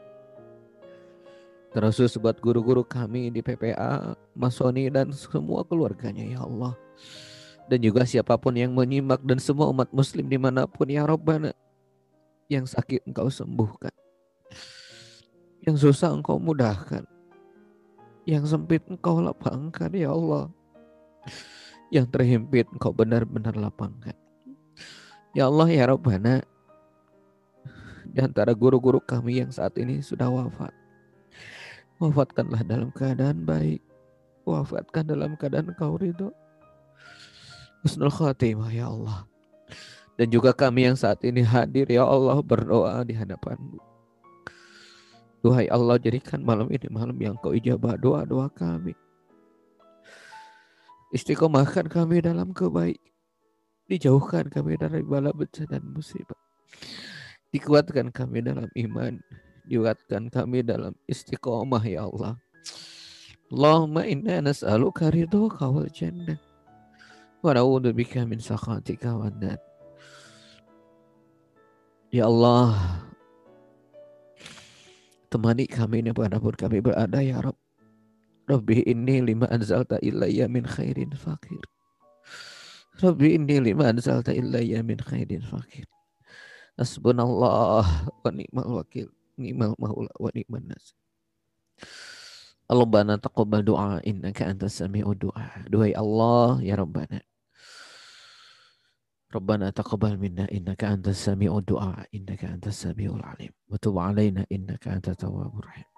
Terus 1.76 2.16
buat 2.16 2.40
guru-guru 2.40 2.80
kami 2.80 3.28
di 3.28 3.44
PPA 3.44 4.16
Masoni 4.32 4.88
dan 4.88 5.12
semua 5.12 5.60
keluarganya 5.68 6.24
ya 6.24 6.40
Allah. 6.48 6.72
Dan 7.68 7.84
juga 7.84 8.08
siapa 8.08 8.40
pun 8.40 8.56
yang 8.56 8.72
menyimak 8.72 9.20
dan 9.20 9.36
semua 9.36 9.68
umat 9.68 9.92
muslim 9.92 10.24
di 10.24 10.40
mana 10.40 10.64
pun 10.64 10.88
ya 10.88 11.04
Rabbana 11.04 11.52
yang 12.46 12.66
sakit 12.66 13.02
engkau 13.06 13.26
sembuhkan. 13.26 13.94
Yang 15.66 15.90
susah 15.90 16.14
engkau 16.14 16.38
mudahkan. 16.38 17.02
Yang 18.26 18.54
sempit 18.54 18.82
engkau 18.86 19.18
lapangkan 19.18 19.90
ya 19.90 20.14
Allah. 20.14 20.50
Yang 21.90 22.06
terhimpit 22.14 22.66
engkau 22.70 22.94
benar-benar 22.94 23.54
lapangkan. 23.58 24.14
Ya 25.34 25.50
Allah 25.50 25.68
ya 25.70 25.90
Rabbana. 25.90 26.42
Di 28.06 28.22
antara 28.22 28.54
guru-guru 28.54 29.02
kami 29.02 29.42
yang 29.42 29.50
saat 29.50 29.74
ini 29.76 30.00
sudah 30.00 30.30
wafat. 30.30 30.72
Wafatkanlah 31.98 32.62
dalam 32.62 32.94
keadaan 32.94 33.42
baik. 33.42 33.82
Wafatkan 34.46 35.10
dalam 35.10 35.34
keadaan 35.34 35.74
kau 35.74 35.98
ridho. 35.98 36.30
Husnul 37.82 38.14
khatimah 38.14 38.70
ya 38.70 38.86
Allah. 38.86 39.26
Dan 40.16 40.32
juga 40.32 40.56
kami 40.56 40.88
yang 40.88 40.96
saat 40.96 41.20
ini 41.28 41.44
hadir 41.44 41.84
ya 41.92 42.08
Allah 42.08 42.40
berdoa 42.40 43.04
di 43.04 43.12
hadapanmu. 43.12 43.76
Duhai 45.44 45.68
Allah 45.68 46.00
jadikan 46.00 46.40
malam 46.40 46.72
ini 46.72 46.88
malam 46.88 47.14
yang 47.20 47.36
kau 47.36 47.52
ijabah 47.52 48.00
doa-doa 48.00 48.48
kami. 48.50 48.96
Istiqomahkan 51.12 51.86
kami 51.92 52.24
dalam 52.24 52.50
kebaik. 52.50 52.98
Dijauhkan 53.86 54.50
kami 54.50 54.74
dari 54.74 55.06
bala 55.06 55.30
bencana 55.30 55.78
dan 55.78 55.84
musibah. 55.94 56.40
Dikuatkan 57.54 58.10
kami 58.10 58.42
dalam 58.42 58.66
iman. 58.74 59.22
Dikuatkan 59.70 60.32
kami 60.32 60.66
dalam 60.66 60.98
istiqomah 61.06 61.84
ya 61.86 62.10
Allah. 62.10 62.34
Allahumma 63.46 64.02
inna 64.02 64.42
nas'aluka 64.42 65.14
ridhoka 65.14 65.70
wal 65.70 65.86
jannah. 65.92 66.40
Wa 67.44 67.54
na'udhu 67.54 67.94
bika 67.94 68.26
min 68.26 68.42
sakhatika 68.42 69.14
wa 69.14 69.30
nar. 69.30 69.62
Ya 72.16 72.24
Allah, 72.32 72.72
temani 75.28 75.68
kami 75.68 76.00
di 76.00 76.16
mana 76.16 76.40
pun 76.40 76.56
kami 76.56 76.80
berada 76.80 77.20
ya 77.20 77.44
Rabb. 77.44 77.60
Rabbi 78.48 78.88
ini 78.88 79.20
lima 79.20 79.44
anzalta 79.52 80.00
ilayya 80.00 80.48
min 80.48 80.64
khairin 80.64 81.12
fakir. 81.12 81.60
Rabbi 83.04 83.36
ini 83.36 83.60
lima 83.60 83.92
anzalta 83.92 84.32
ilayya 84.32 84.80
min 84.80 84.96
khairin 84.96 85.44
fakir. 85.44 85.84
Hasbunallah 86.80 87.84
wa 87.84 88.30
ni'mal 88.32 88.80
wakil. 88.80 89.12
Ni'mal 89.36 89.76
maula 89.76 90.08
wa 90.16 90.32
ni'mal 90.32 90.72
nasir. 90.72 90.96
Allahumma 92.64 93.20
taqabbal 93.20 93.60
doa 93.60 94.00
innaka 94.08 94.48
antas 94.48 94.80
sami'u 94.80 95.12
doa. 95.12 95.68
Duhai 95.68 95.92
Allah 95.92 96.64
ya 96.64 96.80
Rabbana. 96.80 97.20
Rabbana 99.26 99.74
تقبل 99.74 100.22
منا 100.22 100.54
innaka 100.54 100.94
antas 100.94 101.18
السميع 101.18 101.50
الدعاء 101.50 102.14
innaka 102.14 102.46
antas 102.46 102.78
السميع 102.78 103.10
alim 103.18 103.50
وتب 103.66 103.98
علينا 103.98 104.46
alaina 104.46 104.54
innaka 104.54 104.94
التواب 105.02 105.50
الرحيم. 105.50 105.88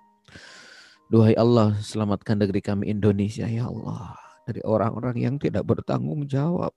Duhai 1.09 1.36
Allah, 1.40 1.76
selamatkan 1.80 2.40
negeri 2.40 2.60
kami 2.60 2.88
Indonesia 2.92 3.48
ya 3.48 3.68
Allah 3.68 4.16
dari 4.48 4.60
orang-orang 4.64 5.16
yang 5.16 5.34
tidak 5.40 5.64
bertanggung 5.64 6.24
jawab. 6.28 6.72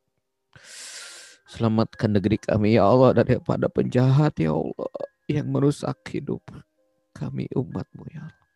Selamatkan 1.48 2.16
negeri 2.16 2.40
kami 2.40 2.80
ya 2.80 2.88
Allah 2.88 3.12
daripada 3.12 3.68
penjahat 3.72 4.36
ya 4.40 4.56
Allah 4.56 4.92
yang 5.28 5.52
merusak 5.52 6.00
hidup 6.12 6.44
kami 7.16 7.48
umatmu 7.56 8.08
ya 8.12 8.28
Allah. 8.28 8.48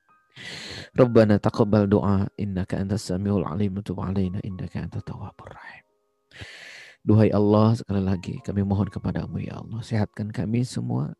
Rabbana 0.96 1.40
taqabbal 1.40 1.88
du'a 1.88 2.28
innaka 2.40 2.80
antas 2.80 3.08
samiul 3.08 3.48
alim 3.48 3.80
wa 3.80 3.84
tub 3.84 4.00
alaina 4.04 4.40
innaka 4.44 4.84
antat 4.84 5.08
rahim. 5.12 5.84
Duhai 7.06 7.30
Allah 7.30 7.78
sekali 7.78 8.02
lagi 8.02 8.42
kami 8.42 8.66
mohon 8.66 8.90
kepadamu 8.90 9.38
ya 9.38 9.62
Allah 9.62 9.80
sehatkan 9.86 10.34
kami 10.34 10.66
semua 10.66 11.14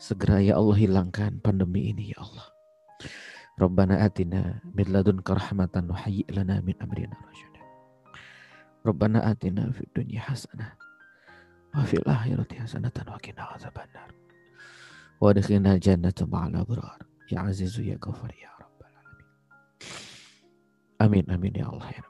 Segera 0.00 0.40
ya 0.40 0.56
Allah 0.56 0.80
hilangkan 0.80 1.44
pandemi 1.44 1.92
ini 1.92 2.16
ya 2.16 2.24
Allah. 2.24 2.48
Rabbana 3.60 4.00
atina 4.00 4.64
min 4.72 4.88
ladunka 4.88 5.36
rahmatan 5.36 5.92
wa 5.92 5.96
hayyi 6.00 6.24
lana 6.32 6.64
min 6.64 6.72
amrina 6.80 7.12
rasyada. 7.20 7.60
Rabbana 8.80 9.20
atina 9.28 9.68
fid 9.76 9.92
dunya 9.92 10.24
hasanah 10.24 10.72
wa 11.76 11.84
fil 11.84 12.00
akhirati 12.08 12.56
hasanatan 12.64 13.12
wa 13.12 13.20
qina 13.20 13.44
adzabannar. 13.52 14.08
Wa 15.20 15.36
adkhilna 15.36 15.76
jannata 15.76 16.24
ma'al 16.24 16.56
abrar. 16.56 16.96
Ya 17.28 17.44
Azizu 17.44 17.84
ya 17.84 18.00
Ghafar 18.00 18.32
ya 18.32 18.48
Rabbal 18.56 18.88
alamin. 19.04 19.28
Amin 20.96 21.24
amin 21.28 21.52
ya 21.60 21.68
Allah 21.68 21.92
ya. 21.92 22.09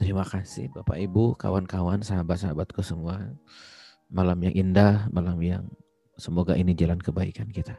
Terima 0.00 0.24
kasih 0.24 0.72
Bapak 0.72 0.96
Ibu, 0.96 1.36
kawan-kawan, 1.36 2.00
sahabat-sahabatku 2.00 2.80
semua. 2.80 3.36
Malam 4.08 4.40
yang 4.48 4.56
indah, 4.56 5.04
malam 5.12 5.36
yang 5.44 5.68
semoga 6.16 6.56
ini 6.56 6.72
jalan 6.72 6.96
kebaikan 6.96 7.52
kita. 7.52 7.76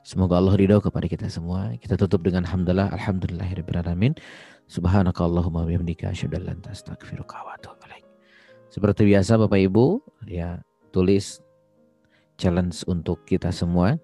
Semoga 0.00 0.40
Allah 0.40 0.56
ridho 0.56 0.80
kepada 0.80 1.04
kita 1.04 1.28
semua. 1.28 1.76
Kita 1.76 2.00
tutup 2.00 2.24
dengan 2.24 2.40
hamdalah 2.48 2.88
alhamdulillahirabbil 2.88 4.16
Subhanakallahumma 4.64 5.68
bihamdika 5.68 6.08
asyhadu 6.08 6.40
an 6.40 6.56
la 6.64 6.72
Seperti 8.72 9.04
biasa 9.04 9.36
Bapak 9.36 9.60
Ibu, 9.60 10.00
ya 10.24 10.64
tulis 10.88 11.44
challenge 12.40 12.80
untuk 12.88 13.28
kita 13.28 13.52
semua 13.52 14.00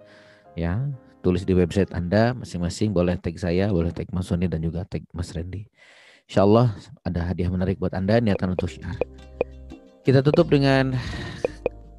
ya. 0.53 0.85
Tulis 1.25 1.49
di 1.49 1.57
website 1.57 1.97
Anda 1.97 2.37
masing-masing 2.37 2.93
boleh 2.93 3.17
tag 3.17 3.41
saya, 3.41 3.73
boleh 3.73 3.95
tag 3.95 4.11
Mas 4.13 4.29
Sony 4.29 4.53
dan 4.53 4.61
juga 4.61 4.85
tag 4.85 5.07
Mas 5.17 5.33
Randy. 5.33 5.71
Insya 6.27 6.47
Allah 6.47 6.75
ada 7.03 7.21
hadiah 7.31 7.51
menarik 7.51 7.79
buat 7.79 7.93
Anda 7.95 8.19
niatan 8.19 8.55
untuk 8.55 8.69
share. 8.69 8.99
Kita 10.03 10.23
tutup 10.23 10.51
dengan 10.51 10.99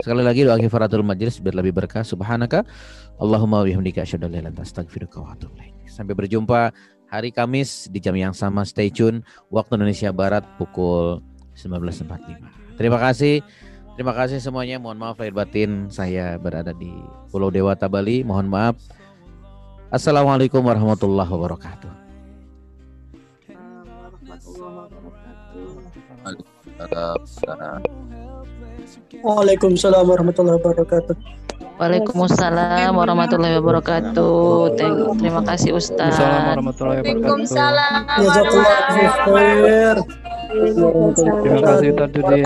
Sekali 0.03 0.19
lagi 0.19 0.43
doa 0.43 0.59
kifaratul 0.59 0.99
majlis 0.99 1.39
biar 1.39 1.55
lebih 1.55 1.71
berkah. 1.79 2.03
Subhanaka 2.03 2.67
Allahumma 3.23 3.63
bihamdika 3.63 4.03
asyhadu 4.03 4.27
an 4.27 4.35
la 4.35 4.51
ilaha 4.51 4.67
Sampai 5.87 6.11
berjumpa 6.11 6.75
hari 7.07 7.31
Kamis 7.31 7.87
di 7.87 8.03
jam 8.03 8.11
yang 8.11 8.35
sama. 8.35 8.67
Stay 8.67 8.91
tune 8.91 9.23
waktu 9.47 9.79
Indonesia 9.79 10.11
Barat 10.11 10.43
pukul 10.59 11.23
19.45. 11.55 12.75
Terima 12.75 12.99
kasih. 12.99 13.39
Terima 13.95 14.11
kasih 14.11 14.43
semuanya. 14.43 14.75
Mohon 14.75 15.07
maaf 15.07 15.23
lahir 15.23 15.31
batin 15.31 15.87
saya 15.87 16.35
berada 16.35 16.75
di 16.75 16.91
Pulau 17.31 17.47
Dewata 17.47 17.87
Bali. 17.87 18.27
Mohon 18.27 18.51
maaf. 18.51 18.75
Assalamualaikum 19.87 20.59
warahmatullahi 20.67 21.31
wabarakatuh. 21.31 22.02
Waalaikumsalam. 26.23 27.79
Waalaikumsalam 29.23 30.03
warahmatullahi 30.07 30.57
wabarakatuh. 30.59 31.15
Waalaikumsalam 31.79 32.91
warahmatullahi 32.95 33.55
wabarakatuh. 33.59 34.77
Terima 35.19 35.41
kasih 35.43 35.75
Ustaz. 35.75 36.15
Waalaikumsalam 36.19 37.91
warahmatullahi 38.13 39.03
wabarakatuh. 39.09 40.05
Terima 41.43 41.61
kasih 41.65 41.87
Ustaz 41.97 42.09
Dudin. 42.13 42.45